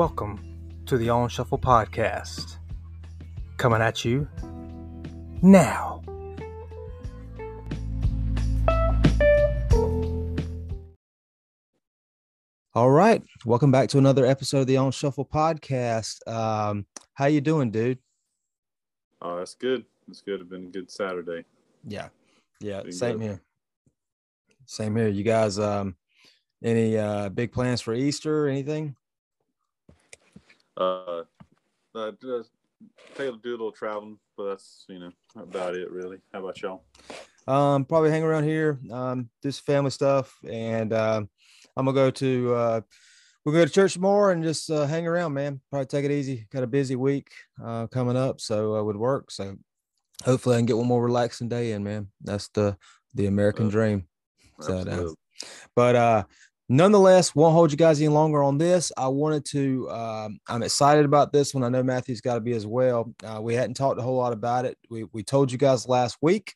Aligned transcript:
Welcome 0.00 0.82
to 0.84 0.98
the 0.98 1.08
On 1.08 1.26
Shuffle 1.30 1.56
podcast. 1.56 2.58
Coming 3.56 3.80
at 3.80 4.04
you 4.04 4.28
now. 5.40 6.02
All 12.74 12.90
right, 12.90 13.22
welcome 13.46 13.70
back 13.70 13.88
to 13.90 13.98
another 13.98 14.26
episode 14.26 14.60
of 14.60 14.66
the 14.66 14.76
On 14.76 14.92
Shuffle 14.92 15.24
podcast. 15.24 16.26
Um, 16.30 16.84
how 17.14 17.24
you 17.24 17.40
doing, 17.40 17.70
dude? 17.70 17.98
Oh, 19.22 19.38
that's 19.38 19.54
good. 19.54 19.86
That's 20.06 20.20
good. 20.20 20.42
It's 20.42 20.50
been 20.50 20.66
a 20.66 20.70
good 20.70 20.90
Saturday. 20.90 21.44
Yeah, 21.86 22.08
yeah, 22.60 22.82
Been 22.82 22.92
same 22.92 23.16
good. 23.16 23.22
here. 23.24 23.40
Same 24.66 24.94
here. 24.94 25.08
You 25.08 25.22
guys, 25.22 25.58
um, 25.58 25.96
any 26.62 26.98
uh 26.98 27.30
big 27.30 27.50
plans 27.52 27.80
for 27.80 27.94
Easter? 27.94 28.44
or 28.44 28.48
Anything? 28.48 28.94
Uh, 30.76 31.22
uh 31.94 32.12
just 32.22 32.50
Taylor 33.14 33.38
do 33.42 33.50
a 33.50 33.52
little 33.52 33.72
traveling, 33.72 34.18
but 34.36 34.50
that's 34.50 34.84
you 34.88 34.98
know 34.98 35.12
about 35.36 35.74
it 35.74 35.90
really. 35.90 36.18
How 36.32 36.40
about 36.40 36.60
y'all? 36.60 36.84
Um, 37.48 37.84
probably 37.84 38.10
hang 38.10 38.24
around 38.24 38.44
here, 38.44 38.78
um, 38.90 39.30
do 39.42 39.50
some 39.50 39.62
family 39.64 39.90
stuff, 39.90 40.36
and 40.48 40.92
um, 40.92 41.28
I'm 41.76 41.86
gonna 41.86 41.94
go 41.94 42.10
to 42.10 42.54
uh, 42.54 42.80
we'll 43.44 43.54
go 43.54 43.64
to 43.64 43.70
church 43.70 43.96
more 43.96 44.32
and 44.32 44.42
just 44.42 44.70
uh, 44.70 44.86
hang 44.86 45.06
around, 45.06 45.32
man. 45.32 45.60
Probably 45.70 45.86
take 45.86 46.04
it 46.04 46.10
easy. 46.10 46.46
Got 46.50 46.64
a 46.64 46.66
busy 46.66 46.96
week 46.96 47.28
uh, 47.64 47.86
coming 47.86 48.16
up, 48.16 48.40
so 48.40 48.76
uh, 48.76 48.82
with 48.82 48.96
work, 48.96 49.30
so 49.30 49.56
hopefully 50.24 50.56
I 50.56 50.58
can 50.58 50.66
get 50.66 50.76
one 50.76 50.86
more 50.86 51.02
relaxing 51.02 51.48
day 51.48 51.72
in, 51.72 51.84
man. 51.84 52.08
That's 52.22 52.48
the 52.48 52.76
the 53.14 53.26
American 53.26 53.68
Uh, 53.68 53.70
dream. 53.70 54.08
So, 54.60 54.78
uh, 54.78 55.08
but 55.74 55.96
uh 55.96 56.24
nonetheless 56.68 57.34
won't 57.34 57.54
hold 57.54 57.70
you 57.70 57.76
guys 57.76 58.00
any 58.00 58.08
longer 58.08 58.42
on 58.42 58.58
this. 58.58 58.92
I 58.96 59.08
wanted 59.08 59.44
to 59.46 59.90
um, 59.90 60.38
i'm 60.48 60.62
excited 60.62 61.04
about 61.04 61.32
this 61.32 61.54
one. 61.54 61.64
I 61.64 61.68
know 61.68 61.82
matthew's 61.82 62.20
got 62.20 62.34
to 62.34 62.40
be 62.40 62.52
as 62.52 62.66
well. 62.66 63.14
Uh, 63.24 63.40
we 63.40 63.54
hadn't 63.54 63.74
talked 63.74 63.98
a 63.98 64.02
whole 64.02 64.16
lot 64.16 64.32
about 64.32 64.64
it. 64.64 64.76
We, 64.90 65.04
we 65.12 65.22
told 65.22 65.52
you 65.52 65.58
guys 65.58 65.88
last 65.88 66.18
week. 66.20 66.54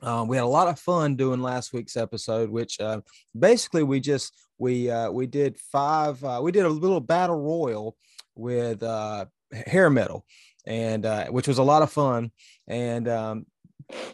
Um, 0.00 0.28
we 0.28 0.36
had 0.36 0.44
a 0.44 0.46
lot 0.46 0.68
of 0.68 0.78
fun 0.78 1.16
doing 1.16 1.42
last 1.42 1.72
week's 1.72 1.96
episode 1.96 2.50
which 2.50 2.78
uh, 2.80 3.00
basically 3.36 3.82
we 3.82 3.98
just 3.98 4.32
we 4.56 4.90
uh, 4.90 5.10
we 5.10 5.26
did 5.26 5.58
five 5.58 6.22
uh, 6.22 6.40
we 6.42 6.52
did 6.52 6.64
a 6.66 6.68
little 6.68 7.00
battle 7.00 7.40
royal 7.40 7.96
with 8.36 8.82
uh, 8.82 9.26
hair 9.66 9.90
metal 9.90 10.24
and 10.68 11.06
uh, 11.06 11.26
which 11.28 11.48
was 11.48 11.58
a 11.58 11.62
lot 11.62 11.82
of 11.82 11.90
fun. 11.90 12.30
And 12.68 13.08
um, 13.08 13.46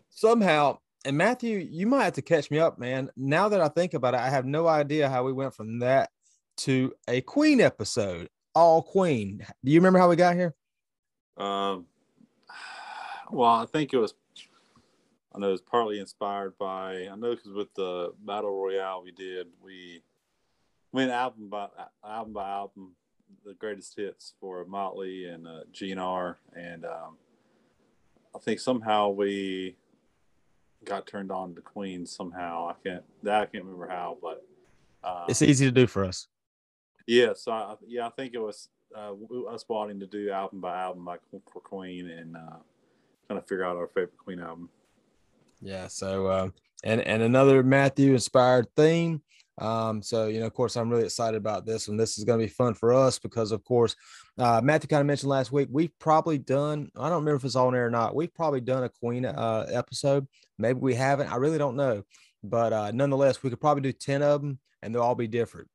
somehow 0.09 0.79
and 1.05 1.17
Matthew, 1.17 1.59
you 1.59 1.87
might 1.87 2.05
have 2.05 2.13
to 2.15 2.23
catch 2.23 2.51
me 2.51 2.59
up, 2.59 2.79
man. 2.79 3.11
Now 3.17 3.49
that 3.49 3.61
I 3.61 3.69
think 3.69 3.95
about 3.95 4.15
it, 4.15 4.21
I 4.21 4.31
have 4.31 4.47
no 4.47 4.67
idea 4.67 5.09
how 5.09 5.25
we 5.25 5.33
went 5.33 5.55
from 5.55 5.81
that 5.81 6.11
to 6.59 6.93
a 7.09 7.21
Queen 7.21 7.61
episode, 7.61 8.29
all 8.55 8.83
Queen. 8.83 9.45
Do 9.65 9.71
you 9.71 9.79
remember 9.79 9.99
how 9.99 10.09
we 10.09 10.17
got 10.17 10.35
here? 10.35 10.55
Um, 11.37 11.87
well, 13.31 13.51
I 13.51 13.67
think 13.67 13.93
it 13.93 13.99
was. 13.99 14.15
I 15.35 15.41
know 15.41 15.49
it 15.49 15.53
was 15.53 15.61
partly 15.61 15.99
inspired 15.99 16.57
by. 16.59 17.09
I 17.11 17.17
know 17.17 17.35
because 17.35 17.53
with 17.53 17.75
the 17.75 18.13
battle 18.25 18.57
royale 18.57 19.03
we 19.03 19.11
did, 19.11 19.49
we 19.63 20.03
went 20.93 21.11
album 21.11 21.49
by 21.49 21.67
album 22.05 22.33
by 22.33 22.49
album, 22.49 22.93
the 23.45 23.55
greatest 23.55 23.97
hits 23.97 24.35
for 24.41 24.65
Motley 24.65 25.27
and 25.27 25.47
uh, 25.47 25.65
GNR, 25.73 26.37
and 26.57 26.85
um, 26.85 27.19
I 28.35 28.39
think 28.39 28.61
somehow 28.61 29.09
we 29.09 29.77
got 30.85 31.07
turned 31.07 31.31
on 31.33 31.55
to 31.55 31.61
Queen 31.61 32.07
somehow. 32.07 32.69
I 32.69 32.75
can't 32.87 33.03
that 33.23 33.43
I 33.43 33.47
can't 33.47 33.65
remember 33.65 33.89
how, 33.89 34.19
but 34.23 34.45
uh, 35.03 35.25
It's 35.29 35.43
easy 35.43 35.65
to 35.67 35.73
do 35.73 35.87
for 35.87 36.05
us. 36.05 36.29
yeah, 37.07 37.33
so 37.35 37.53
I, 37.53 37.75
yeah, 37.87 38.07
I 38.07 38.11
think 38.11 38.35
it 38.35 38.41
was 38.41 38.69
uh, 38.97 39.13
us 39.49 39.65
wanting 39.69 40.01
to 40.01 40.07
do 40.07 40.31
album 40.31 40.61
by 40.61 40.81
album 40.81 41.05
by 41.05 41.17
for 41.53 41.61
Queen 41.61 42.09
and 42.09 42.37
uh, 42.37 42.57
trying 43.27 43.41
to 43.41 43.47
figure 43.47 43.65
out 43.65 43.77
our 43.77 43.89
favorite 43.89 44.17
Queen 44.19 44.41
album. 44.41 44.69
Yeah. 45.61 45.89
So, 45.89 46.27
uh, 46.27 46.49
and 46.85 47.01
and 47.01 47.23
another 47.23 47.63
Matthew 47.63 48.13
inspired 48.13 48.67
theme. 48.77 49.23
Um, 49.59 50.03
so 50.03 50.27
you 50.27 50.41
know, 50.41 50.47
of 50.47 50.55
course, 50.55 50.77
I'm 50.77 50.91
really 50.91 51.05
excited 51.05 51.37
about 51.37 51.65
this 51.65 51.89
one. 51.89 51.97
This 51.97 52.19
is 52.19 52.25
going 52.25 52.41
to 52.41 52.47
be 52.47 52.53
fun 52.53 52.75
for 52.75 52.93
us 52.93 53.19
because, 53.19 53.53
of 53.53 53.65
course, 53.65 53.95
uh, 54.39 54.61
Matthew 54.63 54.89
kind 54.89 55.01
of 55.01 55.07
mentioned 55.07 55.31
last 55.31 55.53
week 55.53 55.69
we've 55.71 55.97
probably 55.99 56.39
done. 56.39 56.91
I 56.97 57.09
don't 57.09 57.21
remember 57.21 57.37
if 57.37 57.45
it's 57.45 57.57
on 57.57 57.75
air 57.75 57.87
or 57.87 57.91
not. 57.91 58.17
We've 58.17 58.35
probably 58.35 58.61
done 58.61 58.85
a 58.85 58.89
Queen 58.89 59.25
uh, 59.25 59.67
episode. 59.71 60.27
Maybe 60.59 60.81
we 60.81 60.95
haven't. 60.95 61.33
I 61.33 61.37
really 61.37 61.59
don't 61.59 61.77
know. 61.77 62.03
But 62.43 62.73
uh, 62.73 62.91
nonetheless, 62.91 63.43
we 63.43 63.51
could 63.51 63.61
probably 63.61 63.83
do 63.83 63.93
ten 63.93 64.23
of 64.23 64.43
them, 64.43 64.59
and 64.83 64.95
they'll 64.95 65.03
all 65.03 65.15
be 65.15 65.29
different. 65.29 65.69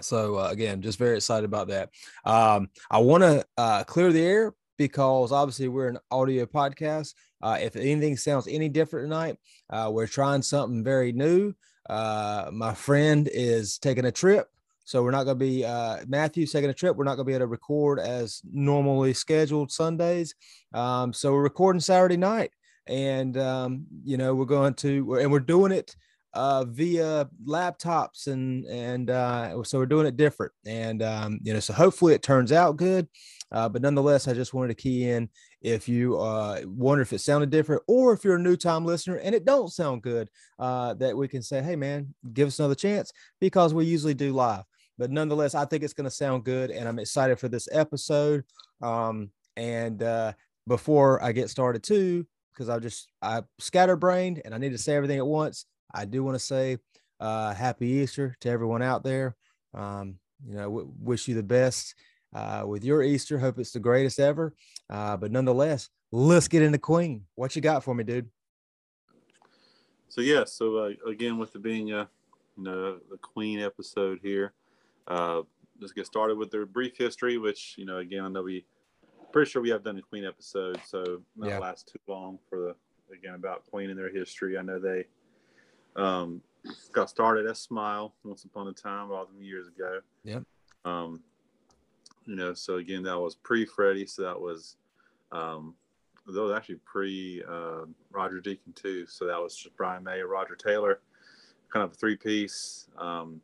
So 0.00 0.38
uh, 0.38 0.48
again, 0.50 0.82
just 0.82 0.98
very 0.98 1.16
excited 1.16 1.44
about 1.44 1.68
that. 1.68 1.90
Um, 2.24 2.68
I 2.90 2.98
want 2.98 3.22
to 3.22 3.44
uh, 3.56 3.84
clear 3.84 4.12
the 4.12 4.22
air 4.22 4.54
because 4.78 5.32
obviously 5.32 5.68
we're 5.68 5.88
an 5.88 5.98
audio 6.10 6.44
podcast. 6.46 7.14
Uh, 7.40 7.58
if 7.60 7.76
anything 7.76 8.16
sounds 8.16 8.48
any 8.48 8.68
different 8.68 9.06
tonight, 9.06 9.36
uh, 9.70 9.90
we're 9.92 10.06
trying 10.06 10.42
something 10.42 10.82
very 10.82 11.12
new. 11.12 11.54
Uh, 11.92 12.50
my 12.50 12.72
friend 12.72 13.28
is 13.34 13.76
taking 13.76 14.06
a 14.06 14.12
trip. 14.12 14.48
So 14.84 15.02
we're 15.02 15.10
not 15.10 15.24
going 15.24 15.38
to 15.38 15.44
be, 15.44 15.64
uh, 15.64 15.98
Matthew's 16.08 16.50
taking 16.50 16.70
a 16.70 16.74
trip. 16.74 16.96
We're 16.96 17.04
not 17.04 17.16
going 17.16 17.26
to 17.26 17.30
be 17.30 17.34
able 17.34 17.44
to 17.44 17.48
record 17.48 18.00
as 18.00 18.40
normally 18.50 19.12
scheduled 19.12 19.70
Sundays. 19.70 20.34
Um, 20.72 21.12
so 21.12 21.32
we're 21.32 21.42
recording 21.42 21.80
Saturday 21.80 22.16
night. 22.16 22.50
And, 22.86 23.36
um, 23.36 23.84
you 24.04 24.16
know, 24.16 24.34
we're 24.34 24.46
going 24.46 24.74
to, 24.74 25.16
and 25.16 25.30
we're 25.30 25.40
doing 25.40 25.70
it 25.70 25.94
uh, 26.32 26.64
via 26.64 27.28
laptops 27.46 28.26
and, 28.26 28.64
and 28.64 29.10
uh, 29.10 29.62
so 29.62 29.78
we're 29.78 29.86
doing 29.86 30.06
it 30.06 30.16
different. 30.16 30.52
And, 30.66 31.02
um, 31.02 31.40
you 31.42 31.52
know, 31.52 31.60
so 31.60 31.74
hopefully 31.74 32.14
it 32.14 32.22
turns 32.22 32.52
out 32.52 32.78
good. 32.78 33.06
Uh, 33.52 33.68
but 33.68 33.82
nonetheless, 33.82 34.26
I 34.26 34.32
just 34.32 34.54
wanted 34.54 34.68
to 34.68 34.82
key 34.82 35.10
in 35.10 35.28
if 35.60 35.88
you 35.88 36.18
uh, 36.18 36.62
wonder 36.64 37.02
if 37.02 37.12
it 37.12 37.20
sounded 37.20 37.50
different 37.50 37.82
or 37.86 38.12
if 38.12 38.24
you're 38.24 38.36
a 38.36 38.40
new 38.42 38.56
time 38.56 38.84
listener 38.84 39.16
and 39.16 39.34
it 39.34 39.44
don't 39.44 39.70
sound 39.70 40.02
good, 40.02 40.28
uh, 40.58 40.94
that 40.94 41.16
we 41.16 41.28
can 41.28 41.42
say, 41.42 41.62
hey, 41.62 41.76
man, 41.76 42.14
give 42.32 42.48
us 42.48 42.58
another 42.58 42.74
chance 42.74 43.12
because 43.40 43.74
we 43.74 43.84
usually 43.84 44.14
do 44.14 44.32
live. 44.32 44.64
But 44.98 45.10
nonetheless, 45.10 45.54
I 45.54 45.66
think 45.66 45.82
it's 45.82 45.92
going 45.92 46.08
to 46.08 46.10
sound 46.10 46.44
good 46.44 46.70
and 46.70 46.88
I'm 46.88 46.98
excited 46.98 47.38
for 47.38 47.48
this 47.48 47.68
episode. 47.70 48.44
Um, 48.80 49.30
and 49.56 50.02
uh, 50.02 50.32
before 50.66 51.22
I 51.22 51.32
get 51.32 51.50
started, 51.50 51.82
too, 51.82 52.26
because 52.52 52.68
I 52.68 52.78
just, 52.78 53.10
I 53.20 53.42
scatterbrained 53.58 54.40
and 54.44 54.54
I 54.54 54.58
need 54.58 54.72
to 54.72 54.78
say 54.78 54.94
everything 54.94 55.18
at 55.18 55.26
once, 55.26 55.66
I 55.94 56.06
do 56.06 56.24
want 56.24 56.36
to 56.36 56.44
say 56.44 56.78
uh, 57.20 57.52
happy 57.52 57.86
Easter 57.86 58.34
to 58.40 58.48
everyone 58.48 58.82
out 58.82 59.04
there. 59.04 59.36
Um, 59.74 60.18
you 60.46 60.54
know, 60.54 60.64
w- 60.64 60.92
wish 60.98 61.28
you 61.28 61.34
the 61.34 61.42
best 61.42 61.94
uh, 62.32 62.64
with 62.66 62.84
your 62.84 63.02
Easter. 63.02 63.38
Hope 63.38 63.58
it's 63.58 63.72
the 63.72 63.80
greatest 63.80 64.18
ever. 64.20 64.54
Uh, 64.90 65.16
but 65.16 65.32
nonetheless, 65.32 65.88
let's 66.10 66.48
get 66.48 66.62
into 66.62 66.78
Queen. 66.78 67.24
What 67.34 67.54
you 67.56 67.62
got 67.62 67.84
for 67.84 67.94
me, 67.94 68.04
dude? 68.04 68.28
So 70.08 70.20
yeah, 70.20 70.44
so 70.44 70.76
uh, 70.76 70.90
again 71.08 71.38
with 71.38 71.54
it 71.54 71.62
being 71.62 71.92
a 71.92 72.08
you 72.56 72.64
know 72.64 72.98
the 73.10 73.16
Queen 73.16 73.60
episode 73.60 74.20
here, 74.22 74.52
uh, 75.08 75.42
let's 75.80 75.92
get 75.92 76.06
started 76.06 76.36
with 76.36 76.50
their 76.50 76.66
brief 76.66 76.96
history. 76.98 77.38
Which 77.38 77.74
you 77.78 77.86
know 77.86 77.98
again 77.98 78.24
I 78.24 78.28
know 78.28 78.42
we 78.42 78.66
pretty 79.32 79.50
sure 79.50 79.62
we 79.62 79.70
have 79.70 79.82
done 79.82 79.96
a 79.96 80.02
Queen 80.02 80.24
episode, 80.26 80.78
so 80.84 81.22
not 81.34 81.48
Yeah. 81.48 81.58
last 81.58 81.88
too 81.88 81.98
long 82.06 82.38
for 82.50 82.58
the 82.58 82.76
again 83.14 83.34
about 83.34 83.64
Queen 83.70 83.90
and 83.90 83.98
their 83.98 84.12
history. 84.12 84.58
I 84.58 84.62
know 84.62 84.78
they 84.78 85.06
um, 85.96 86.42
got 86.92 87.08
started 87.08 87.46
as 87.46 87.60
Smile 87.60 88.14
once 88.24 88.44
upon 88.44 88.68
a 88.68 88.72
time, 88.72 89.10
all 89.10 89.26
them 89.26 89.42
years 89.42 89.68
ago. 89.68 90.00
Yep. 90.24 90.44
Um, 90.84 91.20
you 92.26 92.36
know, 92.36 92.54
so 92.54 92.76
again 92.76 93.02
that 93.04 93.18
was 93.18 93.34
pre 93.34 93.64
Freddie, 93.64 94.06
so 94.06 94.22
that 94.22 94.40
was 94.40 94.76
um, 95.30 95.74
that 96.26 96.40
was 96.40 96.52
actually 96.52 96.76
pre 96.84 97.42
uh, 97.48 97.84
Roger 98.10 98.40
Deacon 98.40 98.72
too. 98.74 99.06
So 99.06 99.26
that 99.26 99.40
was 99.40 99.56
just 99.56 99.76
Brian 99.76 100.04
May, 100.04 100.20
Roger 100.20 100.54
Taylor, 100.54 101.00
kind 101.72 101.84
of 101.84 101.92
a 101.92 101.94
three 101.94 102.16
piece. 102.16 102.88
Um, 102.98 103.40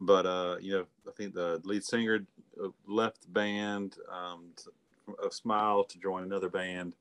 but 0.00 0.26
uh, 0.26 0.56
you 0.60 0.72
know, 0.72 0.86
I 1.08 1.12
think 1.12 1.34
the 1.34 1.60
lead 1.64 1.84
singer 1.84 2.26
uh, 2.62 2.68
left 2.86 3.22
the 3.22 3.28
band 3.28 3.96
um, 4.12 4.50
to, 4.56 5.14
of 5.22 5.32
Smile 5.32 5.84
to 5.84 5.98
join 5.98 6.22
another 6.22 6.48
band. 6.48 6.94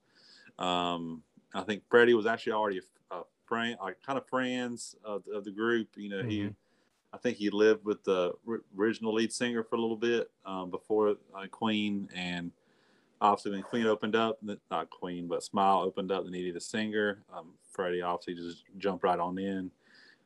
Um, 0.58 1.22
I 1.54 1.62
think 1.62 1.84
Freddie 1.90 2.14
was 2.14 2.26
actually 2.26 2.54
already 2.54 2.80
a, 3.12 3.16
a 3.16 3.24
friend, 3.46 3.78
like 3.82 3.98
kind 4.06 4.18
of 4.18 4.28
friends 4.28 4.96
of, 5.04 5.24
of 5.34 5.44
the 5.44 5.52
group. 5.52 5.90
You 5.98 6.10
know, 6.10 6.24
he. 6.24 6.50
I 7.16 7.18
think 7.18 7.38
he 7.38 7.50
lived 7.50 7.86
with 7.86 8.04
the 8.04 8.34
original 8.78 9.14
lead 9.14 9.32
singer 9.32 9.64
for 9.64 9.78
a 9.78 9.82
little 9.82 9.96
bit 9.96 10.30
um, 10.46 10.70
before 10.70 11.16
uh, 11.34 11.48
Queen, 11.50 12.10
and 12.14 12.52
obviously 13.22 13.52
when 13.52 13.62
Queen 13.62 13.88
opened 13.88 14.18
up, 14.18 14.38
not 14.70 14.90
Queen, 14.90 15.26
but 15.26 15.42
Smile 15.42 15.80
opened 15.80 16.12
up, 16.12 16.26
they 16.26 16.30
needed 16.30 16.58
a 16.58 16.60
singer. 16.60 17.24
Um, 17.34 17.54
Freddie 17.72 18.02
obviously 18.02 18.36
just 18.36 18.64
jumped 18.78 19.06
right 19.06 19.18
on 19.18 19.40
in. 19.40 19.72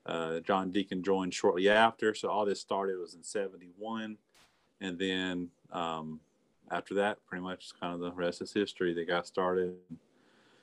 Uh, 0.08 0.40
John 0.40 0.72
Deacon 0.72 1.04
joined 1.04 1.32
shortly 1.32 1.70
after, 1.70 2.16
so 2.16 2.28
all 2.28 2.44
this 2.44 2.60
started 2.60 2.98
was 2.98 3.14
in 3.14 3.22
'71, 3.22 4.18
and 4.82 4.98
then 4.98 5.50
um, 5.72 6.20
after 6.72 6.96
that, 6.96 7.24
pretty 7.28 7.44
much 7.44 7.70
kind 7.80 7.94
of 7.94 8.00
the 8.00 8.12
rest 8.14 8.42
is 8.42 8.52
history. 8.52 8.96
They 8.96 9.06
got 9.06 9.28
started, 9.28 9.76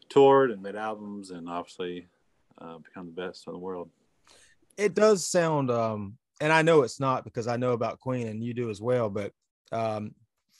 toured, 0.08 0.50
and 0.50 0.60
made 0.60 0.74
albums, 0.74 1.30
and 1.30 1.48
obviously 1.48 2.08
uh, 2.58 2.78
become 2.78 3.06
the 3.06 3.12
best 3.12 3.46
in 3.46 3.52
the 3.52 3.60
world. 3.60 3.90
It 4.76 4.94
does 4.94 5.26
sound 5.26 5.70
um 5.70 6.18
and 6.40 6.52
I 6.52 6.62
know 6.62 6.82
it's 6.82 7.00
not 7.00 7.24
because 7.24 7.46
I 7.46 7.56
know 7.56 7.72
about 7.72 8.00
Queen 8.00 8.28
and 8.28 8.42
you 8.42 8.54
do 8.54 8.70
as 8.70 8.80
well. 8.80 9.08
But 9.08 9.32
um, 9.72 10.14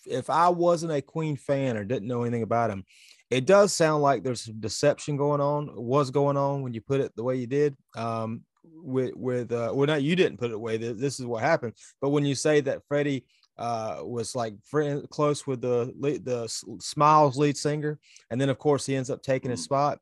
if 0.07 0.31
I 0.31 0.49
wasn't 0.49 0.93
a 0.93 1.03
Queen 1.03 1.37
fan 1.37 1.77
or 1.77 1.85
didn't 1.85 2.09
know 2.09 2.23
anything 2.23 2.43
about 2.43 2.71
him, 2.71 2.85
it 3.31 3.45
does 3.45 3.73
sound 3.73 4.03
like 4.03 4.23
there's 4.23 4.43
some 4.43 4.61
deception 4.61 5.17
going 5.17 5.41
on, 5.41 5.71
was 5.75 6.11
going 6.11 6.37
on 6.37 6.63
when 6.63 6.73
you 6.73 6.81
put 6.81 7.01
it 7.01 7.15
the 7.17 7.25
way 7.25 7.37
you 7.37 7.47
did. 7.47 7.77
Um, 7.97 8.43
with 8.83 9.15
with 9.15 9.53
uh, 9.53 9.71
well, 9.75 9.87
not 9.87 10.03
you 10.03 10.17
didn't 10.17 10.39
put 10.39 10.51
it 10.51 10.55
away. 10.55 10.77
This 10.77 11.21
is 11.21 11.27
what 11.27 11.43
happened. 11.43 11.75
But 12.01 12.11
when 12.11 12.25
you 12.25 12.35
say 12.35 12.61
that 12.63 12.83
Freddie 12.89 13.25
uh, 13.59 14.01
was 14.03 14.35
like 14.35 14.55
friend 14.65 15.09
close 15.11 15.47
with 15.47 15.61
the 15.61 15.93
the 16.23 16.49
Smiles 16.81 17.37
lead 17.37 17.57
singer, 17.57 17.99
and 18.31 18.41
then 18.41 18.49
of 18.49 18.59
course 18.59 18.87
he 18.87 18.97
ends 18.97 19.11
up 19.11 19.23
taking 19.23 19.51
his 19.51 19.61
mm. 19.61 19.65
spot. 19.65 19.99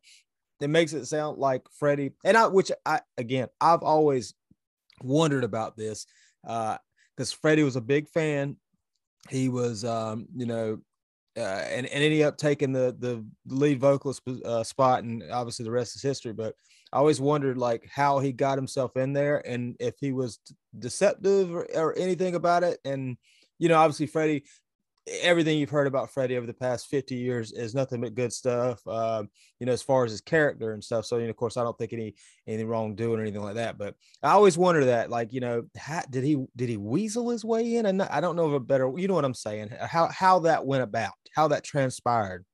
It 0.64 0.68
makes 0.68 0.92
it 0.92 1.06
sound 1.06 1.38
like 1.38 1.62
Freddie 1.78 2.12
and 2.24 2.36
I, 2.36 2.46
which 2.46 2.72
I 2.84 3.00
again 3.18 3.48
I've 3.60 3.82
always 3.82 4.34
wondered 5.02 5.44
about 5.44 5.76
this 5.76 6.06
uh 6.46 6.78
because 7.16 7.32
uh, 7.32 7.36
Freddie 7.40 7.62
was 7.62 7.76
a 7.76 7.80
big 7.80 8.08
fan. 8.08 8.56
He 9.30 9.48
was, 9.48 9.84
um, 9.84 10.26
you 10.34 10.46
know, 10.46 10.80
uh, 11.36 11.40
and, 11.40 11.86
and 11.86 12.04
ended 12.04 12.22
up 12.22 12.36
taking 12.36 12.72
the 12.72 12.94
the 12.98 13.24
lead 13.46 13.80
vocalist 13.80 14.22
uh, 14.44 14.62
spot, 14.62 15.02
and 15.02 15.22
obviously 15.32 15.64
the 15.64 15.70
rest 15.70 15.96
is 15.96 16.02
history. 16.02 16.32
But 16.32 16.54
I 16.92 16.98
always 16.98 17.20
wondered 17.20 17.58
like 17.58 17.88
how 17.92 18.18
he 18.20 18.32
got 18.32 18.58
himself 18.58 18.96
in 18.96 19.12
there, 19.12 19.46
and 19.46 19.76
if 19.80 19.94
he 19.98 20.12
was 20.12 20.38
deceptive 20.78 21.54
or, 21.54 21.66
or 21.74 21.98
anything 21.98 22.34
about 22.34 22.62
it. 22.62 22.78
And 22.84 23.16
you 23.58 23.68
know, 23.68 23.78
obviously 23.78 24.06
Freddie 24.06 24.44
everything 25.06 25.58
you've 25.58 25.70
heard 25.70 25.86
about 25.86 26.10
Freddie 26.10 26.36
over 26.36 26.46
the 26.46 26.54
past 26.54 26.86
50 26.88 27.14
years 27.14 27.52
is 27.52 27.74
nothing 27.74 28.00
but 28.00 28.14
good 28.14 28.32
stuff. 28.32 28.80
Uh, 28.86 29.24
you 29.60 29.66
know, 29.66 29.72
as 29.72 29.82
far 29.82 30.04
as 30.04 30.10
his 30.10 30.20
character 30.20 30.72
and 30.72 30.82
stuff. 30.82 31.04
So, 31.04 31.18
you 31.18 31.24
know, 31.24 31.30
of 31.30 31.36
course, 31.36 31.56
I 31.56 31.62
don't 31.62 31.76
think 31.76 31.92
any 31.92 32.14
anything 32.46 32.68
wrong 32.68 32.94
doing 32.94 33.18
or 33.18 33.22
anything 33.22 33.42
like 33.42 33.56
that. 33.56 33.76
But 33.76 33.94
I 34.22 34.30
always 34.30 34.56
wonder 34.56 34.86
that, 34.86 35.10
like, 35.10 35.32
you 35.32 35.40
know, 35.40 35.64
how, 35.76 36.02
did 36.08 36.24
he 36.24 36.44
did 36.56 36.68
he 36.68 36.76
weasel 36.76 37.30
his 37.30 37.44
way 37.44 37.76
in? 37.76 37.86
And 37.86 38.02
I 38.02 38.20
don't 38.20 38.36
know 38.36 38.46
of 38.46 38.54
a 38.54 38.60
better, 38.60 38.90
you 38.96 39.08
know 39.08 39.14
what 39.14 39.24
I'm 39.24 39.34
saying? 39.34 39.70
How 39.80 40.08
how 40.08 40.40
that 40.40 40.64
went 40.64 40.82
about, 40.82 41.12
how 41.34 41.48
that 41.48 41.64
transpired. 41.64 42.44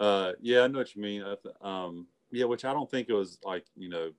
Uh, 0.00 0.32
yeah, 0.40 0.62
I 0.62 0.66
know 0.68 0.78
what 0.78 0.94
you 0.94 1.02
mean. 1.02 1.24
Um, 1.60 2.06
yeah, 2.30 2.46
which 2.46 2.64
I 2.64 2.72
don't 2.72 2.90
think 2.90 3.08
it 3.08 3.14
was 3.14 3.38
like 3.44 3.66
you 3.76 3.90
know 3.90 4.10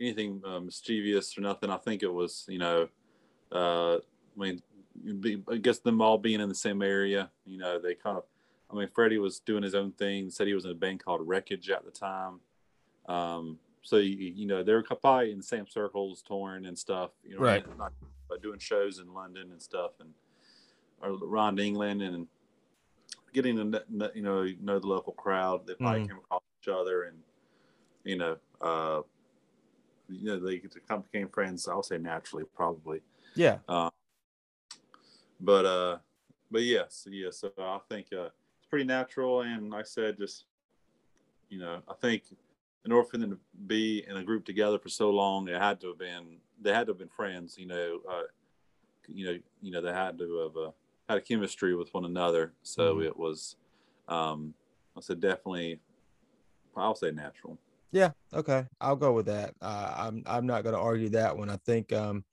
anything 0.00 0.42
uh, 0.44 0.60
mischievous 0.60 1.38
or 1.38 1.42
nothing. 1.42 1.70
I 1.70 1.76
think 1.76 2.02
it 2.02 2.12
was 2.12 2.44
you 2.48 2.58
know, 2.58 2.88
uh, 3.52 3.96
I 3.96 4.00
mean 4.36 4.60
I 5.50 5.56
guess 5.56 5.78
them 5.78 6.00
all 6.00 6.18
being 6.18 6.40
in 6.40 6.48
the 6.48 6.54
same 6.54 6.82
area, 6.82 7.30
you 7.44 7.58
know, 7.58 7.78
they 7.78 7.94
kind 7.94 8.18
of, 8.18 8.24
I 8.70 8.74
mean, 8.74 8.88
Freddie 8.94 9.18
was 9.18 9.40
doing 9.40 9.62
his 9.62 9.74
own 9.74 9.92
thing. 9.92 10.30
Said 10.30 10.46
he 10.46 10.54
was 10.54 10.64
in 10.64 10.70
a 10.70 10.74
band 10.74 11.04
called 11.04 11.26
Wreckage 11.26 11.70
at 11.70 11.84
the 11.84 11.90
time. 11.90 12.40
Um, 13.08 13.58
so 13.82 13.96
you, 13.96 14.32
you 14.36 14.46
know 14.46 14.62
they're 14.62 14.82
probably 14.82 15.32
in 15.32 15.38
the 15.38 15.42
same 15.42 15.66
circles, 15.66 16.22
touring 16.26 16.66
and 16.66 16.78
stuff. 16.78 17.10
You 17.24 17.36
know, 17.36 17.42
right? 17.42 17.78
Not, 17.78 17.92
doing 18.42 18.58
shows 18.58 18.98
in 18.98 19.14
London 19.14 19.50
and 19.50 19.62
stuff, 19.62 19.92
and 20.00 20.10
or 21.00 21.16
around 21.26 21.58
England, 21.58 22.02
and 22.02 22.26
getting 23.32 23.56
to 23.56 23.82
you 24.14 24.22
know 24.22 24.46
know 24.60 24.78
the 24.78 24.86
local 24.86 25.14
crowd. 25.14 25.66
They 25.66 25.74
probably 25.74 26.02
mm. 26.02 26.08
came 26.08 26.18
across 26.18 26.42
each 26.62 26.68
other, 26.68 27.04
and 27.04 27.16
you 28.04 28.16
know, 28.16 28.36
uh, 28.60 29.00
you 30.08 30.26
know, 30.26 30.38
they 30.38 30.60
became 31.12 31.28
friends. 31.28 31.68
I'll 31.68 31.82
say 31.82 31.98
naturally, 31.98 32.44
probably. 32.54 33.00
Yeah. 33.34 33.58
Um, 33.68 33.90
but 35.40 35.66
uh, 35.66 35.98
but 36.50 36.62
yes, 36.62 37.06
yeah. 37.10 37.30
So 37.30 37.50
I 37.58 37.78
think 37.88 38.06
uh, 38.12 38.30
it's 38.58 38.66
pretty 38.68 38.84
natural, 38.84 39.42
and 39.42 39.70
like 39.70 39.80
I 39.80 39.84
said, 39.84 40.18
just 40.18 40.44
you 41.48 41.58
know, 41.58 41.80
I 41.88 41.94
think 41.94 42.24
in 42.84 42.92
order 42.92 43.08
for 43.08 43.18
them 43.18 43.30
to 43.30 43.38
be 43.66 44.04
in 44.08 44.16
a 44.16 44.22
group 44.22 44.44
together 44.44 44.78
for 44.78 44.88
so 44.88 45.10
long, 45.10 45.44
they 45.44 45.52
had 45.52 45.80
to 45.80 45.88
have 45.88 45.98
been 45.98 46.38
they 46.60 46.72
had 46.72 46.86
to 46.86 46.92
have 46.92 46.98
been 46.98 47.08
friends. 47.08 47.56
You 47.58 47.66
know, 47.66 48.00
uh, 48.08 48.22
you 49.06 49.26
know, 49.26 49.38
you 49.62 49.70
know, 49.70 49.80
they 49.80 49.92
had 49.92 50.18
to 50.18 50.38
have 50.38 50.56
uh, 50.56 50.70
had 51.08 51.18
a 51.18 51.20
chemistry 51.20 51.74
with 51.74 51.92
one 51.94 52.04
another. 52.04 52.52
So 52.62 52.94
mm-hmm. 52.94 53.06
it 53.06 53.16
was, 53.16 53.56
um, 54.08 54.54
I 54.96 55.00
said, 55.00 55.20
definitely, 55.20 55.80
I'll 56.76 56.94
say 56.94 57.10
natural. 57.10 57.58
Yeah. 57.90 58.10
Okay. 58.34 58.66
I'll 58.80 58.96
go 58.96 59.12
with 59.12 59.26
that. 59.26 59.54
Uh, 59.62 59.94
I'm 59.96 60.22
I'm 60.26 60.46
not 60.46 60.62
going 60.62 60.74
to 60.74 60.80
argue 60.80 61.08
that 61.10 61.36
one. 61.36 61.48
I 61.48 61.56
think 61.56 61.92
um, 61.92 62.24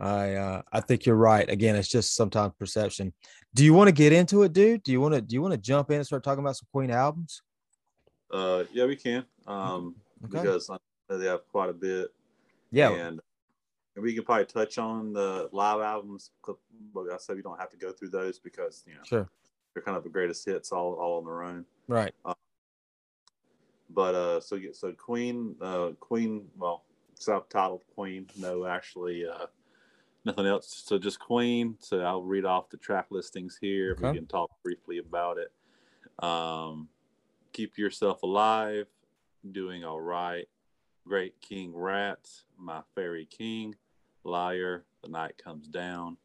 I 0.00 0.34
uh, 0.34 0.62
I 0.72 0.80
think 0.80 1.04
you're 1.04 1.16
right. 1.16 1.48
Again, 1.48 1.76
it's 1.76 1.88
just 1.88 2.16
sometimes 2.16 2.54
perception. 2.58 3.12
Do 3.54 3.64
you 3.64 3.74
want 3.74 3.88
to 3.88 3.92
get 3.92 4.12
into 4.12 4.42
it, 4.42 4.52
dude? 4.52 4.82
Do 4.82 4.92
you 4.92 5.00
want 5.00 5.14
to 5.14 5.20
do 5.20 5.34
you 5.34 5.42
want 5.42 5.52
to 5.52 5.58
jump 5.58 5.90
in 5.90 5.96
and 5.96 6.06
start 6.06 6.24
talking 6.24 6.42
about 6.42 6.56
some 6.56 6.68
Queen 6.72 6.90
albums? 6.90 7.42
Uh, 8.32 8.64
yeah, 8.72 8.86
we 8.86 8.96
can. 8.96 9.24
Um, 9.46 9.96
okay. 10.24 10.42
because 10.42 10.70
they 11.08 11.26
have 11.26 11.46
quite 11.48 11.68
a 11.68 11.74
bit. 11.74 12.08
Yeah, 12.70 12.92
and 12.92 13.20
we 13.96 14.14
can 14.14 14.24
probably 14.24 14.46
touch 14.46 14.78
on 14.78 15.12
the 15.12 15.50
live 15.52 15.80
albums. 15.80 16.30
But 16.46 17.12
I 17.12 17.16
said 17.18 17.36
we 17.36 17.42
don't 17.42 17.60
have 17.60 17.70
to 17.70 17.76
go 17.76 17.92
through 17.92 18.10
those 18.10 18.38
because 18.38 18.84
you 18.86 18.94
know 18.94 19.00
sure. 19.04 19.28
they're 19.74 19.82
kind 19.82 19.98
of 19.98 20.04
the 20.04 20.10
greatest 20.10 20.46
hits 20.46 20.72
all 20.72 20.94
all 20.94 21.18
on 21.18 21.24
their 21.26 21.42
own. 21.42 21.66
Right. 21.88 22.14
Uh, 22.24 22.34
but 23.90 24.14
uh, 24.14 24.40
so 24.40 24.58
so 24.72 24.92
Queen, 24.92 25.56
uh, 25.60 25.90
Queen, 25.98 26.46
well, 26.56 26.84
self-titled 27.14 27.82
Queen. 27.94 28.28
No, 28.38 28.64
actually, 28.64 29.26
uh, 29.26 29.46
nothing 30.24 30.46
else. 30.46 30.82
So 30.86 30.98
just 30.98 31.18
Queen. 31.18 31.76
So 31.80 32.00
I'll 32.00 32.22
read 32.22 32.44
off 32.44 32.70
the 32.70 32.76
track 32.76 33.06
listings 33.10 33.58
here. 33.60 33.92
Okay. 33.92 34.10
We 34.10 34.18
can 34.18 34.26
talk 34.26 34.50
briefly 34.62 34.98
about 34.98 35.38
it. 35.38 35.52
Um, 36.24 36.88
Keep 37.52 37.78
Yourself 37.78 38.22
Alive, 38.22 38.86
Doing 39.50 39.84
All 39.84 40.00
Right, 40.00 40.46
Great 41.06 41.40
King 41.40 41.72
Rat, 41.74 42.28
My 42.58 42.82
Fairy 42.94 43.26
King, 43.26 43.74
Liar, 44.24 44.84
The 45.02 45.08
Night 45.08 45.34
Comes 45.42 45.66
Down, 45.66 46.16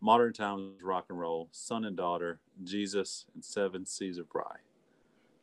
Modern 0.00 0.32
Times 0.32 0.82
Rock 0.82 1.06
and 1.08 1.18
Roll, 1.18 1.48
Son 1.50 1.84
and 1.84 1.96
Daughter, 1.96 2.40
Jesus, 2.62 3.24
and 3.34 3.44
Seven 3.44 3.84
Seas 3.86 4.18
of 4.18 4.28
Rhye. 4.28 4.58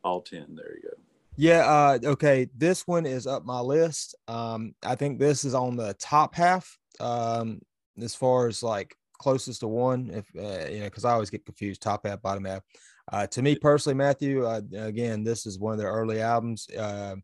All 0.04 0.22
10. 0.22 0.56
There 0.56 0.76
you 0.76 0.82
go. 0.84 0.98
Yeah. 1.36 1.66
Uh, 1.66 2.00
okay. 2.06 2.48
This 2.56 2.88
one 2.88 3.06
is 3.06 3.28
up 3.28 3.44
my 3.44 3.60
list. 3.60 4.16
Um, 4.28 4.76
I 4.84 4.96
think 4.96 5.20
this 5.20 5.44
is 5.44 5.54
on 5.54 5.76
the 5.76 5.94
top 5.96 6.36
half. 6.36 6.78
Um, 7.00 7.62
as 8.02 8.16
far 8.16 8.48
as 8.48 8.64
like 8.64 8.96
closest 9.18 9.62
to 9.62 9.68
one, 9.68 10.12
if 10.14 10.26
uh, 10.38 10.70
you 10.72 10.80
know, 10.80 10.86
because 10.86 11.06
I 11.06 11.12
always 11.12 11.30
get 11.30 11.46
confused 11.46 11.82
top 11.82 12.06
half, 12.06 12.22
bottom 12.22 12.46
half. 12.46 12.64
Uh, 13.12 13.28
to 13.28 13.42
me 13.42 13.56
personally, 13.56 13.96
Matthew, 13.96 14.46
uh, 14.46 14.62
again, 14.74 15.24
this 15.24 15.46
is 15.46 15.60
one 15.60 15.74
of 15.74 15.80
their 15.80 15.92
early 15.92 16.22
albums. 16.22 16.68
Uh, 16.70 17.16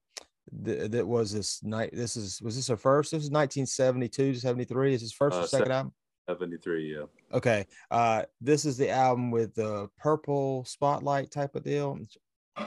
th- 0.63 0.91
that 0.91 1.07
was 1.07 1.31
this 1.31 1.63
night. 1.63 1.89
This 1.93 2.15
is 2.15 2.41
was 2.41 2.55
this 2.55 2.67
her 2.67 2.77
first? 2.77 3.11
This 3.11 3.23
is 3.23 3.31
1972 3.31 4.33
to 4.33 4.39
73. 4.39 4.93
Is 4.93 5.01
his 5.01 5.13
first 5.13 5.37
or 5.37 5.41
uh, 5.41 5.47
second 5.47 5.71
album? 5.71 5.93
73, 6.29 6.95
yeah. 6.95 7.05
Okay. 7.33 7.65
Uh, 7.89 8.23
this 8.39 8.65
is 8.65 8.77
the 8.77 8.89
album 8.89 9.31
with 9.31 9.53
the 9.55 9.89
purple 9.97 10.63
spotlight 10.65 11.31
type 11.31 11.55
of 11.55 11.63
deal. 11.63 11.99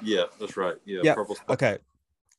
Yeah, 0.02 0.24
that's 0.40 0.56
right. 0.56 0.76
Yeah. 0.84 1.00
yeah. 1.02 1.14
Purple. 1.14 1.36
Spotlight. 1.36 1.62
Okay. 1.62 1.82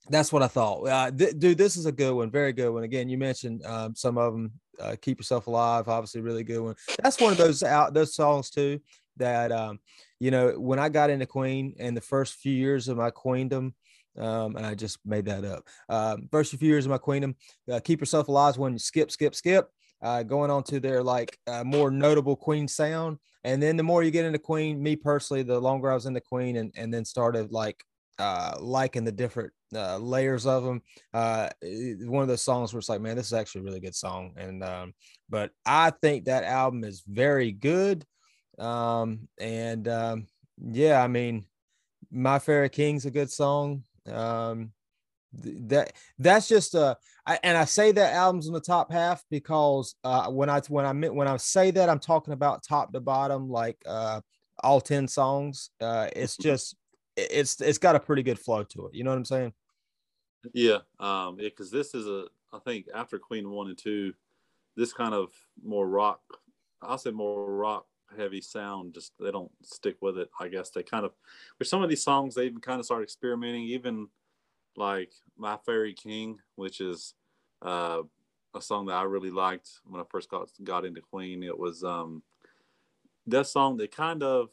That's 0.10 0.31
what 0.31 0.43
I 0.43 0.48
thought. 0.48 0.84
Uh, 0.84 1.12
th- 1.12 1.39
dude, 1.39 1.57
this 1.57 1.77
is 1.77 1.86
a 1.88 1.91
good 1.91 2.13
one. 2.13 2.29
Very 2.29 2.53
good 2.53 2.69
one. 2.69 2.84
Again, 2.84 3.10
you 3.10 3.17
mentioned 3.17 3.65
um, 3.65 3.95
some 3.95 4.17
of 4.17 4.34
them. 4.34 4.51
Uh, 4.79 4.96
Keep 5.01 5.20
Yourself 5.20 5.48
Alive, 5.48 5.88
obviously, 5.88 6.22
really 6.22 6.44
good 6.44 6.60
one. 6.60 6.75
That's 7.01 7.20
one 7.20 7.32
of 7.32 7.38
those 7.38 7.63
out 7.63 7.94
those 7.94 8.15
songs 8.15 8.50
too 8.50 8.79
that 9.17 9.51
um, 9.51 9.79
you 10.20 10.32
know 10.32 10.51
when 10.60 10.79
I 10.79 10.89
got 10.89 11.10
into 11.10 11.25
Queen 11.25 11.75
and 11.79 11.96
the 11.96 12.01
first 12.01 12.36
few 12.36 12.53
years 12.53 12.88
of 12.88 12.98
my 12.98 13.10
queendom, 13.10 13.74
um, 14.17 14.55
and 14.55 14.65
I 14.65 14.75
just 14.75 15.00
made 15.05 15.25
that 15.25 15.46
up. 15.46 15.67
Um, 15.89 16.27
first 16.32 16.55
few 16.55 16.70
years 16.70 16.86
of 16.86 16.91
my 16.91 16.98
queendom, 16.98 17.36
uh, 17.72 17.79
Keep 17.84 18.01
Yourself 18.01 18.27
Alive 18.27 18.58
when 18.58 18.77
skip, 18.79 19.12
skip, 19.12 19.36
skip, 19.36 19.70
uh, 20.01 20.24
going 20.24 20.51
on 20.51 20.63
to 20.63 20.79
their 20.79 21.03
like 21.03 21.38
uh, 21.48 21.63
more 21.63 21.91
notable 21.91 22.36
Queen 22.36 22.67
sound. 22.67 23.17
And 23.44 23.62
then 23.62 23.77
the 23.77 23.84
more 23.84 24.03
you 24.03 24.12
get 24.12 24.25
into 24.25 24.39
Queen, 24.39 24.82
me 24.82 24.96
personally, 24.96 25.44
the 25.44 25.60
longer 25.60 25.91
I 25.91 25.94
was 25.94 26.08
into 26.08 26.22
Queen 26.22 26.58
and, 26.58 26.74
and 26.75 26.94
then 26.94 27.05
started 27.05 27.51
like 27.51 27.84
uh, 28.19 28.55
liking 28.60 29.03
the 29.03 29.12
different 29.12 29.51
uh, 29.74 29.98
layers 29.98 30.45
of 30.45 30.63
them. 30.63 30.81
Uh, 31.13 31.50
one 32.01 32.22
of 32.22 32.27
those 32.27 32.41
songs 32.41 32.74
where 32.74 32.79
it's 32.79 32.89
like, 32.89 33.01
man, 33.01 33.15
this 33.15 33.27
is 33.27 33.34
actually 33.34 33.62
a 33.62 33.65
really 33.65 33.79
good 33.79 33.95
song. 33.95 34.34
And 34.38 34.63
um, 34.63 34.93
but 35.29 35.51
I 35.65 35.89
think 35.89 36.25
that 36.25 36.43
album 36.43 36.84
is 36.84 37.03
very 37.07 37.51
good. 37.51 38.05
Um, 38.60 39.27
and 39.39 39.88
um, 39.88 40.27
yeah, 40.57 41.01
I 41.01 41.07
mean, 41.07 41.45
My 42.12 42.39
Fairy 42.39 42.69
King's 42.69 43.05
a 43.05 43.12
good 43.12 43.31
song. 43.31 43.84
Um, 44.07 44.72
that 45.43 45.93
that's 46.19 46.48
just 46.48 46.75
uh 46.75 46.95
and 47.43 47.57
I 47.57 47.65
say 47.65 47.91
that 47.91 48.13
album's 48.13 48.48
in 48.48 48.53
the 48.53 48.62
top 48.62 48.91
half 48.91 49.24
because 49.29 49.95
uh 50.03 50.29
when 50.29 50.50
I 50.50 50.62
when 50.69 50.86
I 50.86 50.93
meant 50.93 51.15
when 51.15 51.27
I 51.27 51.38
say 51.38 51.72
that 51.72 51.89
I'm 51.89 52.00
talking 52.00 52.34
about 52.34 52.63
top 52.63 52.93
to 52.93 53.00
bottom 53.00 53.50
like 53.50 53.77
uh 53.86 54.22
all 54.63 54.79
10 54.79 55.07
songs 55.07 55.72
uh 55.81 56.07
it's 56.15 56.38
just 56.41 56.75
it's 57.15 57.62
it's 57.62 57.77
got 57.77 57.95
a 57.95 58.00
pretty 58.00 58.24
good 58.24 58.39
flow 58.39 58.63
to 58.63 58.88
it. 58.88 58.95
You 58.95 59.03
know 59.03 59.12
what 59.12 59.17
I'm 59.17 59.25
saying? 59.25 59.53
Yeah, 60.53 60.79
um, 61.00 61.38
yeah, 61.39 61.50
because 61.50 61.72
this 61.72 61.93
is 61.93 62.07
a 62.07 62.25
I 62.53 62.60
think 62.60 62.88
after 62.93 63.17
Queen 63.19 63.50
one 63.50 63.67
and 63.67 63.77
two, 63.77 64.13
this 64.75 64.93
kind 64.93 65.13
of 65.13 65.31
more 65.63 65.88
rock, 65.88 66.22
I'll 66.81 66.98
say 66.98 67.12
more 67.12 67.53
rock 67.53 67.88
heavy 68.15 68.41
sound. 68.41 68.93
Just 68.93 69.13
they 69.19 69.31
don't 69.31 69.51
stick 69.63 69.98
with 70.01 70.17
it. 70.17 70.29
I 70.39 70.48
guess 70.48 70.69
they 70.69 70.84
kind 70.84 71.05
of 71.05 71.13
with 71.60 71.67
some 71.67 71.84
of 71.84 71.89
these 71.89 72.03
songs 72.03 72.36
they 72.36 72.45
even 72.45 72.62
kind 72.62 72.79
of 72.79 72.86
start 72.86 73.03
experimenting. 73.03 73.63
Even 73.63 74.07
like 74.75 75.13
My 75.38 75.57
Fairy 75.65 75.93
King, 75.93 76.39
which 76.55 76.81
is 76.81 77.13
uh, 77.62 78.01
a 78.53 78.62
song 78.62 78.86
that 78.88 78.95
I 78.95 79.03
really 79.03 79.31
liked 79.31 79.69
when 79.86 80.01
I 80.01 80.05
first 80.10 80.29
got 80.29 80.50
got 80.63 80.86
into 80.86 81.01
Queen. 81.01 81.43
It 81.43 81.57
was 81.57 81.84
um, 81.84 82.24
that 83.27 83.48
song. 83.48 83.77
They 83.77 83.88
kind 83.88 84.24
of 84.24 84.50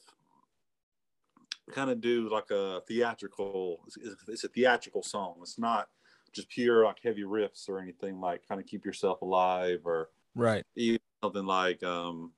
kind 1.70 1.90
of 1.90 2.00
do 2.00 2.28
like 2.28 2.50
a 2.50 2.82
theatrical. 2.86 3.80
It's, 3.86 4.18
it's 4.28 4.44
a 4.44 4.48
theatrical 4.48 5.02
song. 5.02 5.36
It's 5.42 5.58
not 5.58 5.88
just 6.32 6.48
pure 6.48 6.84
like 6.84 6.96
heavy 7.02 7.22
riffs 7.22 7.68
or 7.68 7.78
anything 7.78 8.20
like 8.20 8.46
kind 8.48 8.60
of 8.60 8.66
keep 8.66 8.86
yourself 8.86 9.20
alive 9.20 9.80
or 9.84 10.08
right 10.34 10.64
even 10.76 10.98
something 11.22 11.44
like 11.44 11.82
um, 11.82 12.32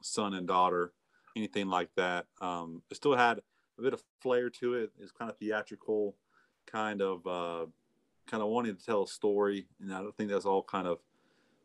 son 0.00 0.34
and 0.34 0.46
daughter, 0.46 0.92
anything 1.36 1.68
like 1.68 1.90
that. 1.96 2.26
Um, 2.40 2.82
it 2.90 2.96
still 2.96 3.16
had 3.16 3.40
a 3.78 3.82
bit 3.82 3.92
of 3.92 4.02
flair 4.20 4.50
to 4.50 4.74
it. 4.74 4.92
It's 5.00 5.12
kind 5.12 5.30
of 5.30 5.36
theatrical, 5.38 6.16
kind 6.66 7.02
of 7.02 7.26
uh, 7.26 7.66
kind 8.26 8.42
of 8.42 8.48
wanting 8.48 8.76
to 8.76 8.84
tell 8.84 9.02
a 9.02 9.08
story, 9.08 9.66
and 9.80 9.92
I 9.92 10.02
think 10.16 10.30
that's 10.30 10.46
all 10.46 10.62
kind 10.62 10.86
of 10.86 10.98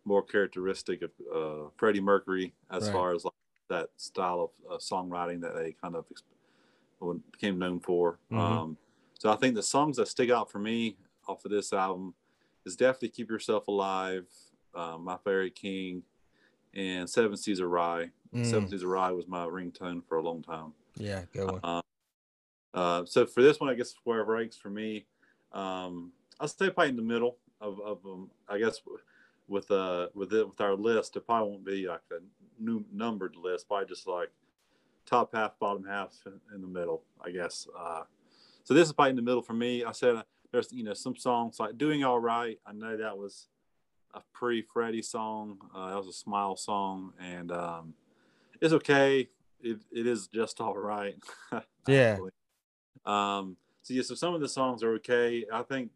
more 0.05 0.23
characteristic 0.23 1.01
of 1.01 1.11
uh, 1.33 1.69
Freddie 1.77 2.01
Mercury 2.01 2.53
as 2.71 2.83
right. 2.83 2.93
far 2.93 3.13
as 3.13 3.25
like 3.25 3.33
that 3.69 3.89
style 3.97 4.51
of 4.69 4.73
uh, 4.73 4.77
songwriting 4.77 5.41
that 5.41 5.53
they 5.55 5.75
kind 5.81 5.95
of 5.95 6.05
became 7.31 7.59
known 7.59 7.79
for. 7.79 8.19
Mm-hmm. 8.31 8.39
Um, 8.39 8.77
so 9.19 9.31
I 9.31 9.35
think 9.35 9.55
the 9.55 9.63
songs 9.63 9.97
that 9.97 10.07
stick 10.07 10.29
out 10.29 10.51
for 10.51 10.59
me 10.59 10.97
off 11.27 11.43
of 11.45 11.51
this 11.51 11.73
album 11.73 12.13
is 12.65 12.75
definitely 12.75 13.09
"Keep 13.09 13.29
Yourself 13.29 13.67
Alive," 13.67 14.27
uh, 14.75 14.97
"My 14.97 15.17
Fairy 15.23 15.49
King," 15.49 16.03
and 16.73 17.09
Seven 17.09 17.37
Seas 17.37 17.59
of 17.59 17.69
Rhye. 17.69 18.11
Mm. 18.33 18.45
Seven 18.45 18.69
Seas 18.69 18.83
of 18.83 18.89
Rhye 18.89 19.15
was 19.15 19.27
my 19.27 19.45
ringtone 19.45 20.03
for 20.07 20.17
a 20.17 20.21
long 20.21 20.41
time. 20.41 20.73
Yeah, 20.97 21.23
good 21.33 21.51
one. 21.51 21.59
Uh, 21.63 21.81
uh, 22.73 23.05
so 23.05 23.25
for 23.25 23.41
this 23.41 23.59
one, 23.59 23.69
I 23.69 23.73
guess 23.73 23.95
where 24.03 24.19
it 24.19 24.27
ranks 24.27 24.57
for 24.57 24.69
me, 24.69 25.05
um, 25.51 26.11
I'll 26.39 26.47
stay 26.47 26.69
probably 26.69 26.89
in 26.89 26.95
the 26.95 27.01
middle 27.01 27.37
of, 27.61 27.79
of 27.79 28.05
um, 28.05 28.29
I 28.47 28.59
guess 28.59 28.79
with 29.47 29.71
uh 29.71 30.07
with 30.13 30.33
it 30.33 30.47
with 30.47 30.61
our 30.61 30.75
list, 30.75 31.15
it 31.15 31.25
probably 31.25 31.51
won't 31.51 31.65
be 31.65 31.87
like 31.87 32.01
a 32.11 32.19
new 32.59 32.85
numbered 32.93 33.35
list, 33.35 33.67
probably 33.67 33.87
just 33.87 34.07
like 34.07 34.29
top 35.07 35.33
half, 35.33 35.57
bottom 35.59 35.85
half 35.85 36.13
in 36.53 36.61
the 36.61 36.67
middle, 36.67 37.01
I 37.23 37.31
guess. 37.31 37.67
Uh, 37.77 38.03
so 38.63 38.73
this 38.73 38.87
is 38.87 38.93
probably 38.93 39.11
in 39.11 39.15
the 39.15 39.21
middle 39.21 39.41
for 39.41 39.53
me. 39.53 39.83
I 39.83 39.93
said 39.93 40.17
uh, 40.17 40.23
there's 40.51 40.71
you 40.71 40.83
know 40.83 40.93
some 40.93 41.15
songs 41.15 41.59
like 41.59 41.77
"Doing 41.77 42.03
All 42.03 42.19
Right." 42.19 42.59
I 42.65 42.73
know 42.73 42.97
that 42.97 43.17
was 43.17 43.47
a 44.13 44.21
pre 44.33 44.61
Freddie 44.61 45.01
song. 45.01 45.57
Uh, 45.73 45.89
that 45.89 45.97
was 45.97 46.07
a 46.07 46.13
Smile 46.13 46.55
song, 46.55 47.13
and 47.19 47.51
um, 47.51 47.93
it's 48.61 48.73
okay. 48.73 49.29
It, 49.61 49.79
it 49.91 50.05
is 50.05 50.27
just 50.27 50.61
all 50.61 50.77
right. 50.77 51.15
yeah. 51.87 52.17
Um, 53.05 53.57
so 53.81 53.93
yeah, 53.93 54.03
so 54.03 54.15
some 54.15 54.35
of 54.35 54.41
the 54.41 54.49
songs 54.49 54.83
are 54.83 54.93
okay. 54.95 55.45
I 55.51 55.63
think 55.63 55.91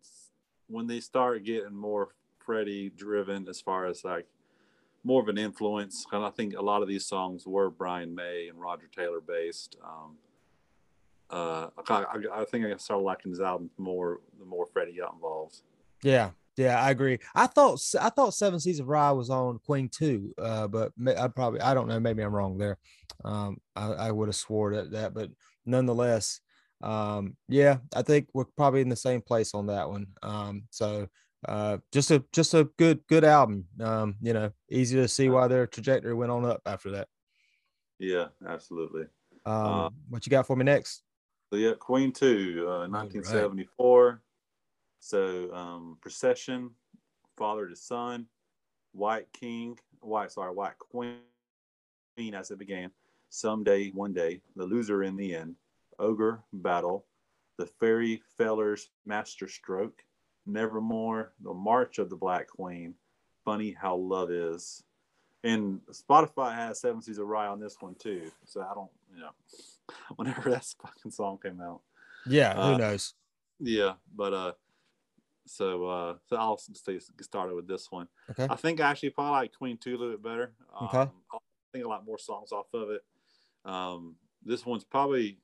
when 0.68 0.88
they 0.88 1.00
start 1.00 1.44
getting 1.44 1.75
more 1.75 2.15
Freddie 2.39 2.89
driven, 2.89 3.48
as 3.48 3.62
far 3.62 3.86
as 3.86 4.03
like 4.03 4.25
more 5.03 5.22
of 5.22 5.27
an 5.27 5.38
influence, 5.38 6.05
and 6.12 6.24
I 6.24 6.29
think 6.29 6.55
a 6.55 6.62
lot 6.62 6.81
of 6.81 6.88
these 6.88 7.05
songs 7.05 7.46
were 7.48 7.70
Brian 7.70 8.13
May 8.13 8.48
and 8.50 8.60
Roger 8.60 8.89
Taylor 8.96 9.20
based. 9.20 9.77
Um, 9.84 10.17
uh, 11.29 11.70
I, 11.88 12.05
I, 12.34 12.46
think 12.46 12.65
I 12.65 12.75
started 12.77 13.03
liking 13.03 13.31
his 13.31 13.39
album 13.39 13.70
more 13.77 14.20
the 14.38 14.46
more 14.46 14.65
Freddie 14.65 14.98
got 14.98 15.13
involved. 15.13 15.62
Yeah, 16.03 16.31
yeah, 16.58 16.84
I 16.84 16.91
agree. 16.91 17.20
I 17.34 17.48
thought 17.48 17.79
I 18.00 18.10
thought 18.10 18.34
Seven 18.34 18.60
Seas 18.60 18.79
of 18.79 18.88
Rhye 18.88 19.15
was 19.15 19.29
on 19.29 19.60
Queen 19.60 19.89
too, 19.89 20.34
uh, 20.38 20.67
but 20.67 20.91
I 21.17 21.27
probably 21.29 21.62
I 21.62 21.74
don't 21.74 21.88
know. 21.88 22.00
Maybe 22.00 22.22
I'm 22.22 22.36
wrong 22.36 22.58
there. 22.58 22.77
Um, 23.24 23.60
I, 23.75 23.88
I 23.91 24.12
would 24.12 24.27
have 24.27 24.36
swore 24.36 24.75
that 24.75 24.91
that, 24.91 25.13
but 25.13 25.29
nonetheless, 25.65 26.41
um, 26.84 27.38
yeah, 27.48 27.77
I 27.96 28.01
think 28.01 28.27
we're 28.34 28.46
probably 28.58 28.81
in 28.81 28.89
the 28.89 28.96
same 28.96 29.22
place 29.22 29.53
on 29.53 29.67
that 29.67 29.89
one. 29.89 30.08
Um, 30.22 30.63
so 30.70 31.08
uh, 31.48 31.77
just 31.91 32.12
a 32.12 32.24
just 32.31 32.53
a 32.53 32.65
good 32.77 33.05
good 33.07 33.24
album. 33.24 33.65
Um, 33.79 34.15
you 34.21 34.33
know, 34.33 34.51
easy 34.69 34.98
to 34.98 35.07
see 35.07 35.29
why 35.29 35.48
their 35.48 35.67
trajectory 35.67 36.13
went 36.13 36.31
on 36.31 36.45
up 36.45 36.62
after 36.65 36.91
that. 36.91 37.07
Yeah, 38.00 38.27
absolutely. 38.48 39.03
Um, 39.45 39.55
uh, 39.55 39.89
what 40.10 40.25
you 40.25 40.29
got 40.29 40.48
for 40.48 40.55
me 40.55 40.65
next? 40.65 41.03
So 41.51 41.57
yeah, 41.57 41.74
Queen 41.79 42.12
Two, 42.12 42.65
uh, 42.67 42.88
1974. 42.88 44.10
Right. 44.10 44.17
So 45.00 45.53
um, 45.53 45.98
Procession, 46.01 46.71
Father 47.38 47.67
to 47.67 47.75
Son, 47.75 48.27
White 48.93 49.27
King, 49.33 49.77
White 50.00 50.31
sorry, 50.31 50.53
White 50.53 50.77
Queen 50.77 51.17
as 52.33 52.51
it 52.51 52.60
began. 52.60 52.91
Someday, 53.29 53.89
one 53.91 54.13
day, 54.13 54.41
the 54.55 54.65
loser 54.65 55.03
in 55.03 55.15
the 55.15 55.33
end. 55.33 55.55
Ogre 56.00 56.43
Battle, 56.51 57.05
The 57.57 57.65
Fairy 57.65 58.21
Fellers 58.38 58.89
Master 59.05 59.48
Stroke, 59.48 60.03
Nevermore, 60.45 61.33
The 61.41 61.53
March 61.53 62.00
of 62.00 62.10
the 62.10 62.15
Black 62.15 62.48
Queen, 62.48 62.95
Funny 63.45 63.75
How 63.79 63.95
Love 63.95 64.31
Is. 64.31 64.83
And 65.43 65.81
Spotify 65.91 66.53
has 66.55 66.79
Seven 66.79 67.01
Seas 67.01 67.17
of 67.17 67.27
Rhye 67.27 67.51
on 67.51 67.60
this 67.60 67.77
one 67.79 67.95
too. 67.95 68.31
So 68.45 68.62
I 68.62 68.74
don't, 68.74 68.91
you 69.13 69.21
know, 69.21 69.31
whenever 70.15 70.50
that 70.51 70.65
fucking 70.81 71.12
song 71.12 71.39
came 71.41 71.62
out. 71.62 71.81
Yeah, 72.27 72.53
who 72.53 72.74
uh, 72.74 72.77
knows? 72.77 73.13
Yeah, 73.60 73.93
but 74.15 74.33
uh, 74.33 74.51
so 75.45 75.86
uh, 75.86 76.15
so 76.27 76.36
I'll 76.36 76.57
stay, 76.57 76.93
get 76.93 77.24
started 77.24 77.55
with 77.55 77.67
this 77.67 77.91
one. 77.91 78.07
Okay. 78.29 78.48
I 78.50 78.55
think 78.55 78.79
I 78.79 78.91
actually 78.91 79.10
probably 79.12 79.31
like 79.31 79.53
Queen 79.53 79.77
two 79.77 79.95
a 79.95 79.98
little 79.98 80.12
bit 80.12 80.24
better. 80.24 80.53
Okay. 80.83 81.00
Um, 81.00 81.12
I 81.33 81.38
think 81.74 81.86
a 81.86 81.89
lot 81.89 82.05
more 82.05 82.19
songs 82.19 82.51
off 82.51 82.67
of 82.74 82.89
it. 82.91 83.01
Um, 83.65 84.15
this 84.43 84.65
one's 84.65 84.83
probably 84.83 85.39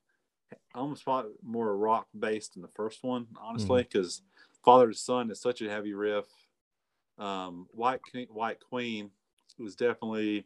almost 0.75 1.03
probably 1.03 1.31
more 1.43 1.75
rock 1.75 2.07
based 2.17 2.53
than 2.53 2.61
the 2.61 2.69
first 2.69 3.03
one, 3.03 3.27
honestly, 3.41 3.83
because 3.83 4.17
mm-hmm. 4.17 4.36
Father 4.63 4.89
to 4.89 4.97
Son 4.97 5.31
is 5.31 5.41
such 5.41 5.61
a 5.61 5.69
heavy 5.69 5.93
riff. 5.93 6.25
Um, 7.17 7.67
White 7.71 8.01
White 8.29 8.59
Queen 8.59 9.11
was 9.59 9.75
definitely. 9.75 10.45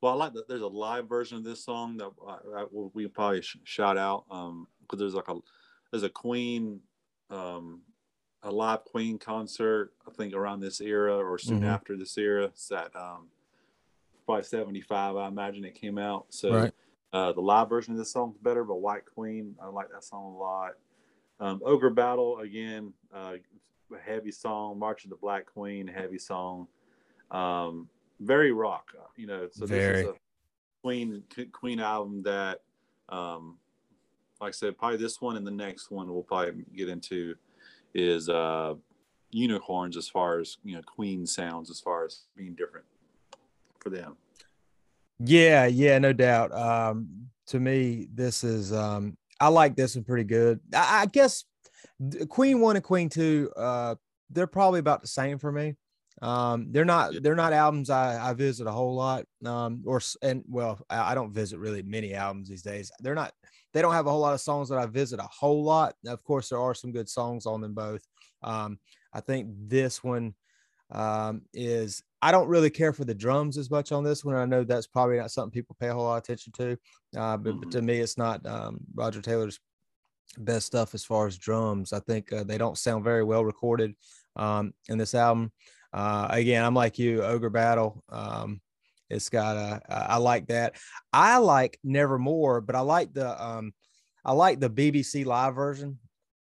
Well, 0.00 0.12
I 0.12 0.16
like 0.16 0.34
that. 0.34 0.48
There's 0.48 0.60
a 0.60 0.66
live 0.66 1.08
version 1.08 1.38
of 1.38 1.44
this 1.44 1.64
song 1.64 1.96
that 1.96 2.10
I, 2.26 2.60
I, 2.60 2.64
we 2.70 3.06
probably 3.08 3.40
sh- 3.40 3.56
shout 3.64 3.96
out 3.96 4.24
because 4.28 4.48
um, 4.48 4.98
there's 4.98 5.14
like 5.14 5.28
a 5.28 5.36
there's 5.90 6.02
a 6.02 6.10
Queen 6.10 6.80
um, 7.30 7.80
a 8.42 8.50
live 8.50 8.84
Queen 8.84 9.18
concert, 9.18 9.92
I 10.06 10.12
think 10.12 10.34
around 10.34 10.60
this 10.60 10.80
era 10.80 11.16
or 11.16 11.38
soon 11.38 11.60
mm-hmm. 11.60 11.68
after 11.68 11.96
this 11.96 12.16
era. 12.16 12.44
It's 12.44 12.70
at 12.70 12.94
um, 12.94 13.28
probably 14.24 14.44
75, 14.44 15.16
I 15.16 15.28
imagine 15.28 15.64
it 15.64 15.74
came 15.74 15.98
out. 15.98 16.26
So 16.30 16.54
right. 16.54 16.72
uh, 17.12 17.32
the 17.32 17.40
live 17.40 17.68
version 17.68 17.92
of 17.92 17.98
this 17.98 18.12
song's 18.12 18.36
better, 18.38 18.64
but 18.64 18.76
White 18.76 19.04
Queen, 19.04 19.56
I 19.60 19.66
like 19.66 19.90
that 19.90 20.04
song 20.04 20.34
a 20.34 20.38
lot. 20.38 20.72
Um, 21.38 21.60
Ogre 21.64 21.90
Battle, 21.90 22.38
again, 22.38 22.92
uh, 23.14 23.34
heavy 24.04 24.32
song. 24.32 24.78
March 24.78 25.04
of 25.04 25.10
the 25.10 25.16
Black 25.16 25.46
Queen, 25.46 25.86
heavy 25.86 26.18
song. 26.18 26.66
Um, 27.30 27.88
very 28.20 28.52
rock, 28.52 28.92
you 29.16 29.26
know. 29.26 29.48
So 29.50 29.66
very. 29.66 29.92
this 29.92 30.02
is 30.02 30.08
a 30.08 30.14
Queen 30.82 31.22
Queen 31.52 31.80
album 31.80 32.22
that, 32.22 32.62
um, 33.08 33.58
like 34.40 34.48
I 34.48 34.52
said, 34.52 34.78
probably 34.78 34.98
this 34.98 35.20
one 35.20 35.36
and 35.36 35.46
the 35.46 35.50
next 35.50 35.90
one 35.90 36.12
we'll 36.12 36.22
probably 36.22 36.64
get 36.74 36.88
into 36.88 37.34
is 37.94 38.28
uh, 38.28 38.74
unicorns 39.30 39.96
as 39.96 40.08
far 40.08 40.38
as 40.38 40.58
you 40.64 40.76
know 40.76 40.82
Queen 40.82 41.26
sounds 41.26 41.70
as 41.70 41.80
far 41.80 42.04
as 42.04 42.22
being 42.36 42.54
different 42.54 42.86
for 43.80 43.90
them. 43.90 44.16
Yeah, 45.18 45.66
yeah, 45.66 45.98
no 45.98 46.12
doubt. 46.12 46.52
Um, 46.52 47.28
to 47.46 47.60
me, 47.60 48.08
this 48.12 48.44
is 48.44 48.72
um, 48.72 49.16
I 49.40 49.48
like 49.48 49.76
this 49.76 49.94
one 49.94 50.04
pretty 50.04 50.24
good. 50.24 50.60
I, 50.74 51.02
I 51.02 51.06
guess 51.06 51.44
Queen 52.28 52.60
one 52.60 52.76
and 52.76 52.84
Queen 52.84 53.08
two, 53.08 53.50
uh, 53.56 53.96
they're 54.30 54.46
probably 54.46 54.80
about 54.80 55.02
the 55.02 55.08
same 55.08 55.38
for 55.38 55.52
me. 55.52 55.74
Um, 56.22 56.68
they're 56.72 56.86
not 56.86 57.12
they're 57.22 57.34
not 57.34 57.52
albums 57.52 57.90
I, 57.90 58.30
I 58.30 58.32
visit 58.32 58.66
a 58.66 58.72
whole 58.72 58.94
lot. 58.94 59.26
Um, 59.44 59.82
or 59.86 60.00
and 60.22 60.42
well, 60.48 60.80
I, 60.88 61.12
I 61.12 61.14
don't 61.14 61.32
visit 61.32 61.58
really 61.58 61.82
many 61.82 62.14
albums 62.14 62.48
these 62.48 62.62
days. 62.62 62.90
They're 63.00 63.14
not 63.14 63.32
they 63.74 63.82
don't 63.82 63.92
have 63.92 64.06
a 64.06 64.10
whole 64.10 64.20
lot 64.20 64.34
of 64.34 64.40
songs 64.40 64.70
that 64.70 64.78
I 64.78 64.86
visit 64.86 65.20
a 65.20 65.28
whole 65.30 65.62
lot. 65.62 65.94
Of 66.06 66.24
course, 66.24 66.48
there 66.48 66.60
are 66.60 66.74
some 66.74 66.92
good 66.92 67.08
songs 67.08 67.44
on 67.44 67.60
them 67.60 67.74
both. 67.74 68.02
Um, 68.42 68.78
I 69.12 69.20
think 69.20 69.48
this 69.68 70.02
one 70.02 70.34
um, 70.90 71.42
is 71.52 72.02
I 72.22 72.32
don't 72.32 72.48
really 72.48 72.70
care 72.70 72.92
for 72.92 73.04
the 73.04 73.14
drums 73.14 73.58
as 73.58 73.70
much 73.70 73.92
on 73.92 74.02
this 74.02 74.24
one. 74.24 74.34
I 74.34 74.46
know 74.46 74.64
that's 74.64 74.86
probably 74.86 75.18
not 75.18 75.30
something 75.30 75.50
people 75.50 75.76
pay 75.78 75.88
a 75.88 75.94
whole 75.94 76.04
lot 76.04 76.16
of 76.16 76.24
attention 76.24 76.52
to, 76.54 76.72
uh, 77.16 77.36
but, 77.36 77.52
mm-hmm. 77.52 77.60
but, 77.60 77.70
to 77.72 77.82
me, 77.82 77.98
it's 77.98 78.18
not 78.18 78.44
um, 78.46 78.78
Roger 78.94 79.20
Taylor's 79.20 79.60
best 80.38 80.66
stuff 80.66 80.94
as 80.94 81.04
far 81.04 81.26
as 81.26 81.38
drums. 81.38 81.92
I 81.92 82.00
think 82.00 82.32
uh, 82.32 82.44
they 82.44 82.58
don't 82.58 82.78
sound 82.78 83.04
very 83.04 83.22
well 83.22 83.44
recorded 83.44 83.94
um, 84.34 84.72
in 84.88 84.98
this 84.98 85.14
album. 85.14 85.52
Uh, 85.92 86.28
again, 86.30 86.64
I'm 86.64 86.74
like 86.74 86.98
you, 86.98 87.22
Ogre 87.22 87.50
Battle. 87.50 88.02
Um, 88.08 88.60
it's 89.08 89.28
got 89.28 89.56
a, 89.56 89.80
I 89.88 90.16
like 90.16 90.48
that. 90.48 90.76
I 91.12 91.38
like 91.38 91.78
Nevermore, 91.84 92.60
but 92.60 92.74
I 92.74 92.80
like 92.80 93.12
the, 93.12 93.42
um, 93.42 93.72
I 94.24 94.32
like 94.32 94.58
the 94.58 94.70
BBC 94.70 95.24
live 95.24 95.54
version. 95.54 95.98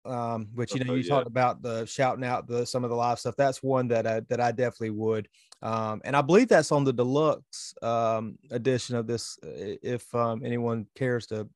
Um, 0.06 0.48
which 0.54 0.74
you 0.74 0.82
know, 0.82 0.94
you 0.94 1.02
yeah. 1.02 1.10
talked 1.10 1.26
about 1.26 1.60
the 1.60 1.84
shouting 1.84 2.24
out 2.24 2.46
the 2.46 2.64
some 2.64 2.84
of 2.84 2.90
the 2.90 2.96
live 2.96 3.18
stuff. 3.18 3.34
That's 3.36 3.62
one 3.62 3.88
that 3.88 4.06
I 4.06 4.20
that 4.30 4.40
I 4.40 4.50
definitely 4.50 4.90
would. 4.90 5.28
Um, 5.62 6.00
and 6.04 6.16
I 6.16 6.22
believe 6.22 6.48
that's 6.48 6.72
on 6.72 6.84
the 6.84 6.92
deluxe 6.92 7.74
um 7.82 8.38
edition 8.50 8.96
of 8.96 9.06
this. 9.06 9.38
If 9.42 10.14
um 10.14 10.44
anyone 10.44 10.86
cares 10.94 11.26
to 11.26 11.48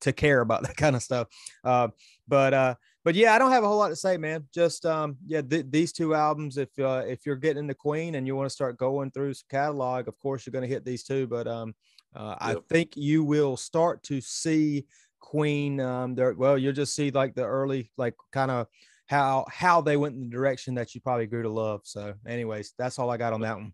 to 0.00 0.12
care 0.12 0.40
about 0.40 0.62
that 0.66 0.76
kind 0.76 0.96
of 0.96 1.02
stuff. 1.02 1.28
Uh, 1.62 1.88
but 2.26 2.54
uh, 2.54 2.74
but 3.04 3.14
yeah, 3.14 3.34
I 3.34 3.38
don't 3.38 3.50
have 3.50 3.64
a 3.64 3.68
whole 3.68 3.78
lot 3.78 3.88
to 3.88 3.96
say, 3.96 4.16
man. 4.16 4.44
Just 4.52 4.86
um, 4.86 5.16
yeah, 5.26 5.42
th- 5.42 5.66
these 5.68 5.92
two 5.92 6.14
albums. 6.14 6.56
If 6.56 6.70
uh, 6.78 7.02
if 7.06 7.26
you're 7.26 7.36
getting 7.36 7.64
into 7.64 7.74
Queen 7.74 8.14
and 8.14 8.26
you 8.26 8.36
want 8.36 8.46
to 8.46 8.54
start 8.54 8.78
going 8.78 9.10
through 9.10 9.34
some 9.34 9.46
catalog, 9.50 10.08
of 10.08 10.18
course 10.18 10.46
you're 10.46 10.52
going 10.52 10.68
to 10.68 10.74
hit 10.74 10.84
these 10.84 11.04
two. 11.04 11.26
But 11.26 11.46
um, 11.46 11.74
uh, 12.14 12.36
yep. 12.40 12.58
I 12.58 12.74
think 12.74 12.96
you 12.96 13.24
will 13.24 13.56
start 13.56 14.02
to 14.04 14.20
see 14.20 14.86
Queen. 15.20 15.80
Um, 15.80 16.14
there. 16.14 16.32
Well, 16.34 16.56
you'll 16.56 16.72
just 16.72 16.94
see 16.94 17.10
like 17.10 17.34
the 17.34 17.44
early, 17.44 17.90
like 17.96 18.14
kind 18.32 18.50
of 18.50 18.66
how 19.06 19.44
how 19.50 19.80
they 19.80 19.96
went 19.96 20.14
in 20.14 20.20
the 20.22 20.28
direction 20.28 20.74
that 20.74 20.94
you 20.94 21.00
probably 21.00 21.26
grew 21.26 21.42
to 21.42 21.50
love. 21.50 21.82
So, 21.84 22.14
anyways, 22.26 22.74
that's 22.78 22.98
all 22.98 23.10
I 23.10 23.16
got 23.16 23.32
on 23.32 23.40
that 23.42 23.56
one. 23.56 23.72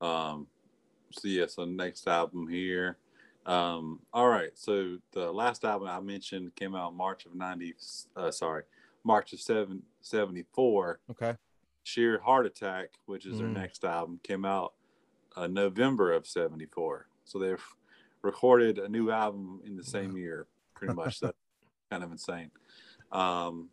Um, 0.00 0.46
so 1.10 1.28
yeah, 1.28 1.46
so 1.46 1.64
next 1.64 2.08
album 2.08 2.48
here. 2.48 2.98
Um, 3.46 4.00
all 4.12 4.28
right, 4.28 4.50
so 4.54 4.98
the 5.12 5.32
last 5.32 5.64
album 5.64 5.88
I 5.88 6.00
mentioned 6.00 6.54
came 6.54 6.74
out 6.74 6.94
March 6.94 7.26
of 7.26 7.34
ninety. 7.34 7.74
Uh, 8.16 8.30
sorry, 8.30 8.64
March 9.04 9.32
of 9.32 9.40
seven, 9.40 9.82
74. 10.00 11.00
Okay. 11.10 11.36
Sheer 11.84 12.20
Heart 12.20 12.46
Attack, 12.46 12.90
which 13.06 13.26
is 13.26 13.36
mm. 13.36 13.38
their 13.38 13.48
next 13.48 13.84
album, 13.84 14.20
came 14.22 14.44
out 14.44 14.74
uh, 15.36 15.48
November 15.48 16.12
of 16.12 16.26
seventy 16.26 16.66
four. 16.66 17.06
So 17.24 17.38
they've 17.38 17.64
recorded 18.22 18.78
a 18.78 18.88
new 18.88 19.10
album 19.10 19.60
in 19.64 19.76
the 19.76 19.84
same 19.84 20.16
year, 20.16 20.46
pretty 20.74 20.94
much. 20.94 21.20
That's 21.20 21.36
kind 21.90 22.04
of 22.04 22.12
insane. 22.12 22.50
Um, 23.10 23.68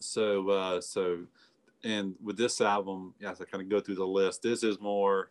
so 0.00 0.50
uh, 0.50 0.80
so, 0.80 1.20
and 1.84 2.14
with 2.22 2.36
this 2.36 2.60
album, 2.60 3.14
as 3.22 3.40
I 3.40 3.44
kind 3.44 3.62
of 3.62 3.68
go 3.68 3.80
through 3.80 3.96
the 3.96 4.06
list, 4.06 4.42
this 4.42 4.62
is 4.62 4.80
more 4.80 5.30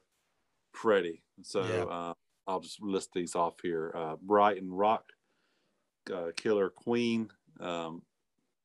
Freddie. 0.72 1.22
So 1.42 1.62
yeah. 1.62 1.84
uh, 1.84 2.14
I'll 2.48 2.60
just 2.60 2.82
list 2.82 3.10
these 3.14 3.36
off 3.36 3.56
here: 3.62 3.92
uh, 3.96 4.16
Brighton 4.22 4.72
Rock, 4.72 5.12
uh, 6.14 6.28
Killer 6.36 6.70
Queen, 6.70 7.30
um, 7.60 8.04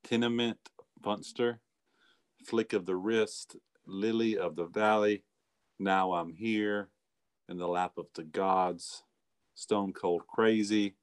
Tenement, 0.04 0.58
Funster, 1.02 1.58
Flick 2.44 2.72
of 2.72 2.86
the 2.86 2.96
Wrist, 2.96 3.56
Lily 3.86 4.38
of 4.38 4.56
the 4.56 4.66
Valley, 4.66 5.24
Now 5.78 6.12
I'm 6.12 6.32
Here, 6.32 6.88
In 7.48 7.58
the 7.58 7.68
Lap 7.68 7.92
of 7.96 8.06
the 8.14 8.24
Gods, 8.24 9.02
Stone 9.54 9.92
Cold 9.92 10.26
Crazy, 10.26 10.94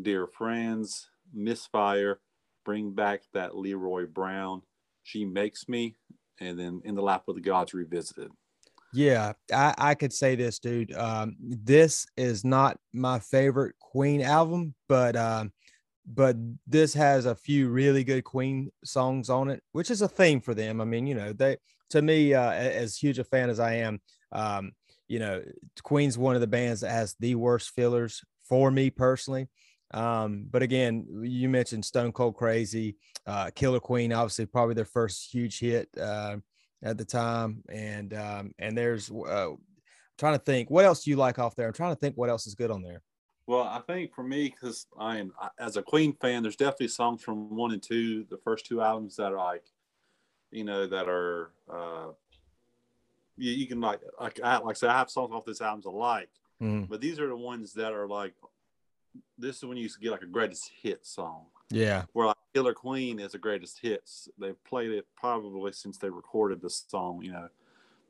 Dear 0.00 0.26
Friends, 0.26 1.10
Misfire, 1.32 2.20
Bring 2.64 2.92
Back 2.92 3.22
That 3.32 3.56
Leroy 3.56 4.06
Brown, 4.06 4.62
She 5.02 5.24
Makes 5.24 5.68
Me, 5.68 5.96
and 6.40 6.58
then 6.58 6.80
In 6.84 6.94
the 6.94 7.02
Lap 7.02 7.24
of 7.28 7.34
the 7.34 7.40
Gods 7.40 7.74
Revisited. 7.74 8.30
Yeah, 8.92 9.34
I, 9.52 9.74
I 9.78 9.94
could 9.94 10.12
say 10.12 10.34
this, 10.34 10.58
dude. 10.58 10.92
Um, 10.92 11.36
this 11.40 12.06
is 12.16 12.44
not 12.44 12.78
my 12.92 13.20
favorite 13.20 13.76
Queen 13.78 14.20
album, 14.20 14.74
but 14.88 15.14
um, 15.14 15.52
but 16.06 16.36
this 16.66 16.94
has 16.94 17.24
a 17.26 17.36
few 17.36 17.68
really 17.68 18.02
good 18.02 18.24
Queen 18.24 18.70
songs 18.84 19.30
on 19.30 19.48
it, 19.48 19.62
which 19.72 19.90
is 19.90 20.02
a 20.02 20.08
theme 20.08 20.40
for 20.40 20.54
them. 20.54 20.80
I 20.80 20.84
mean, 20.84 21.06
you 21.06 21.14
know, 21.14 21.32
they 21.32 21.58
to 21.90 22.02
me, 22.02 22.34
uh, 22.34 22.50
as 22.50 22.96
huge 22.96 23.18
a 23.18 23.24
fan 23.24 23.50
as 23.50 23.60
I 23.60 23.74
am, 23.74 24.00
um, 24.32 24.72
you 25.08 25.18
know, 25.18 25.42
Queen's 25.82 26.18
one 26.18 26.34
of 26.34 26.40
the 26.40 26.46
bands 26.46 26.80
that 26.80 26.90
has 26.90 27.14
the 27.20 27.34
worst 27.34 27.70
fillers 27.70 28.22
for 28.48 28.70
me 28.70 28.90
personally. 28.90 29.48
Um, 29.92 30.46
but 30.50 30.62
again, 30.62 31.06
you 31.22 31.48
mentioned 31.48 31.84
Stone 31.84 32.12
Cold 32.12 32.36
Crazy, 32.36 32.96
uh, 33.26 33.50
Killer 33.54 33.80
Queen, 33.80 34.12
obviously 34.12 34.46
probably 34.46 34.74
their 34.74 34.84
first 34.84 35.32
huge 35.32 35.58
hit. 35.58 35.88
Uh, 36.00 36.36
at 36.82 36.98
the 36.98 37.04
time, 37.04 37.62
and 37.68 38.14
um, 38.14 38.54
and 38.58 38.76
there's 38.76 39.10
uh, 39.10 39.50
trying 40.18 40.34
to 40.34 40.38
think 40.38 40.70
what 40.70 40.84
else 40.84 41.04
do 41.04 41.10
you 41.10 41.16
like 41.16 41.38
off 41.38 41.56
there. 41.56 41.66
I'm 41.66 41.72
trying 41.72 41.94
to 41.94 42.00
think 42.00 42.16
what 42.16 42.30
else 42.30 42.46
is 42.46 42.54
good 42.54 42.70
on 42.70 42.82
there. 42.82 43.02
Well, 43.46 43.62
I 43.62 43.80
think 43.80 44.14
for 44.14 44.22
me, 44.22 44.48
because 44.48 44.86
I 44.98 45.18
am 45.18 45.32
as 45.58 45.76
a 45.76 45.82
Queen 45.82 46.14
fan, 46.20 46.42
there's 46.42 46.56
definitely 46.56 46.88
songs 46.88 47.22
from 47.22 47.54
one 47.56 47.72
and 47.72 47.82
two, 47.82 48.24
the 48.30 48.38
first 48.38 48.66
two 48.66 48.80
albums 48.80 49.16
that 49.16 49.32
are 49.32 49.36
like, 49.36 49.64
you 50.50 50.64
know, 50.64 50.86
that 50.86 51.08
are 51.08 51.50
uh, 51.72 52.08
you, 53.36 53.52
you 53.52 53.66
can 53.66 53.80
like 53.80 54.00
like 54.20 54.40
I, 54.42 54.58
like 54.58 54.76
I 54.76 54.78
said, 54.78 54.90
I 54.90 54.98
have 54.98 55.10
songs 55.10 55.32
off 55.34 55.44
this 55.44 55.60
albums 55.60 55.86
I 55.86 55.90
like, 55.90 56.30
mm. 56.62 56.88
but 56.88 57.00
these 57.00 57.18
are 57.18 57.28
the 57.28 57.36
ones 57.36 57.72
that 57.74 57.92
are 57.92 58.06
like, 58.06 58.34
this 59.38 59.56
is 59.56 59.64
when 59.64 59.76
you 59.76 59.84
used 59.84 59.96
to 59.96 60.00
get 60.00 60.12
like 60.12 60.22
a 60.22 60.26
greatest 60.26 60.70
hit 60.82 61.04
song. 61.06 61.46
Yeah. 61.70 62.04
Where 62.12 62.28
like 62.28 62.36
Killer 62.54 62.74
Queen 62.74 63.18
is 63.20 63.32
the 63.32 63.38
greatest 63.38 63.78
hits. 63.80 64.28
They've 64.38 64.62
played 64.64 64.90
it 64.90 65.06
probably 65.16 65.72
since 65.72 65.98
they 65.98 66.10
recorded 66.10 66.60
the 66.60 66.70
song. 66.70 67.22
You 67.22 67.32
know, 67.32 67.48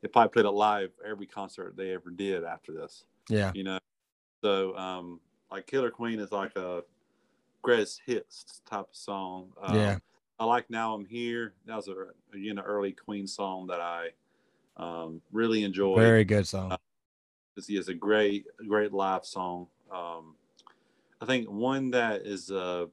they 0.01 0.07
probably 0.07 0.29
played 0.29 0.45
it 0.45 0.51
live 0.51 0.91
every 1.07 1.27
concert 1.27 1.75
they 1.77 1.93
ever 1.93 2.09
did 2.09 2.43
after 2.43 2.73
this. 2.73 3.05
Yeah. 3.29 3.51
You 3.53 3.63
know, 3.63 3.79
so 4.43 4.75
um, 4.75 5.19
like 5.51 5.67
Killer 5.67 5.91
Queen 5.91 6.19
is 6.19 6.31
like 6.31 6.55
a 6.55 6.83
greatest 7.61 8.01
hits 8.05 8.61
type 8.69 8.81
of 8.81 8.95
song. 8.95 9.51
Um, 9.61 9.75
yeah. 9.75 9.97
I 10.39 10.45
like 10.45 10.69
Now 10.69 10.95
I'm 10.95 11.05
Here. 11.05 11.53
That 11.67 11.75
was 11.75 11.87
a 11.87 11.93
you 12.35 12.53
know 12.53 12.63
early 12.63 12.93
Queen 12.93 13.27
song 13.27 13.67
that 13.67 13.79
I 13.79 14.09
um, 14.77 15.21
really 15.31 15.63
enjoyed. 15.63 15.99
Very 15.99 16.23
good 16.23 16.47
song. 16.47 16.71
Uh, 16.71 16.77
this 17.55 17.69
is 17.69 17.89
a 17.89 17.93
great 17.93 18.45
great 18.67 18.91
live 18.91 19.23
song. 19.23 19.67
Um, 19.93 20.35
I 21.21 21.25
think 21.25 21.47
one 21.49 21.91
that 21.91 22.25
is 22.25 22.49
uh, 22.49 22.87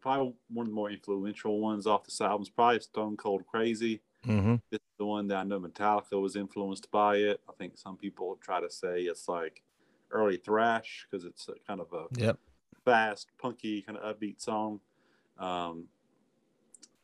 probably 0.00 0.34
one 0.48 0.66
of 0.66 0.70
the 0.70 0.74
more 0.74 0.90
influential 0.90 1.60
ones 1.60 1.86
off 1.86 2.04
this 2.04 2.20
album 2.20 2.42
is 2.42 2.50
probably 2.50 2.80
Stone 2.80 3.16
Cold 3.16 3.46
Crazy. 3.46 4.02
Mm-hmm. 4.26 4.56
It's 4.72 4.84
the 4.98 5.06
one 5.06 5.28
that 5.28 5.36
I 5.36 5.44
know 5.44 5.60
Metallica 5.60 6.20
was 6.20 6.36
influenced 6.36 6.90
by 6.90 7.16
it. 7.16 7.40
I 7.48 7.52
think 7.58 7.78
some 7.78 7.96
people 7.96 8.38
try 8.42 8.60
to 8.60 8.68
say 8.68 9.02
it's 9.02 9.28
like 9.28 9.62
early 10.10 10.36
thrash 10.36 11.06
because 11.08 11.24
it's 11.24 11.48
a 11.48 11.54
kind 11.66 11.80
of 11.80 11.92
a 11.92 12.06
yep. 12.20 12.38
fast, 12.84 13.28
punky, 13.40 13.82
kind 13.82 13.96
of 13.96 14.16
upbeat 14.16 14.40
song. 14.40 14.80
Um, 15.38 15.86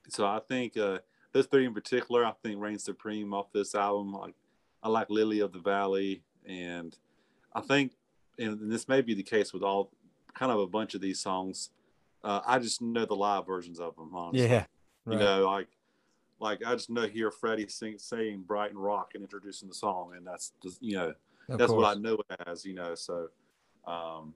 so 0.08 0.26
I 0.26 0.40
think 0.48 0.76
uh, 0.76 0.98
those 1.32 1.46
three 1.46 1.66
in 1.66 1.74
particular, 1.74 2.24
I 2.24 2.32
think 2.42 2.60
reign 2.60 2.78
supreme 2.78 3.32
off 3.32 3.52
this 3.52 3.74
album. 3.74 4.12
Like 4.12 4.34
I 4.82 4.88
like 4.88 5.08
Lily 5.08 5.40
of 5.40 5.52
the 5.52 5.58
Valley, 5.60 6.22
and 6.46 6.96
I 7.54 7.60
think, 7.60 7.92
and 8.38 8.70
this 8.70 8.88
may 8.88 9.02
be 9.02 9.14
the 9.14 9.22
case 9.22 9.52
with 9.52 9.62
all 9.62 9.90
kind 10.38 10.52
of 10.52 10.60
a 10.60 10.66
bunch 10.66 10.94
of 10.94 11.00
these 11.00 11.20
songs. 11.20 11.70
Uh, 12.22 12.40
I 12.46 12.58
just 12.58 12.80
know 12.80 13.04
the 13.04 13.14
live 13.14 13.46
versions 13.46 13.80
of 13.80 13.96
them, 13.96 14.14
honestly. 14.14 14.48
Yeah. 14.48 14.66
Right. 15.04 15.14
You 15.14 15.18
know, 15.18 15.46
like, 15.46 15.68
like 16.40 16.64
I 16.64 16.74
just 16.74 16.90
know 16.90 17.06
hear 17.06 17.30
Freddie 17.30 17.68
sing, 17.68 17.98
saying 17.98 18.44
Brighton 18.46 18.78
Rock 18.78 19.12
and 19.14 19.22
introducing 19.22 19.68
the 19.68 19.74
song, 19.74 20.12
and 20.16 20.26
that's 20.26 20.52
just, 20.62 20.82
you 20.82 20.96
know, 20.96 21.14
of 21.48 21.58
that's 21.58 21.70
course. 21.70 21.82
what 21.82 21.96
I 21.96 22.00
know 22.00 22.14
it 22.14 22.40
as, 22.46 22.64
you 22.64 22.74
know. 22.74 22.94
So, 22.94 23.28
um, 23.86 24.34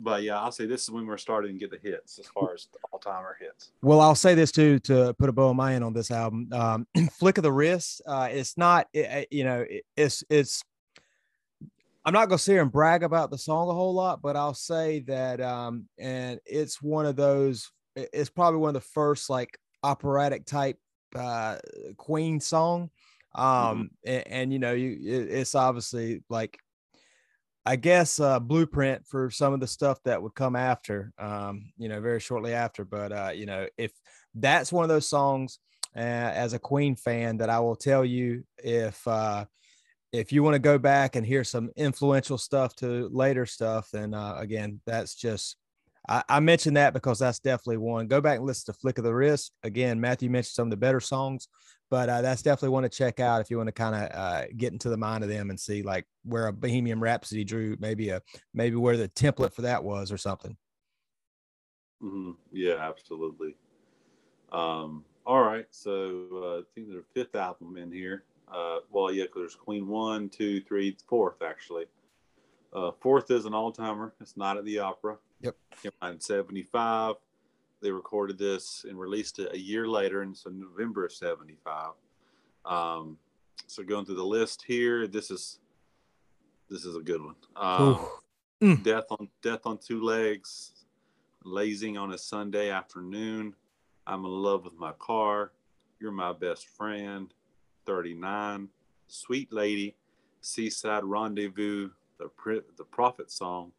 but 0.00 0.22
yeah, 0.22 0.40
I'll 0.40 0.52
say 0.52 0.66
this 0.66 0.84
is 0.84 0.90
when 0.90 1.06
we're 1.06 1.18
starting 1.18 1.52
to 1.52 1.58
get 1.58 1.70
the 1.70 1.88
hits 1.88 2.18
as 2.18 2.26
far 2.26 2.54
as 2.54 2.68
all 2.92 2.98
timer 2.98 3.36
hits. 3.40 3.70
Well, 3.82 4.00
I'll 4.00 4.14
say 4.14 4.34
this 4.34 4.52
too 4.52 4.78
to 4.80 5.14
put 5.14 5.28
a 5.28 5.32
bow 5.32 5.48
on 5.48 5.56
my 5.56 5.74
end 5.74 5.84
on 5.84 5.92
this 5.92 6.10
album. 6.10 6.48
Um, 6.52 6.86
Flick 7.12 7.38
of 7.38 7.42
the 7.42 7.52
Wrist, 7.52 8.02
uh, 8.06 8.28
it's 8.30 8.56
not, 8.56 8.88
it, 8.92 9.28
you 9.30 9.44
know, 9.44 9.64
it, 9.68 9.84
it's 9.96 10.24
it's 10.28 10.64
I'm 12.04 12.12
not 12.12 12.28
gonna 12.28 12.38
sit 12.38 12.52
here 12.52 12.62
and 12.62 12.72
brag 12.72 13.02
about 13.02 13.30
the 13.30 13.38
song 13.38 13.68
a 13.68 13.72
whole 13.72 13.94
lot, 13.94 14.20
but 14.20 14.36
I'll 14.36 14.54
say 14.54 15.00
that 15.00 15.40
um, 15.40 15.88
and 15.98 16.38
it's 16.44 16.82
one 16.82 17.06
of 17.06 17.16
those. 17.16 17.70
It's 17.96 18.30
probably 18.30 18.60
one 18.60 18.70
of 18.70 18.82
the 18.82 18.88
first 18.92 19.30
like 19.30 19.58
operatic 19.82 20.44
type 20.44 20.78
uh, 21.14 21.58
Queen 21.96 22.40
song, 22.40 22.90
um, 23.34 23.44
mm-hmm. 23.46 23.82
and, 24.04 24.28
and, 24.28 24.52
you 24.52 24.58
know, 24.58 24.72
you 24.72 24.98
it, 25.02 25.30
it's 25.30 25.54
obviously 25.54 26.22
like 26.28 26.58
I 27.64 27.76
guess 27.76 28.20
uh, 28.20 28.38
blueprint 28.38 29.06
for 29.06 29.30
some 29.30 29.54
of 29.54 29.60
the 29.60 29.66
stuff 29.66 29.98
that 30.04 30.22
would 30.22 30.34
come 30.34 30.56
after, 30.56 31.12
um, 31.18 31.72
you 31.78 31.88
know, 31.88 32.00
very 32.00 32.20
shortly 32.20 32.52
after. 32.52 32.84
But 32.84 33.12
uh, 33.12 33.30
you 33.34 33.46
know, 33.46 33.66
if 33.78 33.92
that's 34.34 34.72
one 34.72 34.82
of 34.82 34.90
those 34.90 35.08
songs 35.08 35.58
uh, 35.96 36.00
as 36.00 36.52
a 36.52 36.58
Queen 36.58 36.96
fan 36.96 37.38
that 37.38 37.48
I 37.48 37.60
will 37.60 37.76
tell 37.76 38.04
you 38.04 38.44
if 38.58 39.06
uh, 39.08 39.46
if 40.14 40.32
you 40.32 40.42
want 40.42 40.54
to 40.54 40.60
go 40.60 40.78
back 40.78 41.16
and 41.16 41.26
hear 41.26 41.42
some 41.42 41.70
influential 41.76 42.38
stuff 42.38 42.74
to 42.76 43.08
later 43.12 43.46
stuff, 43.46 43.88
then 43.92 44.14
uh, 44.14 44.36
again, 44.38 44.80
that's 44.86 45.14
just 45.14 45.56
I, 46.08 46.22
I, 46.28 46.40
mentioned 46.40 46.76
that 46.76 46.92
because 46.92 47.18
that's 47.18 47.40
definitely 47.40 47.78
one. 47.78 48.06
Go 48.06 48.20
back 48.20 48.36
and 48.36 48.46
listen 48.46 48.72
to 48.72 48.78
Flick 48.78 48.98
of 48.98 49.04
the 49.04 49.14
Wrist. 49.14 49.52
Again, 49.62 50.00
Matthew 50.00 50.30
mentioned 50.30 50.52
some 50.52 50.66
of 50.68 50.70
the 50.70 50.76
better 50.76 51.00
songs, 51.00 51.48
but 51.90 52.08
uh, 52.08 52.22
that's 52.22 52.42
definitely 52.42 52.68
one 52.70 52.84
to 52.84 52.88
check 52.88 53.18
out 53.18 53.40
if 53.40 53.50
you 53.50 53.56
want 53.56 53.68
to 53.68 53.72
kind 53.72 53.94
of 53.94 54.10
uh, 54.16 54.44
get 54.56 54.72
into 54.72 54.88
the 54.88 54.96
mind 54.96 55.24
of 55.24 55.30
them 55.30 55.50
and 55.50 55.58
see 55.58 55.82
like 55.82 56.06
where 56.24 56.46
a 56.46 56.52
Bohemian 56.52 57.00
Rhapsody 57.00 57.42
drew 57.42 57.76
maybe 57.80 58.10
a 58.10 58.22
maybe 58.52 58.76
where 58.76 58.96
the 58.96 59.08
template 59.08 59.52
for 59.52 59.62
that 59.62 59.82
was 59.82 60.12
or 60.12 60.18
something. 60.18 60.56
Mm-hmm. 62.02 62.32
Yeah, 62.52 62.76
absolutely. 62.76 63.56
Um, 64.52 65.04
all 65.26 65.42
right, 65.42 65.66
so 65.70 66.26
uh, 66.32 66.58
I 66.58 66.62
think 66.74 66.88
there's 66.88 67.00
a 67.00 67.14
fifth 67.14 67.34
album 67.34 67.78
in 67.78 67.90
here. 67.90 68.24
Uh, 68.54 68.78
well, 68.90 69.12
yeah, 69.12 69.24
because 69.24 69.40
there's 69.40 69.54
Queen 69.56 69.88
one, 69.88 70.28
two, 70.28 70.60
three, 70.60 70.96
fourth 71.08 71.42
actually. 71.42 71.86
Uh, 72.72 72.90
fourth 73.00 73.30
is 73.30 73.46
an 73.46 73.54
all 73.54 73.72
timer. 73.72 74.14
It's 74.20 74.36
not 74.36 74.56
at 74.56 74.64
the 74.64 74.78
opera. 74.78 75.16
Yep. 75.40 75.56
In 76.02 76.20
'75. 76.20 77.16
They 77.82 77.90
recorded 77.90 78.38
this 78.38 78.86
and 78.88 78.98
released 78.98 79.38
it 79.38 79.52
a 79.52 79.58
year 79.58 79.86
later, 79.86 80.22
and 80.22 80.36
so 80.36 80.50
November 80.50 81.04
of 81.04 81.12
'75. 81.12 81.90
Um, 82.64 83.18
so 83.66 83.82
going 83.82 84.06
through 84.06 84.16
the 84.16 84.24
list 84.24 84.64
here, 84.66 85.06
this 85.06 85.30
is 85.30 85.58
this 86.70 86.84
is 86.84 86.96
a 86.96 87.00
good 87.00 87.22
one. 87.22 87.34
Um, 87.56 88.08
mm. 88.62 88.82
Death 88.82 89.04
on 89.10 89.28
Death 89.42 89.66
on 89.66 89.78
Two 89.78 90.02
Legs, 90.02 90.72
Lazing 91.44 91.98
on 91.98 92.12
a 92.12 92.18
Sunday 92.18 92.70
afternoon, 92.70 93.54
I'm 94.06 94.24
in 94.24 94.30
love 94.30 94.64
with 94.64 94.78
my 94.78 94.92
car. 94.92 95.52
You're 96.00 96.12
my 96.12 96.32
best 96.32 96.68
friend. 96.68 97.32
39. 97.86 98.68
Sweet 99.08 99.52
Lady. 99.52 99.94
Seaside 100.40 101.04
Rendezvous. 101.04 101.90
The, 102.18 102.30
the 102.76 102.84
Prophet 102.84 103.30
Song. 103.30 103.72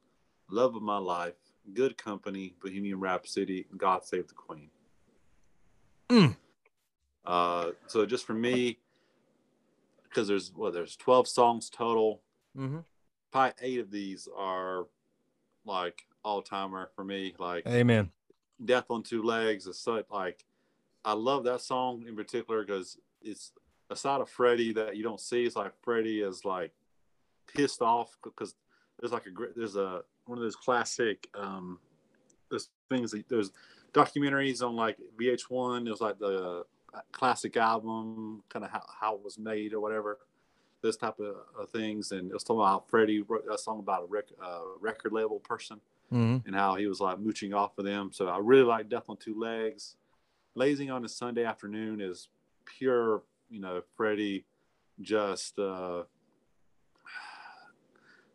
Love 0.50 0.76
of 0.76 0.82
My 0.82 0.98
Life. 0.98 1.36
Good 1.74 1.98
Company. 1.98 2.56
Bohemian 2.62 3.00
Rhapsody. 3.00 3.66
God 3.78 4.06
Save 4.06 4.28
the 4.28 4.34
Queen. 4.34 4.70
Mm. 6.10 6.36
Uh, 7.26 7.72
so 7.88 8.06
just 8.06 8.28
for 8.28 8.34
me, 8.34 8.78
because 10.04 10.28
there's 10.28 10.52
well, 10.56 10.72
there's 10.72 10.96
12 10.96 11.28
songs 11.28 11.70
total. 11.70 12.22
Mm-hmm. 12.58 12.80
Probably 13.32 13.54
eight 13.62 13.80
of 13.80 13.92
these 13.92 14.30
are 14.38 14.86
like 15.66 16.04
all 16.24 16.42
timer 16.42 16.90
for 16.96 17.04
me. 17.04 17.34
Like 17.38 17.68
Amen. 17.68 18.12
Death 18.64 18.86
on 18.90 19.04
Two 19.04 19.24
Legs 19.24 19.68
is 19.68 19.80
such 19.80 20.06
like 20.10 20.46
I 21.04 21.14
love 21.14 21.44
that 21.46 21.62
song 21.62 22.06
in 22.08 22.16
particular 22.16 22.64
because 22.64 22.98
it's 23.22 23.52
a 23.90 23.96
side 23.96 24.22
of 24.22 24.30
Freddie 24.30 24.74
that 24.74 24.96
you 24.96 25.04
don't 25.04 25.20
see. 25.20 25.44
It's 25.44 25.56
like 25.56 25.74
Freddie 25.82 26.22
is 26.22 26.46
like 26.46 26.72
pissed 27.48 27.82
off 27.82 28.18
because 28.24 28.56
there's 29.00 29.12
like 29.12 29.26
a 29.28 29.30
there's 29.56 29.76
a 29.76 30.02
one 30.26 30.38
of 30.38 30.44
those 30.44 30.56
classic 30.56 31.28
um 31.36 31.80
there's 32.50 32.70
things 32.90 33.12
that 33.12 33.28
there's 33.30 33.52
documentaries 33.94 34.62
on 34.62 34.76
like 34.76 34.98
VH1. 35.20 35.88
It 35.88 35.90
was 35.90 36.02
like 36.02 36.20
the 36.20 36.66
classic 37.12 37.58
album, 37.58 38.44
kind 38.50 38.66
of 38.66 38.72
how, 38.72 38.84
how 39.00 39.16
it 39.16 39.24
was 39.24 39.38
made 39.38 39.74
or 39.74 39.80
whatever, 39.80 40.20
this 40.82 40.98
type 40.98 41.20
of, 41.20 41.36
of 41.58 41.70
things. 41.70 42.12
And 42.12 42.30
it 42.30 42.34
was 42.34 42.44
talking 42.44 42.62
about 42.62 42.68
how 42.68 42.84
Freddie 42.88 43.22
wrote 43.22 43.46
a 43.52 43.58
song 43.58 43.80
about 43.80 44.04
a 44.04 44.06
rec, 44.06 44.26
uh, 44.44 44.60
record 44.80 45.14
label 45.14 45.40
person 45.40 45.80
mm-hmm. 46.12 46.46
and 46.46 46.56
how 46.56 46.76
he 46.76 46.88
was 46.88 47.00
like 47.00 47.20
mooching 47.20 47.54
off 47.54 47.78
of 47.78 47.86
them. 47.86 48.12
So 48.12 48.28
I 48.28 48.38
really 48.40 48.64
like 48.64 48.90
Death 48.90 49.06
on 49.10 49.18
Two 49.18 49.40
Legs. 49.40 49.96
Lazing 50.56 50.92
on 50.92 51.04
a 51.04 51.10
Sunday 51.10 51.44
afternoon 51.44 52.00
is 52.00 52.30
pure, 52.66 53.24
you 53.56 53.62
know, 53.62 53.82
Freddie 53.96 54.44
just 55.00 55.58
uh, 55.58 56.04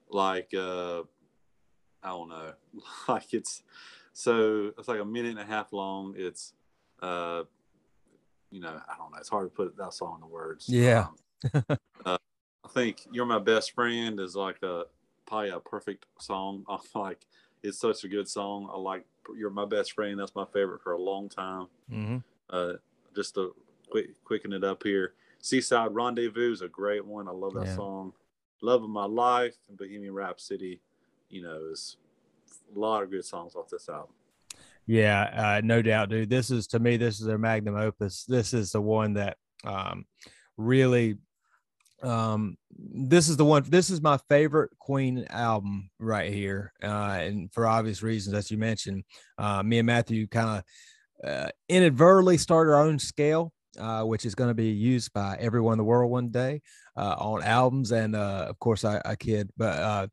like, 0.08 0.48
uh, 0.54 1.02
I 2.02 2.08
don't 2.08 2.30
know, 2.30 2.52
like 3.08 3.34
it's 3.34 3.62
so 4.14 4.72
it's 4.78 4.88
like 4.88 4.98
a 4.98 5.04
minute 5.04 5.32
and 5.32 5.38
a 5.38 5.44
half 5.44 5.74
long. 5.74 6.14
It's, 6.16 6.54
uh, 7.02 7.42
you 8.50 8.60
know, 8.60 8.80
I 8.88 8.96
don't 8.96 9.12
know. 9.12 9.18
It's 9.18 9.28
hard 9.28 9.50
to 9.50 9.54
put 9.54 9.76
that 9.76 9.92
song 9.92 10.14
in 10.14 10.20
the 10.20 10.26
words. 10.26 10.66
Yeah. 10.70 11.08
Um, 11.52 11.64
uh, 12.06 12.18
I 12.64 12.68
think 12.70 13.06
"You're 13.12 13.26
My 13.26 13.38
Best 13.38 13.72
Friend" 13.72 14.18
is 14.18 14.34
like 14.34 14.62
a 14.62 14.84
probably 15.26 15.50
a 15.50 15.60
perfect 15.60 16.06
song. 16.18 16.64
I'm 16.68 16.80
like 16.94 17.26
it's 17.62 17.78
such 17.78 18.04
a 18.04 18.08
good 18.08 18.26
song. 18.26 18.70
I 18.72 18.78
like 18.78 19.04
"You're 19.36 19.50
My 19.50 19.66
Best 19.66 19.92
Friend." 19.92 20.18
That's 20.18 20.34
my 20.34 20.46
favorite 20.46 20.80
for 20.80 20.92
a 20.92 21.00
long 21.00 21.28
time. 21.28 21.66
Mm-hmm. 21.92 22.16
Uh, 22.48 22.72
just 23.14 23.34
to 23.34 23.54
quick, 23.90 24.22
quicken 24.24 24.52
it 24.52 24.64
up 24.64 24.82
here, 24.82 25.14
"Seaside 25.40 25.94
Rendezvous" 25.94 26.52
is 26.52 26.62
a 26.62 26.68
great 26.68 27.04
one. 27.04 27.28
I 27.28 27.32
love 27.32 27.54
that 27.54 27.66
Yeah. 27.66 27.76
song. 27.76 28.12
"Love 28.62 28.82
of 28.82 28.90
My 28.90 29.04
Life" 29.06 29.56
and 29.68 29.76
"Bohemian 29.76 30.14
Rhapsody," 30.14 30.80
you 31.28 31.42
know, 31.42 31.66
is 31.70 31.96
a 32.74 32.78
lot 32.78 33.02
of 33.02 33.10
good 33.10 33.24
songs 33.24 33.54
off 33.54 33.68
this 33.68 33.88
album. 33.88 34.14
Yeah, 34.86 35.22
uh, 35.56 35.60
no 35.62 35.82
doubt, 35.82 36.08
dude. 36.08 36.30
This 36.30 36.50
is 36.50 36.66
to 36.68 36.78
me, 36.78 36.96
this 36.96 37.20
is 37.20 37.26
their 37.26 37.38
magnum 37.38 37.76
opus. 37.76 38.24
This 38.24 38.52
is 38.52 38.72
the 38.72 38.80
one 38.80 39.14
that 39.14 39.36
um, 39.62 40.06
really, 40.56 41.16
um, 42.02 42.56
this 42.70 43.28
is 43.28 43.36
the 43.36 43.44
one. 43.44 43.62
This 43.68 43.90
is 43.90 44.00
my 44.00 44.16
favorite 44.28 44.70
Queen 44.78 45.26
album 45.30 45.90
right 45.98 46.32
here, 46.32 46.72
uh, 46.82 47.18
and 47.20 47.52
for 47.52 47.66
obvious 47.66 48.02
reasons, 48.02 48.34
as 48.34 48.50
you 48.50 48.58
mentioned, 48.58 49.04
uh, 49.38 49.62
me 49.62 49.78
and 49.78 49.86
Matthew 49.86 50.26
kind 50.26 50.58
of 50.58 51.28
uh, 51.28 51.50
inadvertently 51.68 52.38
started 52.38 52.72
our 52.72 52.82
own 52.82 52.98
scale. 52.98 53.52
Uh, 53.78 54.02
which 54.02 54.26
is 54.26 54.34
going 54.34 54.50
to 54.50 54.54
be 54.54 54.70
used 54.70 55.12
by 55.12 55.36
everyone 55.38 55.74
in 55.74 55.78
the 55.78 55.84
world 55.84 56.10
one 56.10 56.28
day 56.28 56.60
uh, 56.96 57.14
on 57.18 57.40
albums, 57.40 57.92
and 57.92 58.16
uh, 58.16 58.46
of 58.48 58.58
course 58.58 58.84
I, 58.84 59.00
I 59.04 59.14
kid, 59.14 59.48
but 59.56 59.78
uh, 59.78 60.06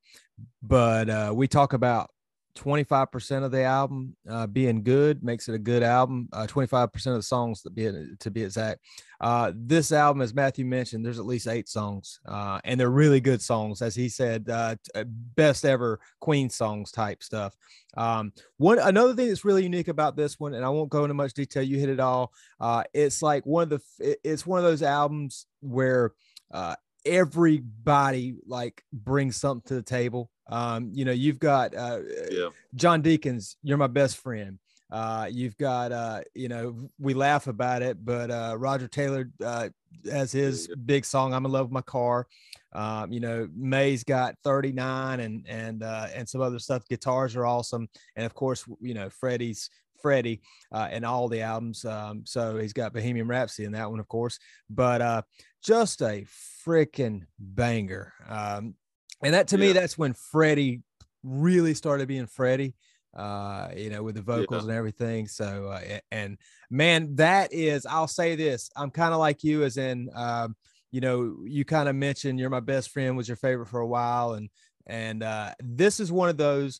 but 0.62 1.10
uh, 1.10 1.34
we 1.36 1.48
talk 1.48 1.74
about 1.74 2.12
25% 2.58 3.43
of 3.43 3.52
the 3.52 3.63
album 3.63 4.15
uh, 4.30 4.48
being 4.48 4.84
good 4.84 5.24
makes 5.24 5.48
it 5.48 5.56
a 5.56 5.60
good 5.60 5.84
album. 5.84 6.28
Uh, 6.34 6.48
25% 6.48 6.93
of 7.08 7.13
the 7.13 7.22
songs 7.22 7.62
to 7.62 7.70
be 7.70 7.91
to 8.20 8.32
be 8.32 8.43
exact. 8.43 8.82
Uh, 9.22 9.52
this 9.56 9.91
album, 9.91 10.22
as 10.22 10.34
Matthew 10.34 10.65
mentioned, 10.65 11.06
there's 11.06 11.20
at 11.20 11.26
least 11.26 11.48
eight 11.48 11.67
songs, 11.70 12.20
uh, 12.28 12.60
and 12.63 12.80
they're 12.80 12.89
really 12.89 13.20
good 13.20 13.41
songs, 13.41 13.82
as 13.82 13.96
he 13.96 14.10
said, 14.10 14.48
uh, 14.50 14.76
t- 14.93 15.04
best 15.36 15.65
ever 15.65 16.00
Queen 16.20 16.50
songs 16.50 16.91
type 16.91 17.24
stuff. 17.24 17.56
Um, 17.96 18.32
one 18.58 18.78
another 18.80 19.15
thing 19.15 19.28
that's 19.30 19.46
really 19.46 19.63
unique 19.63 19.88
about 19.88 20.15
this 20.15 20.39
one, 20.39 20.54
and 20.54 20.63
I 20.65 20.70
won't 20.70 20.89
go 20.89 21.04
into 21.04 21.13
much 21.15 21.34
detail. 21.34 21.63
You 21.63 21.80
hit 21.80 21.89
it 21.89 22.00
all. 22.00 22.32
Uh, 22.60 22.84
it's 22.93 23.22
like 23.22 23.46
one 23.46 23.63
of 23.63 23.70
the. 23.70 23.82
it- 24.00 24.20
It's 24.24 24.46
one 24.46 24.60
of 24.60 24.65
those 24.65 24.84
albums 24.84 25.46
where 25.62 26.13
uh, 26.52 26.76
everybody 27.08 28.36
like 28.46 28.84
brings 28.91 29.36
something 29.38 29.67
to 29.67 29.76
the 29.76 29.82
table. 29.82 30.30
Um, 30.50 30.91
you 30.93 31.06
know, 31.06 31.12
you've 31.12 31.39
got 31.39 31.76
uh, 31.76 32.00
Yeah, 32.32 32.50
John 32.76 33.02
Deacons, 33.02 33.58
you're 33.63 33.78
my 33.78 33.88
best 33.88 34.17
friend. 34.17 34.60
Uh, 34.89 35.28
you've 35.30 35.58
got, 35.58 35.91
uh, 35.91 36.22
you 36.34 36.48
know, 36.48 36.89
we 36.98 37.13
laugh 37.13 37.48
about 37.48 37.82
it, 37.82 38.04
but 38.06 38.32
uh, 38.32 38.56
Roger 38.58 38.88
Taylor 38.88 39.30
uh, 39.43 39.67
has 40.10 40.32
his 40.32 40.67
Yeah. 40.70 40.76
big 40.86 41.04
song, 41.04 41.34
"I'm 41.34 41.46
in 41.46 41.52
love 41.52 41.65
with 41.67 41.74
my 41.74 41.82
car." 41.82 42.28
Um, 42.72 43.12
you 43.12 43.20
know, 43.20 43.50
May's 43.54 44.04
got 44.06 44.36
39 44.46 45.20
and 45.20 45.46
and 45.48 45.84
uh, 45.84 46.08
and 46.15 46.28
some 46.28 46.39
other 46.41 46.60
stuff. 46.60 46.88
Guitars 46.88 47.36
are 47.36 47.46
awesome, 47.46 47.89
and 48.15 48.26
of 48.26 48.34
course, 48.34 48.63
you 48.80 48.93
know, 48.93 49.10
Freddie's 49.10 49.70
Freddie 50.01 50.41
uh, 50.71 50.89
in 50.91 51.03
all 51.03 51.27
the 51.27 51.41
albums. 51.41 51.86
Um, 51.86 52.23
so 52.25 52.57
he's 52.57 52.73
got 52.73 52.93
Bohemian 52.93 53.27
Rhapsody 53.27 53.65
in 53.65 53.71
that 53.73 53.89
one, 53.89 53.99
of 53.99 54.07
course. 54.07 54.39
But 54.69 55.01
uh, 55.01 55.21
just 55.63 56.01
a 56.01 56.25
freaking 56.65 57.23
banger. 57.39 58.13
Um, 58.27 58.75
and 59.23 59.33
that 59.33 59.47
to 59.49 59.57
me, 59.57 59.71
that's 59.73 59.97
when 59.97 60.13
Freddie 60.13 60.81
really 61.23 61.73
started 61.73 62.07
being 62.07 62.27
Freddie. 62.27 62.75
Uh, 63.15 63.71
you 63.75 63.89
know, 63.89 64.03
with 64.03 64.13
the 64.13 64.21
vocals 64.21 64.65
Yeah. 64.65 64.69
and 64.69 64.77
everything. 64.77 65.27
So, 65.27 65.69
uh, 65.69 65.99
and 66.12 66.38
man, 66.69 67.15
that 67.15 67.51
is, 67.51 67.83
I'll 67.88 68.07
say 68.07 68.36
this, 68.36 68.69
I'm 68.75 68.91
kind 68.91 69.12
of 69.12 69.19
like 69.19 69.43
you, 69.43 69.63
as 69.63 69.77
in, 69.77 70.10
um, 70.13 70.55
you 70.91 71.01
know, 71.01 71.38
you 71.43 71.65
kind 71.65 71.89
of 71.89 71.95
mentioned 71.95 72.39
you're 72.39 72.51
my 72.51 72.60
best 72.60 72.91
friend 72.91 73.17
was 73.17 73.27
your 73.27 73.38
favorite 73.38 73.69
for 73.69 73.79
a 73.79 73.88
while, 73.88 74.33
and 74.33 74.49
and 74.86 75.23
uh, 75.23 75.53
this 75.60 75.99
is 75.99 76.12
one 76.12 76.29
of 76.29 76.38
those. 76.38 76.79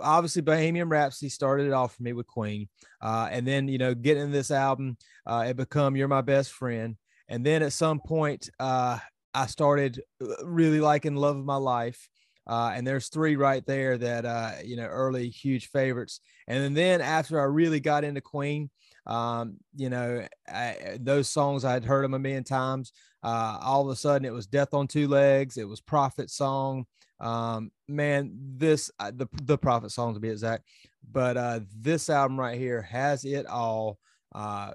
Obviously, 0.00 0.42
Bohemian 0.42 0.88
Rhapsody 0.88 1.28
started 1.28 1.66
it 1.66 1.72
off 1.72 1.94
for 1.96 2.02
me 2.02 2.12
with 2.12 2.26
Queen, 2.26 2.68
uh, 3.00 3.28
and 3.30 3.46
then 3.46 3.68
you 3.68 3.78
know, 3.78 3.94
getting 3.94 4.30
this 4.30 4.50
album, 4.50 4.96
uh, 5.26 5.44
it 5.48 5.56
become 5.56 5.96
"You're 5.96 6.08
My 6.08 6.22
Best 6.22 6.52
Friend," 6.52 6.96
and 7.28 7.44
then 7.44 7.62
at 7.62 7.72
some 7.72 8.00
point, 8.00 8.50
uh, 8.60 8.98
I 9.34 9.46
started 9.46 10.02
uh, 10.22 10.44
really 10.46 10.80
liking 10.80 11.16
"Love 11.16 11.36
of 11.36 11.44
My 11.44 11.56
Life," 11.56 12.08
uh, 12.46 12.72
and 12.74 12.86
there's 12.86 13.08
three 13.08 13.36
right 13.36 13.64
there 13.66 13.98
that 13.98 14.24
uh, 14.24 14.52
you 14.64 14.76
know, 14.76 14.86
early 14.86 15.28
huge 15.28 15.68
favorites, 15.70 16.20
and 16.46 16.76
then, 16.76 17.00
after 17.00 17.40
I 17.40 17.44
really 17.44 17.80
got 17.80 18.04
into 18.04 18.20
Queen, 18.20 18.70
um, 19.06 19.56
you 19.74 19.90
know, 19.90 20.26
I, 20.48 20.98
those 21.00 21.28
songs 21.28 21.64
I'd 21.64 21.84
heard 21.84 22.04
them 22.04 22.14
a 22.14 22.18
million 22.18 22.44
times. 22.44 22.92
Uh, 23.22 23.58
all 23.60 23.82
of 23.82 23.88
a 23.88 23.96
sudden, 23.96 24.24
it 24.24 24.32
was 24.32 24.46
"Death 24.46 24.74
on 24.74 24.86
Two 24.86 25.08
Legs," 25.08 25.56
it 25.56 25.68
was 25.68 25.80
"Prophet 25.80 26.30
Song." 26.30 26.86
Um, 27.20 27.70
man, 27.88 28.32
this 28.56 28.90
uh, 28.98 29.10
the 29.14 29.26
the 29.42 29.58
Prophet 29.58 29.90
song 29.90 30.14
to 30.14 30.20
be 30.20 30.28
exact, 30.28 30.64
but 31.10 31.36
uh, 31.36 31.60
this 31.74 32.10
album 32.10 32.38
right 32.38 32.58
here 32.58 32.82
has 32.82 33.24
it 33.24 33.46
all. 33.46 33.98
Uh, 34.34 34.72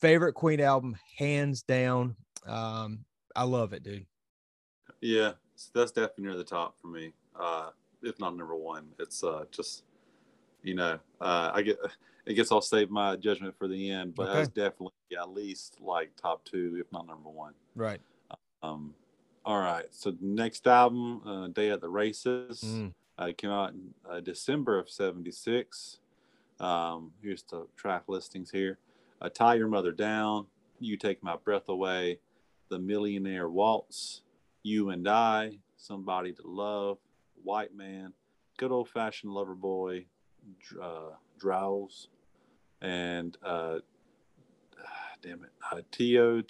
favorite 0.00 0.32
Queen 0.34 0.60
album, 0.60 0.96
hands 1.18 1.62
down. 1.62 2.16
Um, 2.46 3.04
I 3.36 3.44
love 3.44 3.72
it, 3.72 3.82
dude. 3.82 4.06
yeah, 5.00 5.32
so 5.54 5.70
that's 5.74 5.92
definitely 5.92 6.24
near 6.24 6.36
the 6.36 6.44
top 6.44 6.78
for 6.80 6.88
me. 6.88 7.12
Uh, 7.38 7.70
if 8.02 8.18
not 8.18 8.36
number 8.36 8.56
one, 8.56 8.88
it's 8.98 9.22
uh, 9.22 9.44
just 9.50 9.84
you 10.62 10.74
know, 10.74 10.98
uh, 11.20 11.50
I 11.54 11.62
get. 11.62 11.78
I 12.28 12.30
guess 12.34 12.52
I'll 12.52 12.60
save 12.60 12.88
my 12.88 13.16
judgment 13.16 13.52
for 13.58 13.66
the 13.66 13.90
end, 13.90 14.14
but 14.14 14.28
Okay. 14.28 14.34
that's 14.34 14.48
definitely 14.48 14.92
at 15.20 15.30
least 15.30 15.80
like 15.80 16.12
top 16.14 16.44
two, 16.44 16.76
if 16.80 16.86
not 16.92 17.04
number 17.04 17.28
one. 17.28 17.52
Right. 17.74 18.00
Um, 18.62 18.94
all 19.44 19.58
right. 19.58 19.86
So 19.90 20.14
next 20.20 20.66
album, 20.66 21.22
uh, 21.26 21.48
Day 21.48 21.70
at 21.70 21.80
the 21.80 21.88
Races, 21.88 22.62
Mm. 22.64 22.94
uh, 23.18 23.32
came 23.36 23.50
out 23.50 23.72
in 23.72 23.94
uh, 24.08 24.20
December 24.20 24.78
of 24.78 24.88
'76. 24.88 25.98
Um, 26.60 27.12
here's 27.22 27.42
the 27.44 27.66
track 27.76 28.04
listings 28.08 28.50
here: 28.50 28.78
uh, 29.20 29.28
"Tie 29.28 29.54
Your 29.56 29.68
Mother 29.68 29.92
Down," 29.92 30.46
"You 30.78 30.96
Take 30.96 31.22
My 31.22 31.36
Breath 31.36 31.68
Away," 31.68 32.20
"The 32.68 32.78
Millionaire 32.78 33.48
Waltz," 33.48 34.22
"You 34.62 34.90
and 34.90 35.08
I," 35.08 35.58
"Somebody 35.76 36.32
to 36.34 36.46
Love," 36.46 36.98
"White 37.42 37.74
Man," 37.74 38.12
"Good 38.58 38.70
Old 38.70 38.88
Fashioned 38.88 39.32
Lover 39.32 39.54
Boy," 39.56 40.06
Dr- 40.60 40.82
uh, 40.82 41.16
"Drowse," 41.38 42.06
and 42.80 43.36
uh, 43.42 43.80
damn 45.22 45.42
it, 45.44 45.50
uh, 45.70 45.80
Teo. 45.90 46.42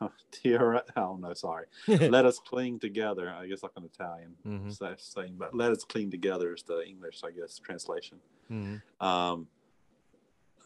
Teo, 0.30 0.80
I. 0.96 1.32
Sorry 1.34 1.66
let 1.88 2.26
us 2.26 2.38
cling 2.38 2.78
together. 2.78 3.30
I 3.30 3.46
guess 3.46 3.62
like 3.62 3.72
an 3.76 3.84
Italian 3.84 4.34
Mhm. 4.46 4.98
saying, 5.00 5.34
but 5.38 5.54
let 5.54 5.72
us 5.72 5.84
cling 5.84 6.10
together 6.10 6.54
is 6.54 6.62
the 6.62 6.86
English, 6.86 7.22
I 7.24 7.30
guess, 7.30 7.58
translation. 7.58 8.18
Mhm. 8.50 8.82
Um, 9.00 9.48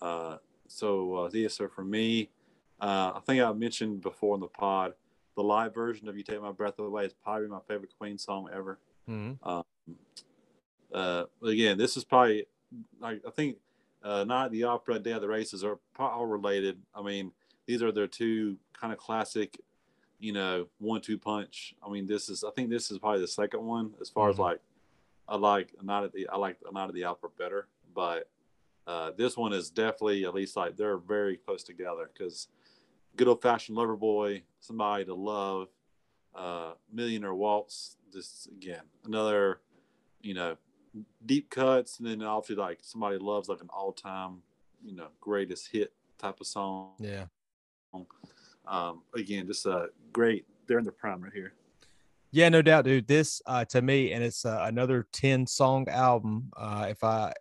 uh, 0.02 0.38
so 0.66 1.14
uh, 1.16 1.30
yeah, 1.32 1.48
so 1.48 1.68
for 1.68 1.84
me, 1.84 2.30
uh, 2.80 3.12
I 3.16 3.20
think 3.26 3.42
I 3.42 3.52
mentioned 3.52 4.00
before 4.00 4.34
in 4.34 4.40
the 4.40 4.48
pod, 4.48 4.94
the 5.36 5.42
live 5.42 5.74
version 5.74 6.08
of 6.08 6.16
"You 6.16 6.22
Take 6.22 6.40
My 6.40 6.52
Breath 6.52 6.78
Away" 6.78 7.06
is 7.06 7.12
probably 7.14 7.48
my 7.48 7.60
favorite 7.68 7.90
Queen 7.98 8.18
song 8.18 8.48
ever. 8.52 8.78
Mm-hmm. 9.08 9.48
Um, 9.48 9.64
uh, 10.92 11.24
again, 11.44 11.78
this 11.78 11.96
is 11.96 12.04
probably, 12.04 12.46
I, 13.02 13.12
I 13.26 13.30
think, 13.34 13.56
uh, 14.02 14.24
Night 14.24 14.46
at 14.46 14.52
the 14.52 14.64
Opera, 14.64 14.98
Day 14.98 15.12
of 15.12 15.20
the 15.20 15.28
Races 15.28 15.62
are 15.64 15.78
all 15.98 16.26
related. 16.26 16.80
I 16.94 17.02
mean, 17.02 17.32
these 17.66 17.82
are 17.82 17.92
their 17.92 18.06
two 18.06 18.56
kind 18.80 18.92
of 18.92 18.98
classic, 18.98 19.60
you 20.18 20.32
know, 20.32 20.66
one-two 20.78 21.18
punch. 21.18 21.74
I 21.84 21.90
mean, 21.90 22.06
this 22.06 22.28
is, 22.28 22.44
I 22.44 22.50
think 22.50 22.70
this 22.70 22.90
is 22.90 22.98
probably 22.98 23.20
the 23.20 23.28
second 23.28 23.64
one 23.64 23.94
as 24.00 24.08
far 24.08 24.28
Mhm. 24.28 24.32
as 24.32 24.38
like, 24.38 24.60
I 25.28 25.36
like 25.36 25.82
Night 25.82 26.04
at 26.04 26.12
the, 26.12 26.28
I 26.28 26.36
like 26.36 26.56
a 26.68 26.72
Night 26.72 26.88
at 26.88 26.94
the 26.94 27.04
Opera 27.04 27.30
better, 27.38 27.68
but 27.94 28.28
uh, 28.86 29.12
this 29.12 29.36
one 29.36 29.52
is 29.52 29.70
definitely 29.70 30.24
at 30.24 30.34
least 30.34 30.56
like 30.56 30.76
they're 30.76 30.96
very 30.98 31.36
close 31.36 31.62
together 31.62 32.10
because 32.12 32.48
good 33.16 33.28
old-fashioned 33.28 33.76
lover 33.76 33.96
boy, 33.96 34.42
somebody 34.60 35.04
to 35.04 35.14
love, 35.14 35.68
uh, 36.34 36.72
millionaire 36.92 37.34
waltz. 37.34 37.96
This 38.12 38.46
again, 38.46 38.82
another, 39.04 39.60
you 40.20 40.34
know, 40.34 40.56
deep 41.24 41.50
cuts, 41.50 41.98
and 41.98 42.08
then 42.08 42.22
obviously 42.22 42.56
like 42.56 42.78
somebody 42.82 43.18
loves 43.18 43.48
like 43.48 43.60
an 43.60 43.68
all-time, 43.72 44.42
you 44.82 44.94
know, 44.96 45.08
greatest 45.20 45.68
hit 45.68 45.92
type 46.18 46.40
of 46.40 46.46
song. 46.46 46.94
Yeah. 46.98 47.26
Um, 48.70 49.02
again, 49.14 49.46
just 49.46 49.66
a 49.66 49.88
great. 50.12 50.46
They're 50.66 50.78
in 50.78 50.84
the 50.84 50.92
prime 50.92 51.20
right 51.20 51.32
here. 51.32 51.52
Yeah, 52.30 52.48
no 52.48 52.62
doubt, 52.62 52.84
dude. 52.84 53.08
This 53.08 53.42
uh, 53.46 53.64
to 53.66 53.82
me, 53.82 54.12
and 54.12 54.22
it's 54.22 54.46
uh, 54.46 54.62
another 54.62 55.06
ten 55.12 55.46
song 55.46 55.88
album. 55.88 56.50
Uh, 56.56 56.86
if 56.88 57.02
I 57.02 57.32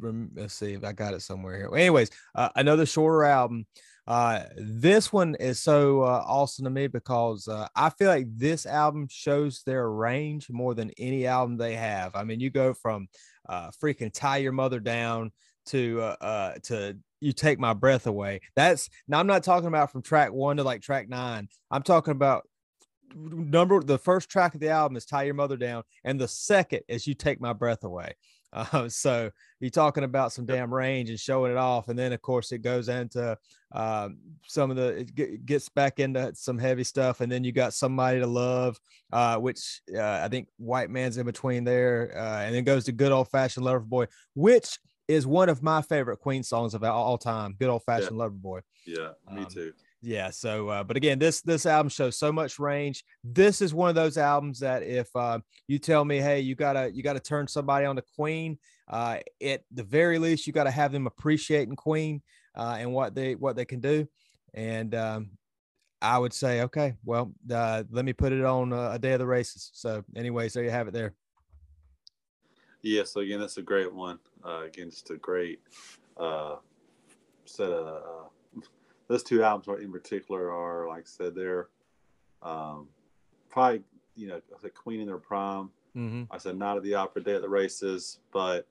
let's 0.00 0.54
see 0.54 0.72
if 0.72 0.84
I 0.84 0.92
got 0.92 1.14
it 1.14 1.22
somewhere 1.22 1.56
here. 1.56 1.70
Anyways, 1.74 2.10
uh, 2.34 2.48
another 2.56 2.86
shorter 2.86 3.24
album. 3.24 3.66
Uh, 4.06 4.44
this 4.56 5.12
one 5.12 5.34
is 5.40 5.60
so 5.60 6.02
uh, 6.02 6.22
awesome 6.26 6.64
to 6.64 6.70
me 6.70 6.86
because 6.86 7.48
uh, 7.48 7.66
I 7.74 7.90
feel 7.90 8.08
like 8.08 8.26
this 8.36 8.64
album 8.64 9.08
shows 9.10 9.62
their 9.64 9.90
range 9.90 10.48
more 10.48 10.74
than 10.74 10.92
any 10.96 11.26
album 11.26 11.56
they 11.56 11.74
have. 11.74 12.14
I 12.14 12.22
mean, 12.22 12.38
you 12.38 12.50
go 12.50 12.72
from 12.72 13.08
uh, 13.48 13.70
freaking 13.70 14.12
tie 14.12 14.36
your 14.36 14.52
mother 14.52 14.78
down 14.78 15.32
to 15.66 16.00
uh, 16.00 16.16
uh, 16.20 16.54
to 16.64 16.96
you 17.20 17.32
take 17.32 17.58
my 17.58 17.72
breath 17.72 18.06
away. 18.06 18.40
That's 18.54 18.88
now 19.08 19.20
I'm 19.20 19.26
not 19.26 19.44
talking 19.44 19.68
about 19.68 19.92
from 19.92 20.02
track 20.02 20.32
one 20.32 20.58
to 20.58 20.64
like 20.64 20.82
track 20.82 21.08
nine. 21.08 21.48
I'm 21.70 21.82
talking 21.82 22.12
about 22.12 22.46
number 23.14 23.82
the 23.82 23.98
first 23.98 24.28
track 24.28 24.54
of 24.54 24.60
the 24.60 24.68
album 24.68 24.96
is 24.96 25.04
tie 25.04 25.22
your 25.22 25.34
mother 25.34 25.56
down 25.56 25.82
and 26.04 26.20
the 26.20 26.28
second 26.28 26.80
is 26.88 27.06
you 27.06 27.14
take 27.14 27.40
my 27.40 27.52
breath 27.52 27.84
away 27.84 28.14
uh, 28.52 28.88
so 28.88 29.30
you're 29.60 29.70
talking 29.70 30.04
about 30.04 30.32
some 30.32 30.46
damn 30.46 30.72
range 30.72 31.10
and 31.10 31.18
showing 31.18 31.50
it 31.50 31.58
off 31.58 31.88
and 31.88 31.98
then 31.98 32.12
of 32.12 32.22
course 32.22 32.52
it 32.52 32.58
goes 32.58 32.88
into 32.88 33.36
um, 33.72 34.18
some 34.46 34.70
of 34.70 34.76
the 34.76 34.88
it 34.88 35.14
get- 35.14 35.46
gets 35.46 35.68
back 35.68 35.98
into 35.98 36.32
some 36.34 36.58
heavy 36.58 36.84
stuff 36.84 37.20
and 37.20 37.30
then 37.30 37.44
you 37.44 37.52
got 37.52 37.74
somebody 37.74 38.20
to 38.20 38.26
love 38.26 38.78
uh, 39.12 39.36
which 39.36 39.80
uh, 39.94 40.20
i 40.22 40.28
think 40.28 40.48
white 40.58 40.90
man's 40.90 41.16
in 41.16 41.26
between 41.26 41.64
there 41.64 42.12
uh, 42.16 42.42
and 42.42 42.54
then 42.54 42.64
goes 42.64 42.84
to 42.84 42.92
good 42.92 43.12
old 43.12 43.28
fashioned 43.28 43.64
lover 43.64 43.80
boy 43.80 44.06
which 44.34 44.78
is 45.08 45.26
one 45.26 45.48
of 45.48 45.62
my 45.62 45.82
favorite 45.82 46.18
queen 46.18 46.42
songs 46.42 46.74
of 46.74 46.82
all 46.82 47.18
time 47.18 47.54
good 47.58 47.68
old 47.68 47.84
fashioned 47.84 48.18
lover 48.18 48.34
boy. 48.34 48.60
Yeah, 48.84 49.10
me 49.32 49.42
Um, 49.42 49.46
too. 49.46 49.72
yeah 50.02 50.30
so 50.30 50.68
uh, 50.68 50.84
but 50.84 50.96
again 50.96 51.18
this 51.18 51.40
this 51.42 51.66
album 51.66 51.88
shows 51.88 52.18
so 52.18 52.32
much 52.32 52.58
range. 52.58 53.04
This 53.24 53.60
is 53.62 53.72
one 53.74 53.88
of 53.88 53.94
those 53.94 54.18
albums 54.18 54.60
that 54.60 54.82
if 54.82 55.08
uh, 55.14 55.40
you 55.68 55.78
tell 55.78 56.04
me 56.04 56.18
hey 56.18 56.40
you 56.40 56.54
gotta 56.54 56.90
you 56.92 57.02
gotta 57.02 57.20
turn 57.20 57.46
somebody 57.48 57.86
on 57.86 57.96
to 57.96 58.02
queen 58.16 58.58
uh, 58.88 59.18
at 59.42 59.62
the 59.72 59.82
very 59.84 60.18
least 60.18 60.46
you 60.46 60.52
gotta 60.52 60.70
have 60.70 60.92
them 60.92 61.06
appreciating 61.06 61.76
queen 61.76 62.22
uh, 62.56 62.76
and 62.78 62.92
what 62.92 63.14
they 63.14 63.34
what 63.34 63.56
they 63.56 63.64
can 63.64 63.80
do. 63.80 64.06
And 64.54 64.94
um, 64.94 65.30
i 66.02 66.18
would 66.18 66.32
say 66.32 66.60
okay 66.60 66.92
well 67.04 67.32
uh, 67.50 67.82
let 67.90 68.04
me 68.04 68.12
put 68.12 68.30
it 68.32 68.44
on 68.44 68.72
uh, 68.72 68.90
a 68.92 68.98
day 68.98 69.12
of 69.12 69.18
the 69.20 69.26
races. 69.26 69.70
So 69.72 70.04
anyways 70.14 70.52
there 70.52 70.64
you 70.64 70.70
have 70.70 70.88
it 70.88 70.94
there. 70.94 71.14
Yeah, 72.82 73.02
so 73.02 73.20
again, 73.20 73.40
that's 73.40 73.56
a 73.56 73.62
great 73.62 73.92
one. 73.92 74.20
Uh, 74.46 74.62
again, 74.64 74.90
just 74.90 75.10
a 75.10 75.16
great 75.16 75.60
uh, 76.16 76.56
set 77.44 77.70
of 77.70 77.86
uh, 77.86 78.60
those 79.08 79.22
two 79.22 79.42
albums 79.42 79.82
in 79.82 79.90
particular 79.92 80.50
are, 80.52 80.88
like 80.88 81.02
I 81.02 81.06
said, 81.06 81.34
they're 81.34 81.68
um, 82.42 82.88
probably 83.48 83.82
you 84.14 84.28
know 84.28 84.36
I 84.36 84.60
said 84.60 84.74
Queen 84.74 85.00
in 85.00 85.06
their 85.06 85.18
prime. 85.18 85.70
mm-hmm. 85.96 86.24
I 86.30 86.38
said 86.38 86.56
Night 86.58 86.76
at 86.76 86.82
the 86.82 86.94
Opera 86.94 87.22
Day 87.22 87.34
at 87.34 87.42
the 87.42 87.48
races, 87.48 88.20
but 88.32 88.66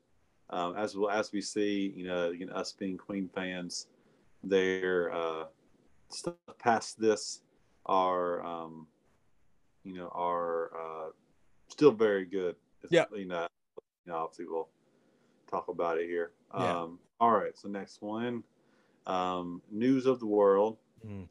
um, 0.49 0.75
as 0.77 0.95
well 0.95 1.09
as 1.09 1.31
we 1.31 1.41
see, 1.41 1.93
you 1.95 2.05
know, 2.07 2.29
again, 2.29 2.51
us 2.51 2.71
being 2.71 2.97
Queen 2.97 3.29
fans, 3.33 3.87
their 4.43 5.11
uh, 5.13 5.45
stuff 6.09 6.35
past 6.59 6.99
this 6.99 7.41
are, 7.87 8.45
um, 8.45 8.87
you 9.83 9.93
know, 9.93 10.09
are 10.13 10.69
uh, 10.77 11.09
still 11.67 11.91
very 11.91 12.25
good. 12.25 12.55
It's- 12.83 12.91
Yeah. 12.91 13.05
You 13.17 13.25
know, 13.25 13.47
you 14.05 14.11
know, 14.11 14.17
obviously 14.17 14.45
we'll 14.45 14.69
talk 15.49 15.67
about 15.67 15.97
it 15.97 16.07
here. 16.07 16.31
Yeah. 16.53 16.81
Um, 16.81 16.99
all 17.19 17.31
right. 17.31 17.57
So 17.57 17.67
next 17.67 18.01
one, 18.01 18.43
um, 19.07 19.61
news 19.71 20.05
of 20.05 20.19
the 20.19 20.25
world. 20.25 20.77
Mm. 21.05 21.27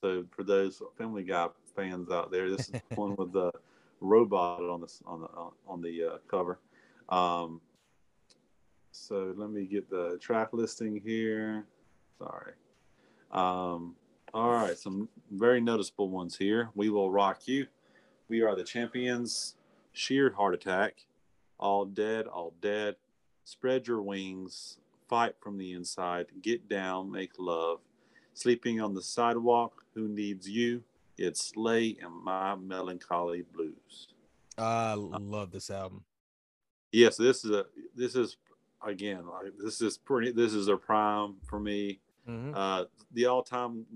So 0.00 0.24
for 0.30 0.44
those 0.44 0.80
Family 0.96 1.24
Guy 1.24 1.48
fans 1.74 2.10
out 2.10 2.30
there, 2.30 2.50
this 2.50 2.68
is 2.68 2.80
the 2.88 2.94
one 2.94 3.16
with 3.16 3.32
the 3.32 3.50
robot 4.00 4.62
on 4.62 4.80
this 4.80 5.02
on 5.06 5.22
the 5.22 5.28
on 5.66 5.82
the 5.82 6.04
uh, 6.04 6.18
cover. 6.28 6.58
Um, 7.08 7.60
so 8.92 9.34
let 9.36 9.50
me 9.50 9.64
get 9.64 9.88
the 9.90 10.18
track 10.20 10.48
listing 10.52 11.00
here. 11.04 11.64
Sorry. 12.18 12.52
Um, 13.30 13.94
all 14.34 14.50
right, 14.50 14.76
some 14.76 15.08
very 15.30 15.60
noticeable 15.60 16.10
ones 16.10 16.36
here. 16.36 16.70
We 16.74 16.90
will 16.90 17.10
rock 17.10 17.46
you. 17.46 17.66
We 18.28 18.42
are 18.42 18.54
the 18.54 18.64
champions. 18.64 19.54
Sheer 19.92 20.32
heart 20.32 20.54
attack. 20.54 21.06
All 21.58 21.84
dead, 21.84 22.26
all 22.26 22.52
dead. 22.60 22.96
Spread 23.48 23.86
your 23.86 24.02
wings. 24.02 24.76
Fight 25.08 25.34
from 25.40 25.56
the 25.56 25.72
inside. 25.72 26.26
Get 26.42 26.68
down, 26.68 27.10
make 27.10 27.32
love. 27.38 27.80
Sleeping 28.34 28.78
on 28.78 28.92
the 28.92 29.00
sidewalk. 29.00 29.86
Who 29.94 30.06
needs 30.06 30.46
you? 30.46 30.82
It's 31.16 31.56
Late 31.56 31.98
and 32.02 32.12
my 32.12 32.56
melancholy 32.56 33.46
blues. 33.54 34.08
i 34.58 34.92
love 34.94 35.50
this 35.50 35.70
album 35.70 36.04
Yes, 36.92 37.16
this 37.16 37.42
is 37.42 37.50
a 37.52 37.64
this 37.96 38.14
is 38.16 38.36
again 38.86 39.26
like, 39.26 39.54
this 39.58 39.80
is 39.80 39.96
pretty 39.96 40.30
this 40.30 40.52
is 40.52 40.68
a 40.68 40.76
prime 40.76 41.36
for 41.48 41.58
me. 41.58 42.00
Mhm. 42.28 42.52
Uh, 42.54 42.84
the 43.12 43.24
all 43.26 43.42
time 43.42 43.86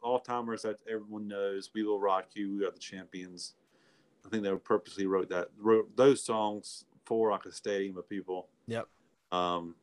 all 0.00 0.20
timers 0.20 0.62
that 0.62 0.78
everyone 0.88 1.28
knows. 1.28 1.68
We 1.74 1.82
will 1.82 2.00
rock 2.00 2.28
you. 2.32 2.56
We 2.56 2.64
are 2.64 2.70
the 2.70 2.78
champions. 2.78 3.56
I 4.24 4.30
think 4.30 4.42
they 4.42 4.54
purposely 4.56 5.06
wrote 5.06 5.28
that 5.28 5.48
wrote 5.58 5.94
those 5.98 6.24
songs 6.24 6.86
for 7.04 7.30
like 7.30 7.44
a 7.44 7.52
stadium 7.52 7.98
of 7.98 8.08
people. 8.08 8.48
Yep. 8.68 8.88
Um, 9.32 9.74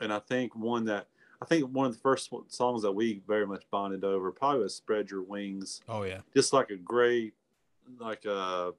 and 0.00 0.12
I 0.12 0.18
think 0.20 0.54
one 0.54 0.84
that 0.84 1.06
I 1.40 1.44
think 1.44 1.64
one 1.74 1.86
of 1.86 1.94
the 1.94 1.98
first 1.98 2.30
songs 2.48 2.82
that 2.82 2.92
we 2.92 3.20
very 3.26 3.46
much 3.46 3.64
bonded 3.70 4.04
over 4.04 4.30
probably 4.30 4.60
was 4.60 4.76
"Spread 4.76 5.10
Your 5.10 5.22
Wings." 5.22 5.80
oh 5.88 6.04
yeah 6.04 6.20
just 6.34 6.52
like 6.52 6.70
a 6.70 6.76
great 6.76 7.34
like 7.98 8.24
a 8.24 8.72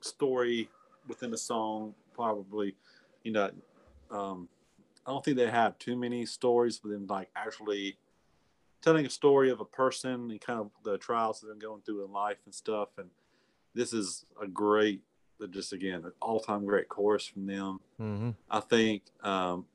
story 0.00 0.68
within 1.08 1.32
a 1.32 1.36
song 1.36 1.94
probably 2.14 2.74
you 3.24 3.32
know 3.32 3.50
um 4.10 4.48
i 5.06 5.10
don't 5.10 5.24
think 5.24 5.36
they 5.36 5.50
have 5.50 5.78
too 5.78 5.96
many 5.96 6.24
stories 6.24 6.78
for 6.78 6.88
them 6.88 7.06
like 7.08 7.28
actually 7.34 7.96
telling 8.82 9.04
a 9.04 9.10
story 9.10 9.50
of 9.50 9.60
a 9.60 9.64
person 9.64 10.30
and 10.30 10.40
kind 10.40 10.60
of 10.60 10.70
the 10.84 10.96
trials 10.98 11.40
that 11.40 11.48
they're 11.48 11.56
going 11.56 11.82
through 11.82 12.04
in 12.04 12.12
life 12.12 12.38
and 12.44 12.54
stuff 12.54 12.88
and 12.98 13.10
this 13.74 13.92
is 13.92 14.24
a 14.40 14.46
great 14.46 15.00
just 15.50 15.72
again 15.72 16.04
an 16.04 16.12
all-time 16.22 16.64
great 16.64 16.88
chorus 16.88 17.26
from 17.26 17.46
them 17.46 17.78
hmm 17.98 18.30
I 18.48 18.60
think 18.60 19.02
um, 19.22 19.66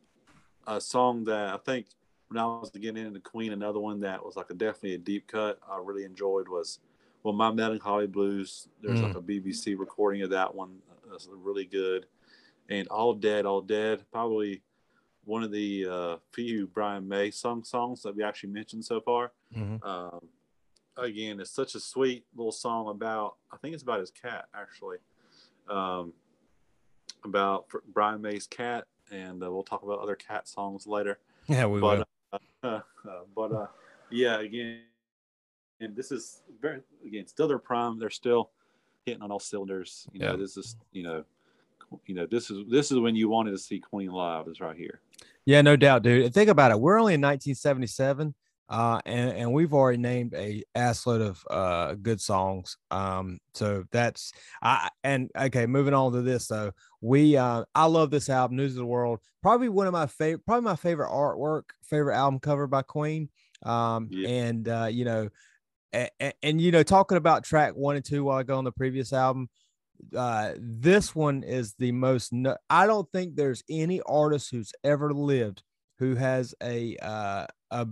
a 0.65 0.80
song 0.80 1.26
that 1.26 1.54
I 1.54 1.58
think 1.58 1.88
when 2.30 2.38
I 2.41 2.45
was 2.45 2.69
getting 2.69 3.06
into 3.06 3.19
Queen, 3.19 3.52
another 3.52 3.80
one 3.80 4.00
that 4.02 4.24
was 4.26 4.38
like 4.38 4.50
a 4.50 4.54
definitely 4.54 4.93
a 4.93 4.97
deep 4.97 5.28
cut 5.28 5.60
I 5.69 5.78
really 5.84 6.06
enjoyed 6.06 6.47
was 6.47 6.80
well, 7.24 7.34
my 7.34 7.52
Melancholy 7.52 8.08
Blues. 8.08 8.69
There's 8.82 9.02
Mm. 9.02 9.04
like 9.04 9.15
a 9.15 9.21
BBC 9.21 9.78
recording 9.78 10.21
of 10.21 10.30
that 10.30 10.56
one. 10.56 10.82
That's 11.10 11.28
really 11.30 11.65
good. 11.65 12.06
And 12.69 12.88
All 12.88 13.13
Dead, 13.13 13.45
All 13.45 13.62
Dead, 13.62 14.06
probably 14.12 14.62
one 15.26 15.43
of 15.43 15.52
the 15.52 15.88
uh, 15.88 16.17
few 16.32 16.67
Brian 16.67 17.06
May 17.08 17.30
sung 17.30 17.63
songs 17.65 18.02
that 18.04 18.15
we 18.15 18.24
actually 18.24 18.54
mentioned 18.54 18.86
so 18.86 19.02
far. 19.02 19.34
hmm 19.54 19.76
Um, 19.84 20.30
again, 20.95 21.41
it's 21.41 21.52
such 21.52 21.76
a 21.76 21.80
sweet 21.82 22.26
little 22.36 22.54
song 22.54 22.88
about. 22.89 23.36
I 23.52 23.58
think 23.58 23.74
it's 23.74 23.84
about 23.84 24.00
his 24.00 24.12
cat 24.12 24.45
actually. 24.56 24.97
Um, 25.69 26.13
about 27.24 27.69
fr- 27.69 27.78
Brian 27.93 28.21
May's 28.21 28.47
cat, 28.47 28.86
and 29.12 29.43
uh, 29.43 29.52
we'll 29.52 29.63
talk 29.63 29.84
about 29.84 30.00
other 30.00 30.15
cat 30.15 30.47
songs 30.47 30.88
later. 30.88 31.19
yeah 31.47 31.65
we 31.65 31.80
will 31.82 32.04
But 32.32 32.41
uh, 32.63 32.67
uh, 33.08 33.19
but 33.36 33.52
uh, 33.52 33.67
yeah, 34.10 34.39
again, 34.39 34.80
and 35.80 35.95
this 35.95 36.12
is 36.12 36.41
very 36.62 36.80
again 37.06 37.28
still 37.28 37.47
their 37.47 37.60
prime. 37.60 38.00
They're 38.00 38.10
still 38.10 38.50
hitting 39.06 39.21
on 39.21 39.32
all 39.32 39.39
cylinders. 39.39 40.08
You 40.13 40.19
know, 40.19 40.32
Yeah. 40.32 40.36
this 40.38 40.58
is 40.58 40.76
you 40.91 41.04
know, 41.04 41.24
you 42.06 42.15
know 42.15 42.26
this 42.26 42.50
is 42.50 42.65
this 42.69 42.91
is 42.91 43.00
when 43.00 43.15
you 43.15 43.30
wanted 43.30 43.52
to 43.52 43.58
see 43.60 43.80
Queen 43.80 44.10
live 44.12 44.47
is 44.47 44.60
right 44.60 44.76
here. 44.78 45.00
Yeah, 45.45 45.62
no 45.62 45.76
doubt, 45.76 46.04
dude. 46.04 46.34
Think 46.34 46.50
about 46.50 46.71
it. 46.71 46.80
We're 46.80 47.00
only 47.00 47.13
in 47.15 47.21
1977. 47.21 48.34
Uh, 48.71 49.01
and, 49.05 49.31
and 49.31 49.51
we've 49.51 49.73
already 49.73 49.97
named 49.97 50.34
a 50.34 50.63
assload 50.77 51.19
of 51.21 51.43
uh, 51.51 51.93
good 51.95 52.21
songs. 52.21 52.77
Um, 52.89 53.39
so 53.53 53.84
that's 53.91 54.31
I 54.62 54.88
and 55.03 55.29
okay, 55.38 55.65
moving 55.65 55.93
on 55.93 56.13
to 56.13 56.21
this 56.21 56.47
though. 56.47 56.71
We 57.01 57.36
uh, 57.36 57.65
I 57.75 57.86
love 57.86 58.12
this 58.12 58.29
album, 58.29 58.55
News 58.55 58.71
of 58.71 58.77
the 58.77 58.86
World. 58.86 59.19
Probably 59.41 59.67
one 59.67 59.88
of 59.88 59.93
my 59.93 60.07
favorite, 60.07 60.45
probably 60.45 60.63
my 60.63 60.77
favorite 60.77 61.10
artwork, 61.10 61.63
favorite 61.84 62.15
album 62.15 62.39
cover 62.39 62.65
by 62.65 62.81
Queen. 62.81 63.27
Um, 63.63 64.07
yeah. 64.10 64.29
and 64.29 64.69
uh, 64.69 64.88
you 64.89 65.03
know, 65.03 65.29
and, 65.91 66.10
and, 66.21 66.34
and 66.41 66.62
you 66.62 66.71
know, 66.71 66.84
talking 66.84 67.17
about 67.17 67.43
track 67.43 67.73
one 67.75 67.97
and 67.97 68.05
two 68.05 68.23
while 68.23 68.38
I 68.38 68.43
go 68.43 68.57
on 68.57 68.63
the 68.63 68.71
previous 68.71 69.12
album, 69.12 69.49
uh, 70.15 70.53
this 70.57 71.13
one 71.13 71.43
is 71.43 71.73
the 71.77 71.91
most. 71.91 72.31
No, 72.31 72.55
I 72.69 72.88
don't 72.88 73.12
think 73.12 73.36
there's 73.36 73.63
any 73.69 73.99
artist 74.05 74.49
who's 74.49 74.71
ever 74.81 75.13
lived 75.13 75.62
who 75.99 76.15
has 76.15 76.55
a 76.63 76.95
uh, 77.01 77.45
a 77.69 77.88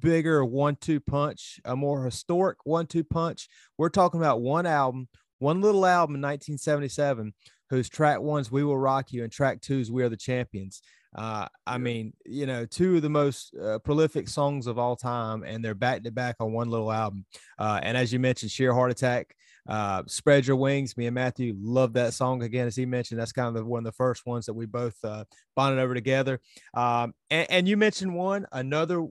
bigger 0.00 0.44
one-two 0.44 1.00
punch, 1.00 1.60
a 1.64 1.76
more 1.76 2.04
historic 2.04 2.58
one-two 2.64 3.04
punch. 3.04 3.48
We're 3.78 3.88
talking 3.88 4.20
about 4.20 4.40
one 4.40 4.66
album, 4.66 5.08
one 5.38 5.60
little 5.60 5.86
album 5.86 6.16
in 6.16 6.22
1977, 6.22 7.34
whose 7.70 7.88
track 7.88 8.20
one's 8.20 8.50
"We 8.50 8.64
Will 8.64 8.78
Rock 8.78 9.12
You" 9.12 9.24
and 9.24 9.32
track 9.32 9.60
two's 9.60 9.90
"We 9.90 10.02
Are 10.02 10.08
the 10.08 10.16
Champions." 10.16 10.82
Uh, 11.14 11.46
I 11.66 11.78
mean, 11.78 12.14
you 12.24 12.46
know, 12.46 12.64
two 12.64 12.96
of 12.96 13.02
the 13.02 13.10
most 13.10 13.54
uh, 13.56 13.78
prolific 13.80 14.28
songs 14.28 14.66
of 14.66 14.78
all 14.78 14.96
time, 14.96 15.42
and 15.42 15.64
they're 15.64 15.74
back 15.74 16.04
to 16.04 16.10
back 16.10 16.36
on 16.40 16.52
one 16.52 16.70
little 16.70 16.90
album. 16.90 17.26
Uh, 17.58 17.80
and 17.82 17.96
as 17.96 18.12
you 18.12 18.18
mentioned, 18.18 18.50
"Sheer 18.50 18.72
Heart 18.72 18.92
Attack," 18.92 19.34
uh, 19.68 20.02
"Spread 20.06 20.46
Your 20.46 20.56
Wings." 20.56 20.96
Me 20.96 21.06
and 21.06 21.14
Matthew 21.14 21.54
love 21.60 21.92
that 21.94 22.14
song 22.14 22.42
again, 22.42 22.66
as 22.66 22.76
he 22.76 22.86
mentioned. 22.86 23.20
That's 23.20 23.32
kind 23.32 23.48
of 23.48 23.54
the, 23.54 23.64
one 23.64 23.80
of 23.80 23.84
the 23.84 23.92
first 23.92 24.26
ones 24.26 24.46
that 24.46 24.54
we 24.54 24.66
both 24.66 24.96
uh, 25.04 25.24
bonded 25.54 25.80
over 25.80 25.94
together. 25.94 26.40
Um, 26.74 27.14
and, 27.30 27.50
and 27.50 27.68
you 27.68 27.76
mentioned 27.76 28.14
one, 28.14 28.46
another 28.52 29.06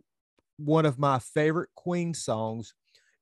one 0.63 0.85
of 0.85 0.99
my 0.99 1.19
favorite 1.19 1.69
Queen 1.75 2.13
songs. 2.13 2.73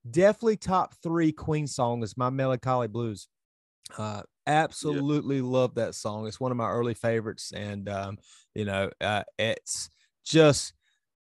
Definitely 0.10 0.58
top 0.58 0.96
three 1.04 1.32
Queen 1.32 1.68
song 1.68 2.04
is 2.04 2.18
my 2.18 2.30
Melancholy 2.30 2.88
Blues. 2.88 3.28
Uh, 3.98 4.22
absolutely 4.48 5.38
yeah. 5.38 5.44
love 5.44 5.76
that 5.76 5.96
song. 5.96 6.28
It's 6.28 6.40
one 6.40 6.52
of 6.52 6.58
my 6.58 6.70
early 6.70 6.94
favorites, 6.94 7.52
and 7.52 7.90
um, 7.90 8.18
you 8.54 8.66
know, 8.66 8.90
uh, 9.02 9.24
it's 9.38 9.90
just 10.24 10.74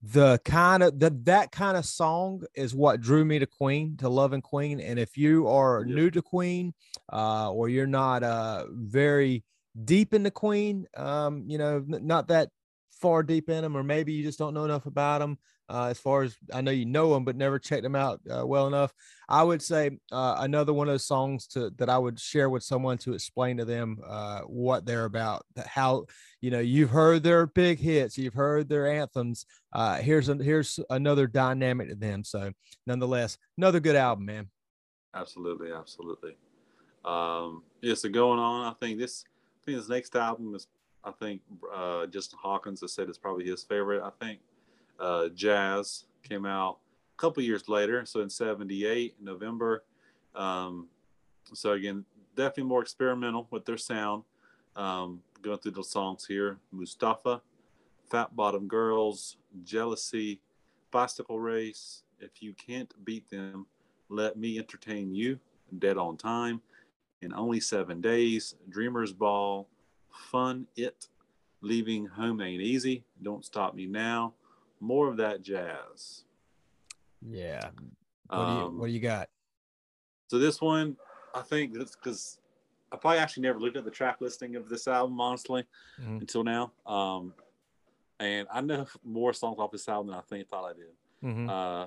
the 0.03 0.39
kind 0.45 0.83
of 0.83 0.99
that 1.01 1.25
that 1.25 1.51
kind 1.51 1.77
of 1.77 1.85
song 1.87 2.43
is 2.55 2.75
what 2.75 3.01
drew 3.01 3.25
me 3.25 3.39
to 3.39 3.47
Queen, 3.47 3.97
to 3.99 4.09
loving 4.09 4.43
Queen. 4.43 4.81
And 4.81 4.99
if 4.99 5.17
you 5.17 5.49
are 5.49 5.85
yeah. 5.87 5.95
new 5.95 6.11
to 6.11 6.23
Queen, 6.23 6.75
uh, 7.13 7.51
or 7.51 7.69
you're 7.69 7.87
not 7.87 8.23
uh 8.23 8.67
very 8.71 9.45
deep 9.85 10.15
into 10.15 10.31
Queen, 10.31 10.87
um, 10.97 11.45
you 11.49 11.59
know, 11.59 11.77
n- 11.77 12.07
not 12.07 12.29
that 12.29 12.51
far 13.01 13.23
deep 13.23 13.49
in 13.49 13.63
them, 13.63 13.77
or 13.77 13.83
maybe 13.83 14.13
you 14.13 14.23
just 14.23 14.39
don't 14.39 14.55
know 14.55 14.65
enough 14.65 14.87
about 14.87 15.19
them. 15.19 15.39
Uh, 15.69 15.87
as 15.87 15.99
far 15.99 16.23
as 16.23 16.37
I 16.53 16.61
know, 16.61 16.71
you 16.71 16.85
know 16.85 17.15
them, 17.15 17.25
but 17.25 17.37
never 17.37 17.59
checked 17.59 17.83
them 17.83 17.97
out 17.97 18.21
uh, 18.31 18.47
well 18.47 18.67
enough. 18.67 18.93
I 19.29 19.43
would 19.43 19.63
say 19.63 19.99
uh, 20.13 20.37
another 20.41 20.73
one 20.73 20.89
of 20.89 20.93
those 20.93 21.07
songs 21.07 21.47
to 21.49 21.71
that 21.79 21.89
I 21.89 21.97
would 21.97 22.21
share 22.21 22.51
with 22.51 22.63
someone 22.63 22.99
to 22.99 23.15
explain 23.15 23.57
to 23.57 23.65
them 23.65 23.99
uh, 24.07 24.41
what 24.41 24.85
they're 24.85 25.07
about. 25.07 25.47
How 25.67 26.05
you 26.41 26.51
know 26.51 26.61
you've 26.61 26.91
heard 26.91 27.23
their 27.23 27.47
big 27.47 27.79
hits, 27.79 28.19
you've 28.19 28.35
heard 28.35 28.69
their 28.69 28.87
anthems. 28.87 29.47
Uh, 29.73 29.97
here's 29.97 30.29
a, 30.29 30.35
here's 30.35 30.79
another 30.91 31.27
dynamic 31.27 31.89
to 31.89 31.95
them. 31.95 32.25
So, 32.25 32.53
nonetheless, 32.87 33.39
another 33.57 33.81
good 33.81 33.97
album, 33.97 34.27
man. 34.27 34.51
Absolutely, 35.15 35.73
absolutely. 35.73 36.37
Um, 37.05 37.63
yeah, 37.81 37.95
so 37.95 38.09
going 38.09 38.39
on, 38.39 38.67
I 38.67 38.75
think 38.75 38.99
this 38.99 39.25
I 39.63 39.65
think 39.65 39.79
this 39.79 39.89
next 39.89 40.15
album 40.17 40.55
is 40.55 40.67
I 41.05 41.13
think 41.13 41.43
uh, 41.75 42.07
Justin 42.07 42.39
Hawkins 42.43 42.81
has 42.81 42.93
said 42.93 43.09
it's 43.09 43.19
probably 43.19 43.47
his 43.47 43.63
favorite. 43.63 44.03
I 44.03 44.11
think 44.25 44.41
uh, 44.99 45.29
Jazz 45.29 46.05
came 46.23 46.47
out 46.47 46.79
a 47.17 47.21
couple 47.21 47.43
years 47.43 47.69
later, 47.69 48.05
so 48.07 48.21
in 48.21 48.31
'78, 48.31 49.17
November. 49.21 49.85
Um, 50.35 50.89
so 51.53 51.73
again, 51.73 52.05
definitely 52.37 52.65
more 52.65 52.83
experimental 52.83 53.47
with 53.51 53.65
their 53.65 53.77
sound. 53.77 54.25
Um, 54.77 55.21
going 55.43 55.59
through 55.59 55.73
the 55.73 55.85
songs 55.85 56.27
here: 56.27 56.59
Mustafa, 56.73 57.43
Fat 58.11 58.35
Bottom 58.35 58.67
Girls, 58.67 59.37
Jealousy, 59.65 60.41
Bicycle 60.91 61.41
Race. 61.41 62.03
If 62.21 62.43
you 62.43 62.55
can't 62.55 62.93
beat 63.05 63.29
them, 63.31 63.67
let 64.09 64.37
me 64.37 64.59
entertain 64.59 65.15
you. 65.15 65.39
Dead 65.79 65.97
on 65.97 66.17
Time, 66.17 66.61
in 67.23 67.35
only 67.35 67.61
seven 67.61 68.01
days. 68.01 68.55
Dreamers 68.69 69.13
Ball, 69.13 69.67
Fun 70.31 70.67
It, 70.77 71.09
Leaving 71.61 72.07
Home 72.07 72.41
Ain't 72.41 72.63
Easy, 72.63 73.05
Don't 73.23 73.45
Stop 73.45 73.75
Me 73.75 73.87
Now, 73.87 74.35
more 74.85 75.09
of 75.09 75.17
that 75.19 75.43
jazz. 75.43 76.25
Yeah. 77.27 77.71
What, 78.29 78.39
um, 78.39 78.57
do, 78.57 78.63
you, 78.63 78.81
what 78.81 78.87
do 78.87 78.93
you 78.93 79.01
got? 79.01 79.29
So 80.29 80.39
this 80.39 80.61
one, 80.61 80.97
I 81.35 81.41
think 81.41 81.75
that's 81.75 81.97
because 81.97 82.39
I 82.93 82.97
probably 82.97 83.19
actually 83.19 83.43
never 83.43 83.59
looked 83.59 83.77
at 83.77 83.85
the 83.85 83.91
track 83.91 84.21
listing 84.21 84.57
of 84.57 84.69
this 84.69 84.87
album, 84.87 85.21
honestly, 85.21 85.65
mm-hmm. 86.01 86.19
until 86.19 86.45
now. 86.45 86.73
Um, 86.87 87.35
and 88.21 88.47
I 88.53 88.61
know 88.61 88.87
more 89.05 89.33
songs 89.33 89.59
off 89.59 89.73
this 89.73 89.89
album 89.89 90.09
than 90.09 90.17
I 90.17 90.23
think 90.23 90.49
thought 90.49 90.71
I 90.71 90.73
did. 90.73 90.93
Mm-hmm. 91.25 91.51
Uh, 91.51 91.87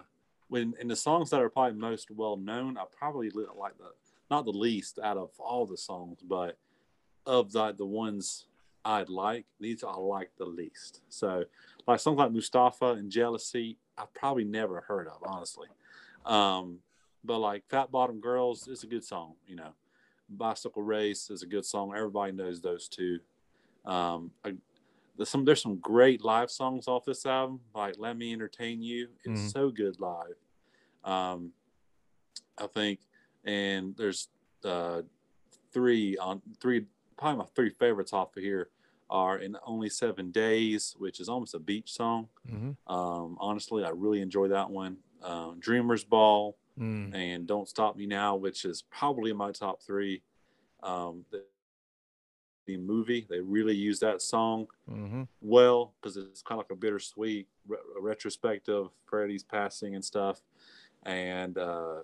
when 0.49 0.73
in 0.79 0.87
the 0.87 0.95
songs 0.95 1.29
that 1.29 1.41
are 1.41 1.49
probably 1.49 1.79
most 1.79 2.11
well 2.11 2.37
known, 2.37 2.77
I 2.77 2.83
probably 2.97 3.29
like 3.29 3.77
the 3.77 3.91
not 4.29 4.45
the 4.45 4.51
least 4.51 4.99
out 5.01 5.17
of 5.17 5.29
all 5.39 5.65
the 5.65 5.77
songs, 5.77 6.19
but 6.27 6.57
of 7.25 7.51
the 7.51 7.73
the 7.77 7.85
ones 7.85 8.45
I'd 8.87 9.09
like, 9.09 9.45
these 9.59 9.83
I 9.83 9.93
like 9.97 10.31
the 10.37 10.45
least. 10.45 11.01
So, 11.09 11.43
like 11.87 11.99
songs 11.99 12.17
like 12.17 12.31
Mustafa 12.31 12.91
and 12.91 13.11
Jealousy, 13.11 13.77
I've 13.97 14.13
probably 14.13 14.45
never 14.45 14.79
heard 14.79 15.07
of, 15.07 15.17
honestly. 15.25 15.67
Um, 16.25 16.79
but 17.25 17.39
like 17.39 17.67
Fat 17.67 17.91
Bottom 17.91 18.21
Girls 18.21 18.69
is 18.69 18.83
a 18.83 18.87
good 18.87 19.03
song, 19.03 19.33
you 19.45 19.57
know. 19.57 19.71
Bicycle 20.29 20.83
Race 20.83 21.29
is 21.29 21.43
a 21.43 21.45
good 21.45 21.65
song. 21.65 21.93
Everybody 21.95 22.31
knows 22.31 22.61
those 22.61 22.87
two. 22.87 23.19
Um, 23.85 24.31
I, 24.45 24.53
there's 25.17 25.29
some 25.29 25.43
there's 25.43 25.61
some 25.61 25.79
great 25.79 26.23
live 26.23 26.49
songs 26.49 26.87
off 26.87 27.03
this 27.03 27.25
album, 27.25 27.59
like 27.75 27.95
"Let 27.97 28.17
Me 28.17 28.31
Entertain 28.31 28.81
You." 28.81 29.09
It's 29.25 29.39
mm-hmm. 29.39 29.47
so 29.49 29.69
good 29.69 29.99
live. 29.99 30.35
Um, 31.03 31.51
I 32.57 32.67
think, 32.67 32.99
and 33.43 33.95
there's 33.97 34.29
uh, 34.63 35.01
three 35.73 36.17
on 36.17 36.41
three 36.61 36.85
probably 37.17 37.39
my 37.39 37.45
three 37.53 37.69
favorites 37.69 38.13
off 38.13 38.35
of 38.37 38.43
here 38.43 38.69
are 39.09 39.39
in 39.39 39.55
only 39.65 39.89
seven 39.89 40.31
days 40.31 40.95
which 40.97 41.19
is 41.19 41.29
almost 41.29 41.53
a 41.53 41.59
beach 41.59 41.93
song 41.93 42.27
mm-hmm. 42.49 42.71
um, 42.93 43.37
honestly 43.39 43.83
i 43.83 43.89
really 43.89 44.21
enjoy 44.21 44.47
that 44.47 44.69
one 44.69 44.97
uh, 45.23 45.51
dreamers 45.59 46.03
ball 46.03 46.57
mm. 46.79 47.13
and 47.13 47.47
don't 47.47 47.67
stop 47.67 47.95
me 47.95 48.05
now 48.05 48.35
which 48.35 48.65
is 48.65 48.83
probably 48.91 49.31
in 49.31 49.37
my 49.37 49.51
top 49.51 49.81
three 49.81 50.21
um, 50.83 51.25
the, 51.31 51.43
the, 52.67 52.77
movie 52.77 53.25
they 53.29 53.39
really 53.39 53.75
use 53.75 53.99
that 53.99 54.21
song 54.21 54.67
mm-hmm. 54.89 55.23
well 55.41 55.93
because 55.99 56.17
it's 56.17 56.41
kind 56.41 56.59
of 56.59 56.65
like 56.65 56.77
a 56.77 56.79
bittersweet 56.79 57.47
re- 57.67 57.77
retrospective 57.99 58.87
freddie's 59.05 59.43
passing 59.43 59.95
and 59.95 60.05
stuff 60.05 60.41
and 61.03 61.57
uh, 61.57 61.97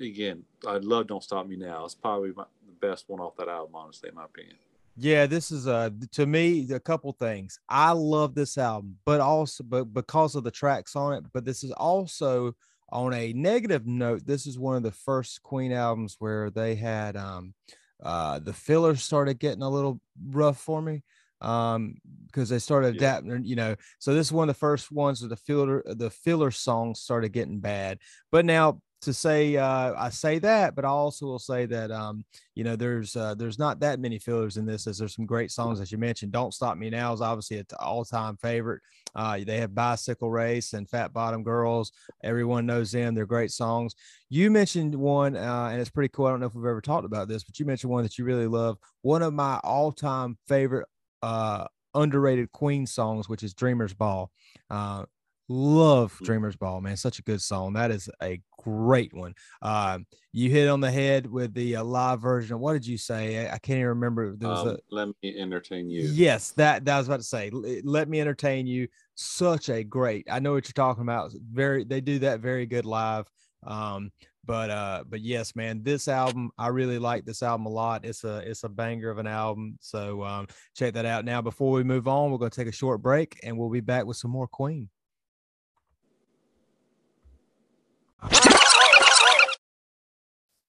again 0.00 0.42
i 0.66 0.76
love 0.78 1.06
don't 1.06 1.22
stop 1.22 1.46
me 1.46 1.56
now 1.56 1.84
it's 1.84 1.94
probably 1.94 2.32
my, 2.36 2.44
the 2.66 2.86
best 2.86 3.04
one 3.08 3.20
off 3.20 3.36
that 3.36 3.48
album 3.48 3.74
honestly 3.74 4.08
in 4.08 4.14
my 4.14 4.24
opinion 4.24 4.56
yeah, 4.96 5.26
this 5.26 5.50
is 5.50 5.66
a 5.66 5.92
to 6.12 6.26
me 6.26 6.70
a 6.72 6.80
couple 6.80 7.12
things. 7.12 7.58
I 7.68 7.92
love 7.92 8.34
this 8.34 8.56
album, 8.58 8.96
but 9.04 9.20
also 9.20 9.64
but 9.64 9.92
because 9.92 10.34
of 10.34 10.44
the 10.44 10.50
tracks 10.50 10.94
on 10.94 11.14
it, 11.14 11.24
but 11.32 11.44
this 11.44 11.64
is 11.64 11.72
also 11.72 12.54
on 12.90 13.12
a 13.12 13.32
negative 13.32 13.86
note, 13.86 14.24
this 14.24 14.46
is 14.46 14.58
one 14.58 14.76
of 14.76 14.82
the 14.82 14.92
first 14.92 15.42
Queen 15.42 15.72
albums 15.72 16.16
where 16.18 16.50
they 16.50 16.74
had 16.74 17.16
um 17.16 17.54
uh 18.02 18.38
the 18.38 18.52
fillers 18.52 19.02
started 19.02 19.38
getting 19.38 19.62
a 19.62 19.68
little 19.68 20.00
rough 20.30 20.58
for 20.58 20.80
me 20.80 21.02
um 21.40 21.96
because 22.26 22.48
they 22.48 22.58
started 22.58 22.96
adapting 22.96 23.30
yeah. 23.30 23.38
you 23.42 23.56
know 23.56 23.76
so 23.98 24.14
this 24.14 24.26
is 24.26 24.32
one 24.32 24.48
of 24.48 24.54
the 24.54 24.58
first 24.58 24.90
ones 24.90 25.20
where 25.20 25.28
the 25.28 25.36
filler 25.36 25.82
the 25.86 26.10
filler 26.10 26.50
songs 26.50 27.00
started 27.00 27.32
getting 27.32 27.60
bad 27.60 27.98
but 28.32 28.44
now 28.44 28.80
to 29.04 29.12
say 29.12 29.56
uh, 29.56 29.94
I 29.96 30.10
say 30.10 30.38
that, 30.40 30.74
but 30.74 30.84
I 30.84 30.88
also 30.88 31.26
will 31.26 31.38
say 31.38 31.66
that 31.66 31.90
um, 31.90 32.24
you 32.54 32.64
know 32.64 32.76
there's 32.76 33.16
uh, 33.16 33.34
there's 33.34 33.58
not 33.58 33.80
that 33.80 34.00
many 34.00 34.18
fillers 34.18 34.56
in 34.56 34.66
this. 34.66 34.86
As 34.86 34.98
there's 34.98 35.14
some 35.14 35.26
great 35.26 35.50
songs 35.50 35.80
as 35.80 35.92
you 35.92 35.98
mentioned. 35.98 36.32
Don't 36.32 36.54
stop 36.54 36.76
me 36.76 36.90
now 36.90 37.12
is 37.12 37.20
obviously 37.20 37.58
an 37.58 37.66
all 37.78 38.04
time 38.04 38.36
favorite. 38.36 38.82
Uh, 39.14 39.38
they 39.46 39.58
have 39.58 39.74
bicycle 39.74 40.30
race 40.30 40.72
and 40.72 40.88
Fat 40.88 41.12
Bottom 41.12 41.42
Girls. 41.42 41.92
Everyone 42.22 42.66
knows 42.66 42.90
them. 42.92 43.14
They're 43.14 43.26
great 43.26 43.52
songs. 43.52 43.94
You 44.28 44.50
mentioned 44.50 44.94
one, 44.94 45.36
uh, 45.36 45.68
and 45.70 45.80
it's 45.80 45.90
pretty 45.90 46.10
cool. 46.12 46.26
I 46.26 46.30
don't 46.30 46.40
know 46.40 46.46
if 46.46 46.54
we've 46.54 46.64
ever 46.64 46.80
talked 46.80 47.04
about 47.04 47.28
this, 47.28 47.44
but 47.44 47.58
you 47.58 47.66
mentioned 47.66 47.92
one 47.92 48.02
that 48.02 48.18
you 48.18 48.24
really 48.24 48.46
love. 48.46 48.78
One 49.02 49.22
of 49.22 49.32
my 49.32 49.60
all 49.62 49.92
time 49.92 50.36
favorite 50.48 50.88
uh, 51.22 51.66
underrated 51.94 52.52
Queen 52.52 52.86
songs, 52.86 53.28
which 53.28 53.42
is 53.42 53.54
Dreamer's 53.54 53.94
Ball. 53.94 54.30
Uh, 54.70 55.04
Love 55.48 56.18
Mm. 56.20 56.24
Dreamers 56.24 56.56
Ball, 56.56 56.80
man. 56.80 56.96
Such 56.96 57.18
a 57.18 57.22
good 57.22 57.42
song. 57.42 57.74
That 57.74 57.90
is 57.90 58.08
a 58.22 58.40
great 58.58 59.12
one. 59.12 59.34
Um, 59.60 60.06
you 60.32 60.50
hit 60.50 60.68
on 60.68 60.80
the 60.80 60.90
head 60.90 61.26
with 61.26 61.52
the 61.52 61.76
uh, 61.76 61.84
live 61.84 62.20
version. 62.22 62.58
What 62.60 62.72
did 62.72 62.86
you 62.86 62.96
say? 62.96 63.46
I, 63.46 63.54
I 63.54 63.58
can't 63.58 63.76
even 63.78 63.88
remember. 63.88 64.34
There 64.36 64.48
was 64.48 64.60
Um, 64.66 64.68
a 64.68 64.76
let 64.90 65.08
me 65.22 65.38
entertain 65.38 65.90
you. 65.90 66.02
yes, 66.12 66.52
that 66.52 66.84
that 66.86 66.94
I 66.94 66.98
was 66.98 67.08
about 67.08 67.20
to 67.20 67.26
say. 67.26 67.50
Let 67.52 68.08
me 68.08 68.20
entertain 68.20 68.66
you. 68.66 68.88
Such 69.16 69.68
a 69.68 69.84
great. 69.84 70.26
I 70.30 70.38
know 70.38 70.52
what 70.54 70.66
you're 70.66 70.72
talking 70.72 71.02
about. 71.02 71.32
Very, 71.52 71.84
they 71.84 72.00
do 72.00 72.18
that 72.20 72.40
very 72.40 72.64
good 72.66 72.86
live. 72.86 73.26
Um, 73.66 74.10
but 74.46 74.70
uh, 74.70 75.04
but 75.08 75.20
yes, 75.20 75.54
man, 75.56 75.82
this 75.82 76.08
album 76.08 76.50
I 76.58 76.68
really 76.68 76.98
like 76.98 77.24
this 77.26 77.42
album 77.42 77.66
a 77.66 77.70
lot. 77.70 78.04
It's 78.04 78.24
a 78.24 78.38
it's 78.38 78.64
a 78.64 78.68
banger 78.68 79.10
of 79.10 79.18
an 79.18 79.26
album. 79.26 79.76
So 79.80 80.22
um, 80.24 80.46
check 80.74 80.94
that 80.94 81.06
out. 81.06 81.24
Now, 81.24 81.40
before 81.42 81.70
we 81.72 81.82
move 81.84 82.08
on, 82.08 82.30
we're 82.30 82.38
gonna 82.38 82.50
take 82.50 82.68
a 82.68 82.72
short 82.72 83.02
break 83.02 83.38
and 83.42 83.56
we'll 83.58 83.70
be 83.70 83.80
back 83.80 84.04
with 84.06 84.16
some 84.16 84.30
more 84.30 84.46
Queen. 84.48 84.88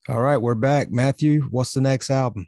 All 0.08 0.22
right, 0.22 0.38
we're 0.38 0.56
back. 0.56 0.92
Matthew, 0.92 1.44
what's 1.52 1.74
the 1.74 1.82
next 1.82 2.10
album? 2.10 2.48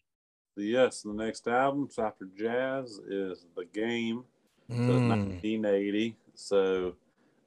Yes, 0.55 1.01
the 1.01 1.14
next 1.14 1.47
album 1.47 1.89
after 1.97 2.28
Jazz 2.38 2.99
is 3.08 3.45
The 3.55 3.66
Game. 3.66 4.24
So 4.70 4.76
Mm, 4.76 5.08
1980. 5.10 6.16
So 6.36 6.95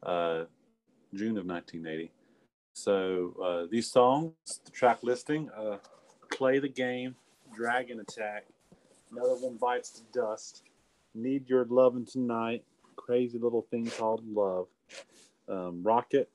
uh, 0.02 0.44
June 1.14 1.36
of 1.36 1.46
1980. 1.46 2.10
So 2.72 3.34
uh, 3.42 3.66
these 3.70 3.90
songs, 3.90 4.32
the 4.64 4.70
track 4.70 5.02
listing: 5.02 5.50
uh, 5.50 5.76
"Play 6.32 6.60
the 6.60 6.68
Game," 6.68 7.14
"Dragon 7.54 8.00
Attack," 8.00 8.46
"Another 9.12 9.34
One 9.34 9.58
Bites 9.58 9.90
the 9.90 10.18
Dust," 10.18 10.62
"Need 11.14 11.48
Your 11.48 11.66
Lovin' 11.66 12.06
Tonight," 12.06 12.64
"Crazy 12.96 13.38
Little 13.38 13.66
Thing 13.70 13.90
Called 13.90 14.22
Love," 14.26 14.68
um, 15.48 15.82
"Rocket," 15.82 16.30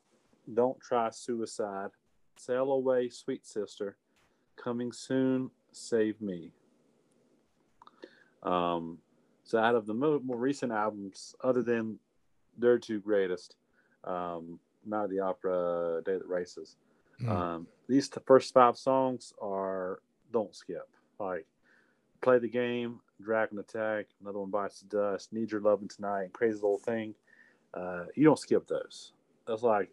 "Don't 0.54 0.80
Try 0.80 1.10
Suicide," 1.10 1.92
"Sail 2.38 2.72
Away, 2.72 3.10
Sweet 3.10 3.46
Sister," 3.46 3.98
"Coming 4.56 4.92
Soon," 4.92 5.52
"Save 5.72 6.22
Me." 6.22 6.52
Um, 8.44 9.00
so 9.44 9.58
out 9.60 9.76
of 9.76 9.86
the 9.86 9.94
mo- 9.94 10.20
more 10.24 10.38
recent 10.38 10.72
albums, 10.72 11.36
other 11.42 11.64
than 11.64 12.00
their 12.58 12.78
two 12.80 13.00
greatest, 13.00 13.56
um, 14.04 14.60
Night 14.86 15.06
at 15.06 15.10
the 15.10 15.20
Opera, 15.20 16.02
Day 16.06 16.14
at 16.16 16.22
the 16.22 16.28
Races, 16.28 16.78
Mm. 17.22 17.30
um, 17.30 17.68
these 17.88 18.10
t- 18.10 18.20
first 18.26 18.54
five 18.54 18.78
songs 18.78 19.34
are 19.42 20.02
don't 20.32 20.54
skip. 20.54 20.88
Like 21.20 21.48
Play 22.22 22.40
the 22.40 22.50
Game, 22.50 23.00
Dragon 23.22 23.58
Attack, 23.60 24.08
Another 24.22 24.40
One 24.40 24.50
Bites 24.52 24.82
the 24.82 24.88
Dust, 24.88 25.32
Need 25.32 25.52
Your 25.52 25.62
Loving 25.62 25.88
Tonight, 25.88 26.34
Crazy 26.34 26.56
Little 26.56 26.78
Thing. 26.78 27.16
Uh, 27.74 28.06
you 28.16 28.26
don't 28.26 28.38
skip 28.40 28.68
those. 28.68 29.14
That's 29.48 29.64
like 29.64 29.90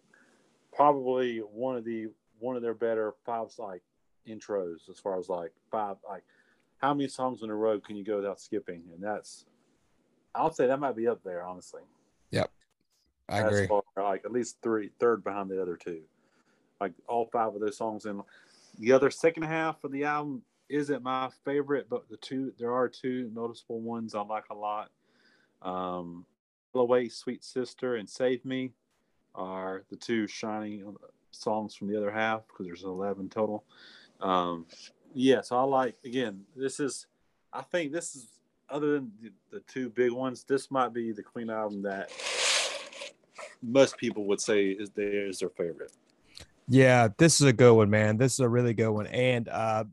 probably 0.73 1.39
one 1.39 1.77
of 1.77 1.85
the 1.85 2.09
one 2.39 2.57
of 2.57 2.63
their 2.63 2.75
better 2.75 3.15
five 3.25 3.49
like 3.59 3.83
intros 4.29 4.89
as 4.91 4.99
far 4.99 5.19
as 5.19 5.29
like 5.29 5.53
five 5.71 5.97
like 6.09 6.23
how 6.79 6.93
many 6.93 7.09
songs 7.09 7.43
in 7.43 7.51
a 7.51 7.55
row 7.55 7.79
can 7.79 7.97
you 7.97 8.05
go 8.05 8.17
without 8.17 8.41
skipping? 8.41 8.83
And 8.93 9.03
that's 9.03 9.45
I'll 10.35 10.53
say 10.53 10.67
that 10.67 10.81
might 10.81 10.97
be 10.97 11.07
up 11.07 11.23
there, 11.23 11.45
honestly. 11.45 11.83
Yep. 12.31 12.51
I 13.29 13.41
As 13.41 13.47
agree. 13.47 13.67
far, 13.67 13.83
like 13.97 14.25
at 14.25 14.33
least 14.33 14.57
three, 14.63 14.91
third 14.99 15.23
behind 15.23 15.51
the 15.51 15.61
other 15.61 15.77
two. 15.77 16.01
Like 16.81 16.93
all 17.07 17.29
five 17.33 17.55
of 17.55 17.61
those 17.61 17.77
songs. 17.77 18.07
And 18.07 18.23
the 18.79 18.93
other 18.93 19.11
second 19.11 19.45
half 19.45 19.85
of 19.85 19.93
the 19.93 20.05
album 20.05 20.43
isn't 20.69 21.03
my 21.03 21.29
favorite, 21.45 21.87
but 21.89 22.09
the 22.09 22.17
two 22.17 22.53
there 22.59 22.73
are 22.73 22.89
two 22.89 23.31
noticeable 23.35 23.81
ones 23.81 24.15
I 24.15 24.23
like 24.23 24.47
a 24.51 24.55
lot. 24.55 24.91
Um, 25.61 26.27
Away, 26.75 27.09
Sweet 27.11 27.45
Sister, 27.45 27.97
and 27.97 28.09
Save 28.09 28.45
Me 28.45 28.73
are 29.35 29.85
the 29.91 29.97
two 29.97 30.27
shining 30.27 30.97
songs 31.31 31.75
from 31.75 31.89
the 31.89 31.97
other 31.97 32.11
half 32.11 32.47
because 32.47 32.67
there's 32.67 32.85
11 32.85 33.29
total. 33.29 33.65
Um, 34.21 34.67
yeah, 35.15 35.41
so 35.41 35.57
I 35.57 35.63
like 35.63 35.97
again. 36.05 36.43
This 36.57 36.81
is, 36.81 37.07
I 37.53 37.63
think 37.63 37.93
this 37.93 38.15
is 38.15 38.29
other 38.71 38.95
than 38.95 39.13
the, 39.21 39.31
the 39.51 39.61
two 39.61 39.91
big 39.91 40.13
ones. 40.13 40.45
This 40.45 40.71
might 40.71 40.93
be 40.93 41.13
the 41.13 41.23
Queen 41.23 41.51
album 41.51 41.83
that 41.83 42.11
most 43.63 43.97
people 43.97 44.25
would 44.27 44.41
say 44.41 44.71
is 44.71 44.91
their 44.91 45.29
is 45.29 45.39
their 45.41 45.51
favorite. 45.51 45.93
Yeah, 46.69 47.09
this 47.19 47.41
is 47.41 47.47
a 47.47 47.53
good 47.53 47.75
one, 47.75 47.91
man. 47.91 48.17
This 48.17 48.35
is 48.35 48.41
a 48.41 48.49
really 48.49 48.73
good 48.73 48.91
one. 48.91 49.07
And 49.09 49.49
uh, 49.49 49.85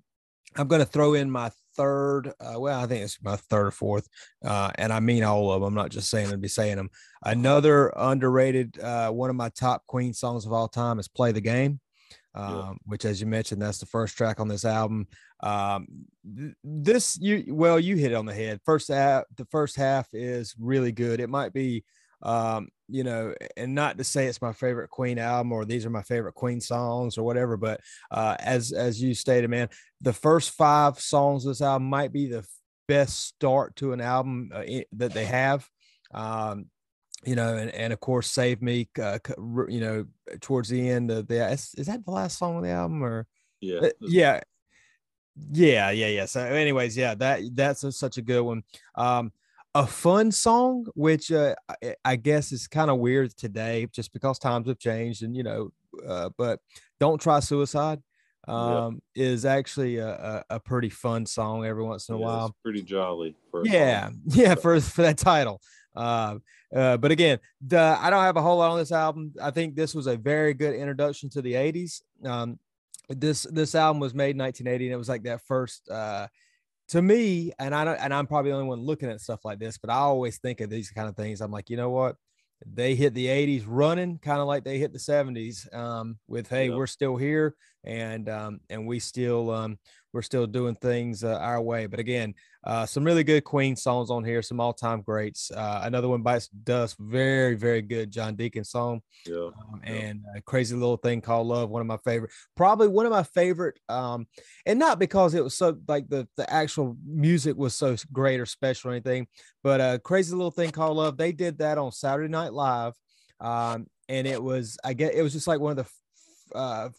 I'm 0.56 0.68
to 0.68 0.86
throw 0.86 1.14
in 1.16 1.30
my 1.30 1.52
third. 1.80 2.34
Uh, 2.40 2.60
well, 2.60 2.80
I 2.80 2.86
think 2.88 3.04
it's 3.04 3.18
my 3.24 3.38
third 3.38 3.68
or 3.68 3.72
fourth. 3.72 4.08
Uh, 4.44 4.72
and 4.76 4.92
I 4.92 5.00
mean 5.00 5.24
all 5.24 5.52
of 5.52 5.62
them. 5.62 5.68
I'm 5.70 5.74
not 5.74 5.92
just 5.92 6.10
saying 6.10 6.30
them, 6.30 6.42
be 6.42 6.48
saying 6.50 6.76
them. 6.76 6.90
Another 7.24 7.94
underrated, 7.96 8.80
uh, 8.80 9.12
one 9.12 9.30
of 9.30 9.36
my 9.36 9.50
top 9.50 9.86
Queen 9.88 10.14
songs 10.14 10.46
of 10.46 10.52
all 10.54 10.68
time 10.68 11.00
is 11.00 11.08
Play 11.08 11.32
the 11.32 11.42
Game. 11.42 11.80
Um, 12.36 12.54
Yeah. 12.56 12.74
which, 12.86 13.06
as 13.06 13.20
you 13.20 13.28
mentioned, 13.28 13.62
that's 13.62 13.80
the 13.80 13.86
first 13.86 14.16
track 14.16 14.40
on 14.40 14.48
this 14.48 14.64
album. 14.66 15.08
Um, 15.42 15.88
th- 16.38 16.54
this 16.64 17.18
you 17.20 17.56
well, 17.56 17.80
you 17.80 17.96
hit 17.96 18.12
it 18.12 18.16
on 18.16 18.26
the 18.26 18.34
head. 18.34 18.60
First 18.66 18.90
half, 18.90 19.24
the 19.36 19.46
first 19.46 19.76
half 19.76 20.08
is 20.14 20.54
really 20.60 20.92
good. 20.92 21.20
It 21.20 21.30
might 21.30 21.54
be 21.54 21.84
um, 22.22 22.70
you 22.88 23.04
know, 23.04 23.34
and 23.56 23.76
not 23.76 23.98
to 23.98 24.04
say 24.04 24.26
it's 24.28 24.42
my 24.42 24.54
favorite 24.54 24.90
Queen 24.90 25.20
album 25.20 25.52
or 25.52 25.66
these 25.66 25.86
are 25.86 25.90
my 25.90 26.02
favorite 26.02 26.34
Queen 26.34 26.60
songs 26.60 27.18
or 27.18 27.24
whatever, 27.24 27.58
but 27.58 27.82
uh, 28.12 28.36
as 28.40 28.72
as 28.72 29.02
you 29.02 29.14
stated, 29.14 29.50
man, 29.50 29.70
the 30.02 30.14
first 30.14 30.52
five 30.52 31.00
songs 31.00 31.46
of 31.46 31.52
this 31.52 31.62
album 31.62 31.90
might 31.90 32.12
be 32.12 32.28
the 32.28 32.46
best 32.88 33.20
start 33.20 33.76
to 33.78 33.94
an 33.94 34.02
album 34.02 34.52
uh, 34.54 34.64
that 34.94 35.14
they 35.14 35.26
have. 35.26 35.68
Um, 36.14 36.66
you 37.26 37.36
know, 37.36 37.58
and, 37.58 37.70
and 37.72 37.94
of 37.94 38.00
course, 38.00 38.32
Save 38.32 38.62
Me, 38.62 38.90
uh, 39.02 39.20
you 39.68 39.82
know, 39.82 40.06
towards 40.40 40.70
the 40.70 40.90
end 40.90 41.12
of 41.12 41.28
the, 41.28 41.52
is, 41.52 41.76
is 41.78 41.88
that 41.88 42.06
the 42.06 42.12
last 42.12 42.38
song 42.38 42.58
of 42.58 42.64
the 42.64 42.70
album 42.70 43.04
or? 43.04 43.28
Yeah, 43.62 43.80
Uh, 43.80 43.90
yeah 44.02 44.40
yeah 45.52 45.90
yeah 45.92 46.08
yeah 46.08 46.26
so 46.26 46.42
anyways 46.42 46.98
yeah 46.98 47.16
that 47.16 47.42
that's 47.54 47.84
a, 47.84 47.92
such 47.92 48.18
a 48.18 48.22
good 48.22 48.42
one 48.42 48.64
um 48.96 49.32
a 49.76 49.86
fun 49.86 50.32
song 50.32 50.86
which 50.96 51.32
uh, 51.32 51.54
I, 51.84 51.96
I 52.04 52.16
guess 52.16 52.52
is 52.52 52.68
kind 52.68 52.90
of 52.90 52.98
weird 52.98 53.36
today 53.38 53.88
just 53.92 54.12
because 54.14 54.40
times 54.40 54.68
have 54.68 54.80
changed 54.80 55.24
and 55.24 55.36
you 55.36 55.44
know 55.44 55.72
uh, 56.08 56.30
but 56.38 56.60
don't 57.00 57.22
try 57.22 57.40
suicide 57.40 58.02
um 58.48 59.02
is 59.16 59.46
actually 59.46 59.98
a, 59.98 60.08
a, 60.08 60.56
a 60.56 60.60
pretty 60.60 60.90
fun 60.90 61.26
song 61.26 61.66
every 61.66 61.84
once 61.84 62.10
in 62.10 62.16
a 62.16 62.20
yeah, 62.20 62.26
while 62.26 62.46
it's 62.48 62.56
pretty 62.64 62.82
jolly. 62.82 63.36
For 63.52 63.62
a 63.62 63.66
song. 63.66 63.74
yeah 63.74 64.10
yeah 64.26 64.56
for 64.56 64.80
for 64.80 65.04
that 65.04 65.18
title 65.18 65.62
uh, 65.96 66.36
uh 66.74 66.98
but 66.98 67.12
again 67.12 67.40
the 67.62 67.98
i 68.00 68.10
don't 68.10 68.24
have 68.24 68.38
a 68.38 68.42
whole 68.42 68.58
lot 68.58 68.72
on 68.72 68.80
this 68.80 68.92
album 68.92 69.34
i 69.42 69.52
think 69.52 69.76
this 69.76 69.94
was 69.94 70.08
a 70.08 70.16
very 70.16 70.54
good 70.54 70.74
introduction 70.74 71.30
to 71.32 71.42
the 71.42 71.54
80s 71.54 72.02
um 72.26 72.58
this 73.10 73.44
this 73.44 73.76
album 73.76 74.00
was 74.00 74.14
made 74.14 74.32
in 74.32 74.38
1980 74.38 74.86
and 74.86 74.94
it 74.94 74.98
was 74.98 75.10
like 75.10 75.24
that 75.24 75.42
first 75.42 75.90
uh 75.90 76.28
to 76.90 77.02
me 77.02 77.52
and 77.60 77.74
i 77.74 77.84
don't 77.86 77.98
and 77.98 78.14
i'm 78.14 78.28
probably 78.28 78.52
the 78.52 78.58
only 78.58 78.68
one 78.68 78.80
looking 78.82 79.10
at 79.10 79.22
stuff 79.22 79.46
like 79.46 79.60
this 79.60 79.78
but 79.78 79.90
i 79.90 79.96
always 79.96 80.38
think 80.40 80.60
of 80.62 80.70
these 80.70 80.90
kind 80.92 81.08
of 81.08 81.16
things. 81.16 81.42
I'm 81.42 81.52
like 81.52 81.70
you 81.70 81.78
know 81.78 81.90
what? 81.92 82.16
They 82.66 82.94
hit 82.96 83.14
the 83.14 83.28
80s 83.28 83.64
running 83.66 84.18
kind 84.18 84.40
of 84.42 84.48
like 84.48 84.64
they 84.66 84.78
hit 84.80 84.92
the 84.92 85.00
70s 85.00 85.74
um 85.74 86.18
with 86.28 86.50
hey 86.50 86.68
Yeah. 86.70 86.76
we're 86.76 86.88
still 86.88 87.16
here 87.16 87.56
and 87.86 88.28
um 88.28 88.60
and 88.70 88.86
we 88.86 89.00
still 89.00 89.50
um 89.52 89.78
we're 90.12 90.24
still 90.24 90.48
doing 90.48 90.76
things 90.76 91.24
uh, 91.24 91.38
our 91.38 91.62
way. 91.62 91.86
But 91.86 92.00
again 92.00 92.34
uh, 92.64 92.86
some 92.86 93.04
really 93.04 93.24
good 93.24 93.44
Queen 93.44 93.76
songs 93.76 94.10
on 94.10 94.24
here, 94.24 94.42
some 94.42 94.60
all-time 94.60 95.02
greats. 95.02 95.50
Uh, 95.52 95.82
another 95.84 96.10
one 96.10 96.22
bites 96.22 96.50
dust, 96.50 96.98
very, 97.00 97.56
very 97.56 97.82
good 97.82 98.12
John 98.12 98.36
Deacon 98.36 98.64
song, 98.64 99.02
yeah, 99.26 99.36
um, 99.36 99.82
Yeah. 99.86 99.92
and 99.92 100.26
crazy 100.46 100.76
little 100.76 100.98
thing 100.98 101.22
called 101.22 101.48
love. 101.48 101.70
One 101.70 101.82
of 101.82 101.88
my 101.88 101.98
favorite, 101.98 102.32
probably 102.56 102.90
one 102.90 103.06
of 103.06 103.12
my 103.12 103.24
favorite, 103.24 103.80
um, 103.88 104.28
and 104.66 104.78
not 104.78 105.00
because 105.00 105.34
it 105.34 105.44
was 105.44 105.56
so 105.56 105.78
like 105.88 106.10
the 106.10 106.28
the 106.36 106.52
actual 106.52 106.98
music 107.06 107.56
was 107.56 107.76
so 107.76 107.96
great 108.12 108.40
or 108.40 108.46
special 108.46 108.90
or 108.90 108.94
anything, 108.94 109.28
but 109.64 109.80
a 109.80 110.00
crazy 110.00 110.36
little 110.36 110.52
thing 110.52 110.72
called 110.72 110.98
love. 110.98 111.18
They 111.18 111.32
did 111.32 111.60
that 111.60 111.78
on 111.78 111.92
Saturday 111.92 112.30
Night 112.30 112.54
Live, 112.54 112.94
um, 113.40 113.88
and 114.10 114.28
it 114.28 114.42
was 114.44 114.78
I 114.84 114.94
get 114.94 115.14
it 115.16 115.22
was 115.22 115.34
just 115.34 115.48
like 115.48 115.62
one 115.62 115.78
of 115.78 115.86
the 115.86 116.58
uh, 116.58 116.90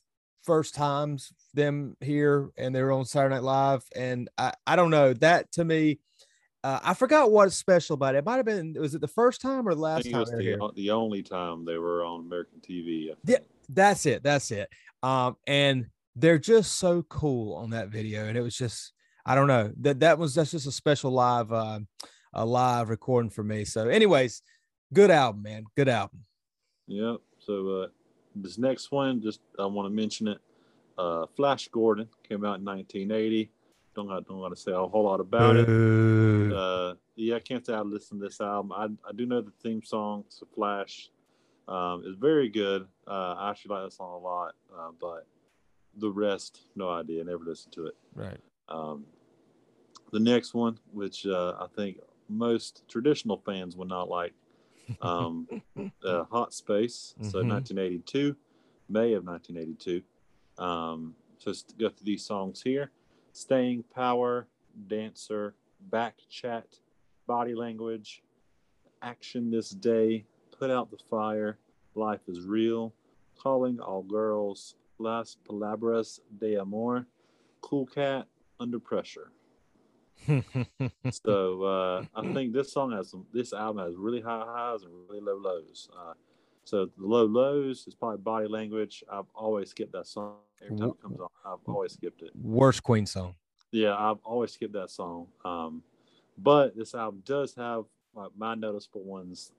first 0.43 0.74
times 0.74 1.32
them 1.55 1.97
here 2.01 2.51
and 2.57 2.74
they 2.74 2.82
were 2.82 2.93
on 2.93 3.05
Saturday 3.05 3.34
Night 3.34 3.43
Live. 3.43 3.84
And 3.95 4.28
I, 4.38 4.53
I 4.66 4.76
don't 4.76 4.91
know 4.91 5.12
that 5.14 5.53
to 5.53 5.64
me, 5.64 6.01
uh, 6.62 6.78
I 6.82 6.95
forgot 6.95 7.30
what's 7.30 7.57
special 7.57 7.95
about 7.95 8.14
it. 8.14 8.18
It 8.18 8.24
might 8.24 8.36
have 8.36 8.47
been, 8.47 8.74
was 8.78 8.95
it 8.95 9.01
the 9.01 9.09
first 9.09 9.41
time 9.41 9.66
or 9.66 9.74
the 9.74 9.80
last 9.80 10.11
time 10.11 10.20
was 10.20 10.30
they 10.30 10.43
here? 10.43 10.59
the, 10.59 10.72
the 10.74 10.91
only 10.91 11.22
time 11.22 11.64
they 11.64 11.78
were 11.78 12.05
on 12.05 12.20
American 12.20 12.61
TV. 12.61 13.14
Yeah. 13.24 13.38
That's 13.68 14.05
it. 14.07 14.22
That's 14.22 14.51
it. 14.51 14.68
Um, 15.03 15.36
and 15.47 15.86
they're 16.16 16.38
just 16.38 16.76
so 16.76 17.03
cool 17.03 17.55
on 17.55 17.70
that 17.70 17.88
video. 17.88 18.26
And 18.26 18.36
it 18.36 18.43
was 18.43 18.57
just, 18.57 18.93
I 19.24 19.34
don't 19.34 19.47
know 19.47 19.72
that 19.80 20.01
that 20.01 20.18
was, 20.18 20.34
that's 20.34 20.51
just 20.51 20.66
a 20.66 20.72
special 20.72 21.12
live, 21.12 21.53
uh, 21.53 21.80
a 22.32 22.45
live 22.45 22.91
recording 22.91 23.30
for 23.30 23.45
me. 23.45 23.64
So 23.64 23.88
anyways, 23.88 24.43
good 24.93 25.11
album, 25.11 25.43
man. 25.43 25.64
Good 25.76 25.88
album. 25.88 26.24
Yep. 26.88 27.18
So 27.38 27.68
uh, 27.68 27.86
this 28.34 28.58
next 28.58 28.90
one, 28.90 29.20
just 29.20 29.40
I 29.58 29.66
want 29.66 29.86
to 29.86 29.94
mention 29.94 30.28
it. 30.28 30.38
Uh, 30.96 31.26
Flash 31.36 31.68
Gordon 31.68 32.08
came 32.28 32.44
out 32.44 32.58
in 32.58 32.64
1980. 32.64 33.50
Don't 33.94 34.06
got 34.06 34.26
don't 34.26 34.40
got 34.40 34.50
to 34.50 34.56
say 34.56 34.72
a 34.72 34.78
whole 34.78 35.04
lot 35.04 35.20
about 35.20 35.56
it. 35.56 35.68
Uh, 36.52 36.94
yeah, 37.16 37.36
I 37.36 37.40
can't 37.40 37.64
say 37.64 37.74
I 37.74 37.80
listened 37.80 38.20
to 38.20 38.26
this 38.28 38.40
album. 38.40 38.72
I 38.72 39.08
I 39.08 39.12
do 39.12 39.26
know 39.26 39.40
the 39.40 39.52
theme 39.62 39.82
song 39.82 40.24
to 40.38 40.46
Flash. 40.54 41.10
Um, 41.68 42.02
it's 42.04 42.18
very 42.18 42.48
good. 42.48 42.86
Uh, 43.06 43.34
I 43.38 43.50
actually 43.50 43.76
like 43.76 43.84
that 43.84 43.92
song 43.92 44.12
a 44.12 44.18
lot, 44.18 44.54
uh, 44.76 44.90
but 45.00 45.26
the 45.96 46.10
rest, 46.10 46.62
no 46.76 46.88
idea. 46.90 47.22
Never 47.24 47.44
listened 47.44 47.72
to 47.74 47.86
it. 47.86 47.96
Right. 48.14 48.40
Um, 48.68 49.04
the 50.12 50.20
next 50.20 50.54
one, 50.54 50.78
which 50.92 51.26
uh, 51.26 51.54
I 51.60 51.66
think 51.76 51.98
most 52.28 52.82
traditional 52.88 53.38
fans 53.44 53.76
would 53.76 53.88
not 53.88 54.08
like, 54.08 54.32
um, 55.01 55.49
uh, 56.05 56.24
Hot 56.24 56.53
Space. 56.53 57.14
So 57.22 57.43
Mhm. 57.43 57.49
1982, 57.49 58.36
May 58.88 59.12
of 59.14 59.24
1982. 59.24 60.03
Um, 60.59 61.14
so 61.38 61.51
let's 61.51 61.62
go 61.62 61.88
through 61.88 62.05
these 62.05 62.24
songs 62.24 62.62
here: 62.62 62.91
"Staying 63.32 63.84
Power," 63.84 64.47
"Dancer," 64.88 65.55
"Back 65.80 66.18
Chat," 66.28 66.80
"Body 67.26 67.55
Language," 67.55 68.22
"Action 69.03 69.51
This 69.51 69.70
Day," 69.70 70.26
"Put 70.51 70.70
Out 70.70 70.91
the 70.91 70.99
Fire," 70.99 71.59
"Life 71.95 72.28
Is 72.28 72.45
Real," 72.45 72.93
"Calling 73.36 73.80
All 73.80 74.03
Girls," 74.03 74.74
"Las 74.99 75.36
Palabras 75.47 76.20
de 76.38 76.57
Amor," 76.57 77.07
"Cool 77.62 77.86
Cat," 77.86 78.28
"Under 78.59 78.78
Pressure." 78.78 79.32
So 81.10 81.62
uh, 81.62 82.04
I 82.14 82.32
think 82.32 82.52
this 82.52 82.72
song 82.72 82.92
has 82.92 83.10
some. 83.10 83.26
This 83.32 83.52
album 83.52 83.84
has 83.84 83.94
really 83.96 84.20
high 84.20 84.44
highs 84.46 84.82
and 84.82 84.92
really 85.08 85.20
low 85.22 85.36
lows. 85.36 85.88
Uh, 85.96 86.14
so 86.64 86.86
the 86.86 87.06
low 87.06 87.24
lows 87.24 87.86
is 87.86 87.94
probably 87.94 88.18
body 88.18 88.46
language. 88.48 89.02
I've 89.10 89.24
always 89.34 89.70
skipped 89.70 89.92
that 89.92 90.06
song 90.06 90.36
every 90.62 90.76
time 90.76 90.90
it 90.90 91.02
comes 91.02 91.20
on. 91.20 91.28
I've 91.44 91.58
always 91.66 91.92
skipped 91.92 92.22
it. 92.22 92.30
Worst 92.34 92.82
Queen 92.82 93.06
song. 93.06 93.34
Yeah, 93.72 93.96
I've 93.96 94.18
always 94.24 94.52
skipped 94.52 94.74
that 94.74 94.90
song. 94.90 95.26
Um, 95.44 95.82
but 96.38 96.76
this 96.76 96.94
album 96.94 97.22
does 97.24 97.54
have 97.54 97.84
like 98.14 98.30
my 98.36 98.54
noticeable 98.54 99.02
ones. 99.04 99.52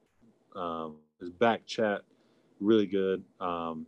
Um, 0.56 0.98
is 1.22 1.30
back 1.30 1.66
chat, 1.66 2.02
really 2.60 2.86
good. 2.86 3.24
Um, 3.40 3.86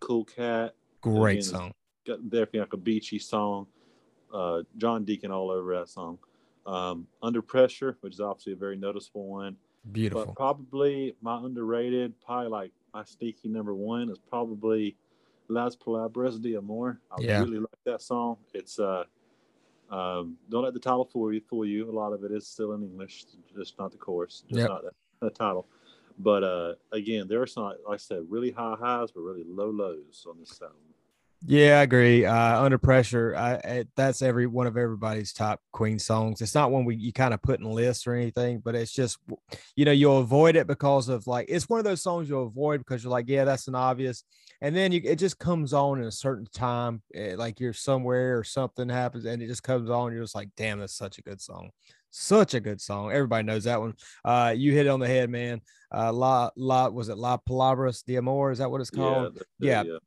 cool 0.00 0.24
cat, 0.24 0.74
Great 1.00 1.32
Again, 1.38 1.42
song. 1.42 1.72
got 2.06 2.28
definitely 2.30 2.60
like 2.60 2.72
a 2.72 2.78
beachy 2.78 3.18
song. 3.18 3.66
Uh, 4.34 4.62
John 4.76 5.04
Deacon 5.04 5.30
all 5.30 5.50
over 5.50 5.76
that 5.76 5.88
song. 5.88 6.18
Um, 6.66 7.06
Under 7.22 7.40
Pressure, 7.40 7.96
which 8.00 8.14
is 8.14 8.20
obviously 8.20 8.54
a 8.54 8.56
very 8.56 8.76
noticeable 8.76 9.26
one. 9.28 9.56
Beautiful. 9.92 10.26
But 10.26 10.34
probably 10.34 11.14
my 11.22 11.38
underrated, 11.38 12.14
probably 12.20 12.48
like 12.48 12.72
my 12.92 13.04
sneaky 13.04 13.48
number 13.48 13.74
one 13.74 14.10
is 14.10 14.18
probably 14.18 14.96
Las 15.48 15.76
Palabras 15.76 16.40
de 16.40 16.56
Amor. 16.56 17.00
I 17.10 17.20
Yeah. 17.20 17.40
really 17.42 17.58
like 17.58 17.84
that 17.84 18.02
song. 18.02 18.38
It's 18.54 18.78
uh, 18.78 19.04
um, 19.90 20.36
don't 20.48 20.64
let 20.64 20.74
the 20.74 20.80
title 20.80 21.04
fool 21.04 21.32
you. 21.32 21.40
Fool 21.40 21.66
you. 21.66 21.88
A 21.88 21.92
lot 21.92 22.12
of 22.12 22.24
it 22.24 22.32
is 22.32 22.46
still 22.46 22.72
in 22.72 22.82
English, 22.82 23.26
just 23.56 23.78
not 23.78 23.92
the 23.92 23.98
chorus, 23.98 24.42
just 24.48 24.58
Yep. 24.58 24.68
not 24.68 24.82
the, 24.82 24.90
the 25.20 25.30
title. 25.30 25.66
But 26.18 26.42
uh, 26.44 26.74
again, 26.92 27.28
there 27.28 27.42
are 27.42 27.46
some, 27.46 27.64
like 27.64 27.76
I 27.88 27.96
said, 27.96 28.22
really 28.28 28.50
high 28.50 28.76
highs, 28.78 29.10
but 29.10 29.20
really 29.20 29.44
low 29.44 29.70
lows 29.70 30.26
on 30.28 30.38
this 30.40 30.60
album. 30.62 30.78
Yeah, 31.46 31.80
I 31.80 31.82
agree. 31.82 32.24
Uh, 32.24 32.62
Under 32.62 32.78
Pressure, 32.78 33.36
I, 33.36 33.54
I, 33.56 33.84
that's 33.96 34.22
every 34.22 34.46
one 34.46 34.66
of 34.66 34.78
everybody's 34.78 35.34
top 35.34 35.60
Queen 35.72 35.98
songs. 35.98 36.40
It's 36.40 36.54
not 36.54 36.70
one 36.70 36.86
we 36.86 36.96
you 36.96 37.12
kind 37.12 37.34
of 37.34 37.42
put 37.42 37.60
in 37.60 37.66
lists 37.66 38.06
or 38.06 38.14
anything, 38.14 38.60
but 38.64 38.74
it's 38.74 38.92
just, 38.92 39.18
you 39.76 39.84
know, 39.84 39.92
you'll 39.92 40.20
avoid 40.20 40.56
it 40.56 40.66
because 40.66 41.10
of 41.10 41.26
like 41.26 41.44
it's 41.50 41.68
one 41.68 41.78
of 41.78 41.84
those 41.84 42.02
songs 42.02 42.30
you'll 42.30 42.46
avoid 42.46 42.78
because 42.78 43.04
you're 43.04 43.10
like, 43.10 43.28
yeah, 43.28 43.44
that's 43.44 43.68
an 43.68 43.74
obvious, 43.74 44.24
and 44.62 44.74
then 44.74 44.90
you 44.90 45.02
it 45.04 45.16
just 45.16 45.38
comes 45.38 45.74
on 45.74 46.00
in 46.00 46.06
a 46.06 46.12
certain 46.12 46.46
time, 46.54 47.02
eh, 47.14 47.34
like 47.36 47.60
you're 47.60 47.74
somewhere 47.74 48.38
or 48.38 48.44
something 48.44 48.88
happens, 48.88 49.26
and 49.26 49.42
it 49.42 49.46
just 49.46 49.62
comes 49.62 49.90
on. 49.90 50.12
You're 50.12 50.22
just 50.22 50.34
like, 50.34 50.48
damn, 50.56 50.80
that's 50.80 50.96
such 50.96 51.18
a 51.18 51.22
good 51.22 51.42
song, 51.42 51.68
such 52.08 52.54
a 52.54 52.60
good 52.60 52.80
song. 52.80 53.12
Everybody 53.12 53.44
knows 53.44 53.64
that 53.64 53.80
one. 53.80 53.92
Uh, 54.24 54.54
you 54.56 54.72
hit 54.72 54.86
it 54.86 54.90
on 54.90 55.00
the 55.00 55.08
head, 55.08 55.28
man. 55.28 55.60
Uh, 55.94 56.10
la 56.10 56.48
la 56.56 56.88
was 56.88 57.10
it 57.10 57.18
La 57.18 57.36
Palabras 57.36 58.02
de 58.02 58.16
Amor? 58.16 58.50
Is 58.50 58.58
that 58.58 58.70
what 58.70 58.80
it's 58.80 58.88
called? 58.88 59.38
yeah. 59.58 59.82
the, 59.82 59.96
uh, 59.96 59.98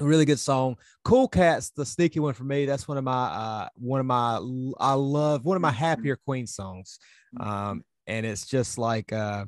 a 0.00 0.04
really 0.04 0.24
good 0.24 0.38
song. 0.38 0.76
Cool 1.04 1.28
Cats, 1.28 1.70
the 1.70 1.84
sneaky 1.84 2.20
one 2.20 2.34
for 2.34 2.44
me. 2.44 2.66
That's 2.66 2.86
one 2.86 2.98
of 2.98 3.04
my 3.04 3.12
uh 3.12 3.68
one 3.74 4.00
of 4.00 4.06
my 4.06 4.36
I 4.78 4.94
love 4.94 5.44
one 5.44 5.56
of 5.56 5.62
my 5.62 5.70
happier 5.70 6.16
Queen 6.16 6.46
songs. 6.46 6.98
Um 7.40 7.84
and 8.06 8.24
it's 8.24 8.46
just 8.46 8.78
like 8.78 9.12
uh 9.12 9.46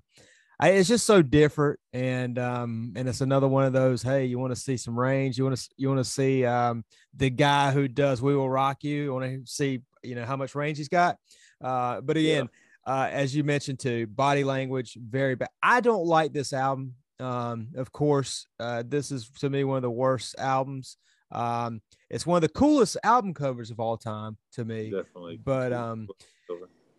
I, 0.63 0.71
it's 0.71 0.89
just 0.89 1.07
so 1.07 1.23
different. 1.23 1.81
And 1.93 2.39
um 2.39 2.93
and 2.97 3.09
it's 3.09 3.21
another 3.21 3.49
one 3.49 3.65
of 3.65 3.73
those 3.73 4.03
hey 4.03 4.27
you 4.27 4.39
want 4.39 4.55
to 4.55 4.61
see 4.61 4.77
some 4.77 4.99
range? 4.99 5.39
You 5.39 5.45
want 5.45 5.57
to 5.57 5.69
you 5.77 5.89
want 5.89 6.01
to 6.01 6.05
see 6.05 6.45
um 6.45 6.85
the 7.17 7.31
guy 7.31 7.73
who 7.73 7.89
does 7.89 8.23
we 8.23 8.37
will 8.37 8.51
rock 8.51 8.85
you? 8.85 9.05
You 9.05 9.13
want 9.13 9.25
to 9.25 9.51
see 9.51 9.81
you 10.03 10.15
know 10.15 10.25
how 10.25 10.37
much 10.37 10.55
range 10.55 10.79
he's 10.79 10.89
got? 10.89 11.17
Uh 11.63 12.01
but 12.01 12.17
again 12.17 12.49
uh 12.87 13.09
as 13.11 13.35
you 13.35 13.45
mentioned 13.45 13.79
too 13.79 14.07
body 14.07 14.45
language 14.45 14.97
very 15.01 15.35
bad 15.35 15.49
i 15.63 15.81
don't 15.81 16.07
like 16.07 16.33
this 16.33 16.53
album 16.53 16.95
um, 17.21 17.69
of 17.77 17.93
course, 17.93 18.47
uh, 18.59 18.83
this 18.87 19.11
is 19.11 19.29
to 19.41 19.51
me 19.51 19.65
one 19.65 19.77
of 19.77 19.83
the 19.83 19.91
worst 19.91 20.35
albums. 20.39 20.97
Um, 21.33 21.81
it's 22.09 22.27
one 22.27 22.37
of 22.37 22.43
the 22.43 22.49
coolest 22.49 22.97
album 23.05 23.35
covers 23.35 23.71
of 23.71 23.79
all 23.79 23.97
time 23.97 24.37
to 24.53 24.65
me. 24.65 24.91
definitely. 24.91 25.39
But 25.43 25.73
um, 25.73 26.09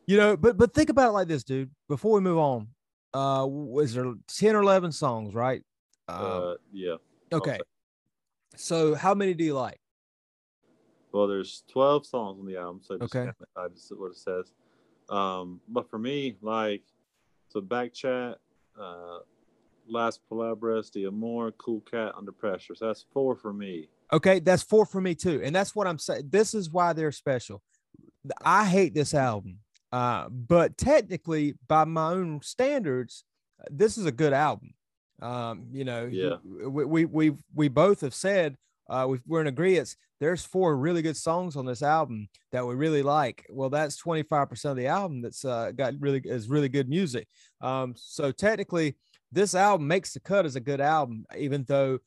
you 0.07 0.17
know, 0.17 0.37
but 0.37 0.57
but 0.57 0.73
think 0.73 0.89
about 0.89 1.09
it 1.09 1.13
like 1.13 1.27
this, 1.27 1.43
dude. 1.43 1.71
Before 1.89 2.13
we 2.13 2.21
move 2.21 2.37
on, 2.37 2.67
uh, 3.13 3.45
was 3.47 3.93
there 3.93 4.13
ten 4.27 4.55
or 4.55 4.61
eleven 4.61 4.91
songs, 4.91 5.33
right? 5.33 5.63
Um, 6.07 6.25
uh, 6.25 6.53
yeah. 6.71 6.95
Okay. 7.33 7.59
So 8.55 8.95
how 8.95 9.13
many 9.13 9.33
do 9.33 9.43
you 9.43 9.53
like? 9.53 9.79
Well, 11.11 11.27
there's 11.27 11.63
12 11.69 12.05
songs 12.05 12.39
on 12.39 12.45
the 12.45 12.57
album, 12.57 12.81
so 12.81 12.97
just 12.97 13.15
Okay. 13.15 13.31
I 13.55 13.67
just 13.67 13.91
what 13.97 14.11
it 14.11 14.17
says. 14.17 14.53
Um, 15.09 15.59
but 15.67 15.89
for 15.89 15.99
me, 15.99 16.37
like, 16.41 16.83
so 17.49 17.59
back 17.59 17.93
chat, 17.93 18.37
uh, 18.79 19.19
Las 19.91 20.17
Palabras, 20.17 20.89
De 20.89 21.05
Amor, 21.05 21.51
Cool 21.53 21.81
Cat, 21.81 22.13
Under 22.17 22.31
Pressure. 22.31 22.73
So 22.75 22.87
that's 22.87 23.05
four 23.13 23.35
for 23.35 23.53
me. 23.53 23.89
Okay, 24.13 24.39
that's 24.39 24.63
four 24.63 24.85
for 24.85 24.99
me 25.01 25.13
too, 25.15 25.41
and 25.43 25.55
that's 25.55 25.75
what 25.75 25.87
I'm 25.87 25.99
saying. 25.99 26.23
This 26.29 26.53
is 26.53 26.69
why 26.69 26.93
they're 26.93 27.11
special. 27.11 27.61
I 28.43 28.65
hate 28.65 28.93
this 28.93 29.13
album, 29.13 29.59
uh, 29.91 30.27
but 30.29 30.77
technically, 30.77 31.55
by 31.67 31.85
my 31.85 32.11
own 32.11 32.41
standards, 32.41 33.23
this 33.69 33.97
is 33.97 34.05
a 34.05 34.11
good 34.11 34.33
album. 34.33 34.73
Um, 35.21 35.67
you 35.71 35.83
know, 35.85 36.05
Yeah. 36.11 36.37
we 36.43 36.85
we 36.85 37.05
we 37.05 37.31
we 37.53 37.67
both 37.67 38.01
have 38.01 38.13
said 38.13 38.57
uh, 38.89 39.05
we 39.09 39.19
we're 39.27 39.41
in 39.41 39.47
agreement. 39.47 39.95
There's 40.19 40.45
four 40.45 40.75
really 40.77 41.01
good 41.01 41.17
songs 41.17 41.55
on 41.55 41.65
this 41.65 41.81
album 41.81 42.27
that 42.51 42.65
we 42.67 42.75
really 42.75 43.01
like. 43.01 43.45
Well, 43.49 43.69
that's 43.69 43.95
25 43.97 44.49
percent 44.49 44.71
of 44.71 44.77
the 44.77 44.87
album 44.87 45.21
that's 45.21 45.45
uh, 45.45 45.71
got 45.75 45.93
really 45.99 46.21
is 46.25 46.47
really 46.49 46.69
good 46.69 46.89
music. 46.89 47.27
Um, 47.61 47.93
so 47.97 48.31
technically, 48.31 48.97
this 49.31 49.55
album 49.55 49.87
makes 49.87 50.13
the 50.13 50.19
cut 50.19 50.45
as 50.45 50.55
a 50.55 50.59
good 50.59 50.81
album, 50.81 51.25
even 51.37 51.63
though 51.67 51.99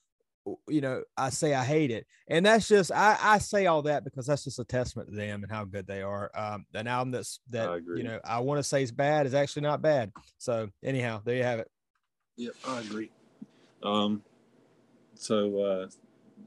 you 0.68 0.80
know, 0.80 1.02
I 1.16 1.30
say 1.30 1.54
I 1.54 1.64
hate 1.64 1.90
it. 1.90 2.06
And 2.28 2.44
that's 2.44 2.68
just 2.68 2.92
I, 2.92 3.16
I 3.20 3.38
say 3.38 3.66
all 3.66 3.82
that 3.82 4.04
because 4.04 4.26
that's 4.26 4.44
just 4.44 4.58
a 4.58 4.64
testament 4.64 5.08
to 5.08 5.14
them 5.14 5.42
and 5.42 5.50
how 5.50 5.64
good 5.64 5.86
they 5.86 6.02
are. 6.02 6.30
Um, 6.34 6.66
an 6.74 6.86
album 6.86 7.12
that's 7.12 7.40
that 7.50 7.82
you 7.96 8.02
know 8.02 8.20
I 8.24 8.40
want 8.40 8.58
to 8.58 8.62
say 8.62 8.82
is 8.82 8.92
bad 8.92 9.26
is 9.26 9.34
actually 9.34 9.62
not 9.62 9.80
bad. 9.80 10.12
So 10.38 10.68
anyhow, 10.82 11.22
there 11.24 11.36
you 11.36 11.44
have 11.44 11.60
it. 11.60 11.70
Yeah, 12.36 12.50
I 12.66 12.80
agree. 12.80 13.10
Um, 13.82 14.22
so, 15.14 15.60
uh, 15.60 15.86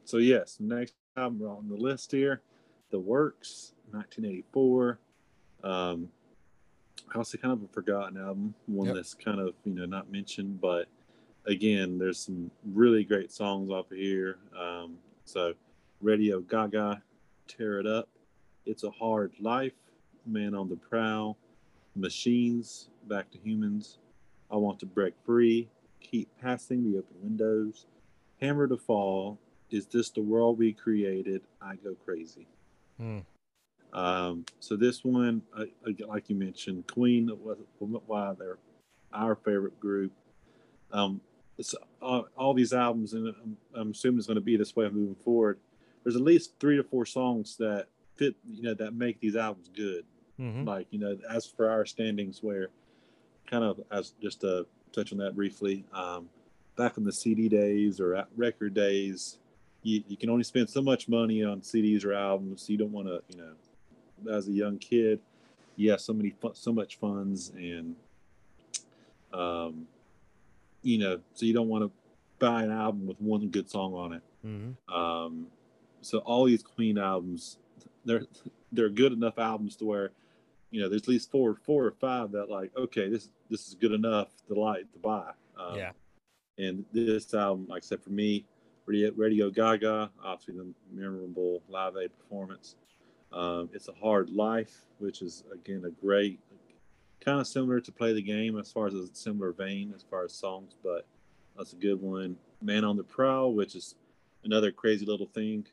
so 0.04 0.18
yes, 0.18 0.58
next 0.60 0.94
album 1.16 1.48
on 1.48 1.70
the 1.70 1.76
list 1.76 2.12
here, 2.12 2.42
The 2.92 3.00
Works, 3.00 3.74
1984. 3.92 5.00
Um, 5.64 6.10
also 7.16 7.38
kind 7.38 7.54
of 7.54 7.64
a 7.64 7.68
forgotten 7.68 8.18
album, 8.18 8.54
one 8.68 8.88
Yep. 8.88 8.96
that's 8.96 9.14
kind 9.14 9.40
of 9.40 9.54
you 9.66 9.74
know 9.74 9.86
not 9.86 10.12
mentioned, 10.12 10.60
but 10.62 10.88
again, 11.46 11.98
there's 11.98 12.20
some 12.20 12.52
really 12.74 13.04
great 13.04 13.32
songs 13.32 13.70
off 13.72 13.92
of 13.92 13.98
here. 13.98 14.38
Um, 14.60 14.98
so, 15.26 15.54
Radio 16.02 16.40
Gaga, 16.42 17.02
Tear 17.48 17.80
It 17.80 17.88
Up, 17.88 18.10
It's 18.66 18.84
a 18.84 18.92
Hard 18.92 19.32
Life, 19.40 19.74
Man 20.26 20.54
on 20.54 20.68
the 20.70 20.76
Prowl, 20.76 21.38
Machines, 21.96 22.90
Back 23.08 23.32
to 23.32 23.38
Humans, 23.40 23.98
I 24.52 24.56
Want 24.58 24.80
to 24.80 24.86
Break 24.86 25.14
Free, 25.26 25.70
Keep 26.02 26.30
Passing 26.42 26.84
the 26.92 26.98
Open 27.00 27.16
Windows, 27.24 27.86
Hammer 28.42 28.68
to 28.68 28.78
Fall, 28.78 29.40
Is 29.72 29.86
This 29.88 30.10
the 30.10 30.22
World 30.22 30.58
We 30.60 30.74
Created? 30.74 31.42
I 31.62 31.76
Go 31.78 31.96
Crazy. 32.06 32.48
Hmm. 32.98 33.20
Um, 33.94 34.46
so 34.60 34.76
this 34.76 35.04
one, 35.04 35.42
uh, 35.58 35.66
like 36.08 36.30
you 36.30 36.36
mentioned, 36.36 36.88
Queen 36.88 37.30
was 37.42 37.58
why 37.80 38.34
they're 38.38 38.58
our 39.14 39.36
favorite 39.36 39.80
group. 39.80 40.12
Um, 40.92 41.22
it's 41.58 41.74
uh, 42.02 42.22
all 42.38 42.54
these 42.54 42.74
albums, 42.74 43.14
and 43.14 43.34
I'm, 43.44 43.58
I'm 43.74 43.92
assuming 43.92 44.20
it's 44.20 44.28
going 44.28 44.36
to 44.36 44.42
be 44.42 44.58
this 44.58 44.76
way 44.76 44.88
moving 44.90 45.16
forward. 45.16 45.60
There's 46.04 46.16
at 46.16 46.22
least 46.22 46.54
three 46.60 46.78
to 46.78 46.84
four 46.84 47.06
songs 47.06 47.58
that 47.58 47.88
fit, 48.16 48.36
you 48.50 48.62
know, 48.62 48.74
that 48.76 48.94
make 48.94 49.20
these 49.20 49.36
albums 49.36 49.70
good. 49.76 50.06
Mhm. 50.40 50.68
Like 50.68 50.88
you 50.92 51.00
know, 51.00 51.18
as 51.30 51.48
for 51.48 51.70
our 51.70 51.86
standings, 51.86 52.44
where 52.44 52.68
kind 53.50 53.64
of 53.64 53.80
as 53.92 54.14
just 54.22 54.42
to 54.42 54.68
touch 54.92 55.12
on 55.12 55.18
that 55.18 55.36
briefly, 55.36 55.84
um, 55.94 56.30
back 56.76 56.98
in 56.98 57.04
the 57.04 57.12
CD 57.12 57.50
days 57.50 58.00
or 58.00 58.16
at 58.16 58.28
record 58.36 58.76
days, 58.76 59.40
you, 59.82 60.04
you 60.08 60.16
can 60.16 60.30
only 60.30 60.44
spend 60.44 60.70
so 60.70 60.82
much 60.82 61.10
money 61.10 61.44
on 61.44 61.62
CDs 61.62 62.06
or 62.06 62.14
albums. 62.14 62.70
You 62.70 62.78
don't 62.78 62.92
want 62.92 63.08
to, 63.08 63.22
you 63.30 63.38
know, 63.38 63.54
as 64.32 64.48
a 64.48 64.52
young 64.52 64.78
kid, 64.78 65.20
Yeah, 65.76 65.98
so 65.98 66.14
many 66.14 66.32
fu- 66.32 66.54
so 66.54 66.72
much 66.72 66.98
funds 66.98 67.52
and 67.56 67.96
um, 69.34 69.88
you 70.82 70.98
know, 70.98 71.20
so 71.34 71.46
you 71.46 71.54
don't 71.54 71.68
want 71.68 71.84
to 71.84 71.92
buy 72.40 72.64
an 72.64 72.72
album 72.72 73.08
with 73.08 73.20
one 73.20 73.48
good 73.50 73.70
song 73.70 73.94
on 73.94 74.14
it. 74.14 74.22
Mm-hmm. 74.46 74.94
Um, 74.94 75.48
so 76.02 76.20
all 76.20 76.46
these 76.46 76.64
Queen 76.64 76.98
albums, 76.98 77.58
they're 78.06 78.24
they're 78.72 78.90
good 78.90 79.14
enough 79.14 79.38
albums 79.38 79.76
to 79.78 79.86
where, 79.86 80.12
you 80.72 80.82
know, 80.82 80.90
there's 80.90 81.04
at 81.04 81.08
least 81.08 81.32
four 81.32 81.56
four 81.66 81.86
or 81.86 81.92
five 81.92 82.32
that 82.32 82.50
like, 82.50 82.72
okay, 82.78 83.10
this 83.10 83.30
this 83.50 83.68
is 83.68 83.76
good 83.76 83.92
enough 83.92 84.30
to 84.48 84.54
like 84.54 84.92
to 84.94 85.00
buy. 85.00 85.32
Um, 85.60 85.76
yeah. 85.76 85.92
And 86.58 86.86
this 86.92 87.34
album, 87.34 87.68
like 87.70 87.84
I 87.84 87.86
said, 87.86 88.02
for 88.02 88.10
me, 88.10 88.46
Radio, 88.86 89.12
Radio 89.16 89.50
Gaga, 89.52 90.10
obviously 90.24 90.56
the 90.56 90.74
memorable 90.92 91.62
Live 91.70 91.98
Aid 91.98 92.12
performance. 92.18 92.76
Um, 93.32 93.70
it's 93.74 93.88
a 93.88 93.94
Hard 93.94 94.30
Life, 94.30 94.86
which 95.00 95.22
is 95.22 95.44
again 95.54 95.84
a 95.86 95.90
great, 95.90 96.40
kind 97.24 97.40
of 97.40 97.48
similar 97.48 97.80
to 97.82 97.92
Play 97.92 98.14
the 98.14 98.22
Game 98.22 98.58
as 98.58 98.72
far 98.72 98.88
as 98.88 98.94
a 98.94 99.08
similar 99.14 99.52
vein 99.52 99.94
as 99.96 100.04
far 100.04 100.24
as 100.24 100.34
songs, 100.34 100.76
but 100.84 101.06
that's 101.58 101.74
a 101.74 101.78
good 101.78 102.02
one. 102.02 102.38
Man 102.62 102.84
on 102.84 102.98
the 102.98 103.04
Prowl, 103.04 103.54
which 103.54 103.76
is 103.76 103.96
another 104.44 104.72
crazy 104.72 105.06
little 105.06 105.28
thing, 105.28 105.66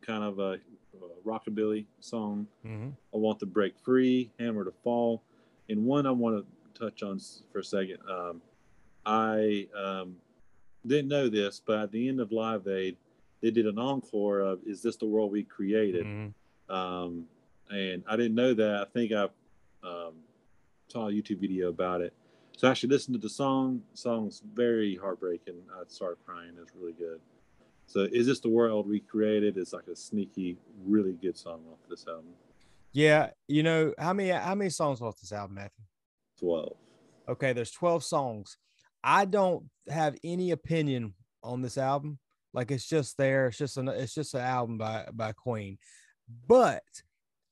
kind 0.00 0.24
of 0.24 0.38
a, 0.38 0.52
a 0.52 1.26
rockabilly 1.26 1.86
song. 2.00 2.46
Mm-hmm. 2.64 2.88
I 3.14 3.16
Want 3.16 3.38
to 3.40 3.46
Break 3.46 3.78
Free, 3.78 4.30
Hammer 4.38 4.64
to 4.64 4.72
Fall, 4.82 5.22
and 5.68 5.84
one 5.84 6.06
I 6.06 6.10
want 6.10 6.44
to 6.44 6.80
touch 6.80 7.02
on 7.02 7.20
for 7.52 7.58
a 7.58 7.64
second. 7.64 7.98
Um, 8.08 8.40
I 9.04 9.68
um, 9.76 10.16
didn't 10.86 11.08
know 11.08 11.28
this, 11.28 11.60
but 11.64 11.78
at 11.78 11.92
the 11.92 12.08
end 12.08 12.20
of 12.20 12.32
Live 12.32 12.66
Aid, 12.68 12.96
they 13.40 13.50
did 13.50 13.66
an 13.66 13.78
encore 13.78 14.40
of 14.40 14.60
"Is 14.66 14.82
This 14.82 14.96
the 14.96 15.06
World 15.06 15.32
We 15.32 15.42
Created?" 15.42 16.06
Mm-hmm. 16.06 16.28
Um, 16.72 17.26
and 17.70 18.02
I 18.08 18.16
didn't 18.16 18.34
know 18.34 18.54
that. 18.54 18.80
I 18.80 18.84
think 18.92 19.12
I 19.12 19.24
um, 19.86 20.14
saw 20.88 21.08
a 21.08 21.12
YouTube 21.12 21.40
video 21.40 21.68
about 21.68 22.00
it. 22.00 22.14
So 22.56 22.68
I 22.68 22.70
actually 22.70 22.90
listened 22.90 23.14
to 23.14 23.20
the 23.20 23.30
song. 23.30 23.82
The 23.92 23.98
song's 23.98 24.42
very 24.54 24.96
heartbreaking. 24.96 25.54
I 25.74 25.82
started 25.88 26.18
crying. 26.24 26.52
It's 26.60 26.72
really 26.74 26.92
good. 26.92 27.20
So 27.86 28.08
"Is 28.12 28.26
This 28.26 28.40
the 28.40 28.48
World 28.48 28.88
We 28.88 29.00
Created?" 29.00 29.56
It's 29.56 29.72
like 29.72 29.86
a 29.86 29.96
sneaky, 29.96 30.56
really 30.84 31.12
good 31.12 31.36
song 31.36 31.60
off 31.70 31.78
this 31.88 32.06
album. 32.06 32.32
Yeah, 32.92 33.30
you 33.48 33.62
know 33.62 33.94
how 33.98 34.12
many 34.12 34.30
how 34.30 34.54
many 34.54 34.70
songs 34.70 35.00
off 35.00 35.18
this 35.18 35.32
album, 35.32 35.56
Matthew? 35.56 35.84
Twelve. 36.38 36.76
Okay, 37.28 37.52
there's 37.52 37.70
twelve 37.70 38.04
songs. 38.04 38.58
I 39.02 39.24
don't 39.24 39.64
have 39.88 40.16
any 40.22 40.50
opinion 40.50 41.14
on 41.42 41.62
this 41.62 41.78
album. 41.78 42.18
Like 42.52 42.70
it's 42.70 42.86
just 42.86 43.16
there. 43.16 43.48
It's 43.48 43.58
just 43.58 43.78
an 43.78 43.88
it's 43.88 44.14
just 44.14 44.34
an 44.34 44.40
album 44.40 44.78
by 44.78 45.06
by 45.12 45.32
Queen. 45.32 45.78
But 46.46 46.82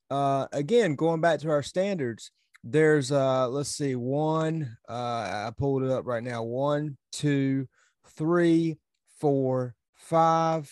uh 0.09 0.47
again, 0.51 0.95
going 0.95 1.21
back 1.21 1.39
to 1.39 1.49
our 1.49 1.63
standards, 1.63 2.31
there's 2.63 3.11
uh 3.11 3.47
let's 3.49 3.69
see, 3.69 3.95
one, 3.95 4.77
uh 4.89 5.47
I 5.47 5.51
pulled 5.57 5.83
it 5.83 5.91
up 5.91 6.05
right 6.05 6.23
now. 6.23 6.43
One, 6.43 6.97
two, 7.11 7.67
three, 8.15 8.77
four, 9.19 9.75
five. 9.95 10.71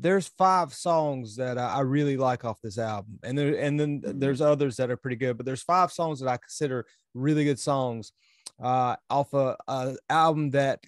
There's 0.00 0.28
five 0.28 0.72
songs 0.72 1.36
that 1.36 1.58
I, 1.58 1.74
I 1.74 1.80
really 1.80 2.16
like 2.16 2.44
off 2.44 2.60
this 2.62 2.78
album, 2.78 3.18
and 3.24 3.36
there 3.36 3.58
and 3.58 3.78
then 3.78 4.00
Mm-hmm. 4.00 4.18
there's 4.20 4.40
others 4.40 4.76
that 4.76 4.90
are 4.90 4.96
pretty 4.96 5.16
good, 5.16 5.36
but 5.36 5.44
there's 5.46 5.62
five 5.62 5.92
songs 5.92 6.20
that 6.20 6.28
I 6.28 6.36
consider 6.36 6.86
really 7.14 7.44
good 7.44 7.58
songs 7.58 8.12
uh, 8.62 8.96
off 9.10 9.34
a, 9.34 9.56
a, 9.66 9.96
album 10.08 10.50
that 10.50 10.80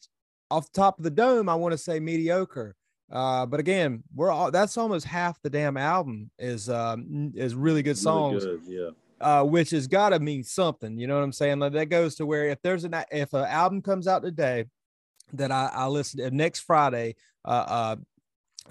off 0.51 0.73
the 0.73 0.81
top 0.81 0.99
of 0.99 1.05
the 1.05 1.11
dome 1.11 1.49
I 1.49 1.55
want 1.55 1.73
to 1.73 1.79
say 1.79 2.01
mediocre. 2.01 2.77
Uh, 3.11 3.45
but 3.47 3.61
again, 3.61 4.03
we're 4.15 4.31
all 4.31 4.51
that's 4.51 4.77
almost 4.77 5.07
half 5.07 5.41
the 5.43 5.51
damn 5.51 5.77
album 5.77 6.31
is 6.39 6.69
um, 6.69 7.33
is 7.35 7.55
really 7.55 7.83
good 7.83 7.99
songs. 7.99 8.45
Really 8.45 8.59
good, 8.59 8.69
yeah. 8.69 8.91
Uh, 9.21 9.45
which 9.45 9.71
has 9.71 9.87
got 9.87 10.11
to 10.11 10.19
mean 10.19 10.43
something. 10.43 10.97
You 10.97 11.07
know 11.07 11.17
what 11.17 11.25
I'm 11.25 11.33
saying? 11.33 11.59
Like 11.59 11.73
that 11.73 11.87
goes 11.87 12.15
to 12.17 12.27
where 12.27 12.49
if 12.49 12.63
there's 12.63 12.85
an 12.85 12.95
if 13.11 13.33
an 13.35 13.45
album 13.45 13.83
comes 13.83 14.07
out 14.07 14.23
today 14.23 14.67
that 15.35 15.51
I, 15.51 15.71
I 15.73 15.87
listen 15.89 16.21
to 16.21 16.31
next 16.31 16.61
Friday, 16.61 17.17
uh, 17.45 17.49
uh, 17.51 17.97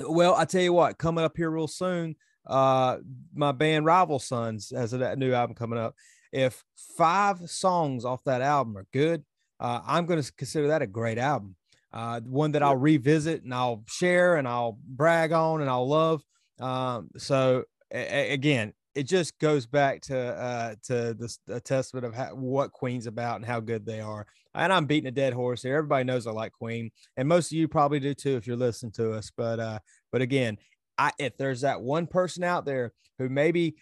well, 0.07 0.35
I 0.35 0.45
tell 0.45 0.61
you 0.61 0.73
what, 0.73 0.97
coming 0.97 1.23
up 1.23 1.35
here 1.35 1.49
real 1.49 1.67
soon, 1.67 2.15
uh, 2.47 2.97
my 3.33 3.51
band 3.51 3.85
Rival 3.85 4.19
Sons 4.19 4.71
has 4.75 4.93
a 4.93 5.15
new 5.15 5.33
album 5.33 5.55
coming 5.55 5.79
up. 5.79 5.95
If 6.31 6.63
five 6.97 7.49
songs 7.49 8.05
off 8.05 8.23
that 8.23 8.41
album 8.41 8.77
are 8.77 8.87
good, 8.93 9.23
uh, 9.59 9.81
I'm 9.85 10.05
going 10.05 10.21
to 10.21 10.33
consider 10.33 10.67
that 10.69 10.81
a 10.81 10.87
great 10.87 11.17
album. 11.17 11.55
Uh, 11.91 12.19
one 12.21 12.51
that 12.51 12.63
I'll 12.63 12.75
revisit 12.75 13.43
and 13.43 13.53
I'll 13.53 13.83
share 13.87 14.35
and 14.35 14.47
I'll 14.47 14.77
brag 14.87 15.31
on 15.31 15.61
and 15.61 15.69
I'll 15.69 15.87
love. 15.87 16.21
Um, 16.59 17.09
so 17.17 17.63
a- 17.91 18.33
again, 18.33 18.73
it 18.95 19.03
just 19.03 19.37
goes 19.39 19.65
back 19.65 20.01
to 20.01 20.17
uh, 20.17 20.75
to 20.83 21.13
this 21.13 21.39
a 21.47 21.59
testament 21.59 22.05
of 22.05 22.13
how, 22.13 22.35
what 22.35 22.71
Queen's 22.71 23.07
about 23.07 23.37
and 23.37 23.45
how 23.45 23.59
good 23.59 23.85
they 23.85 24.01
are. 24.01 24.27
And 24.55 24.73
I'm 24.73 24.85
beating 24.85 25.07
a 25.07 25.11
dead 25.11 25.33
horse 25.33 25.61
here. 25.61 25.77
Everybody 25.77 26.03
knows 26.03 26.27
I 26.27 26.31
like 26.31 26.51
Queen, 26.51 26.91
and 27.15 27.27
most 27.27 27.51
of 27.51 27.57
you 27.57 27.67
probably 27.67 27.99
do 27.99 28.13
too 28.13 28.35
if 28.35 28.47
you're 28.47 28.57
listening 28.57 28.91
to 28.93 29.13
us. 29.13 29.31
But 29.35 29.59
uh, 29.59 29.79
but 30.11 30.21
again, 30.21 30.57
I 30.97 31.11
if 31.17 31.37
there's 31.37 31.61
that 31.61 31.81
one 31.81 32.07
person 32.07 32.43
out 32.43 32.65
there 32.65 32.93
who 33.19 33.29
maybe 33.29 33.75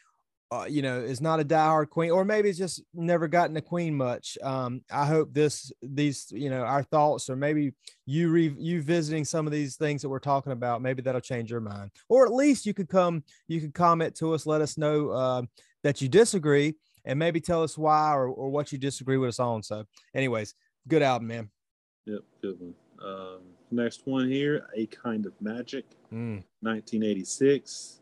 uh, 0.52 0.66
you 0.70 0.82
know, 0.82 1.00
is 1.00 1.20
not 1.20 1.40
a 1.40 1.46
diehard 1.46 1.90
queen, 1.90 2.12
or 2.12 2.24
maybe 2.24 2.50
it's 2.50 2.58
just 2.58 2.82
never 2.94 3.28
gotten 3.28 3.58
a 3.58 3.62
queen 3.62 3.94
much. 3.94 4.38
Um, 4.42 4.82
I 4.90 5.06
hope 5.06 5.34
this, 5.34 5.72
these, 5.82 6.28
you 6.32 6.50
know, 6.50 6.62
our 6.62 6.84
thoughts, 6.84 7.30
or 7.30 7.36
maybe 7.36 7.74
you 8.06 8.30
re 8.30 8.56
you 8.58 8.82
visiting 8.82 9.26
some 9.26 9.46
of 9.46 9.52
these 9.52 9.76
things 9.76 10.02
that 10.02 10.10
we're 10.10 10.20
talking 10.20 10.54
about, 10.54 10.82
maybe 10.82 11.02
that'll 11.02 11.20
change 11.20 11.52
your 11.52 11.60
mind, 11.60 11.92
or 12.08 12.26
at 12.26 12.32
least 12.32 12.66
you 12.66 12.74
could 12.74 12.88
come, 12.88 13.24
you 13.48 13.60
could 13.60 13.74
comment 13.74 14.16
to 14.16 14.34
us, 14.34 14.46
let 14.46 14.62
us 14.62 14.78
know 14.78 15.10
uh, 15.10 15.42
that 15.84 16.02
you 16.02 16.08
disagree, 16.08 16.76
and 17.04 17.20
maybe 17.20 17.42
tell 17.42 17.62
us 17.62 17.78
why 17.78 18.14
or, 18.14 18.30
or 18.30 18.50
what 18.50 18.72
you 18.72 18.78
disagree 18.78 19.18
with 19.18 19.30
us 19.30 19.40
on. 19.40 19.62
So, 19.64 19.84
anyways, 20.16 20.56
good 20.88 21.02
album, 21.02 21.28
man. 21.28 21.50
Yep, 22.06 22.22
good 22.42 22.60
one. 22.60 22.74
Um, 23.04 23.40
next 23.70 24.02
one 24.06 24.30
here, 24.30 24.66
A 24.76 24.86
Kind 24.88 25.26
of 25.26 25.34
Magic, 25.42 25.86
Mm. 26.12 26.42
1986. 26.62 28.00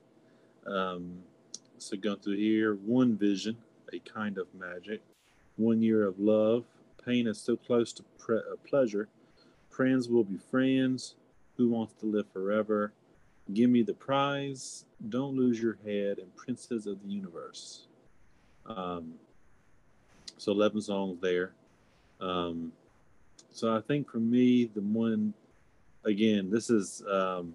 Um, 0.67 1.17
so 1.85 1.95
going 1.95 2.17
through 2.17 2.37
here, 2.37 2.73
One 2.73 3.15
Vision, 3.15 3.57
A 3.93 3.99
Kind 3.99 4.39
of 4.39 4.47
Magic, 4.57 5.01
One 5.55 5.83
Year 5.83 6.07
of 6.07 6.19
Love, 6.19 6.65
Pain 7.05 7.27
is 7.27 7.39
so 7.39 7.55
close 7.55 7.93
to 7.93 8.03
pre- 8.17 8.37
uh, 8.37 8.55
pleasure, 8.67 9.07
Friends 9.69 10.09
will 10.09 10.23
be 10.23 10.37
friends, 10.49 11.13
Who 11.57 11.69
wants 11.69 11.93
to 11.99 12.07
live 12.07 12.25
forever, 12.33 12.91
Give 13.53 13.69
me 13.69 13.83
the 13.83 13.93
prize, 13.93 14.85
Don't 15.09 15.37
lose 15.37 15.61
your 15.61 15.77
head, 15.85 16.17
and 16.17 16.35
Princes 16.35 16.87
of 16.87 17.03
the 17.03 17.07
Universe. 17.07 17.85
Um, 18.65 19.13
so 20.39 20.53
11 20.53 20.81
songs 20.81 21.19
there. 21.21 21.51
Um, 22.19 22.71
so 23.51 23.75
I 23.75 23.81
think 23.81 24.09
for 24.09 24.17
me, 24.17 24.71
the 24.73 24.81
one, 24.81 25.35
again, 26.03 26.49
this 26.49 26.71
is, 26.71 27.03
um, 27.07 27.53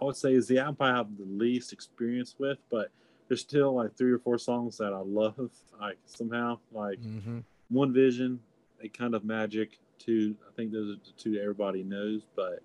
I 0.00 0.04
would 0.04 0.16
say 0.16 0.32
is 0.34 0.46
the 0.46 0.58
album 0.58 0.76
I 0.80 0.96
have 0.96 1.08
the 1.16 1.24
least 1.24 1.72
experience 1.72 2.34
with, 2.38 2.58
but 2.70 2.90
there's 3.28 3.40
still 3.40 3.74
like 3.74 3.96
three 3.96 4.12
or 4.12 4.18
four 4.18 4.38
songs 4.38 4.78
that 4.78 4.92
I 4.92 4.98
love, 5.00 5.50
like 5.80 5.98
somehow, 6.06 6.58
like 6.72 7.00
Mm-hmm. 7.00 7.38
One 7.70 7.92
Vision, 7.92 8.40
A 8.82 8.88
Kind 8.88 9.14
of 9.14 9.24
Magic, 9.24 9.78
two, 9.98 10.34
I 10.48 10.52
think 10.56 10.72
those 10.72 10.96
are 10.96 11.00
the 11.00 11.12
two 11.18 11.38
everybody 11.38 11.82
knows, 11.82 12.22
but 12.34 12.62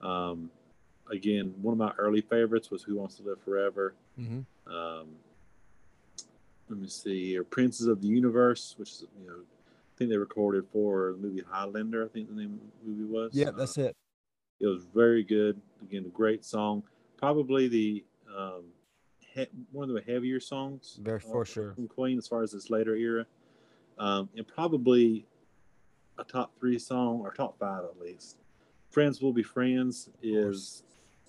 um, 0.00 0.50
again, 1.10 1.52
one 1.60 1.72
of 1.72 1.78
my 1.78 1.92
early 1.98 2.20
favorites 2.20 2.70
was 2.70 2.82
Who 2.84 2.96
Wants 2.96 3.16
to 3.16 3.22
Live 3.24 3.40
Forever. 3.44 3.94
Mm-hmm. 4.20 4.72
Um, 4.72 5.06
let 6.68 6.78
me 6.78 6.86
see 6.86 7.30
here, 7.30 7.42
Princes 7.44 7.86
of 7.86 8.00
the 8.02 8.06
Universe, 8.08 8.74
which 8.78 8.90
is 8.90 9.04
you 9.20 9.26
know, 9.26 9.36
I 9.40 9.92
think 9.98 10.10
they 10.10 10.16
recorded 10.18 10.64
for 10.72 11.12
the 11.12 11.26
movie 11.26 11.42
Highlander. 11.50 12.04
I 12.04 12.08
think 12.08 12.28
the 12.28 12.34
name 12.40 12.60
of 12.62 12.86
the 12.86 12.90
movie 12.92 13.12
was. 13.12 13.30
Yeah, 13.34 13.48
Uh, 13.48 13.52
that's 13.52 13.76
it. 13.78 13.96
It 14.60 14.66
was 14.66 14.84
very 14.94 15.22
good. 15.22 15.60
Again, 15.82 16.04
a 16.06 16.10
great 16.10 16.44
song. 16.44 16.82
Probably 17.16 17.68
the 17.68 18.04
um, 18.36 18.64
he- 19.18 19.46
one 19.72 19.88
of 19.88 19.94
the 19.94 20.12
heavier 20.12 20.40
songs. 20.40 20.98
Very 21.02 21.18
uh, 21.24 21.30
for 21.32 21.44
sure. 21.44 21.74
From 21.74 21.88
Queen, 21.88 22.18
as 22.18 22.26
far 22.26 22.42
as 22.42 22.52
this 22.52 22.70
later 22.70 22.96
era, 22.96 23.26
um, 23.98 24.28
and 24.36 24.46
probably 24.46 25.26
a 26.18 26.24
top 26.24 26.52
three 26.58 26.78
song 26.78 27.20
or 27.20 27.32
top 27.32 27.58
five 27.58 27.84
at 27.84 28.00
least. 28.00 28.38
Friends 28.90 29.20
will 29.20 29.32
be 29.32 29.42
friends 29.42 30.08
is 30.22 30.82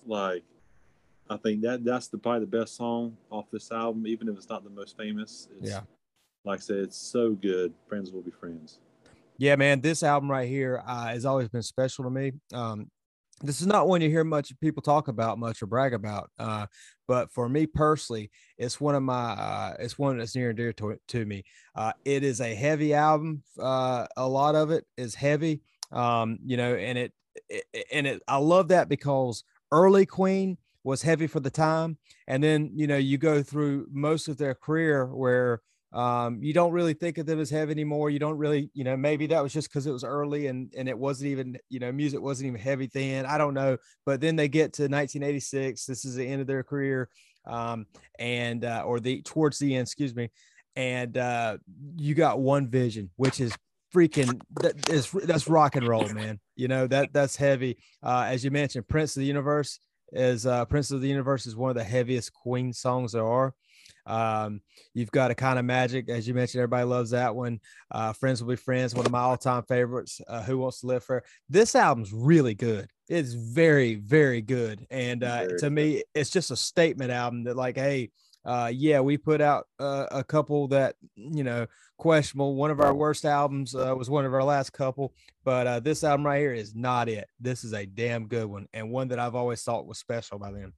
like 0.06 0.42
I 1.28 1.36
think 1.36 1.62
that 1.62 1.84
that's 1.84 2.08
the 2.08 2.18
probably 2.18 2.40
the 2.40 2.58
best 2.58 2.76
song 2.76 3.16
off 3.30 3.46
this 3.52 3.70
album, 3.70 4.06
even 4.06 4.28
if 4.28 4.36
it's 4.36 4.48
not 4.48 4.64
the 4.64 4.70
most 4.70 4.96
famous. 4.96 5.48
It's, 5.60 5.70
Yeah. 5.70 5.82
Like 6.44 6.58
I 6.58 6.62
said, 6.62 6.76
it's 6.78 6.96
so 6.96 7.32
good. 7.32 7.74
Friends 7.86 8.10
will 8.10 8.22
be 8.22 8.30
friends. 8.30 8.80
Yeah, 9.36 9.56
man, 9.56 9.80
this 9.80 10.02
album 10.02 10.30
right 10.30 10.48
here 10.48 10.82
uh, 10.86 11.08
has 11.08 11.24
always 11.24 11.48
been 11.48 11.62
special 11.62 12.04
to 12.04 12.10
me. 12.10 12.32
Um, 12.52 12.90
this 13.42 13.60
is 13.60 13.66
not 13.66 13.88
one 13.88 14.00
you 14.00 14.10
hear 14.10 14.24
much 14.24 14.52
people 14.60 14.82
talk 14.82 15.08
about 15.08 15.38
much 15.38 15.62
or 15.62 15.66
brag 15.66 15.94
about, 15.94 16.30
uh, 16.38 16.66
but 17.08 17.32
for 17.32 17.48
me 17.48 17.66
personally, 17.66 18.30
it's 18.58 18.80
one 18.80 18.94
of 18.94 19.02
my 19.02 19.30
uh, 19.32 19.76
it's 19.78 19.98
one 19.98 20.18
that's 20.18 20.34
near 20.34 20.50
and 20.50 20.56
dear 20.56 20.72
to, 20.74 20.96
to 21.08 21.24
me. 21.24 21.44
Uh, 21.74 21.92
it 22.04 22.22
is 22.22 22.40
a 22.40 22.54
heavy 22.54 22.94
album. 22.94 23.42
Uh, 23.58 24.06
a 24.16 24.28
lot 24.28 24.54
of 24.54 24.70
it 24.70 24.84
is 24.96 25.14
heavy, 25.14 25.60
um, 25.92 26.38
you 26.44 26.56
know, 26.56 26.74
and 26.74 26.98
it, 26.98 27.12
it 27.48 27.64
and 27.92 28.06
it 28.06 28.22
I 28.28 28.36
love 28.36 28.68
that 28.68 28.88
because 28.88 29.44
early 29.72 30.06
Queen 30.06 30.58
was 30.84 31.02
heavy 31.02 31.26
for 31.26 31.40
the 31.40 31.50
time, 31.50 31.98
and 32.26 32.42
then 32.44 32.70
you 32.74 32.86
know 32.86 32.98
you 32.98 33.18
go 33.18 33.42
through 33.42 33.86
most 33.90 34.28
of 34.28 34.36
their 34.36 34.54
career 34.54 35.06
where 35.06 35.62
Um, 35.92 36.40
you 36.40 36.52
don't 36.52 36.72
really 36.72 36.94
think 36.94 37.18
of 37.18 37.26
them 37.26 37.40
as 37.40 37.50
heavy 37.50 37.72
anymore. 37.72 38.10
You 38.10 38.20
don't 38.20 38.38
really, 38.38 38.70
you 38.74 38.84
know, 38.84 38.96
maybe 38.96 39.26
that 39.28 39.42
was 39.42 39.52
just 39.52 39.68
because 39.68 39.86
it 39.86 39.92
was 39.92 40.04
early 40.04 40.46
and 40.46 40.72
and 40.76 40.88
it 40.88 40.96
wasn't 40.96 41.30
even, 41.30 41.58
you 41.68 41.80
know, 41.80 41.90
music 41.90 42.20
wasn't 42.20 42.48
even 42.48 42.60
heavy 42.60 42.88
then. 42.92 43.26
I 43.26 43.38
don't 43.38 43.54
know. 43.54 43.76
But 44.06 44.20
then 44.20 44.36
they 44.36 44.48
get 44.48 44.74
to 44.74 44.82
1986. 44.82 45.84
This 45.86 46.04
is 46.04 46.14
the 46.14 46.26
end 46.26 46.40
of 46.40 46.46
their 46.46 46.62
career, 46.62 47.08
um, 47.44 47.86
and 48.18 48.64
uh, 48.64 48.84
or 48.86 49.00
the 49.00 49.22
towards 49.22 49.58
the 49.58 49.74
end, 49.74 49.82
excuse 49.82 50.14
me. 50.14 50.30
And 50.76 51.18
uh, 51.18 51.58
you 51.96 52.14
got 52.14 52.38
one 52.38 52.68
vision, 52.68 53.10
which 53.16 53.40
is 53.40 53.52
freaking 53.92 54.40
that 54.60 54.88
is 54.88 55.10
that's 55.10 55.48
rock 55.48 55.74
and 55.74 55.86
roll, 55.86 56.08
man. 56.10 56.38
You 56.54 56.68
know 56.68 56.86
that 56.86 57.12
that's 57.12 57.34
heavy. 57.34 57.78
Uh, 58.02 58.26
as 58.28 58.44
you 58.44 58.52
mentioned, 58.52 58.86
Prince 58.86 59.16
of 59.16 59.20
the 59.20 59.26
Universe 59.26 59.80
is 60.12 60.46
uh, 60.46 60.64
Prince 60.66 60.90
of 60.90 61.00
the 61.00 61.08
Universe 61.08 61.46
is 61.46 61.56
one 61.56 61.70
of 61.70 61.76
the 61.76 61.84
heaviest 61.84 62.32
Queen 62.32 62.72
songs 62.72 63.12
there 63.12 63.26
are. 63.26 63.54
Um, 64.10 64.60
you've 64.92 65.10
got 65.10 65.30
a 65.30 65.34
kind 65.34 65.58
of 65.58 65.64
magic, 65.64 66.08
as 66.08 66.26
you 66.26 66.34
mentioned. 66.34 66.60
Everybody 66.60 66.84
loves 66.84 67.10
that 67.10 67.34
one. 67.34 67.60
Uh, 67.90 68.12
Friends 68.12 68.42
will 68.42 68.50
be 68.50 68.56
friends, 68.56 68.94
one 68.94 69.06
of 69.06 69.12
my 69.12 69.20
all-time 69.20 69.62
favorites. 69.62 70.20
Uh, 70.26 70.42
Who 70.42 70.58
wants 70.58 70.80
to 70.80 70.86
live 70.86 71.04
for? 71.04 71.22
This 71.48 71.74
album's 71.74 72.12
really 72.12 72.54
good. 72.54 72.88
It's 73.08 73.32
very, 73.32 73.94
very 73.96 74.40
good, 74.40 74.86
and 74.90 75.24
uh, 75.24 75.46
to 75.46 75.56
good. 75.56 75.72
me, 75.72 76.02
it's 76.14 76.30
just 76.30 76.50
a 76.50 76.56
statement 76.56 77.10
album 77.10 77.44
that, 77.44 77.56
like, 77.56 77.76
hey, 77.76 78.10
uh, 78.44 78.70
yeah, 78.72 79.00
we 79.00 79.18
put 79.18 79.40
out 79.40 79.66
uh, 79.78 80.06
a 80.10 80.24
couple 80.24 80.68
that 80.68 80.94
you 81.16 81.44
know 81.44 81.66
questionable. 81.98 82.54
One 82.54 82.70
of 82.70 82.80
our 82.80 82.94
worst 82.94 83.24
albums 83.24 83.74
uh, 83.74 83.94
was 83.96 84.08
one 84.08 84.24
of 84.24 84.32
our 84.32 84.44
last 84.44 84.72
couple, 84.72 85.12
but 85.44 85.66
uh, 85.66 85.80
this 85.80 86.04
album 86.04 86.24
right 86.24 86.38
here 86.38 86.54
is 86.54 86.74
not 86.74 87.08
it. 87.08 87.28
This 87.40 87.64
is 87.64 87.74
a 87.74 87.84
damn 87.84 88.28
good 88.28 88.46
one, 88.46 88.68
and 88.72 88.90
one 88.90 89.08
that 89.08 89.18
I've 89.18 89.34
always 89.34 89.62
thought 89.62 89.86
was 89.86 89.98
special 89.98 90.38
by 90.38 90.52
them. 90.52 90.72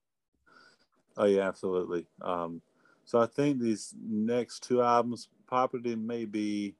Oh 1.16 1.26
yeah, 1.26 1.46
absolutely. 1.46 2.06
Um, 2.22 2.62
so 3.12 3.20
I 3.20 3.26
think 3.26 3.60
these 3.60 3.94
next 4.02 4.62
two 4.62 4.80
albums 4.80 5.28
probably 5.46 5.94
may 5.94 6.24
be 6.24 6.76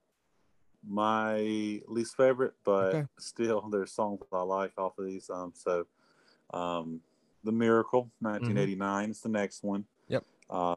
my 0.82 1.82
least 1.86 2.16
favorite, 2.16 2.54
but 2.64 2.94
okay. 2.94 3.06
still 3.18 3.60
there's 3.70 3.92
songs 3.92 4.20
I 4.32 4.40
like 4.40 4.72
off 4.78 4.98
of 4.98 5.04
these. 5.04 5.28
Um, 5.28 5.52
so 5.54 5.84
um, 6.54 7.00
The 7.44 7.52
Miracle, 7.52 8.10
1989 8.20 9.02
mm-hmm. 9.02 9.10
is 9.10 9.20
the 9.20 9.28
next 9.28 9.62
one. 9.62 9.84
Yep. 10.08 10.24
Um, 10.48 10.76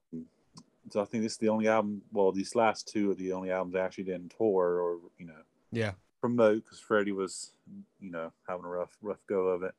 so 0.90 1.02
I 1.02 1.06
think 1.06 1.24
this 1.24 1.32
is 1.32 1.38
the 1.38 1.48
only 1.48 1.70
album. 1.70 2.02
Well, 2.12 2.34
these 2.34 2.54
last 2.54 2.90
two 2.90 3.12
are 3.12 3.16
the 3.16 3.32
only 3.32 3.50
albums 3.50 3.76
I 3.76 3.80
actually 3.80 4.04
didn't 4.04 4.34
tour 4.38 4.82
or 4.82 5.00
you 5.18 5.28
know, 5.28 5.42
yeah, 5.72 5.94
promote 6.20 6.66
because 6.66 6.82
Freddie 6.82 7.14
was, 7.14 7.54
you 8.02 8.12
know, 8.12 8.34
having 8.46 8.66
a 8.66 8.68
rough 8.68 8.98
rough 9.02 9.26
go 9.26 9.48
of 9.48 9.64
it. 9.64 9.74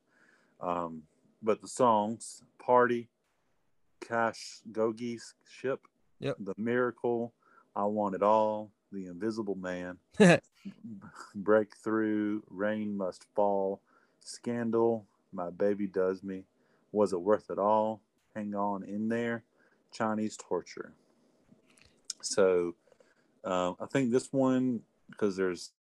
Um, 0.59 1.03
but 1.43 1.61
the 1.61 1.69
songs, 1.69 2.43
Party, 2.59 3.11
Cash 4.01 4.61
Gogi's 4.73 5.35
ship. 5.49 5.87
Yep. 6.21 6.37
The 6.41 6.55
Miracle, 6.57 7.33
I 7.75 7.85
Want 7.85 8.15
It 8.15 8.23
All, 8.23 8.71
The 8.93 9.07
Invisible 9.07 9.55
Man, 9.57 9.99
Breakthrough, 11.35 12.41
Rain 12.49 12.97
Must 12.97 13.27
Fall, 13.35 13.81
Scandal, 14.21 15.07
My 15.33 15.51
Baby 15.51 15.87
Does 15.87 16.23
Me, 16.23 16.45
Was 16.93 17.13
It 17.13 17.21
Worth 17.21 17.51
It 17.51 17.59
All, 17.59 18.01
Hang 18.35 18.55
On 18.55 18.83
In 18.83 19.09
There, 19.09 19.45
Chinese 19.93 20.37
Torture. 20.37 20.93
So 22.23 22.75
uh, 23.45 23.73
I 23.81 23.87
think 23.87 24.11
this 24.11 24.33
one, 24.33 24.81
because 25.11 25.37
there's 25.37 25.73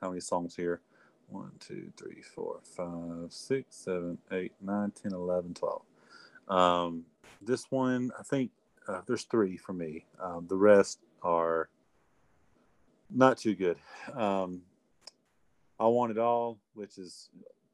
how 0.00 0.08
many 0.08 0.20
songs 0.20 0.56
here? 0.56 0.80
One, 1.28 1.52
two, 1.60 1.92
three, 1.96 2.20
four, 2.34 2.60
five, 2.62 3.30
six, 3.30 3.76
seven, 3.76 4.18
eight, 4.32 4.52
nine, 4.60 4.90
ten, 4.90 5.12
eleven, 5.12 5.54
twelve. 5.54 5.82
Um, 6.48 7.04
this 7.40 7.66
one, 7.70 8.10
I 8.18 8.22
think 8.22 8.50
uh, 8.88 9.00
there's 9.06 9.24
three 9.24 9.56
for 9.56 9.72
me. 9.72 10.04
Um, 10.20 10.46
the 10.48 10.56
rest 10.56 10.98
are 11.22 11.68
not 13.10 13.38
too 13.38 13.54
good. 13.54 13.76
Um, 14.14 14.62
I 15.78 15.86
Want 15.86 16.12
It 16.12 16.18
All, 16.18 16.58
which 16.74 16.98
is 16.98 17.28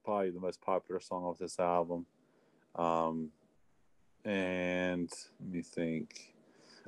probably 0.04 0.30
the 0.30 0.40
most 0.40 0.60
popular 0.60 1.00
song 1.00 1.24
off 1.24 1.38
this 1.38 1.58
album. 1.58 2.06
Um, 2.76 3.30
and 4.24 5.10
let 5.40 5.50
me 5.50 5.62
think. 5.62 6.34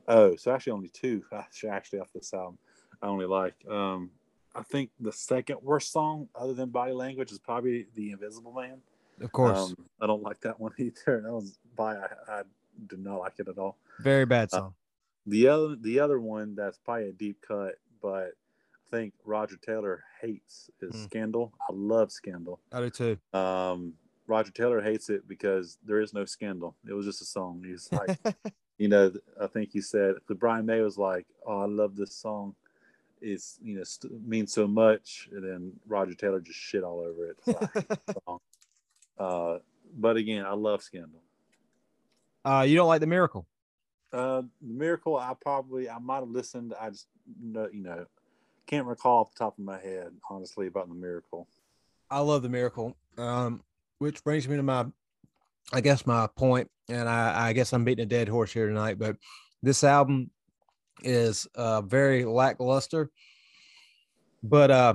Oh, 0.09 0.35
so 0.37 0.53
actually 0.53 0.73
only 0.73 0.89
two 0.89 1.23
actually 1.69 2.01
off 2.01 2.13
this 2.15 2.33
album 2.33 2.59
I 3.03 3.07
only 3.07 3.27
like. 3.27 3.55
Um, 3.69 4.11
I 4.55 4.63
think 4.63 4.91
the 4.99 5.13
second 5.13 5.59
worst 5.63 5.93
song 5.93 6.29
other 6.35 6.55
than 6.55 6.71
Body 6.71 6.93
Language 6.93 7.31
is 7.31 7.39
probably 7.39 7.87
The 7.95 8.13
Invisible 8.13 8.53
Man. 8.53 8.79
Of 9.21 9.33
course. 9.33 9.59
Um, 9.59 9.77
I 10.01 10.07
don't 10.07 10.23
like 10.23 10.41
that 10.41 10.59
one 10.59 10.73
either. 10.79 11.21
That 11.23 11.33
was 11.33 11.59
by 11.77 11.97
I, 11.97 12.09
I 12.29 12.43
do 12.87 12.97
not 12.97 13.21
like 13.21 13.35
it 13.39 13.49
at 13.49 13.59
all. 13.59 13.77
Very 14.01 14.27
bad 14.27 14.49
uh, 14.53 14.59
song. 14.59 14.67
Uh, 14.67 14.71
the 15.27 15.49
other 15.49 15.77
the 15.77 16.01
other 16.01 16.21
one 16.21 16.55
that's 16.55 16.79
probably 16.79 17.09
a 17.09 17.13
deep 17.13 17.39
cut, 17.47 17.75
but 18.03 18.33
I 18.33 18.91
think 18.91 19.15
Roger 19.25 19.57
Taylor 19.57 20.03
hates 20.21 20.71
is 20.81 20.95
mm. 20.95 21.05
Scandal. 21.05 21.53
I 21.69 21.73
love 21.73 22.11
Scandal. 22.11 22.61
I 22.73 22.81
do 22.81 22.91
too. 22.91 23.39
Um, 23.39 23.95
Roger 24.27 24.53
Taylor 24.53 24.81
hates 24.81 25.11
it 25.11 25.27
because 25.29 25.79
there 25.85 26.01
is 26.01 26.15
no 26.15 26.25
scandal. 26.25 26.77
It 26.89 26.93
was 26.93 27.05
just 27.05 27.21
a 27.21 27.25
song. 27.25 27.65
He's 27.67 27.89
like, 27.93 28.17
you 28.79 28.89
know, 28.89 29.13
I 29.41 29.49
think 29.49 29.71
he 29.73 29.81
said 29.81 30.15
the 30.29 30.35
Brian 30.35 30.65
May 30.67 30.81
was 30.81 30.97
like, 30.97 31.27
"Oh, 31.47 31.61
I 31.61 31.67
love 31.67 31.97
this 31.97 32.15
song. 32.15 32.55
It's 33.21 33.59
you 33.63 33.77
know 33.77 33.85
st- 33.85 34.27
means 34.27 34.53
so 34.53 34.67
much," 34.67 35.29
and 35.33 35.45
then 35.45 35.73
Roger 35.87 36.15
Taylor 36.15 36.41
just 36.41 36.59
shit 36.59 36.85
all 36.85 37.01
over 37.01 37.31
it. 37.31 37.37
uh, 39.21 39.59
but 39.97 40.17
again, 40.17 40.45
I 40.47 40.55
love 40.55 40.83
Scandal. 40.83 41.21
Uh, 42.45 42.65
you 42.67 42.75
don't 42.75 42.89
like 42.89 43.01
the 43.01 43.07
Miracle? 43.07 43.47
Uh, 44.13 44.43
the 44.63 44.75
Miracle, 44.75 45.17
I 45.17 45.35
probably 45.41 45.89
I 45.89 45.99
might 45.99 46.21
have 46.21 46.31
listened. 46.31 46.75
I 46.81 46.91
just 46.91 47.07
you 47.43 47.71
know 47.75 48.07
can't 48.67 48.87
recall 48.87 49.21
off 49.21 49.33
the 49.35 49.39
top 49.39 49.59
of 49.59 49.65
my 49.65 49.79
head 49.79 50.09
honestly 50.31 50.67
about 50.67 50.89
the 50.89 50.95
Miracle. 50.95 51.47
I 52.11 52.21
love 52.21 52.43
the 52.43 52.49
Miracle. 52.49 52.97
Um, 53.19 53.63
which 53.99 54.25
brings 54.25 54.49
me 54.49 54.57
to 54.57 54.63
my, 54.63 54.87
I 55.73 55.81
guess 55.83 56.07
my 56.07 56.27
point, 56.35 56.71
and 56.89 57.09
I, 57.09 57.49
I 57.49 57.53
guess 57.53 57.73
I'm 57.73 57.85
beating 57.85 58.05
a 58.05 58.07
dead 58.07 58.29
horse 58.29 58.53
here 58.53 58.67
tonight, 58.67 58.99
but 58.99 59.17
this 59.63 59.85
album 59.85 60.31
is 61.03 61.47
uh, 61.55 61.83
very 61.83 62.25
lackluster. 62.25 63.11
But 64.43 64.71
uh, 64.71 64.95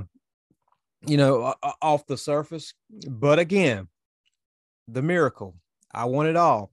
you 1.05 1.17
know, 1.17 1.53
off 1.81 2.07
the 2.07 2.17
surface. 2.17 2.73
But 3.07 3.37
again, 3.37 3.87
the 4.87 5.01
miracle. 5.01 5.55
I 5.93 6.05
want 6.05 6.29
it 6.29 6.35
all 6.35 6.71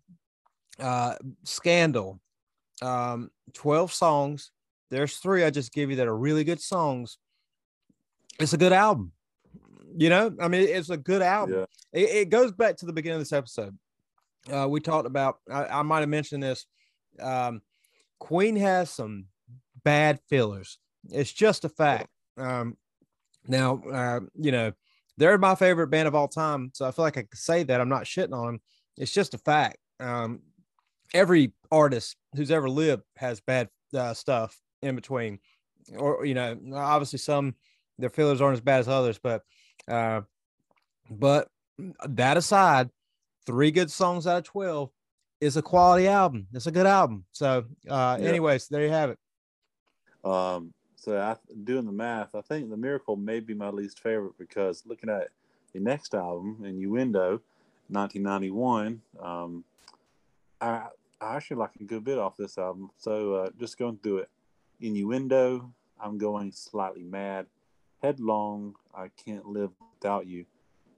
uh, 0.78 1.14
Scandal, 1.44 2.20
um, 2.80 3.30
12 3.54 3.92
songs. 3.92 4.50
There's 4.90 5.16
three 5.16 5.44
I 5.44 5.50
just 5.50 5.72
give 5.72 5.90
you 5.90 5.96
that 5.96 6.08
are 6.08 6.16
really 6.16 6.44
good 6.44 6.60
songs. 6.60 7.18
It's 8.38 8.52
a 8.52 8.58
good 8.58 8.72
album. 8.72 9.12
You 9.96 10.08
know, 10.08 10.34
I 10.40 10.48
mean, 10.48 10.66
it's 10.68 10.90
a 10.90 10.96
good 10.96 11.22
album. 11.22 11.66
Yeah. 11.92 12.00
It, 12.00 12.10
it, 12.10 12.30
goes 12.30 12.52
back 12.52 12.76
to 12.78 12.86
the 12.86 12.92
beginning 12.92 13.16
of 13.16 13.20
this 13.20 13.32
episode. 13.32 13.76
Uh, 14.50 14.66
we 14.68 14.80
talked 14.80 15.06
about, 15.06 15.36
I, 15.50 15.64
I 15.64 15.82
might 15.82 16.00
have 16.00 16.08
mentioned 16.08 16.42
this. 16.42 16.66
Um, 17.20 17.60
Queen 18.18 18.56
has 18.56 18.90
some 18.90 19.26
bad 19.84 20.18
fillers. 20.28 20.78
It's 21.10 21.32
just 21.32 21.64
a 21.64 21.68
fact. 21.68 22.08
Um, 22.38 22.76
now, 23.46 23.82
uh, 23.92 24.20
you 24.34 24.52
know, 24.52 24.72
they're 25.22 25.38
my 25.38 25.54
favorite 25.54 25.86
band 25.86 26.08
of 26.08 26.16
all 26.16 26.26
time. 26.26 26.72
So 26.74 26.84
I 26.84 26.90
feel 26.90 27.04
like 27.04 27.16
I 27.16 27.22
could 27.22 27.38
say 27.38 27.62
that. 27.62 27.80
I'm 27.80 27.88
not 27.88 28.04
shitting 28.04 28.36
on 28.36 28.46
them. 28.46 28.60
It's 28.96 29.12
just 29.12 29.34
a 29.34 29.38
fact. 29.38 29.78
Um, 30.00 30.40
every 31.14 31.52
artist 31.70 32.16
who's 32.34 32.50
ever 32.50 32.68
lived 32.68 33.04
has 33.16 33.40
bad 33.40 33.68
uh, 33.96 34.14
stuff 34.14 34.58
in 34.82 34.96
between, 34.96 35.38
or 35.96 36.24
you 36.24 36.34
know, 36.34 36.58
obviously 36.74 37.20
some 37.20 37.54
their 38.00 38.10
fillers 38.10 38.40
aren't 38.40 38.54
as 38.56 38.60
bad 38.60 38.80
as 38.80 38.88
others, 38.88 39.20
but 39.22 39.42
uh, 39.86 40.22
but 41.08 41.46
that 42.08 42.36
aside, 42.36 42.90
three 43.46 43.70
good 43.70 43.92
songs 43.92 44.26
out 44.26 44.38
of 44.38 44.44
twelve 44.44 44.90
is 45.40 45.56
a 45.56 45.62
quality 45.62 46.08
album. 46.08 46.48
It's 46.52 46.66
a 46.66 46.72
good 46.72 46.86
album. 46.86 47.26
So, 47.30 47.64
uh, 47.88 48.18
yeah. 48.20 48.28
anyways, 48.28 48.66
there 48.66 48.82
you 48.82 48.90
have 48.90 49.10
it. 49.10 49.18
Um, 50.24 50.74
so 51.02 51.18
I, 51.18 51.34
doing 51.64 51.84
the 51.84 51.90
math, 51.90 52.32
I 52.36 52.42
think 52.42 52.70
the 52.70 52.76
Miracle 52.76 53.16
may 53.16 53.40
be 53.40 53.54
my 53.54 53.70
least 53.70 53.98
favorite 53.98 54.38
because 54.38 54.84
looking 54.86 55.10
at 55.10 55.30
the 55.72 55.80
next 55.80 56.14
album, 56.14 56.62
Innuendo, 56.64 57.40
1991. 57.88 59.02
Um, 59.20 59.64
I 60.60 60.86
I 61.20 61.36
actually 61.36 61.56
like 61.56 61.72
a 61.80 61.84
good 61.84 62.04
bit 62.04 62.18
off 62.18 62.36
this 62.36 62.56
album. 62.56 62.90
So 62.98 63.34
uh, 63.34 63.50
just 63.58 63.78
going 63.78 63.98
through 64.00 64.18
it. 64.18 64.30
Innuendo, 64.80 65.72
I'm 66.00 66.18
going 66.18 66.52
slightly 66.52 67.02
mad. 67.02 67.46
Headlong, 68.00 68.76
I 68.94 69.08
can't 69.24 69.46
live 69.46 69.70
without 69.94 70.28
you. 70.28 70.44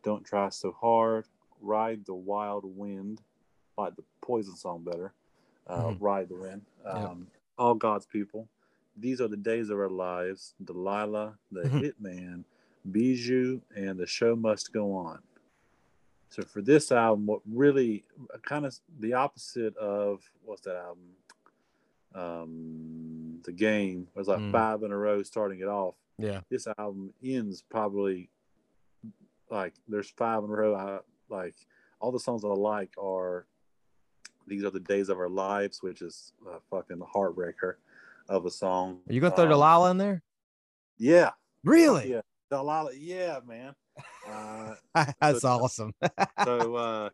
Don't 0.03 0.25
try 0.25 0.51
so 0.51 0.77
hard. 0.79 1.25
Ride 1.63 2.05
the 2.05 2.15
wild 2.15 2.65
wind, 2.65 3.23
like 3.79 3.97
the 3.97 4.05
Poison 4.21 4.55
song 4.55 4.85
better. 4.85 5.15
Uh, 5.67 5.85
mm-hmm. 5.85 6.05
Ride 6.05 6.29
the 6.29 6.37
wind. 6.37 6.63
Um. 6.85 7.29
All 7.57 7.75
God's 7.75 8.05
people. 8.05 8.49
These 8.97 9.21
are 9.21 9.29
the 9.29 9.37
days 9.37 9.71
of 9.71 9.79
our 9.79 9.89
lives. 9.89 10.55
Delilah, 10.65 11.35
the 11.51 11.63
mm-hmm. 11.63 11.79
Hitman, 11.79 12.45
Bijou, 12.91 13.61
and 13.75 13.99
the 13.99 14.07
show 14.07 14.37
must 14.37 14.73
go 14.73 14.95
on. 14.95 15.21
So 16.29 16.43
for 16.43 16.63
this 16.63 16.91
album, 16.91 17.27
what 17.27 17.41
really 17.51 18.05
kind 18.43 18.67
of 18.67 18.77
the 19.01 19.13
opposite 19.15 19.77
of 19.77 20.21
what's 20.45 20.63
that 20.63 20.77
album? 20.77 21.11
Um, 22.15 23.41
the 23.45 23.53
game. 23.53 24.07
It 24.15 24.19
was 24.19 24.29
like 24.29 24.39
Mm. 24.39 24.53
five 24.53 24.83
in 24.83 24.93
a 24.93 24.97
row 24.97 25.23
starting 25.23 25.61
it 25.61 25.69
off. 25.69 25.95
Yeah. 26.19 26.41
This 26.49 26.67
album 26.79 27.13
ends 27.23 27.63
probably 27.63 28.31
like 29.51 29.75
there's 29.89 30.11
five 30.11 30.45
in 30.45 30.51
a 30.51 30.53
row. 30.53 30.75
I, 30.75 31.01
like 31.29 31.55
all 32.01 32.13
the 32.13 32.21
songs 32.21 32.45
I 32.45 32.49
like 32.49 32.93
are 32.99 33.47
"These 34.47 34.65
Are 34.65 34.71
the 34.71 34.81
Days 34.81 35.09
of 35.09 35.19
Our 35.19 35.29
Lives," 35.29 35.83
which 35.83 36.03
is 36.03 36.33
a 36.49 36.61
fucking 36.71 37.01
heartbreaker 37.01 37.75
of 38.29 38.47
a 38.47 38.51
song. 38.51 39.01
Are 39.09 39.13
you 39.13 39.21
gonna 39.21 39.35
throw 39.35 39.45
Um, 39.45 39.51
Delilah 39.51 39.91
in 39.91 39.99
there? 39.99 40.23
Yeah, 40.99 41.31
Really? 41.63 42.11
yeah, 42.11 42.21
Delilah. 42.51 42.95
Yeah, 42.97 43.41
man. 43.47 43.75
Uh, 44.27 44.75
That's 45.21 45.41
So- 45.43 45.49
awesome. 45.49 45.93
so 46.45 46.75
uh 46.77 47.11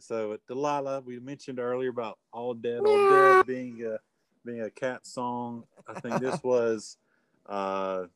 so 0.00 0.38
Delilah 0.48 1.02
we 1.02 1.20
mentioned 1.20 1.58
earlier 1.60 1.90
about 1.90 2.18
all 2.32 2.54
dead 2.54 2.80
all 2.80 3.10
dead 3.10 3.46
being 3.46 3.84
a 3.84 3.98
being 4.46 4.62
a 4.62 4.70
cat 4.70 5.06
song 5.06 5.64
I 5.86 6.00
think 6.00 6.20
this 6.20 6.42
was 6.42 6.96
uh 7.46 8.06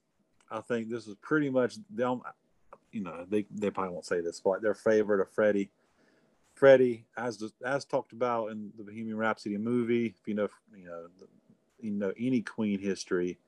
I 0.51 0.61
think 0.63 0.89
this 0.89 1.07
was 1.07 1.15
pretty 1.21 1.51
much 1.51 1.77
them 1.91 2.23
you 2.91 3.03
know 3.03 3.27
they 3.29 3.45
they 3.51 3.71
probably 3.71 3.93
won't 3.93 4.07
say 4.07 4.21
this 4.23 4.41
but 4.41 4.63
their 4.63 4.75
favorite 4.75 5.21
of 5.21 5.31
Freddie 5.31 5.71
Freddie 6.55 7.05
as 7.19 7.41
as 7.65 7.85
talked 7.85 8.13
about 8.13 8.51
in 8.51 8.73
the 8.79 8.83
Bohemian 8.83 9.19
Rhapsody 9.19 9.59
movie 9.59 10.07
if 10.07 10.27
you 10.27 10.35
know 10.35 10.49
you 10.75 10.87
know 10.87 11.07
you 11.81 11.91
know 11.93 12.13
any 12.19 12.41
Queen 12.43 12.79
history 12.79 13.39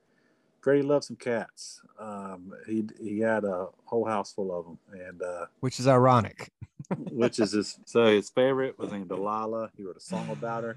Freddie 0.61 0.83
loved 0.83 1.05
some 1.05 1.17
cats 1.17 1.81
um 1.99 2.53
he 2.67 2.85
he 3.01 3.21
had 3.21 3.45
a 3.45 3.69
whole 3.85 4.05
house 4.07 4.33
full 4.33 4.53
of 4.57 4.65
them 4.67 4.79
and 5.09 5.23
uh 5.23 5.47
Which 5.61 5.81
is 5.81 5.87
ironic. 5.89 6.51
which 7.11 7.39
is 7.39 7.53
his 7.53 7.79
so 7.85 8.07
his 8.07 8.31
favorite 8.31 8.79
was 8.79 8.91
named 8.93 9.09
Delilah. 9.09 9.71
He 9.77 9.83
wrote 9.85 9.97
a 9.97 10.01
song 10.01 10.29
about 10.31 10.65
her, 10.65 10.77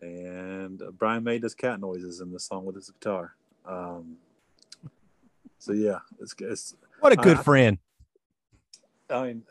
and 0.00 0.80
uh, 0.82 0.90
Brian 0.92 1.24
May 1.24 1.38
does 1.38 1.54
cat 1.54 1.80
noises 1.80 2.20
in 2.20 2.30
the 2.32 2.38
song 2.38 2.64
with 2.64 2.76
his 2.76 2.90
guitar. 2.90 3.34
Um, 3.66 4.16
so 5.58 5.72
yeah, 5.72 5.98
it's, 6.20 6.34
it's 6.38 6.74
What 7.00 7.12
a 7.12 7.16
good 7.16 7.38
Uh, 7.38 7.42
friend. 7.42 7.78
I 9.10 9.26
mean, 9.26 9.42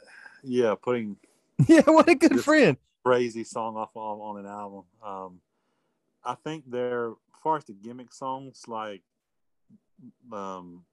yeah, 0.43 0.75
putting 0.81 1.17
Yeah, 1.67 1.81
what 1.87 2.07
a 2.09 2.15
good 2.15 2.41
friend. 2.43 2.77
crazy 3.03 3.43
song 3.43 3.75
off 3.75 3.89
on, 3.95 4.19
on 4.19 4.45
an 4.45 4.49
album. 4.49 4.83
Um, 5.03 5.41
I 6.23 6.35
think 6.35 6.69
they're 6.69 7.13
far 7.41 7.57
as 7.57 7.65
the 7.65 7.73
gimmick 7.73 8.13
songs 8.13 8.63
like 8.67 9.01
um 10.31 10.83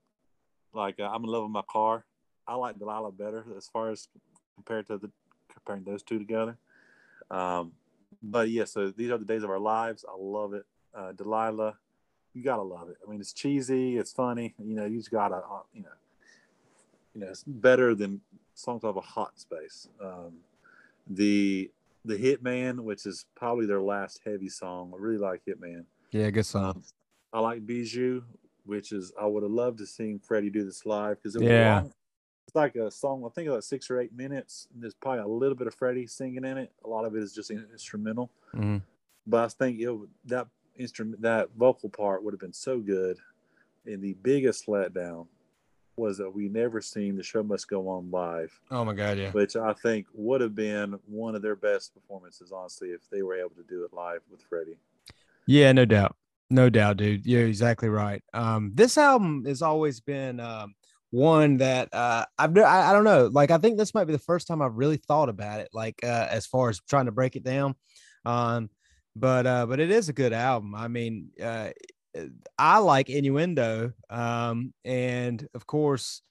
like 0.72 1.00
uh, 1.00 1.08
I'm 1.08 1.24
in 1.24 1.30
love 1.30 1.42
with 1.44 1.52
my 1.52 1.62
car. 1.68 2.04
I 2.46 2.54
like 2.54 2.78
Delilah 2.78 3.12
better 3.12 3.44
as 3.56 3.68
far 3.68 3.90
as 3.90 4.08
compared 4.54 4.86
to 4.86 4.98
the 4.98 5.10
comparing 5.52 5.84
those 5.84 6.02
two 6.02 6.18
together. 6.18 6.56
Um, 7.30 7.72
but 8.22 8.48
yeah, 8.48 8.64
so 8.64 8.90
these 8.90 9.10
are 9.10 9.18
the 9.18 9.24
days 9.24 9.42
of 9.42 9.50
our 9.50 9.58
lives. 9.58 10.04
I 10.08 10.14
love 10.18 10.54
it. 10.54 10.64
Uh, 10.94 11.12
Delilah, 11.12 11.76
you 12.34 12.42
gotta 12.42 12.62
love 12.62 12.88
it. 12.88 12.96
I 13.06 13.10
mean, 13.10 13.20
it's 13.20 13.32
cheesy, 13.32 13.96
it's 13.98 14.12
funny. 14.12 14.54
You 14.58 14.74
know, 14.74 14.86
you 14.86 14.98
just 14.98 15.10
gotta, 15.10 15.36
uh, 15.36 15.62
you 15.72 15.82
know, 15.82 15.88
you 17.14 17.20
know, 17.20 17.28
it's 17.28 17.44
better 17.44 17.94
than 17.94 18.20
songs 18.54 18.84
of 18.84 18.96
a 18.96 19.00
hot 19.00 19.38
space. 19.38 19.88
Um, 20.02 20.38
the 21.06 21.70
the 22.04 22.16
Hitman, 22.16 22.80
which 22.80 23.06
is 23.06 23.26
probably 23.34 23.66
their 23.66 23.80
last 23.80 24.20
heavy 24.24 24.48
song. 24.48 24.92
I 24.94 24.98
really 24.98 25.18
like 25.18 25.42
Hitman. 25.46 25.84
Yeah, 26.10 26.30
good 26.30 26.46
song. 26.46 26.64
Um, 26.76 26.82
I 27.32 27.40
like 27.40 27.66
Bijou, 27.66 28.22
which 28.64 28.92
is 28.92 29.12
I 29.20 29.26
would 29.26 29.42
have 29.42 29.52
loved 29.52 29.78
to 29.78 29.86
seen 29.86 30.18
Freddie 30.18 30.50
do 30.50 30.64
this 30.64 30.86
live 30.86 31.16
because 31.16 31.36
it 31.36 31.42
Yeah. 31.42 31.80
long. 31.82 31.92
It's 32.46 32.54
like 32.54 32.76
a 32.76 32.90
song. 32.90 33.24
I 33.26 33.28
think 33.28 33.48
about 33.48 33.64
six 33.64 33.90
or 33.90 34.00
eight 34.00 34.14
minutes. 34.14 34.68
And 34.72 34.82
there's 34.82 34.94
probably 34.94 35.20
a 35.20 35.26
little 35.26 35.54
bit 35.56 35.66
of 35.66 35.74
Freddie 35.74 36.06
singing 36.06 36.44
in 36.44 36.56
it. 36.56 36.72
A 36.82 36.88
lot 36.88 37.04
of 37.04 37.14
it 37.14 37.22
is 37.22 37.34
just 37.34 37.50
instrumental. 37.50 38.30
Mhm. 38.54 38.80
But 39.26 39.44
I 39.44 39.48
think 39.48 39.80
it 39.80 39.94
that 40.24 40.48
instrument, 40.76 41.20
that 41.20 41.50
vocal 41.58 41.90
part 41.90 42.22
would 42.22 42.32
have 42.32 42.40
been 42.40 42.54
so 42.54 42.80
good. 42.80 43.18
And 43.84 44.02
the 44.02 44.14
biggest 44.14 44.66
letdown 44.66 45.26
was 45.98 46.18
that 46.18 46.32
we 46.34 46.48
never 46.48 46.80
seen 46.80 47.16
the 47.16 47.22
show 47.22 47.42
must 47.42 47.68
go 47.68 47.88
on 47.88 48.10
live, 48.10 48.58
Oh 48.70 48.84
my 48.84 48.94
god, 48.94 49.18
yeah. 49.18 49.30
which 49.32 49.56
I 49.56 49.72
think 49.72 50.06
would 50.14 50.40
have 50.40 50.54
been 50.54 50.98
one 51.06 51.34
of 51.34 51.42
their 51.42 51.56
best 51.56 51.94
performances, 51.94 52.52
honestly, 52.52 52.90
if 52.90 53.00
they 53.10 53.22
were 53.22 53.36
able 53.36 53.50
to 53.56 53.64
do 53.68 53.84
it 53.84 53.92
live 53.92 54.20
with 54.30 54.42
Freddie. 54.42 54.78
Yeah, 55.46 55.72
no 55.72 55.84
doubt. 55.84 56.14
No 56.50 56.70
doubt, 56.70 56.96
dude. 56.98 57.26
You're 57.26 57.46
exactly 57.46 57.88
right. 57.88 58.22
Um, 58.32 58.72
this 58.74 58.96
album 58.96 59.44
has 59.46 59.60
always 59.62 60.00
been 60.00 60.40
um 60.40 60.74
one 61.10 61.56
that 61.58 61.88
uh 61.92 62.24
I've 62.38 62.56
I, 62.58 62.90
I 62.90 62.92
don't 62.92 63.04
know, 63.04 63.30
like 63.32 63.50
I 63.50 63.58
think 63.58 63.78
this 63.78 63.94
might 63.94 64.04
be 64.04 64.12
the 64.12 64.18
first 64.18 64.46
time 64.46 64.60
I've 64.62 64.76
really 64.76 64.98
thought 64.98 65.28
about 65.28 65.60
it, 65.60 65.68
like 65.72 65.96
uh 66.02 66.26
as 66.30 66.46
far 66.46 66.68
as 66.68 66.80
trying 66.80 67.06
to 67.06 67.12
break 67.12 67.36
it 67.36 67.44
down. 67.44 67.74
Um, 68.24 68.70
but 69.16 69.46
uh, 69.46 69.66
but 69.66 69.80
it 69.80 69.90
is 69.90 70.08
a 70.08 70.12
good 70.12 70.32
album. 70.32 70.74
I 70.74 70.88
mean, 70.88 71.30
uh 71.42 71.70
I 72.58 72.78
like 72.78 73.10
innuendo. 73.10 73.92
Um, 74.10 74.72
and 74.84 75.46
of 75.54 75.66
course, 75.66 76.22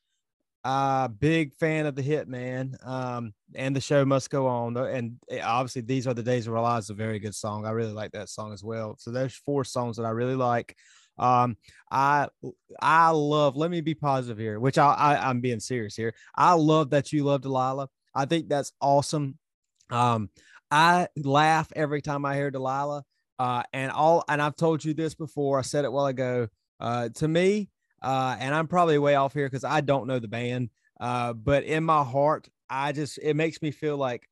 uh 0.63 1.07
big 1.07 1.53
fan 1.55 1.85
of 1.85 1.95
the 1.95 2.03
Hitman. 2.03 2.75
Um, 2.85 3.33
and 3.55 3.75
the 3.75 3.81
show 3.81 4.03
must 4.05 4.29
go 4.29 4.47
on. 4.47 4.75
And 4.77 5.17
eh, 5.29 5.41
obviously, 5.43 5.81
these 5.83 6.07
are 6.07 6.13
the 6.13 6.23
days 6.23 6.47
of 6.47 6.53
our 6.53 6.61
lives. 6.61 6.89
A 6.89 6.93
very 6.93 7.19
good 7.19 7.35
song. 7.35 7.65
I 7.65 7.71
really 7.71 7.93
like 7.93 8.11
that 8.11 8.29
song 8.29 8.53
as 8.53 8.63
well. 8.63 8.95
So 8.99 9.11
there's 9.11 9.35
four 9.35 9.63
songs 9.63 9.97
that 9.97 10.05
I 10.05 10.09
really 10.09 10.35
like. 10.35 10.75
Um, 11.17 11.57
I 11.91 12.27
I 12.81 13.09
love. 13.11 13.55
Let 13.55 13.71
me 13.71 13.81
be 13.81 13.95
positive 13.95 14.37
here, 14.37 14.59
which 14.59 14.77
I, 14.77 14.93
I 14.93 15.29
I'm 15.29 15.41
being 15.41 15.59
serious 15.59 15.95
here. 15.95 16.13
I 16.35 16.53
love 16.53 16.91
that 16.91 17.11
you 17.11 17.23
love 17.23 17.41
Delilah. 17.41 17.89
I 18.13 18.25
think 18.25 18.49
that's 18.49 18.71
awesome. 18.81 19.37
Um, 19.89 20.29
I 20.69 21.07
laugh 21.15 21.71
every 21.75 22.01
time 22.01 22.25
I 22.25 22.35
hear 22.35 22.51
Delilah. 22.51 23.03
Uh, 23.39 23.63
and 23.73 23.91
all 23.91 24.23
and 24.27 24.41
I've 24.41 24.55
told 24.55 24.83
you 24.83 24.93
this 24.93 25.15
before. 25.15 25.59
I 25.59 25.63
said 25.63 25.85
it 25.85 25.91
while 25.91 26.07
ago. 26.07 26.47
Uh, 26.79 27.09
to 27.09 27.27
me, 27.27 27.69
uh, 28.01 28.35
and 28.39 28.53
I'm 28.53 28.67
probably 28.67 28.97
way 28.97 29.15
off 29.15 29.33
here 29.33 29.47
because 29.47 29.63
I 29.63 29.81
don't 29.81 30.07
know 30.07 30.19
the 30.19 30.27
band. 30.27 30.69
Uh, 30.99 31.33
but 31.33 31.63
in 31.63 31.83
my 31.83 32.03
heart, 32.03 32.47
I 32.69 32.91
just 32.91 33.19
it 33.21 33.35
makes 33.35 33.61
me 33.61 33.71
feel 33.71 33.97
like 33.97 34.27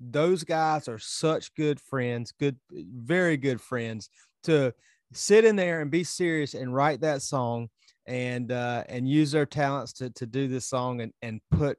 those 0.00 0.44
guys 0.44 0.88
are 0.88 0.98
such 0.98 1.54
good 1.54 1.80
friends, 1.80 2.32
good, 2.32 2.56
very 2.72 3.36
good 3.36 3.60
friends 3.60 4.08
to 4.44 4.72
sit 5.12 5.44
in 5.44 5.56
there 5.56 5.80
and 5.80 5.90
be 5.90 6.04
serious 6.04 6.54
and 6.54 6.74
write 6.74 7.00
that 7.00 7.22
song 7.22 7.68
and 8.06 8.50
uh, 8.52 8.84
and 8.88 9.08
use 9.08 9.30
their 9.30 9.46
talents 9.46 9.92
to 9.94 10.10
to 10.10 10.26
do 10.26 10.48
this 10.48 10.66
song 10.66 11.00
and 11.00 11.12
and 11.22 11.40
put 11.50 11.78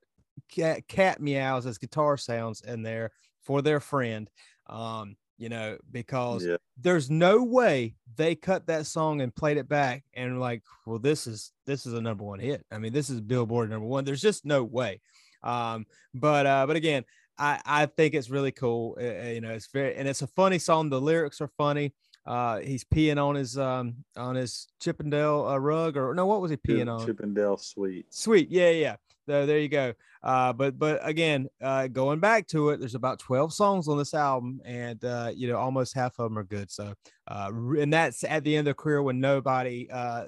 cat, 0.52 0.88
cat 0.88 1.22
meows 1.22 1.66
as 1.66 1.78
guitar 1.78 2.18
sounds 2.18 2.62
in 2.62 2.84
there 2.84 3.12
for 3.44 3.62
their 3.62 3.80
friend. 3.80 4.30
Um, 4.68 5.16
you 5.38 5.50
know, 5.50 5.78
because 5.92 6.46
Yeah. 6.46 6.58
there's 6.78 7.10
no 7.10 7.44
way 7.44 7.96
they 8.16 8.36
cut 8.36 8.68
that 8.68 8.86
song 8.86 9.22
and 9.22 9.34
played 9.36 9.58
it 9.58 9.68
back 9.68 10.04
and 10.14 10.40
like, 10.40 10.64
well, 10.86 11.00
this 11.00 11.28
is 11.28 11.52
this 11.66 11.86
is 11.86 11.94
a 11.94 12.02
number 12.02 12.24
one 12.24 12.40
hit. 12.40 12.66
I 12.72 12.78
mean, 12.78 12.94
this 12.94 13.10
is 13.10 13.22
Billboard 13.22 13.70
number 13.70 13.88
one. 13.88 14.04
There's 14.04 14.22
just 14.22 14.46
no 14.46 14.64
way. 14.64 15.02
Um, 15.44 15.86
but 16.14 16.46
uh, 16.46 16.68
but 16.68 16.76
again, 16.76 17.04
I 17.38 17.60
I 17.66 17.86
think 17.88 18.14
it's 18.14 18.30
really 18.30 18.52
cool. 18.52 18.98
Uh, 19.00 19.30
you 19.30 19.42
know, 19.42 19.52
it's 19.52 19.68
very 19.72 19.96
and 19.96 20.08
it's 20.08 20.22
a 20.22 20.28
funny 20.28 20.60
song. 20.60 20.90
The 20.90 21.02
lyrics 21.02 21.42
are 21.42 21.50
funny. 21.58 21.94
Uh, 22.24 22.60
he's 22.60 22.84
peeing 22.84 23.18
on 23.18 23.34
his 23.34 23.58
um 23.58 23.96
on 24.16 24.36
his 24.36 24.68
Chippendale 24.80 25.48
uh, 25.48 25.58
rug 25.58 25.98
or 25.98 26.14
no, 26.14 26.28
what 26.28 26.42
was 26.42 26.52
he 26.52 26.58
peeing 26.58 26.88
on? 26.94 27.04
Chippendale 27.06 27.58
Suite. 27.58 28.14
Suite, 28.14 28.50
yeah, 28.52 28.70
yeah. 28.70 28.96
So 29.32 29.46
there 29.46 29.60
you 29.60 29.70
go. 29.70 29.94
Uh, 30.24 30.52
but 30.52 30.78
but 30.78 31.00
again, 31.04 31.48
uh, 31.62 31.88
going 31.88 32.20
back 32.20 32.48
to 32.48 32.72
it, 32.72 32.82
there's 32.82 32.96
about 32.96 33.18
12 33.20 33.54
songs 33.54 33.88
on 33.88 33.98
this 33.98 34.14
album, 34.14 34.60
and 34.66 35.02
uh, 35.06 35.32
you 35.34 35.48
know 35.48 35.56
almost 35.56 35.94
half 35.94 36.20
of 36.20 36.30
them 36.30 36.38
are 36.38 36.44
good. 36.44 36.70
So 36.70 36.94
uh, 37.30 37.50
and 37.80 37.94
that's 37.94 38.26
at 38.26 38.44
the 38.44 38.58
end 38.58 38.68
of 38.68 38.76
the 38.76 38.84
career 38.84 39.02
when 39.02 39.22
nobody 39.22 39.90
uh 39.90 40.26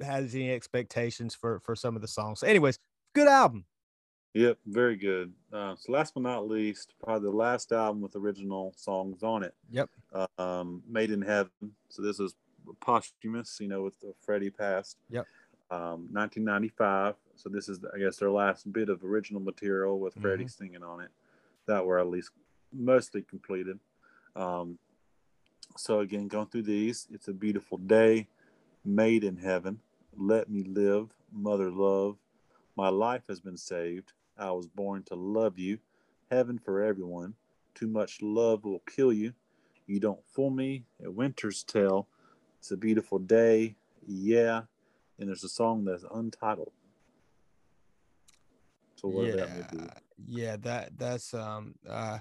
has 0.00 0.34
any 0.34 0.50
expectations 0.50 1.34
for 1.34 1.60
for 1.60 1.76
some 1.76 1.96
of 1.96 2.00
the 2.00 2.08
songs. 2.08 2.40
So 2.40 2.46
anyways, 2.46 2.78
good 3.14 3.28
album. 3.28 3.66
Yep, 4.32 4.56
very 4.68 4.96
good. 4.96 5.34
Uh, 5.52 5.74
so 5.76 5.92
last 5.92 6.14
but 6.14 6.22
not 6.22 6.48
least, 6.48 6.94
probably 7.04 7.28
the 7.28 7.36
last 7.36 7.72
album 7.72 8.00
with 8.00 8.16
original 8.16 8.72
songs 8.74 9.22
on 9.22 9.42
it. 9.42 9.52
Yep. 9.70 9.90
Um, 10.38 10.82
Made 10.88 11.10
in 11.10 11.20
Heaven. 11.20 11.50
So 11.90 12.00
this 12.00 12.20
is 12.20 12.34
posthumous, 12.80 13.58
you 13.60 13.68
know, 13.68 13.82
with 13.82 14.00
the 14.00 14.14
Freddie 14.24 14.50
passed. 14.50 14.96
Yep. 15.10 15.26
Um, 15.70 16.08
1995. 16.10 17.16
So 17.36 17.48
this 17.48 17.68
is, 17.68 17.80
I 17.94 17.98
guess, 17.98 18.16
their 18.16 18.30
last 18.30 18.72
bit 18.72 18.88
of 18.88 19.04
original 19.04 19.40
material 19.40 20.00
with 20.00 20.14
Freddie 20.14 20.44
Mhm. 20.44 20.50
singing 20.50 20.82
on 20.82 21.00
it. 21.00 21.10
That 21.66 21.84
were 21.84 21.98
at 21.98 22.08
least 22.08 22.30
mostly 22.72 23.22
completed. 23.22 23.78
Um, 24.34 24.78
so 25.76 26.00
again, 26.00 26.28
going 26.28 26.46
through 26.46 26.62
these, 26.62 27.06
it's 27.10 27.28
a 27.28 27.32
beautiful 27.34 27.78
day, 27.78 28.28
made 28.84 29.24
in 29.24 29.36
heaven. 29.36 29.80
Let 30.16 30.48
me 30.48 30.62
live, 30.62 31.14
mother 31.30 31.70
love. 31.70 32.18
My 32.76 32.88
life 32.88 33.26
has 33.28 33.40
been 33.40 33.56
saved. 33.56 34.12
I 34.36 34.52
was 34.52 34.66
born 34.66 35.02
to 35.04 35.14
love 35.14 35.58
you. 35.58 35.78
Heaven 36.30 36.58
for 36.58 36.82
everyone. 36.82 37.34
Too 37.74 37.86
much 37.86 38.22
love 38.22 38.64
will 38.64 38.80
kill 38.80 39.12
you. 39.12 39.34
You 39.86 40.00
don't 40.00 40.24
fool 40.24 40.50
me. 40.50 40.84
A 41.02 41.10
winter's 41.10 41.62
tale. 41.62 42.08
It's 42.58 42.70
a 42.70 42.76
beautiful 42.76 43.18
day. 43.18 43.76
Yeah. 44.06 44.64
And 45.18 45.28
there's 45.28 45.44
a 45.44 45.48
song 45.48 45.84
that's 45.84 46.04
untitled. 46.10 46.72
So 48.96 49.08
what 49.08 49.36
that 49.36 49.50
may 49.54 49.78
be. 49.78 49.84
yeah, 49.84 49.90
yeah, 50.26 50.56
that 50.62 50.98
that's 50.98 51.34
um 51.34 51.74
uh 51.88 52.18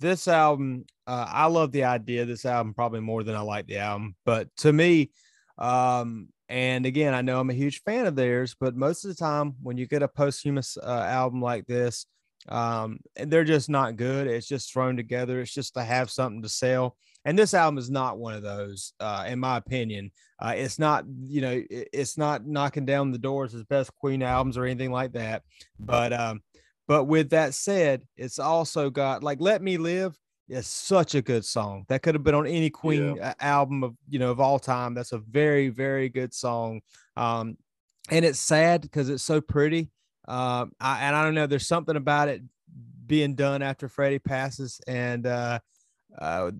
this 0.00 0.28
album 0.28 0.84
uh 1.06 1.26
I 1.28 1.46
love 1.46 1.72
the 1.72 1.84
idea 1.84 2.22
of 2.22 2.28
this 2.28 2.44
album 2.44 2.74
probably 2.74 3.00
more 3.00 3.22
than 3.22 3.34
I 3.36 3.40
like 3.40 3.66
the 3.66 3.78
album, 3.78 4.16
but 4.24 4.48
to 4.58 4.72
me 4.72 5.10
Um, 5.58 6.28
and 6.48 6.86
again, 6.86 7.14
I 7.14 7.22
know 7.22 7.40
I'm 7.40 7.50
a 7.50 7.54
huge 7.54 7.82
fan 7.82 8.06
of 8.06 8.14
theirs, 8.14 8.54
but 8.60 8.76
most 8.76 9.04
of 9.04 9.08
the 9.08 9.16
time 9.16 9.54
when 9.62 9.78
you 9.78 9.86
get 9.86 10.02
a 10.02 10.08
posthumous 10.08 10.76
uh, 10.76 11.06
album 11.08 11.40
like 11.40 11.66
this, 11.66 12.06
um, 12.48 13.00
they're 13.16 13.44
just 13.44 13.68
not 13.68 13.96
good. 13.96 14.26
It's 14.26 14.46
just 14.46 14.72
thrown 14.72 14.96
together. 14.96 15.40
It's 15.40 15.52
just 15.52 15.74
to 15.74 15.82
have 15.82 16.10
something 16.10 16.42
to 16.42 16.48
sell. 16.48 16.96
And 17.26 17.38
this 17.38 17.54
album 17.54 17.76
is 17.76 17.90
not 17.90 18.18
one 18.18 18.34
of 18.34 18.42
those, 18.42 18.94
uh, 19.00 19.24
in 19.28 19.40
my 19.40 19.56
opinion. 19.56 20.12
Uh, 20.38 20.54
it's 20.56 20.78
not, 20.78 21.04
you 21.24 21.40
know, 21.40 21.62
it, 21.68 21.88
it's 21.92 22.16
not 22.16 22.46
knocking 22.46 22.86
down 22.86 23.10
the 23.10 23.18
doors 23.18 23.52
as 23.52 23.64
best 23.64 23.94
Queen 23.96 24.22
albums 24.22 24.56
or 24.56 24.64
anything 24.64 24.92
like 24.92 25.12
that. 25.12 25.42
But, 25.78 26.12
um, 26.12 26.40
but 26.86 27.04
with 27.04 27.30
that 27.30 27.52
said, 27.52 28.02
it's 28.16 28.38
also 28.38 28.90
got 28.90 29.22
like 29.22 29.40
"Let 29.40 29.60
Me 29.60 29.76
Live." 29.76 30.16
is 30.48 30.68
such 30.68 31.16
a 31.16 31.22
good 31.22 31.44
song. 31.44 31.84
That 31.88 32.02
could 32.02 32.14
have 32.14 32.22
been 32.22 32.34
on 32.34 32.46
any 32.46 32.70
Queen 32.70 33.16
yeah. 33.16 33.34
album 33.40 33.82
of 33.82 33.96
you 34.08 34.20
know 34.20 34.30
of 34.30 34.38
all 34.38 34.60
time. 34.60 34.94
That's 34.94 35.10
a 35.12 35.18
very 35.18 35.68
very 35.68 36.08
good 36.08 36.32
song. 36.32 36.82
Um, 37.16 37.56
and 38.10 38.24
it's 38.24 38.38
sad 38.38 38.82
because 38.82 39.08
it's 39.08 39.24
so 39.24 39.40
pretty. 39.40 39.90
Um, 40.28 40.72
I, 40.80 41.02
and 41.02 41.16
I 41.16 41.24
don't 41.24 41.34
know. 41.34 41.46
There's 41.46 41.66
something 41.66 41.96
about 41.96 42.28
it 42.28 42.42
being 43.04 43.34
done 43.34 43.62
after 43.62 43.88
Freddie 43.88 44.20
passes, 44.20 44.80
and 44.86 45.26
uh, 45.26 45.58
uh, 46.18 46.50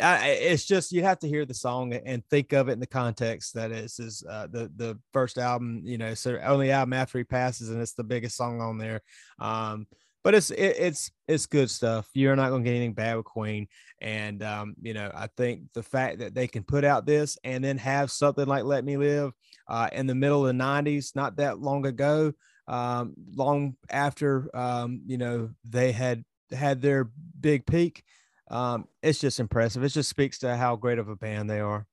I, 0.00 0.28
it's 0.28 0.64
just 0.64 0.92
you 0.92 1.02
have 1.02 1.18
to 1.20 1.28
hear 1.28 1.44
the 1.44 1.54
song 1.54 1.92
and 1.92 2.24
think 2.26 2.52
of 2.52 2.68
it 2.68 2.72
in 2.72 2.80
the 2.80 2.86
context 2.86 3.54
that 3.54 3.72
it's 3.72 3.98
is 3.98 4.24
uh, 4.28 4.46
the 4.46 4.70
the 4.76 4.98
first 5.12 5.38
album, 5.38 5.82
you 5.84 5.98
know, 5.98 6.14
so 6.14 6.38
only 6.44 6.70
album 6.70 6.92
after 6.92 7.18
he 7.18 7.24
passes, 7.24 7.70
and 7.70 7.80
it's 7.80 7.94
the 7.94 8.04
biggest 8.04 8.36
song 8.36 8.60
on 8.60 8.78
there. 8.78 9.02
Um, 9.38 9.86
but 10.22 10.34
it's 10.34 10.50
it, 10.50 10.76
it's 10.78 11.10
it's 11.26 11.46
good 11.46 11.70
stuff. 11.70 12.08
You're 12.14 12.36
not 12.36 12.50
going 12.50 12.62
to 12.62 12.70
get 12.70 12.76
anything 12.76 12.94
bad 12.94 13.16
with 13.16 13.24
Queen, 13.26 13.66
and 14.00 14.42
um, 14.42 14.74
you 14.80 14.94
know, 14.94 15.10
I 15.14 15.28
think 15.36 15.72
the 15.74 15.82
fact 15.82 16.18
that 16.18 16.34
they 16.34 16.46
can 16.46 16.62
put 16.62 16.84
out 16.84 17.06
this 17.06 17.38
and 17.42 17.64
then 17.64 17.78
have 17.78 18.10
something 18.10 18.46
like 18.46 18.64
"Let 18.64 18.84
Me 18.84 18.96
Live" 18.96 19.32
uh, 19.68 19.88
in 19.92 20.06
the 20.06 20.14
middle 20.14 20.46
of 20.46 20.56
the 20.56 20.62
'90s, 20.62 21.16
not 21.16 21.36
that 21.36 21.58
long 21.58 21.86
ago, 21.86 22.32
um, 22.68 23.14
long 23.34 23.76
after 23.90 24.54
um, 24.54 25.00
you 25.06 25.18
know 25.18 25.50
they 25.64 25.90
had 25.92 26.24
had 26.52 26.82
their 26.82 27.10
big 27.40 27.66
peak 27.66 28.04
um, 28.50 28.88
it's 29.02 29.20
just 29.20 29.40
impressive. 29.40 29.82
It 29.82 29.90
just 29.90 30.10
speaks 30.10 30.38
to 30.40 30.56
how 30.56 30.76
great 30.76 30.98
of 30.98 31.08
a 31.08 31.16
band 31.16 31.48
they 31.48 31.60
are. 31.60 31.86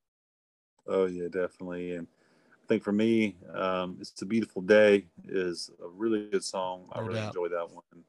Oh 0.88 1.06
yeah, 1.06 1.28
definitely. 1.30 1.96
And 1.96 2.08
I 2.52 2.68
think 2.68 2.84
for 2.84 2.92
me, 2.92 3.36
um, 3.54 3.98
"It's 4.02 4.22
a 4.22 4.26
Beautiful 4.26 4.62
Day" 4.62 5.06
is 5.28 5.70
a 5.84 5.88
really 5.88 6.30
good 6.30 6.44
song. 6.44 6.90
I 6.92 7.02
really 7.02 7.22
enjoy 7.22 7.50
that 7.50 7.70
one. 7.72 8.04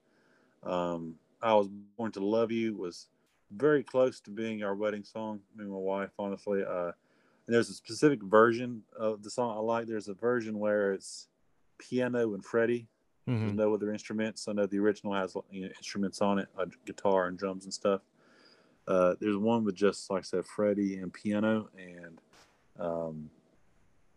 Um, 0.62 1.14
"I 1.42 1.54
Was 1.54 1.68
Born 1.96 2.12
to 2.12 2.20
Love 2.20 2.50
You" 2.50 2.74
was 2.74 3.08
very 3.50 3.82
close 3.82 4.20
to 4.20 4.30
being 4.30 4.62
our 4.62 4.74
wedding 4.74 5.04
song. 5.04 5.40
Me 5.56 5.64
and 5.64 5.72
my 5.72 5.78
wife, 5.78 6.10
honestly. 6.18 6.64
Uh, 6.64 6.92
and 7.46 7.54
there's 7.54 7.70
a 7.70 7.74
specific 7.74 8.22
version 8.22 8.82
of 8.98 9.22
the 9.22 9.30
song 9.30 9.56
I 9.56 9.60
like. 9.60 9.86
There's 9.86 10.08
a 10.08 10.14
version 10.14 10.58
where 10.58 10.92
it's 10.92 11.28
piano 11.78 12.34
and 12.34 12.44
Freddie. 12.44 12.88
Mm-hmm. 13.26 13.40
There's 13.40 13.56
no 13.56 13.74
other 13.74 13.90
instruments. 13.90 14.48
I 14.48 14.52
know 14.52 14.66
the 14.66 14.78
original 14.78 15.14
has 15.14 15.34
you 15.50 15.62
know, 15.62 15.68
instruments 15.76 16.20
on 16.20 16.38
it, 16.38 16.48
a 16.58 16.66
guitar 16.86 17.26
and 17.26 17.38
drums 17.38 17.64
and 17.64 17.72
stuff. 17.72 18.02
Uh, 18.88 19.14
there's 19.20 19.36
one 19.36 19.64
with 19.64 19.74
just 19.74 20.10
like 20.10 20.20
I 20.20 20.22
said, 20.22 20.46
Freddie 20.46 20.96
and 20.96 21.12
piano, 21.12 21.68
and 21.76 22.18
um, 22.80 23.30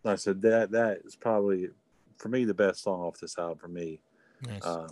like 0.04 0.14
I 0.14 0.16
said, 0.16 0.42
that 0.44 0.72
that 0.72 1.00
is 1.04 1.16
probably 1.16 1.70
for 2.18 2.30
me 2.30 2.46
the 2.46 2.54
best 2.54 2.82
song 2.82 3.02
off 3.02 3.20
this 3.20 3.38
album 3.38 3.58
for 3.58 3.68
me. 3.68 4.00
Nice. 4.48 4.66
Um, 4.66 4.88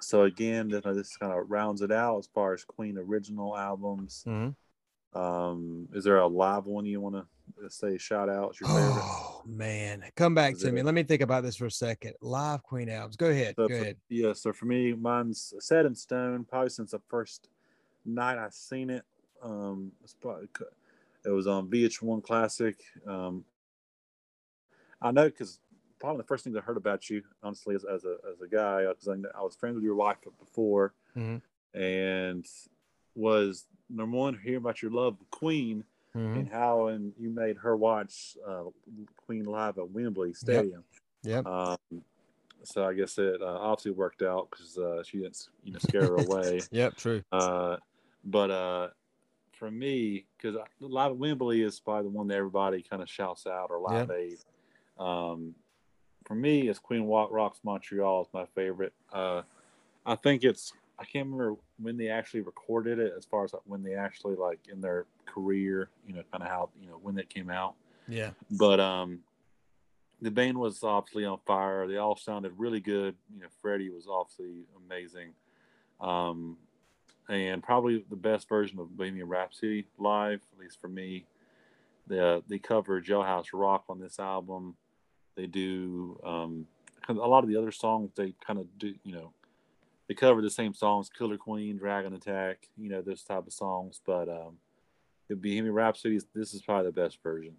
so 0.00 0.22
again, 0.22 0.68
this 0.68 1.16
kind 1.18 1.32
of 1.32 1.50
rounds 1.50 1.82
it 1.82 1.92
out 1.92 2.18
as 2.18 2.28
far 2.34 2.54
as 2.54 2.64
Queen 2.64 2.96
original 2.96 3.58
albums. 3.58 4.24
Mm-hmm. 4.26 5.18
Um, 5.20 5.88
is 5.92 6.04
there 6.04 6.18
a 6.18 6.26
live 6.26 6.64
one 6.64 6.86
you 6.86 6.98
want 6.98 7.16
to 7.16 7.70
say 7.70 7.98
shout 7.98 8.30
out? 8.30 8.58
Your 8.58 8.70
favorite? 8.70 9.02
Oh 9.02 9.42
man, 9.44 10.02
come 10.16 10.34
back 10.34 10.54
is 10.54 10.62
to 10.62 10.72
me. 10.72 10.82
Let 10.82 10.94
me 10.94 11.02
think 11.02 11.20
about 11.20 11.42
this 11.42 11.56
for 11.56 11.66
a 11.66 11.70
second. 11.70 12.14
Live 12.22 12.62
Queen 12.62 12.88
albums. 12.88 13.16
Go 13.16 13.26
ahead. 13.26 13.54
So 13.56 13.68
Go 13.68 13.74
for, 13.74 13.82
ahead. 13.82 13.96
Yeah. 14.08 14.32
So 14.32 14.54
for 14.54 14.64
me, 14.64 14.94
mine's 14.94 15.52
set 15.58 15.84
in 15.84 15.94
stone. 15.94 16.46
Probably 16.48 16.70
since 16.70 16.92
the 16.92 17.00
first 17.08 17.48
night 18.04 18.38
I 18.38 18.48
seen 18.50 18.90
it. 18.90 19.04
Um, 19.42 19.92
it's 20.02 20.14
probably, 20.14 20.48
it 21.24 21.30
was 21.30 21.46
on 21.46 21.68
VH1 21.68 22.22
Classic. 22.22 22.80
Um, 23.06 23.44
I 25.00 25.10
know 25.10 25.24
because 25.24 25.58
probably 25.98 26.18
the 26.18 26.26
first 26.26 26.44
thing 26.44 26.56
I 26.56 26.60
heard 26.60 26.76
about 26.76 27.08
you, 27.08 27.22
honestly, 27.42 27.74
as, 27.74 27.84
as 27.84 28.04
a 28.04 28.16
as 28.30 28.40
a 28.40 28.48
guy, 28.48 28.86
because 28.86 29.08
I, 29.08 29.38
I, 29.38 29.42
was 29.42 29.54
friends 29.54 29.76
with 29.76 29.84
your 29.84 29.94
wife 29.94 30.16
before, 30.38 30.94
mm-hmm. 31.16 31.78
and 31.78 32.46
was 33.14 33.66
number 33.88 34.16
one 34.16 34.38
hearing 34.42 34.58
about 34.58 34.82
your 34.82 34.90
love 34.90 35.16
of 35.20 35.30
Queen 35.30 35.84
mm-hmm. 36.16 36.38
and 36.38 36.48
how 36.48 36.88
and 36.88 37.12
you 37.18 37.30
made 37.30 37.56
her 37.58 37.76
watch 37.76 38.36
uh, 38.46 38.64
Queen 39.26 39.44
live 39.44 39.78
at 39.78 39.90
Wembley 39.90 40.34
Stadium. 40.34 40.84
Yeah. 41.22 41.36
Yep. 41.36 41.46
Um, 41.46 42.02
so 42.62 42.84
I 42.84 42.94
guess 42.94 43.18
it 43.18 43.40
uh, 43.40 43.46
obviously 43.46 43.92
worked 43.92 44.22
out 44.22 44.48
because 44.50 44.76
uh, 44.78 45.02
she 45.02 45.18
didn't, 45.18 45.48
you 45.64 45.72
know, 45.72 45.78
scare 45.78 46.02
her 46.02 46.16
away. 46.26 46.60
yep, 46.70 46.96
true. 46.96 47.22
Uh, 47.32 47.76
but 48.24 48.50
uh, 48.50 48.88
for 49.52 49.70
me, 49.70 50.26
because 50.36 50.56
Live 50.80 51.12
at 51.12 51.16
Wembley 51.16 51.62
is 51.62 51.80
probably 51.80 52.04
the 52.04 52.16
one 52.16 52.28
that 52.28 52.36
everybody 52.36 52.82
kind 52.82 53.02
of 53.02 53.08
shouts 53.08 53.46
out, 53.46 53.70
or 53.70 53.80
Live 53.80 54.10
yeah. 54.10 54.16
Aid. 54.16 54.38
Um, 54.98 55.54
for 56.26 56.34
me, 56.34 56.68
it's 56.68 56.78
Queen 56.78 57.06
Walk 57.06 57.30
Rocks 57.32 57.60
Montreal 57.64 58.22
is 58.22 58.28
my 58.32 58.46
favorite. 58.54 58.92
Uh, 59.12 59.42
I 60.06 60.14
think 60.14 60.44
it's 60.44 60.72
I 60.98 61.04
can't 61.04 61.26
remember 61.26 61.56
when 61.78 61.96
they 61.96 62.08
actually 62.08 62.42
recorded 62.42 62.98
it, 62.98 63.14
as 63.16 63.24
far 63.24 63.44
as 63.44 63.54
when 63.64 63.82
they 63.82 63.94
actually 63.94 64.36
like 64.36 64.60
in 64.70 64.80
their 64.80 65.06
career, 65.26 65.88
you 66.06 66.14
know, 66.14 66.22
kind 66.30 66.42
of 66.42 66.50
how 66.50 66.68
you 66.80 66.88
know 66.88 66.98
when 67.02 67.18
it 67.18 67.28
came 67.30 67.50
out. 67.50 67.74
Yeah. 68.06 68.30
But 68.50 68.80
um, 68.80 69.20
the 70.20 70.30
band 70.30 70.58
was 70.58 70.82
obviously 70.82 71.24
on 71.24 71.38
fire. 71.46 71.86
They 71.86 71.96
all 71.96 72.16
sounded 72.16 72.52
really 72.58 72.80
good. 72.80 73.14
You 73.34 73.42
know, 73.42 73.48
Freddie 73.62 73.90
was 73.90 74.06
obviously 74.10 74.64
amazing. 74.86 75.32
Um, 76.00 76.58
and 77.30 77.62
probably 77.62 78.04
the 78.10 78.16
best 78.16 78.48
version 78.48 78.80
of 78.80 78.96
Bohemian 78.96 79.28
Rhapsody 79.28 79.86
live, 79.98 80.40
at 80.52 80.58
least 80.58 80.80
for 80.80 80.88
me. 80.88 81.24
They 82.06 82.42
they 82.48 82.58
cover 82.58 83.00
Jailhouse 83.00 83.50
Rock 83.52 83.84
on 83.88 84.00
this 84.00 84.18
album. 84.18 84.74
They 85.36 85.46
do 85.46 86.20
um, 86.24 86.66
a 87.08 87.12
lot 87.12 87.44
of 87.44 87.48
the 87.48 87.56
other 87.56 87.70
songs. 87.70 88.10
They 88.16 88.34
kind 88.44 88.58
of 88.58 88.66
do, 88.78 88.94
you 89.04 89.14
know, 89.14 89.32
they 90.08 90.14
cover 90.14 90.42
the 90.42 90.50
same 90.50 90.74
songs: 90.74 91.08
Killer 91.08 91.38
Queen, 91.38 91.76
Dragon 91.76 92.14
Attack, 92.14 92.68
you 92.76 92.90
know, 92.90 93.00
those 93.00 93.22
type 93.22 93.46
of 93.46 93.52
songs. 93.52 94.00
But 94.04 94.28
um, 94.28 94.56
the 95.28 95.36
Bohemian 95.36 95.72
Rhapsody, 95.72 96.18
this 96.34 96.52
is 96.52 96.62
probably 96.62 96.86
the 96.90 97.00
best 97.00 97.22
version 97.22 97.54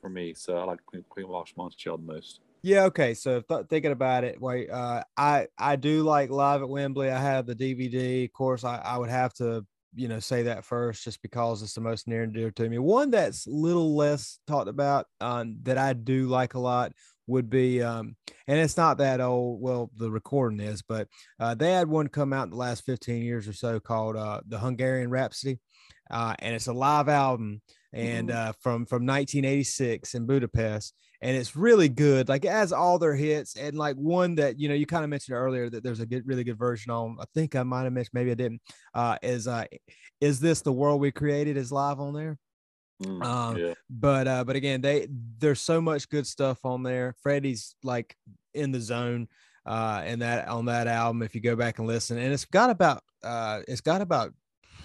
for 0.00 0.08
me. 0.08 0.34
So 0.34 0.56
I 0.56 0.64
like 0.64 0.86
Queen, 0.86 1.04
Queen 1.08 1.26
Walks 1.26 1.52
Child 1.76 2.06
the 2.06 2.12
most. 2.12 2.40
Yeah. 2.64 2.84
Okay. 2.84 3.12
So 3.12 3.42
th- 3.42 3.66
thinking 3.68 3.92
about 3.92 4.24
it, 4.24 4.40
wait, 4.40 4.70
uh, 4.70 5.02
I 5.18 5.48
I 5.58 5.76
do 5.76 6.02
like 6.02 6.30
live 6.30 6.62
at 6.62 6.68
Wembley. 6.68 7.10
I 7.10 7.18
have 7.20 7.44
the 7.46 7.54
DVD. 7.54 8.24
Of 8.24 8.32
course, 8.32 8.64
I, 8.64 8.78
I 8.78 8.96
would 8.96 9.10
have 9.10 9.34
to 9.34 9.66
you 9.94 10.08
know 10.08 10.18
say 10.18 10.44
that 10.44 10.64
first 10.64 11.04
just 11.04 11.20
because 11.20 11.62
it's 11.62 11.74
the 11.74 11.82
most 11.82 12.08
near 12.08 12.22
and 12.22 12.32
dear 12.32 12.50
to 12.52 12.68
me. 12.68 12.78
One 12.78 13.10
that's 13.10 13.46
a 13.46 13.50
little 13.50 13.94
less 13.94 14.38
talked 14.46 14.68
about 14.70 15.06
um, 15.20 15.58
that 15.64 15.76
I 15.76 15.92
do 15.92 16.26
like 16.26 16.54
a 16.54 16.58
lot 16.58 16.92
would 17.26 17.48
be 17.50 17.82
um 17.82 18.14
and 18.48 18.58
it's 18.58 18.76
not 18.76 18.98
that 18.98 19.18
old 19.18 19.58
well 19.58 19.90
the 19.96 20.10
recording 20.10 20.60
is 20.60 20.82
but 20.82 21.08
uh 21.40 21.54
they 21.54 21.72
had 21.72 21.88
one 21.88 22.06
come 22.06 22.34
out 22.34 22.44
in 22.44 22.50
the 22.50 22.56
last 22.56 22.84
15 22.84 23.22
years 23.22 23.48
or 23.48 23.54
so 23.54 23.80
called 23.80 24.14
uh 24.14 24.42
the 24.46 24.58
hungarian 24.58 25.08
rhapsody 25.08 25.58
uh 26.10 26.34
and 26.40 26.54
it's 26.54 26.66
a 26.66 26.72
live 26.74 27.08
album 27.08 27.62
and 27.94 28.28
mm-hmm. 28.28 28.48
uh 28.48 28.52
from 28.60 28.84
from 28.86 29.06
1986 29.06 30.14
in 30.14 30.26
budapest 30.26 30.94
and 31.24 31.38
it's 31.38 31.56
really 31.56 31.88
good. 31.88 32.28
Like 32.28 32.44
it 32.44 32.50
has 32.50 32.70
all 32.70 32.98
their 32.98 33.14
hits 33.14 33.56
and 33.56 33.74
like 33.78 33.96
one 33.96 34.34
that 34.34 34.60
you 34.60 34.68
know 34.68 34.74
you 34.74 34.84
kind 34.84 35.04
of 35.04 35.10
mentioned 35.10 35.34
earlier 35.34 35.70
that 35.70 35.82
there's 35.82 36.00
a 36.00 36.06
good, 36.06 36.26
really 36.26 36.44
good 36.44 36.58
version 36.58 36.92
on. 36.92 37.16
I 37.18 37.24
think 37.34 37.56
I 37.56 37.62
might 37.62 37.84
have 37.84 37.94
mentioned, 37.94 38.12
maybe 38.12 38.30
I 38.30 38.34
didn't. 38.34 38.60
Uh, 38.92 39.16
is 39.22 39.48
uh, 39.48 39.64
is 40.20 40.38
this 40.38 40.60
the 40.60 40.72
world 40.72 41.00
we 41.00 41.10
created? 41.10 41.56
Is 41.56 41.72
live 41.72 41.98
on 41.98 42.12
there. 42.12 42.38
Mm, 43.02 43.24
um, 43.24 43.56
yeah. 43.56 43.72
but 43.88 44.28
uh, 44.28 44.44
but 44.44 44.54
again, 44.54 44.82
they 44.82 45.08
there's 45.38 45.62
so 45.62 45.80
much 45.80 46.10
good 46.10 46.26
stuff 46.26 46.62
on 46.62 46.82
there. 46.82 47.14
Freddie's 47.22 47.74
like 47.82 48.14
in 48.52 48.70
the 48.70 48.80
zone 48.80 49.26
uh 49.66 50.02
and 50.04 50.20
that 50.20 50.46
on 50.46 50.66
that 50.66 50.86
album 50.86 51.22
if 51.22 51.34
you 51.34 51.40
go 51.40 51.56
back 51.56 51.78
and 51.78 51.88
listen 51.88 52.18
and 52.18 52.32
it's 52.34 52.44
got 52.44 52.68
about 52.68 53.02
uh 53.22 53.60
it's 53.66 53.80
got 53.80 54.02
about 54.02 54.30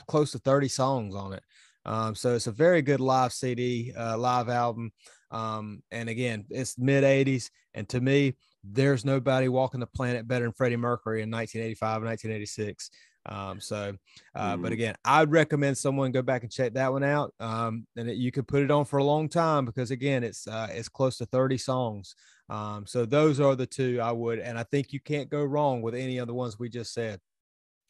close 0.08 0.32
to 0.32 0.40
30 0.40 0.70
songs 0.70 1.16
on 1.16 1.34
it 1.34 1.44
um 1.90 2.16
so 2.16 2.34
it's 2.36 2.48
a 2.48 2.52
very 2.52 2.82
good 2.82 3.02
live 3.02 3.34
cd 3.34 3.92
uh 3.98 4.18
live 4.18 4.48
album 4.48 4.90
um, 5.32 5.84
and 5.92 6.10
again, 6.10 6.46
it's 6.50 6.78
mid 6.78 7.04
80s. 7.04 7.50
And 7.74 7.88
to 7.90 8.02
me, 8.02 8.36
there's 8.64 9.06
nobody 9.06 9.48
walking 9.48 9.80
the 9.80 9.88
planet 9.88 10.28
better 10.28 10.46
than 10.46 10.54
Freddie 10.54 10.76
Mercury 10.76 11.22
in 11.22 11.32
1985 11.32 11.98
and 11.98 12.06
1986. 12.06 12.92
Um, 13.26 13.60
so, 13.60 13.94
uh, 14.34 14.56
mm. 14.56 14.62
but 14.62 14.72
again, 14.72 14.96
I'd 15.06 15.32
recommend 15.32 15.78
someone 15.78 16.12
go 16.12 16.22
back 16.22 16.44
and 16.44 16.52
check 16.52 16.74
that 16.74 16.92
one 16.92 17.04
out. 17.04 17.34
Um, 17.40 17.86
and 17.96 18.10
it, 18.10 18.18
you 18.18 18.32
could 18.32 18.48
put 18.48 18.64
it 18.64 18.72
on 18.72 18.86
for 18.86 18.98
a 18.98 19.04
long 19.04 19.30
time 19.30 19.66
because 19.66 19.92
again, 19.92 20.24
it's, 20.24 20.48
uh, 20.48 20.68
it's 20.72 20.90
close 20.90 21.18
to 21.18 21.26
30 21.26 21.58
songs. 21.58 22.16
Um, 22.50 22.86
so 22.88 23.06
those 23.06 23.40
are 23.40 23.56
the 23.56 23.68
two 23.68 24.00
I 24.02 24.12
would, 24.12 24.40
and 24.40 24.58
I 24.58 24.64
think 24.64 24.92
you 24.92 25.00
can't 25.00 25.30
go 25.30 25.44
wrong 25.44 25.84
with 25.84 25.94
any 25.94 26.18
of 26.18 26.28
the 26.28 26.34
ones 26.34 26.58
we 26.58 26.70
just 26.70 26.94
said. 26.94 27.20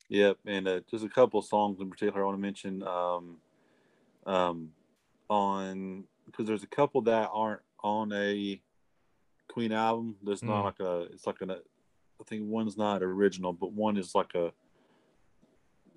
Yep. 0.10 0.38
And 0.46 0.68
uh, 0.68 0.82
just 0.92 1.06
a 1.06 1.10
couple 1.10 1.42
songs 1.42 1.80
in 1.80 1.90
particular 1.90 2.24
I 2.24 2.26
want 2.26 2.38
to 2.38 2.42
mention, 2.42 2.84
um, 2.84 3.38
um, 4.30 4.70
on 5.30 6.04
because 6.26 6.46
there's 6.48 6.64
a 6.64 6.68
couple 6.68 7.02
that 7.02 7.30
aren't 7.34 7.62
on 7.84 8.12
a 8.14 8.62
Queen 9.48 9.72
album. 9.72 10.16
There's 10.24 10.44
not 10.44 10.62
Mm. 10.62 10.64
like 10.66 10.80
a. 10.80 11.02
It's 11.14 11.26
like 11.28 11.42
an. 11.42 11.52
I 11.52 12.24
think 12.26 12.44
one's 12.50 12.78
not 12.78 13.02
original, 13.02 13.54
but 13.54 13.72
one 13.72 13.98
is 13.98 14.14
like 14.14 14.34
a 14.36 14.52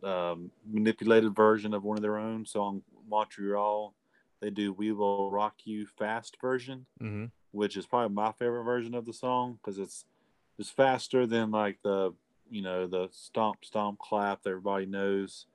um, 0.06 0.50
manipulated 0.70 1.34
version 1.34 1.74
of 1.74 1.84
one 1.84 1.96
of 1.98 2.02
their 2.02 2.16
own. 2.18 2.44
So 2.46 2.62
on 2.62 2.82
Montreal, 3.08 3.94
they 4.40 4.50
do 4.50 4.72
"We 4.72 4.92
Will 4.92 5.30
Rock 5.30 5.54
You" 5.64 5.86
fast 5.86 6.36
version, 6.40 6.86
Mm-hmm. 7.02 7.26
which 7.52 7.76
is 7.76 7.86
probably 7.86 8.14
my 8.14 8.32
favorite 8.32 8.64
version 8.64 8.94
of 8.94 9.04
the 9.04 9.12
song 9.12 9.58
because 9.62 9.78
it's 9.78 10.04
it's 10.58 10.70
faster 10.70 11.26
than 11.26 11.50
like 11.50 11.78
the 11.82 12.12
you 12.50 12.62
know 12.62 12.86
the 12.86 13.08
stomp 13.12 13.64
stomp 13.64 13.98
clap 13.98 14.42
that 14.42 14.50
everybody 14.50 14.86
knows. 14.86 15.46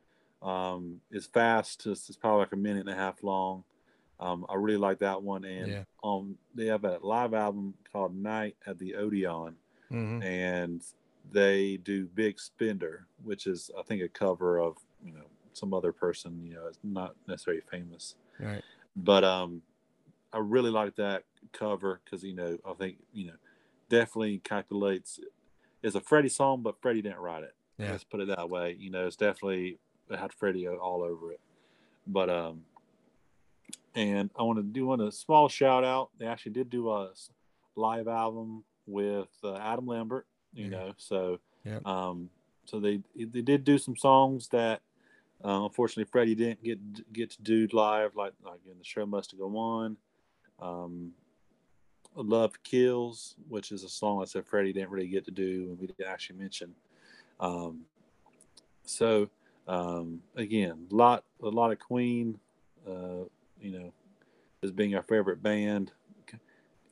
Um, 0.42 1.02
it's 1.12 1.26
fast. 1.26 1.86
It's, 1.86 2.10
it's 2.10 2.18
probably 2.18 2.40
like 2.40 2.54
a 2.54 2.58
minute 2.58 2.82
and 2.82 2.90
a 2.90 2.96
half 2.96 3.24
long. 3.24 3.64
Um, 4.20 4.46
I 4.50 4.56
really 4.56 4.78
like 4.78 5.00
that 5.00 5.22
one, 5.22 5.46
and 5.46 5.68
Yeah. 5.72 5.84
um, 6.04 6.38
they 6.56 6.66
have 6.68 6.86
a 6.86 6.98
live 7.04 7.34
album 7.36 7.76
called 7.92 8.16
Night 8.16 8.56
at 8.66 8.80
the 8.80 8.96
Odeon, 8.96 9.56
Mm-hmm. 9.92 10.22
and 10.22 10.84
they 11.32 11.78
do 11.78 12.08
Big 12.08 12.40
Spender, 12.40 13.06
which 13.24 13.48
is 13.48 13.70
I 13.78 13.84
think 13.84 14.02
a 14.02 14.10
cover 14.10 14.58
of 14.60 14.78
you 15.06 15.14
know 15.14 15.26
some 15.54 15.74
other 15.74 15.92
person. 15.92 16.44
You 16.46 16.56
know, 16.56 16.66
it's 16.68 16.80
not 16.84 17.16
necessarily 17.28 17.62
famous, 17.70 18.16
Right. 18.40 18.64
but 18.96 19.24
um, 19.24 19.62
I 20.34 20.40
really 20.40 20.72
like 20.72 20.96
that 20.96 21.24
cover 21.54 22.02
because 22.04 22.24
you 22.24 22.34
know 22.34 22.58
I 22.66 22.74
think 22.74 22.98
you 23.14 23.28
know 23.28 23.38
definitely 23.90 24.40
calculates. 24.40 25.20
It's 25.84 25.96
a 25.96 26.02
Freddie 26.02 26.30
song, 26.30 26.64
but 26.64 26.82
Freddie 26.82 27.04
didn't 27.04 27.20
write 27.20 27.44
it. 27.44 27.54
Yeah. 27.78 27.92
Let's 27.92 28.04
put 28.04 28.20
it 28.20 28.28
that 28.30 28.50
way. 28.50 28.76
You 28.80 28.90
know, 28.90 29.06
it's 29.06 29.16
definitely 29.16 29.78
it 30.10 30.20
had 30.20 30.34
Freddie 30.34 30.68
all 30.68 31.04
over 31.04 31.32
it. 31.32 31.40
But 32.06 32.30
um, 32.30 32.64
and 33.96 34.30
I 34.38 34.44
want 34.44 34.60
to 34.60 34.64
do 34.64 34.86
one 34.88 35.02
a 35.02 35.12
small 35.12 35.50
shout 35.50 35.84
out. 35.84 36.10
They 36.20 36.26
actually 36.26 36.54
did 36.54 36.70
do 36.70 36.90
a 36.90 37.12
live 37.76 38.08
album 38.08 38.64
with 38.86 39.30
uh, 39.44 39.56
Adam 39.58 39.86
Lambert. 39.88 40.26
You 40.54 40.66
Yeah. 40.66 40.70
know, 40.70 40.94
so 40.98 41.40
Yeah. 41.66 41.80
um, 41.86 42.30
so 42.66 42.80
they 42.80 43.02
they 43.16 43.42
did 43.42 43.64
do 43.64 43.78
some 43.78 43.96
songs 43.96 44.48
that 44.50 44.82
uh, 45.44 45.66
unfortunately 45.66 46.10
Freddie 46.12 46.36
didn't 46.36 46.64
get 46.64 47.14
get 47.14 47.30
to 47.32 47.42
do 47.42 47.68
live, 47.74 48.16
like 48.16 48.34
like 48.44 48.60
in 48.72 48.78
the 48.78 48.84
show 48.86 49.06
must 49.06 49.38
go 49.38 49.56
on. 49.58 49.98
Um, 50.60 51.12
Love 52.16 52.64
Kills, 52.64 53.36
which 53.48 53.72
is 53.72 53.84
a 53.84 53.90
song 53.90 54.20
that 54.20 54.30
said 54.30 54.46
Freddie 54.46 54.74
didn't 54.74 54.90
really 54.90 55.08
get 55.08 55.26
to 55.26 55.32
do, 55.32 55.68
and 55.70 55.80
we 55.80 55.86
didn't 55.88 56.08
actually 56.08 56.40
mention. 56.40 56.74
Um, 57.40 57.82
so 58.84 59.30
um, 59.68 60.22
again, 60.36 60.88
lot 60.90 61.24
a 61.44 61.50
lot 61.50 61.72
of 61.72 61.80
Queen, 61.80 62.40
uh, 62.88 63.26
you 63.62 63.72
know, 63.72 63.94
as 64.64 64.72
being 64.72 64.96
our 64.96 65.04
favorite 65.04 65.42
band. 65.42 65.92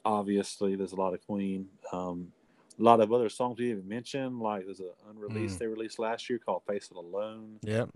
Obviously, 0.04 0.76
there's 0.76 0.92
a 0.92 0.96
lot 0.98 1.16
of 1.16 1.26
Queen. 1.26 1.68
Um, 1.92 2.32
a 2.80 2.84
lot 2.84 3.00
of 3.00 3.12
other 3.12 3.30
songs 3.30 3.58
we 3.58 3.66
didn't 3.66 3.80
even 3.80 3.90
mention, 3.90 4.40
like 4.40 4.66
there's 4.66 4.80
an 4.80 4.92
unreleased 5.10 5.56
Mm. 5.56 5.60
they 5.60 5.68
released 5.68 5.98
last 5.98 6.30
year 6.30 6.38
called 6.38 6.62
"Face 6.68 6.90
It 6.92 6.98
Alone." 6.98 7.60
Yep. 7.64 7.90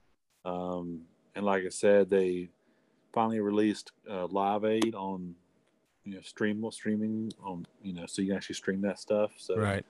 Um, 0.46 1.02
and 1.36 1.46
like 1.46 1.66
I 1.66 1.70
said, 1.70 2.10
they 2.10 2.50
finally 3.14 3.40
released 3.42 3.92
uh, 4.10 4.26
Live 4.28 4.66
Aid 4.66 4.96
on 4.96 5.36
you 6.04 6.16
know 6.16 6.22
stream 6.22 6.66
streaming 6.72 7.32
on 7.44 7.68
you 7.84 7.94
know 7.94 8.06
so 8.08 8.22
you 8.22 8.30
can 8.30 8.38
actually 8.38 8.56
stream 8.56 8.82
that 8.82 8.98
stuff. 9.00 9.32
So 9.38 9.56
Right. 9.56 9.86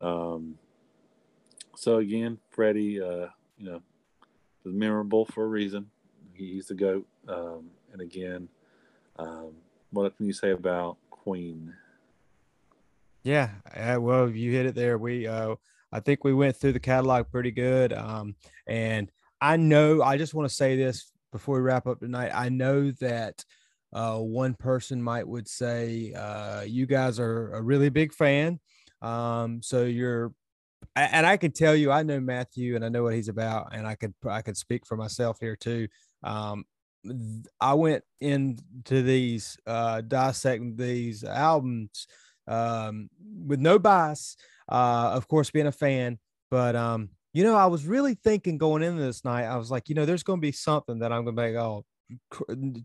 um, 0.00 0.58
so 1.74 1.96
again, 1.96 2.38
Freddie, 2.50 3.00
uh, 3.00 3.28
you 3.56 3.64
know, 3.70 3.82
is 4.68 4.74
memorable 4.74 5.24
for 5.24 5.44
a 5.44 5.48
reason. 5.48 5.90
He's 6.34 6.66
the 6.66 6.74
goat. 6.74 7.06
Um, 7.26 7.70
and 7.92 8.00
again, 8.00 8.48
um, 9.18 9.52
what 9.90 10.16
can 10.16 10.26
you 10.26 10.32
say 10.32 10.50
about 10.50 10.98
Queen? 11.10 11.74
Yeah, 13.24 13.50
uh, 13.74 14.00
well, 14.00 14.30
you 14.30 14.52
hit 14.52 14.66
it 14.66 14.74
there. 14.74 14.98
We, 14.98 15.26
uh, 15.26 15.56
I 15.90 16.00
think 16.00 16.22
we 16.22 16.34
went 16.34 16.56
through 16.56 16.72
the 16.72 16.80
catalog 16.80 17.30
pretty 17.30 17.50
good. 17.50 17.92
Um, 17.92 18.36
and 18.66 19.10
I 19.40 19.56
know, 19.56 20.02
I 20.02 20.16
just 20.16 20.34
want 20.34 20.48
to 20.48 20.54
say 20.54 20.76
this 20.76 21.12
before 21.32 21.56
we 21.56 21.62
wrap 21.62 21.86
up 21.86 22.00
tonight. 22.00 22.30
I 22.34 22.48
know 22.48 22.90
that 22.92 23.44
uh, 23.92 24.18
one 24.18 24.54
person 24.54 25.02
might 25.02 25.26
would 25.26 25.48
say 25.48 26.12
uh, 26.12 26.62
you 26.62 26.86
guys 26.86 27.18
are 27.18 27.52
a 27.54 27.62
really 27.62 27.88
big 27.88 28.12
fan. 28.12 28.60
Um, 29.02 29.62
so 29.62 29.84
you're, 29.84 30.32
and 30.96 31.26
I 31.26 31.36
can 31.36 31.52
tell 31.52 31.74
you, 31.74 31.90
I 31.90 32.02
know 32.02 32.20
Matthew 32.20 32.76
and 32.76 32.84
I 32.84 32.88
know 32.88 33.04
what 33.04 33.14
he's 33.14 33.28
about, 33.28 33.68
and 33.72 33.86
I 33.86 33.94
could, 33.94 34.14
I 34.28 34.42
could 34.42 34.56
speak 34.56 34.86
for 34.86 34.96
myself 34.96 35.38
here 35.40 35.56
too. 35.56 35.88
Um, 36.22 36.64
I 37.60 37.74
went 37.74 38.04
into 38.20 39.02
these, 39.02 39.56
uh, 39.66 40.00
dissecting 40.02 40.76
these 40.76 41.24
albums 41.24 42.06
um, 42.46 43.08
with 43.46 43.60
no 43.60 43.78
bias, 43.78 44.36
uh, 44.68 45.10
of 45.14 45.28
course, 45.28 45.50
being 45.50 45.66
a 45.66 45.72
fan. 45.72 46.18
But 46.50 46.74
um, 46.76 47.10
you 47.32 47.44
know, 47.44 47.56
I 47.56 47.66
was 47.66 47.86
really 47.86 48.14
thinking 48.14 48.58
going 48.58 48.82
into 48.82 49.02
this 49.02 49.24
night, 49.24 49.44
I 49.44 49.56
was 49.56 49.70
like, 49.70 49.88
you 49.88 49.94
know, 49.94 50.04
there's 50.04 50.22
going 50.22 50.38
to 50.38 50.46
be 50.46 50.52
something 50.52 50.98
that 51.00 51.12
I'm 51.12 51.24
going 51.24 51.36
to 51.36 51.42
make. 51.42 51.56
Oh, 51.56 51.84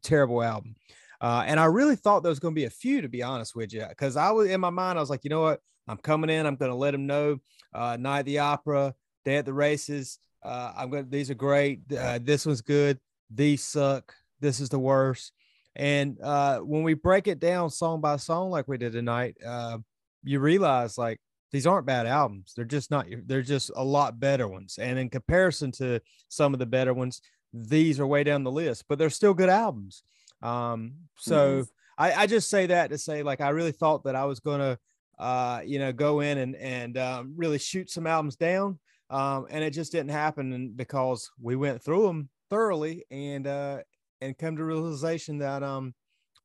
terrible 0.04 0.44
album. 0.44 0.76
Uh, 1.22 1.44
and 1.48 1.60
I 1.60 1.66
really 1.66 1.96
thought 1.96 2.22
there 2.22 2.30
was 2.30 2.40
going 2.40 2.54
to 2.54 2.60
be 2.60 2.66
a 2.66 2.70
few, 2.70 3.02
to 3.02 3.08
be 3.08 3.24
honest 3.24 3.56
with 3.56 3.74
you, 3.74 3.86
because 3.88 4.18
I 4.18 4.32
was 4.32 4.50
in 4.50 4.60
my 4.60 4.70
mind, 4.70 4.98
I 4.98 5.02
was 5.02 5.10
like, 5.10 5.24
you 5.24 5.30
know 5.30 5.42
what, 5.42 5.62
I'm 5.88 5.98
coming 5.98 6.30
in, 6.30 6.46
I'm 6.46 6.56
going 6.56 6.72
to 6.72 6.78
let 6.78 6.92
them 6.92 7.08
know. 7.08 7.40
Uh, 7.74 7.98
Night 8.00 8.20
at 8.20 8.26
the 8.26 8.40
Opera, 8.40 8.94
Day 9.26 9.38
at 9.38 9.46
the 9.46 9.54
Races. 9.54 10.20
Uh, 10.44 10.74
I'm 10.78 10.90
going. 10.90 11.06
to 11.06 11.10
These 11.10 11.32
are 11.32 11.36
great. 11.36 11.82
Uh, 11.92 12.20
this 12.22 12.46
one's 12.46 12.62
good. 12.62 13.00
These 13.34 13.64
suck. 13.64 14.14
This 14.40 14.60
is 14.60 14.70
the 14.70 14.80
worst. 14.80 15.32
And 15.76 16.20
uh, 16.22 16.60
when 16.60 16.84
we 16.84 16.94
break 16.94 17.28
it 17.28 17.40
down 17.40 17.70
song 17.70 18.02
by 18.02 18.18
song, 18.18 18.52
like 18.52 18.68
we 18.68 18.78
did 18.78 18.94
tonight, 18.94 19.36
uh, 19.46 19.80
you 20.24 20.40
realize 20.40 20.98
like 20.98 21.20
these 21.52 21.66
aren't 21.66 21.86
bad 21.86 22.06
albums. 22.06 22.54
They're 22.56 22.66
just 22.66 22.92
not. 22.92 23.08
They're 23.26 23.42
just 23.42 23.72
a 23.76 23.84
lot 23.84 24.20
better 24.20 24.48
ones. 24.48 24.78
And 24.80 25.00
in 25.00 25.10
comparison 25.10 25.72
to 25.74 26.00
some 26.30 26.54
of 26.54 26.60
the 26.60 26.66
better 26.66 26.94
ones, 26.94 27.22
these 27.54 28.00
are 28.00 28.08
way 28.08 28.24
down 28.24 28.44
the 28.44 28.52
list. 28.52 28.86
But 28.88 29.00
they're 29.00 29.10
still 29.10 29.34
good 29.34 29.50
albums. 29.50 30.04
Um, 30.42 30.96
so 31.18 31.66
I, 31.98 32.14
I 32.14 32.28
just 32.28 32.50
say 32.50 32.68
that 32.68 32.90
to 32.90 32.98
say 32.98 33.24
like 33.24 33.42
I 33.42 33.50
really 33.50 33.72
thought 33.72 34.04
that 34.04 34.16
I 34.16 34.26
was 34.26 34.40
gonna, 34.40 34.78
uh, 35.20 35.62
you 35.66 35.80
know, 35.80 35.92
go 35.92 36.20
in 36.20 36.38
and 36.38 36.56
and 36.56 36.98
um, 36.98 37.34
really 37.36 37.60
shoot 37.60 37.90
some 37.90 38.08
albums 38.08 38.36
down. 38.36 38.80
Um, 39.10 39.46
and 39.50 39.64
it 39.64 39.72
just 39.72 39.92
didn't 39.92 40.12
happen 40.12 40.74
because 40.76 41.32
we 41.40 41.56
went 41.56 41.82
through 41.82 42.08
them 42.08 42.30
thoroughly 42.50 43.06
and 43.12 43.46
uh, 43.46 43.80
and 44.22 44.38
come 44.38 44.58
to 44.58 44.64
realization 44.64 45.40
that 45.40 45.64
um 45.64 45.94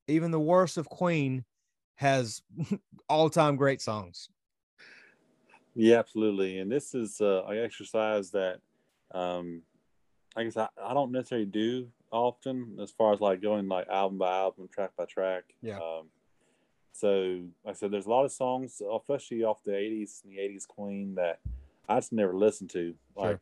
even 0.07 0.31
the 0.31 0.41
worst 0.41 0.79
of 0.79 0.89
Queen 0.89 1.45
has 1.97 2.43
all-time 3.09 3.57
great 3.57 3.83
songs. 3.83 4.29
Yeah, 5.75 5.99
absolutely. 5.99 6.59
And 6.59 6.71
this 6.71 6.95
is 6.95 7.21
uh, 7.21 7.45
an 7.47 7.59
exercise 7.59 8.31
that 8.31 8.61
um, 9.12 9.62
I 10.37 10.45
guess 10.45 10.57
I, 10.57 10.69
I 10.83 10.95
don't 10.95 11.12
necessarily 11.12 11.47
do 11.47 11.88
often 12.11 12.79
as 12.80 12.91
far 12.91 13.13
as 13.13 13.21
like 13.21 13.42
going 13.42 13.68
like 13.68 13.88
album 13.88 14.18
by 14.18 14.37
album, 14.37 14.68
track 14.72 14.91
by 14.97 15.05
track. 15.05 15.45
Yeah. 15.63 15.76
Um, 15.76 16.09
so 16.99 17.42
like 17.64 17.76
I 17.76 17.79
said, 17.79 17.92
there's 17.92 18.07
a 18.07 18.11
lot 18.11 18.25
of 18.25 18.33
songs, 18.33 18.83
especially 18.96 19.45
off 19.45 19.62
the 19.64 19.72
80s 19.72 20.25
and 20.25 20.33
the 20.33 20.38
80s 20.38 20.66
Queen 20.66 21.14
that 21.14 21.38
I 21.88 21.99
just 21.99 22.12
never 22.12 22.34
listened 22.34 22.70
to. 22.70 22.95
Like, 23.14 23.38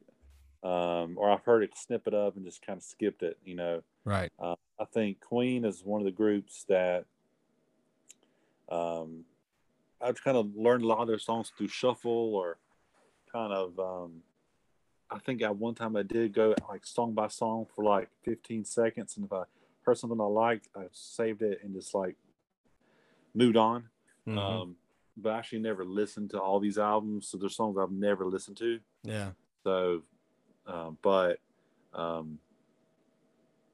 um, 0.63 1.17
or 1.17 1.31
I've 1.31 1.45
heard 1.45 1.63
it 1.63 1.77
snippet 1.77 2.13
of 2.13 2.37
and 2.37 2.45
just 2.45 2.65
kind 2.65 2.77
of 2.77 2.83
skipped 2.83 3.23
it, 3.23 3.39
you 3.45 3.55
know. 3.55 3.83
Right. 4.05 4.31
Uh, 4.39 4.57
I 4.79 4.85
think 4.85 5.21
Queen 5.21 5.65
is 5.65 5.83
one 5.83 6.03
of 6.03 6.05
the 6.05 6.11
groups 6.11 6.67
that 6.69 7.07
um, 8.71 9.25
I've 10.03 10.23
kind 10.23 10.37
of 10.37 10.55
learned 10.55 10.85
a 10.85 10.87
lot 10.87 11.01
of 11.01 11.09
their 11.09 11.19
songs 11.19 11.51
through 11.57 11.69
shuffle 11.69 12.35
or 12.35 12.59
kind 13.33 13.53
of. 13.53 13.79
Um, 13.79 14.23
I 15.11 15.19
think 15.21 15.41
at 15.41 15.57
one 15.57 15.75
time 15.77 15.97
I 15.97 16.03
did 16.03 16.35
go 16.35 16.55
like 16.69 16.85
song 16.85 17.15
by 17.15 17.29
song 17.29 17.67
for 17.75 17.85
like 17.85 18.09
15 18.25 18.65
seconds, 18.65 19.17
and 19.17 19.25
if 19.25 19.33
I 19.33 19.45
heard 19.83 19.97
something 19.97 20.21
I 20.21 20.25
liked, 20.25 20.69
I 20.77 20.87
saved 20.93 21.43
it 21.43 21.61
and 21.63 21.73
just 21.75 21.95
like 21.95 22.17
moved 23.37 23.57
on. 23.57 23.89
Mhm. 24.27 24.39
Um, 24.39 24.77
but 25.17 25.33
I 25.33 25.39
actually 25.39 25.61
never 25.61 25.85
listened 25.85 26.31
to 26.31 26.41
all 26.41 26.59
these 26.59 26.79
albums, 26.79 27.29
so 27.29 27.39
there's 27.39 27.55
songs 27.57 27.77
I've 27.79 27.93
never 27.93 28.27
listened 28.27 28.57
to. 28.59 28.81
yeah. 29.03 29.33
So, 29.63 30.03
um, 30.67 30.97
but, 31.03 31.41
um, 31.93 32.39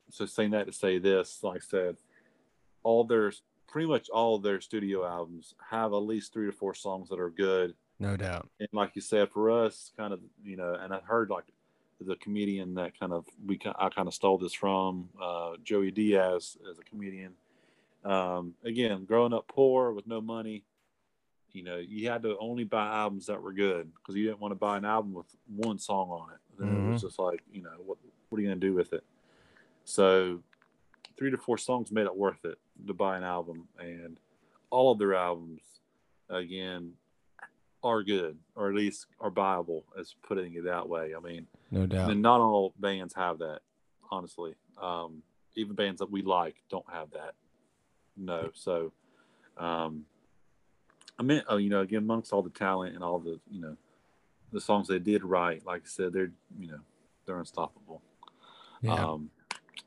so 0.09 0.25
saying 0.27 0.51
that 0.53 0.67
to 0.67 0.73
say 0.73 0.99
this, 0.99 1.43
like 1.43 1.57
I 1.57 1.65
said, 1.65 1.97
all 2.83 3.05
their 3.05 3.33
pretty 3.69 3.89
much 3.89 4.09
all 4.11 4.39
their 4.39 4.61
studio 4.61 5.07
albums 5.07 5.55
have 5.71 5.93
at 5.93 5.97
least 5.97 6.33
three 6.33 6.47
to 6.47 6.53
four 6.53 6.75
songs 6.75 7.09
that 7.09 7.19
are 7.19 7.31
good. 7.31 7.75
No 7.99 8.17
doubt. 8.17 8.49
And 8.61 8.69
like 8.73 8.93
you 8.95 9.01
said, 9.03 9.31
for 9.31 9.51
us, 9.51 9.93
kind 9.97 10.13
of, 10.13 10.21
you 10.45 10.57
know, 10.57 10.75
and 10.75 10.93
I 10.93 11.01
heard 11.01 11.31
like 11.31 11.45
the 12.01 12.17
comedian 12.17 12.75
that 12.75 12.99
kind 12.99 13.13
of 13.13 13.27
we 13.47 13.59
I 13.79 13.89
kind 13.89 14.09
of 14.09 14.15
stole 14.15 14.39
this 14.39 14.53
from 14.53 15.09
uh, 15.21 15.53
Joey 15.63 15.91
Diaz 15.91 16.57
as 16.71 16.79
a 16.79 16.83
comedian. 16.83 17.35
Um, 18.05 18.55
again, 18.65 19.05
growing 19.05 19.33
up 19.33 19.47
poor 19.49 19.93
with 19.93 20.07
no 20.07 20.21
money, 20.21 20.65
you 21.53 21.63
know, 21.63 21.77
you 21.77 22.09
had 22.09 22.23
to 22.23 22.37
only 22.39 22.65
buy 22.65 22.87
albums 22.89 23.27
that 23.27 23.41
were 23.41 23.53
good 23.53 23.93
because 23.95 24.17
you 24.17 24.25
didn't 24.27 24.41
want 24.41 24.53
to 24.53 24.57
buy 24.57 24.77
an 24.79 24.85
album 24.85 25.13
with 25.15 25.27
one 25.55 25.79
song 25.79 26.11
on 26.11 26.31
it. 26.33 26.41
Then 26.59 26.69
it 26.69 26.93
was 26.93 27.03
just 27.03 27.19
like, 27.19 27.43
you 27.53 27.63
know, 27.63 27.71
what 27.85 27.99
what 28.29 28.39
are 28.39 28.43
you 28.43 28.49
gonna 28.49 28.61
do 28.61 28.75
with 28.75 28.93
it? 28.93 29.05
So, 29.85 30.41
three 31.19 31.31
to 31.31 31.37
four 31.37 31.59
songs 31.59 31.93
made 31.93 32.07
it 32.07 32.17
worth 32.17 32.45
it 32.45 32.59
to 32.87 32.95
buy 32.95 33.17
an 33.17 33.25
album, 33.25 33.69
and 33.79 34.19
all 34.71 34.93
of 34.93 34.99
their 34.99 35.15
albums, 35.15 35.61
again, 36.31 36.93
are 37.85 38.03
good, 38.03 38.39
or 38.55 38.71
at 38.71 38.75
least 38.75 39.07
are 39.21 39.31
viable. 39.31 39.85
as 39.99 40.15
putting 40.23 40.55
it 40.55 40.65
that 40.65 40.89
way. 40.89 41.13
I 41.17 41.21
mean, 41.21 41.47
no 41.71 41.87
doubt. 41.87 42.11
And 42.11 42.23
not 42.23 42.41
all 42.41 42.73
bands 42.79 43.15
have 43.15 43.39
that, 43.39 43.61
honestly. 44.11 44.55
Um, 44.81 45.23
even 45.55 45.75
bands 45.75 45.99
that 45.99 46.11
we 46.11 46.23
like 46.23 46.57
don't 46.71 46.89
have 46.91 47.11
that. 47.11 47.35
No, 48.17 48.51
so, 48.55 48.93
um, 49.57 50.05
I 51.19 51.23
mean, 51.23 51.43
oh, 51.49 51.57
you 51.57 51.71
know, 51.71 51.81
again, 51.81 51.99
amongst 51.99 52.33
all 52.33 52.43
the 52.43 52.51
talent 52.51 52.95
and 52.95 53.03
all 53.03 53.19
the, 53.19 53.39
you 53.51 53.61
know, 53.61 53.77
the 54.53 54.61
songs 54.61 54.89
they 54.89 54.99
did 54.99 55.25
write, 55.25 55.65
like 55.65 55.83
I 55.83 55.89
said, 55.89 56.13
they're, 56.13 56.33
you 56.59 56.69
know, 56.69 56.81
they're 57.25 57.39
unstoppable. 57.39 58.03
Yeah. 58.83 58.95
Um, 58.95 59.31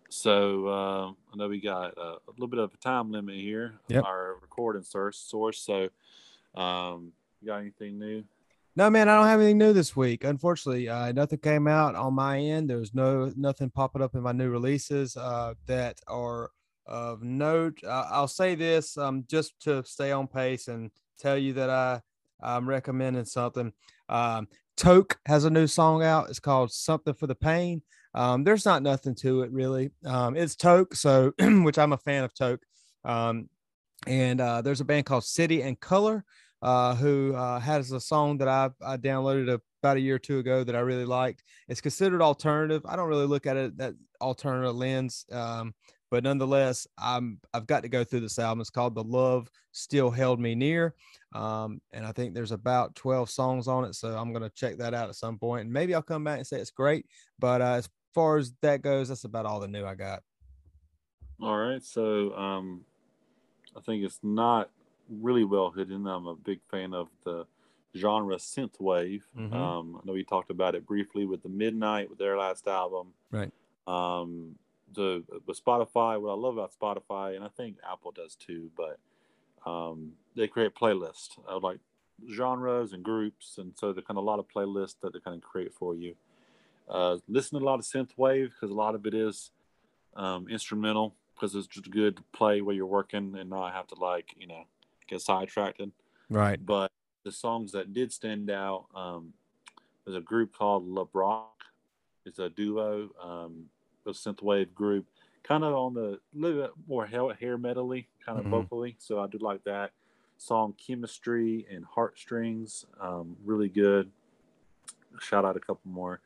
so 0.10 0.68
uh, 0.68 1.08
I 1.10 1.36
know 1.36 1.50
we 1.50 1.60
got 1.60 1.98
uh, 1.98 2.16
a 2.28 2.32
little 2.32 2.48
bit 2.48 2.60
of 2.60 2.74
a 2.74 2.78
time 2.78 3.12
limit 3.12 3.36
here. 3.36 3.76
Yep. 3.90 4.04
Our 4.06 4.38
recording 4.42 4.84
source. 4.84 5.18
Source. 5.18 5.60
So, 5.60 5.90
um, 6.60 7.12
you 7.42 7.48
got 7.48 7.58
anything 7.58 8.00
new? 8.00 8.24
No, 8.78 8.90
man, 8.90 9.08
I 9.08 9.16
don't 9.16 9.28
have 9.28 9.40
anything 9.40 9.58
new 9.58 9.72
this 9.72 9.96
week. 9.96 10.24
Unfortunately, 10.24 10.90
uh, 10.90 11.12
nothing 11.12 11.40
came 11.40 11.68
out 11.68 11.96
on 11.96 12.14
my 12.14 12.40
end. 12.40 12.70
There 12.70 12.78
was 12.78 12.94
no 12.94 13.32
nothing 13.36 13.70
popping 13.70 14.02
up 14.02 14.16
in 14.16 14.22
my 14.22 14.34
new 14.34 14.50
releases 14.50 15.16
uh, 15.16 15.54
that 15.68 16.00
are 16.08 16.52
of 16.86 17.24
note. 17.24 17.80
Uh, 17.84 18.06
I'll 18.10 18.28
say 18.28 18.56
this 18.56 18.98
um, 18.98 19.26
just 19.28 19.60
to 19.62 19.84
stay 19.86 20.12
on 20.12 20.28
pace 20.28 20.68
and 20.68 20.92
tell 21.20 21.38
you 21.38 21.54
that 21.54 21.70
I 21.70 22.02
I'm 22.42 22.68
recommending 22.68 23.26
something. 23.26 23.72
Um, 24.10 24.48
Toke 24.78 25.18
has 25.26 25.46
a 25.46 25.50
new 25.50 25.68
song 25.68 26.04
out. 26.04 26.30
It's 26.30 26.40
called 26.40 26.72
Something 26.72 27.14
for 27.14 27.28
the 27.28 27.36
Pain. 27.36 27.82
Um, 28.14 28.44
there's 28.44 28.66
not 28.66 28.84
nothing 28.84 29.16
to 29.16 29.42
it 29.42 29.52
really. 29.52 29.92
Um, 30.06 30.36
it's 30.36 30.56
Toke, 30.56 30.96
so 30.96 31.34
which 31.40 31.78
I'm 31.78 31.94
a 31.94 31.98
fan 31.98 32.24
of 32.24 32.34
Toke. 32.34 32.62
Um, 33.04 33.50
and 34.08 34.42
uh, 34.42 34.62
there's 34.62 34.82
a 34.82 34.86
band 34.86 35.06
called 35.06 35.24
City 35.24 35.62
and 35.62 35.80
Colour 35.80 36.24
uh, 36.62 36.96
who 36.96 37.34
uh, 37.36 37.60
has 37.60 37.92
a 37.92 38.00
song 38.00 38.38
that 38.40 38.48
I, 38.48 38.70
I 38.86 38.98
downloaded 38.98 39.60
about 39.82 39.98
a 39.98 40.02
year 40.02 40.16
or 40.16 40.20
two 40.20 40.40
ago 40.40 40.64
that 40.64 40.76
I 40.76 40.80
really 40.80 41.06
liked. 41.06 41.44
It's 41.68 41.82
considered 41.82 42.22
alternative. 42.22 42.82
I 42.86 42.96
don't 42.96 43.10
really 43.10 43.28
look 43.28 43.46
at 43.46 43.58
it 43.58 43.78
that 43.78 43.94
alternative 44.22 44.76
lens, 44.76 45.26
um, 45.32 45.74
but 46.16 46.24
nonetheless, 46.24 46.88
I'm 46.98 47.42
I've 47.54 47.68
got 47.68 47.84
to 47.84 47.90
go 47.90 48.06
through 48.06 48.22
this 48.22 48.40
album. 48.40 48.62
It's 48.62 48.70
called 48.70 48.96
"The 48.96 49.04
Love 49.04 49.52
Still 49.74 50.10
Held 50.10 50.40
Me 50.40 50.56
Near," 50.56 50.96
um, 51.34 51.82
and 51.92 52.06
I 52.06 52.14
think 52.14 52.34
there's 52.34 52.54
about 52.54 52.96
12 52.96 53.30
songs 53.30 53.68
on 53.68 53.84
it. 53.84 53.96
So 53.96 54.16
I'm 54.16 54.32
gonna 54.32 54.50
check 54.52 54.78
that 54.78 54.94
out 54.94 55.10
at 55.10 55.16
some 55.16 55.38
point, 55.38 55.66
and 55.66 55.74
maybe 55.74 55.94
I'll 55.94 56.02
come 56.02 56.24
back 56.24 56.38
and 56.38 56.48
say 56.48 56.62
it's 56.62 56.72
great. 56.72 57.06
But 57.38 57.62
uh, 57.62 57.74
as 57.74 57.90
far 58.14 58.38
as 58.38 58.54
that 58.62 58.82
goes, 58.82 59.10
that's 59.10 59.26
about 59.26 59.46
all 59.46 59.60
the 59.60 59.68
new 59.68 59.84
I 59.86 59.94
got. 59.96 60.24
All 61.42 61.58
right, 61.58 61.84
so 61.84 62.34
um, 62.38 62.86
I 63.76 63.82
think 63.82 64.06
it's 64.06 64.20
not 64.24 64.70
really 65.10 65.44
well 65.44 65.70
hidden. 65.70 66.08
I'm 66.08 66.28
a 66.28 66.36
big 66.38 66.62
fan 66.72 66.94
of 66.94 67.10
the 67.26 67.46
genre 67.94 68.38
synthwave. 68.38 69.24
Mm-hmm. 69.38 69.54
Um, 69.54 70.00
I 70.02 70.08
know 70.08 70.14
we 70.14 70.24
talked 70.24 70.50
about 70.50 70.76
it 70.76 70.86
briefly 70.86 71.26
with 71.26 71.44
the 71.44 71.50
Midnight 71.50 72.10
with 72.10 72.20
their 72.20 72.38
last 72.38 72.70
album. 72.70 73.08
Right. 73.32 73.52
Um, 73.86 74.56
the 74.96 75.24
with 75.46 75.64
Spotify, 75.64 76.20
what 76.20 76.32
I 76.32 76.36
love 76.36 76.58
about 76.58 76.74
Spotify, 76.80 77.36
and 77.36 77.44
I 77.44 77.50
think 77.50 77.78
Apple 77.90 78.12
does 78.12 78.36
too, 78.36 78.72
but 78.76 79.00
um, 79.70 80.14
they 80.36 80.48
create 80.48 80.76
playlists 80.76 81.38
of 81.48 81.64
like 81.64 81.80
genres 82.32 82.94
and 82.94 83.04
groups, 83.04 83.58
and 83.58 83.74
so 83.76 83.94
they're 83.94 84.02
kind 84.02 84.18
of 84.18 84.24
a 84.24 84.28
lot 84.28 84.40
of 84.40 84.46
playlists 84.48 84.96
that 85.02 85.14
they 85.14 85.20
kind 85.20 85.36
of 85.36 85.44
create 85.44 85.74
for 85.74 85.96
you. 85.96 86.16
Uh, 86.90 87.18
listen 87.28 87.60
to 87.60 87.66
a 87.66 87.68
lot 87.68 87.80
of 87.80 87.86
synthwave 87.86 88.50
because 88.50 88.70
a 88.70 88.76
lot 88.76 88.96
of 88.96 89.06
it 89.06 89.14
is 89.14 89.52
um, 90.16 90.48
instrumental 90.50 91.16
because 91.34 91.56
it's 91.56 91.68
just 91.68 91.90
good 91.92 92.18
to 92.18 92.24
play 92.32 92.62
while 92.62 92.76
you're 92.76 92.86
working 92.86 93.36
and 93.38 93.50
not 93.50 93.74
have 93.74 93.88
to 93.88 93.96
like 93.96 94.34
you 94.38 94.48
know 94.48 94.64
get 95.08 95.22
sidetracked. 95.22 95.82
Right. 96.30 96.64
But 96.64 96.92
the 97.24 97.32
songs 97.32 97.72
that 97.74 97.94
did 97.94 98.12
stand 98.12 98.50
out, 98.50 98.86
um, 98.96 99.34
there's 100.06 100.18
a 100.18 100.22
group 100.22 100.56
called 100.56 100.88
LeBrock. 100.88 101.46
It's 102.26 102.40
a 102.40 102.50
duo, 102.50 103.10
um, 103.22 103.66
a 104.06 104.12
synthwave 104.12 104.74
group, 104.74 105.06
kind 105.44 105.64
of 105.64 105.74
on 105.74 105.94
the 105.94 106.20
little 106.34 106.62
bit 106.64 106.72
more 106.88 107.06
hair, 107.06 107.34
hair 107.34 107.58
metally, 107.58 108.06
kind 108.26 108.38
of 108.38 108.46
mm-hmm. 108.46 108.52
vocally. 108.52 108.96
So 109.00 109.20
I 109.20 109.28
do 109.28 109.38
like 109.40 109.64
that 109.66 109.92
song. 110.38 110.74
Chemistry 110.78 111.66
and 111.72 111.86
Heartstrings, 111.86 112.86
um, 113.00 113.36
really 113.46 113.70
good. 113.70 114.12
Shout 115.22 115.46
out 115.46 115.56
a 115.56 115.62
couple 115.62 115.90
more. 115.92 116.20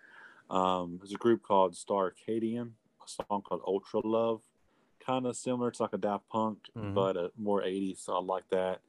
Um, 0.49 0.97
there's 0.99 1.13
a 1.13 1.17
group 1.17 1.43
called 1.43 1.73
Starcadian, 1.73 2.71
a 3.05 3.23
song 3.27 3.41
called 3.43 3.61
Ultra 3.65 4.01
Love 4.03 4.41
kind 5.09 5.25
of 5.25 5.35
similar. 5.35 5.69
It's 5.69 5.79
like 5.79 5.93
a 5.93 5.97
Daft 5.97 6.29
Punk, 6.29 6.59
mm-hmm. 6.77 6.93
but 6.93 7.17
a 7.17 7.31
more 7.37 7.61
80s. 7.61 8.05
So 8.05 8.15
I 8.15 8.21
like 8.21 8.47
that. 8.51 8.81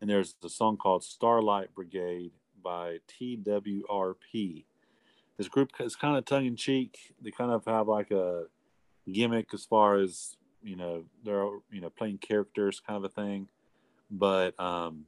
And 0.00 0.08
there's 0.08 0.36
a 0.44 0.48
song 0.48 0.76
called 0.76 1.02
Starlight 1.02 1.74
Brigade 1.74 2.32
by 2.62 2.98
TWRP. 3.08 4.64
This 5.36 5.48
group 5.48 5.70
is 5.80 5.96
kind 5.96 6.16
of 6.16 6.24
tongue 6.24 6.46
in 6.46 6.56
cheek. 6.56 7.14
They 7.20 7.30
kind 7.30 7.50
of 7.50 7.64
have 7.66 7.88
like 7.88 8.10
a 8.10 8.44
gimmick 9.10 9.52
as 9.52 9.64
far 9.64 9.96
as 9.96 10.36
you 10.62 10.76
know 10.76 11.04
they're 11.24 11.46
you 11.70 11.80
know 11.80 11.90
playing 11.90 12.18
characters 12.18 12.80
kind 12.84 12.96
of 12.96 13.04
a 13.04 13.08
thing, 13.08 13.48
but 14.10 14.58
um, 14.58 15.04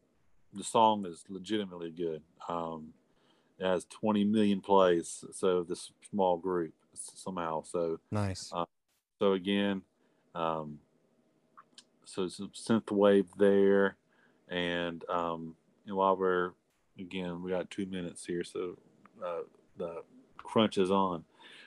the 0.52 0.64
song 0.64 1.06
is 1.06 1.24
legitimately 1.28 1.90
good. 1.90 2.22
Um, 2.48 2.92
it 3.58 3.66
has 3.66 3.86
20 3.86 4.24
million 4.24 4.60
plays. 4.60 5.24
So 5.32 5.64
this 5.64 5.90
small 6.10 6.36
group 6.36 6.74
somehow. 6.94 7.62
So 7.62 7.98
nice. 8.10 8.50
Uh, 8.52 8.66
so 9.18 9.32
again, 9.32 9.82
um, 10.34 10.78
so 12.04 12.28
some 12.28 12.50
synth 12.54 12.90
wave 12.90 13.26
there, 13.36 13.96
and 14.48 15.04
um, 15.08 15.56
and 15.86 15.96
while 15.96 16.16
we're 16.16 16.52
again, 16.98 17.42
we 17.42 17.50
got 17.50 17.70
two 17.70 17.86
minutes 17.86 18.24
here, 18.24 18.44
so 18.44 18.78
uh, 19.24 19.42
the 19.76 20.02
crunch 20.48 20.78
is 20.78 20.90
on. 20.90 21.24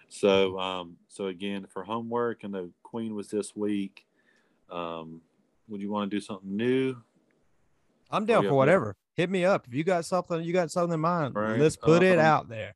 So 0.10 0.60
um, 0.60 0.98
so 1.08 1.28
again, 1.28 1.68
for 1.72 1.84
homework, 1.84 2.44
and 2.44 2.54
the 2.54 2.70
Queen 2.84 3.16
was 3.16 3.30
this 3.30 3.56
week. 3.56 4.06
Um, 4.70 5.22
would 5.70 5.82
you 5.82 5.90
want 5.90 6.10
to 6.10 6.18
do 6.18 6.22
something 6.22 6.56
new? 6.56 6.98
I'm 8.10 8.26
down 8.26 8.44
for 8.44 8.54
whatever. 8.54 8.96
Hit 9.16 9.30
me 9.30 9.46
up 9.46 9.68
if 9.68 9.74
you 9.74 9.84
got 9.84 10.06
something. 10.06 10.42
You 10.44 10.52
got 10.52 10.72
something 10.72 10.96
in 10.96 11.00
mind. 11.00 11.36
Right. 11.36 11.60
Let's 11.60 11.78
put 11.78 12.04
it 12.04 12.20
um, 12.20 12.26
out 12.26 12.50
there. 12.50 12.76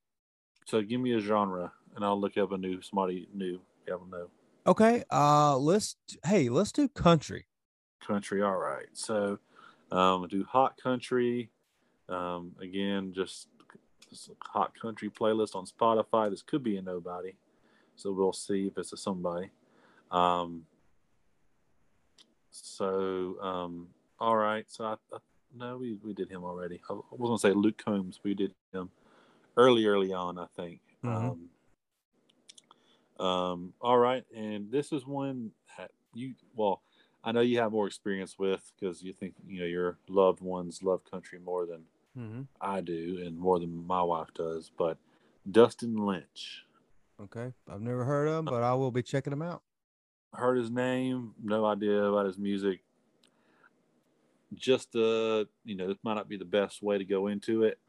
So 0.65 0.81
give 0.81 1.01
me 1.01 1.13
a 1.13 1.19
genre, 1.19 1.73
and 1.95 2.05
I'll 2.05 2.19
look 2.19 2.37
up 2.37 2.51
a 2.51 2.57
new 2.57 2.81
somebody 2.81 3.27
new. 3.33 3.59
Know. 3.87 4.29
Okay. 4.65 5.03
Uh, 5.11 5.57
let's 5.57 5.95
hey, 6.25 6.49
let's 6.49 6.71
do 6.71 6.87
country. 6.87 7.45
Country. 8.05 8.41
All 8.41 8.57
right. 8.57 8.87
So, 8.93 9.39
um, 9.91 10.27
do 10.27 10.43
hot 10.43 10.81
country. 10.81 11.51
Um, 12.09 12.53
again, 12.61 13.13
just 13.13 13.47
hot 14.43 14.79
country 14.79 15.09
playlist 15.09 15.55
on 15.55 15.65
Spotify. 15.65 16.29
This 16.29 16.41
could 16.41 16.63
be 16.63 16.77
a 16.77 16.81
nobody, 16.81 17.33
so 17.95 18.11
we'll 18.11 18.33
see 18.33 18.67
if 18.67 18.77
it's 18.77 18.93
a 18.93 18.97
somebody. 18.97 19.49
Um, 20.11 20.65
so, 22.51 23.37
um, 23.41 23.87
all 24.19 24.35
right. 24.35 24.65
So 24.67 24.85
I, 24.85 24.95
I 25.13 25.17
no, 25.57 25.77
we, 25.77 25.97
we 26.03 26.13
did 26.13 26.29
him 26.29 26.43
already. 26.43 26.81
I, 26.89 26.93
was 26.93 27.03
gonna 27.19 27.39
say 27.39 27.57
Luke 27.57 27.81
Combs. 27.83 28.19
We 28.23 28.33
did 28.33 28.53
him 28.73 28.89
early, 29.57 29.85
early 29.85 30.13
on. 30.13 30.37
I 30.37 30.47
think. 30.55 30.81
Mm-hmm. 31.03 31.31
Um, 33.21 33.27
um, 33.27 33.73
all 33.79 33.97
right, 33.97 34.23
and 34.35 34.71
this 34.71 34.91
is 34.91 35.05
one 35.05 35.51
that 35.77 35.91
you 36.13 36.33
well, 36.55 36.81
I 37.23 37.31
know 37.31 37.41
you 37.41 37.59
have 37.59 37.71
more 37.71 37.87
experience 37.87 38.37
with 38.37 38.71
because 38.77 39.01
you 39.01 39.13
think 39.13 39.35
you 39.47 39.59
know 39.59 39.65
your 39.65 39.97
loved 40.07 40.41
ones 40.41 40.83
love 40.83 41.01
country 41.09 41.39
more 41.39 41.65
than 41.65 41.83
mm-hmm. 42.17 42.41
I 42.61 42.81
do, 42.81 43.21
and 43.25 43.37
more 43.37 43.59
than 43.59 43.85
my 43.85 44.01
wife 44.01 44.33
does. 44.33 44.71
But 44.77 44.97
Dustin 45.49 45.97
Lynch. 45.97 46.63
Okay, 47.21 47.53
I've 47.69 47.81
never 47.81 48.03
heard 48.03 48.27
of 48.27 48.39
him, 48.39 48.45
but 48.45 48.63
I 48.63 48.73
will 48.73 48.91
be 48.91 49.03
checking 49.03 49.33
him 49.33 49.41
out. 49.41 49.61
Heard 50.33 50.57
his 50.57 50.69
name, 50.69 51.33
no 51.41 51.65
idea 51.65 52.03
about 52.03 52.25
his 52.25 52.37
music. 52.37 52.81
Just 54.53 54.95
uh, 54.95 55.45
you 55.63 55.75
know, 55.75 55.87
this 55.87 55.97
might 56.03 56.15
not 56.15 56.27
be 56.27 56.37
the 56.37 56.45
best 56.45 56.81
way 56.81 56.97
to 56.97 57.05
go 57.05 57.27
into 57.27 57.63
it. 57.63 57.79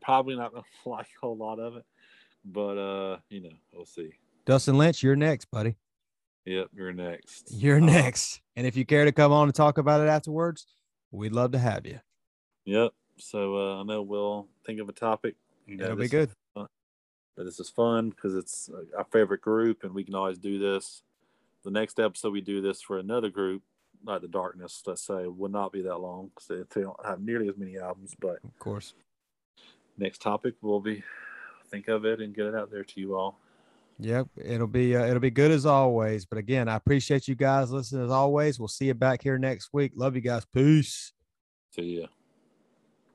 Probably 0.00 0.36
not 0.36 0.52
gonna 0.52 0.64
like 0.86 1.06
a 1.06 1.26
whole 1.26 1.36
lot 1.36 1.58
of 1.58 1.76
it, 1.76 1.84
but 2.44 2.78
uh, 2.78 3.18
you 3.28 3.42
know, 3.42 3.56
we'll 3.72 3.86
see. 3.86 4.12
Dustin 4.46 4.78
Lynch, 4.78 5.02
you're 5.02 5.16
next, 5.16 5.50
buddy. 5.50 5.76
Yep, 6.46 6.68
you're 6.74 6.92
next. 6.92 7.52
You're 7.52 7.76
uh, 7.76 7.84
next. 7.84 8.40
And 8.56 8.66
if 8.66 8.76
you 8.76 8.84
care 8.86 9.04
to 9.04 9.12
come 9.12 9.32
on 9.32 9.48
and 9.48 9.54
talk 9.54 9.78
about 9.78 10.00
it 10.00 10.08
afterwards, 10.08 10.66
we'd 11.10 11.32
love 11.32 11.52
to 11.52 11.58
have 11.58 11.86
you. 11.86 12.00
Yep. 12.64 12.92
So 13.20 13.56
uh, 13.56 13.80
I 13.80 13.82
know 13.84 14.02
we'll 14.02 14.48
think 14.64 14.80
of 14.80 14.88
a 14.88 14.92
topic. 14.92 15.36
You 15.66 15.76
know, 15.76 15.84
It'll 15.84 15.96
be 15.96 16.08
good. 16.08 16.30
But 16.54 17.44
this 17.44 17.60
is 17.60 17.70
fun 17.70 18.10
because 18.10 18.34
it's 18.34 18.68
our 18.96 19.06
favorite 19.10 19.40
group, 19.40 19.84
and 19.84 19.94
we 19.94 20.04
can 20.04 20.14
always 20.14 20.36
do 20.36 20.58
this. 20.58 21.02
The 21.64 21.70
next 21.70 21.98
episode 21.98 22.32
we 22.32 22.40
do 22.40 22.60
this 22.60 22.82
for 22.82 22.98
another 22.98 23.30
group, 23.30 23.62
like 24.04 24.20
the 24.20 24.28
Darkness, 24.28 24.82
let's 24.86 25.02
say, 25.02 25.26
would 25.26 25.52
not 25.52 25.72
be 25.72 25.80
that 25.82 25.96
long 25.98 26.30
because 26.34 26.68
they 26.68 26.80
don't 26.82 27.06
have 27.06 27.20
nearly 27.20 27.48
as 27.48 27.56
many 27.56 27.78
albums. 27.78 28.14
But 28.18 28.40
of 28.44 28.58
course, 28.58 28.94
next 29.96 30.20
topic 30.20 30.54
will 30.60 30.80
be 30.80 31.02
think 31.70 31.88
of 31.88 32.04
it 32.04 32.20
and 32.20 32.34
get 32.34 32.46
it 32.46 32.54
out 32.54 32.70
there 32.70 32.84
to 32.84 33.00
you 33.00 33.14
all. 33.16 33.38
Yep, 34.00 34.28
it'll 34.36 34.66
be 34.66 34.96
uh, 34.96 35.06
it'll 35.06 35.20
be 35.20 35.30
good 35.30 35.50
as 35.50 35.66
always. 35.66 36.24
But 36.24 36.38
again, 36.38 36.68
I 36.68 36.76
appreciate 36.76 37.28
you 37.28 37.34
guys 37.34 37.70
listening 37.70 38.04
as 38.04 38.10
always. 38.10 38.58
We'll 38.58 38.68
see 38.68 38.86
you 38.86 38.94
back 38.94 39.22
here 39.22 39.38
next 39.38 39.70
week. 39.72 39.92
Love 39.94 40.14
you 40.14 40.22
guys. 40.22 40.44
Peace. 40.46 41.12
See 41.74 42.00
ya. 42.00 42.06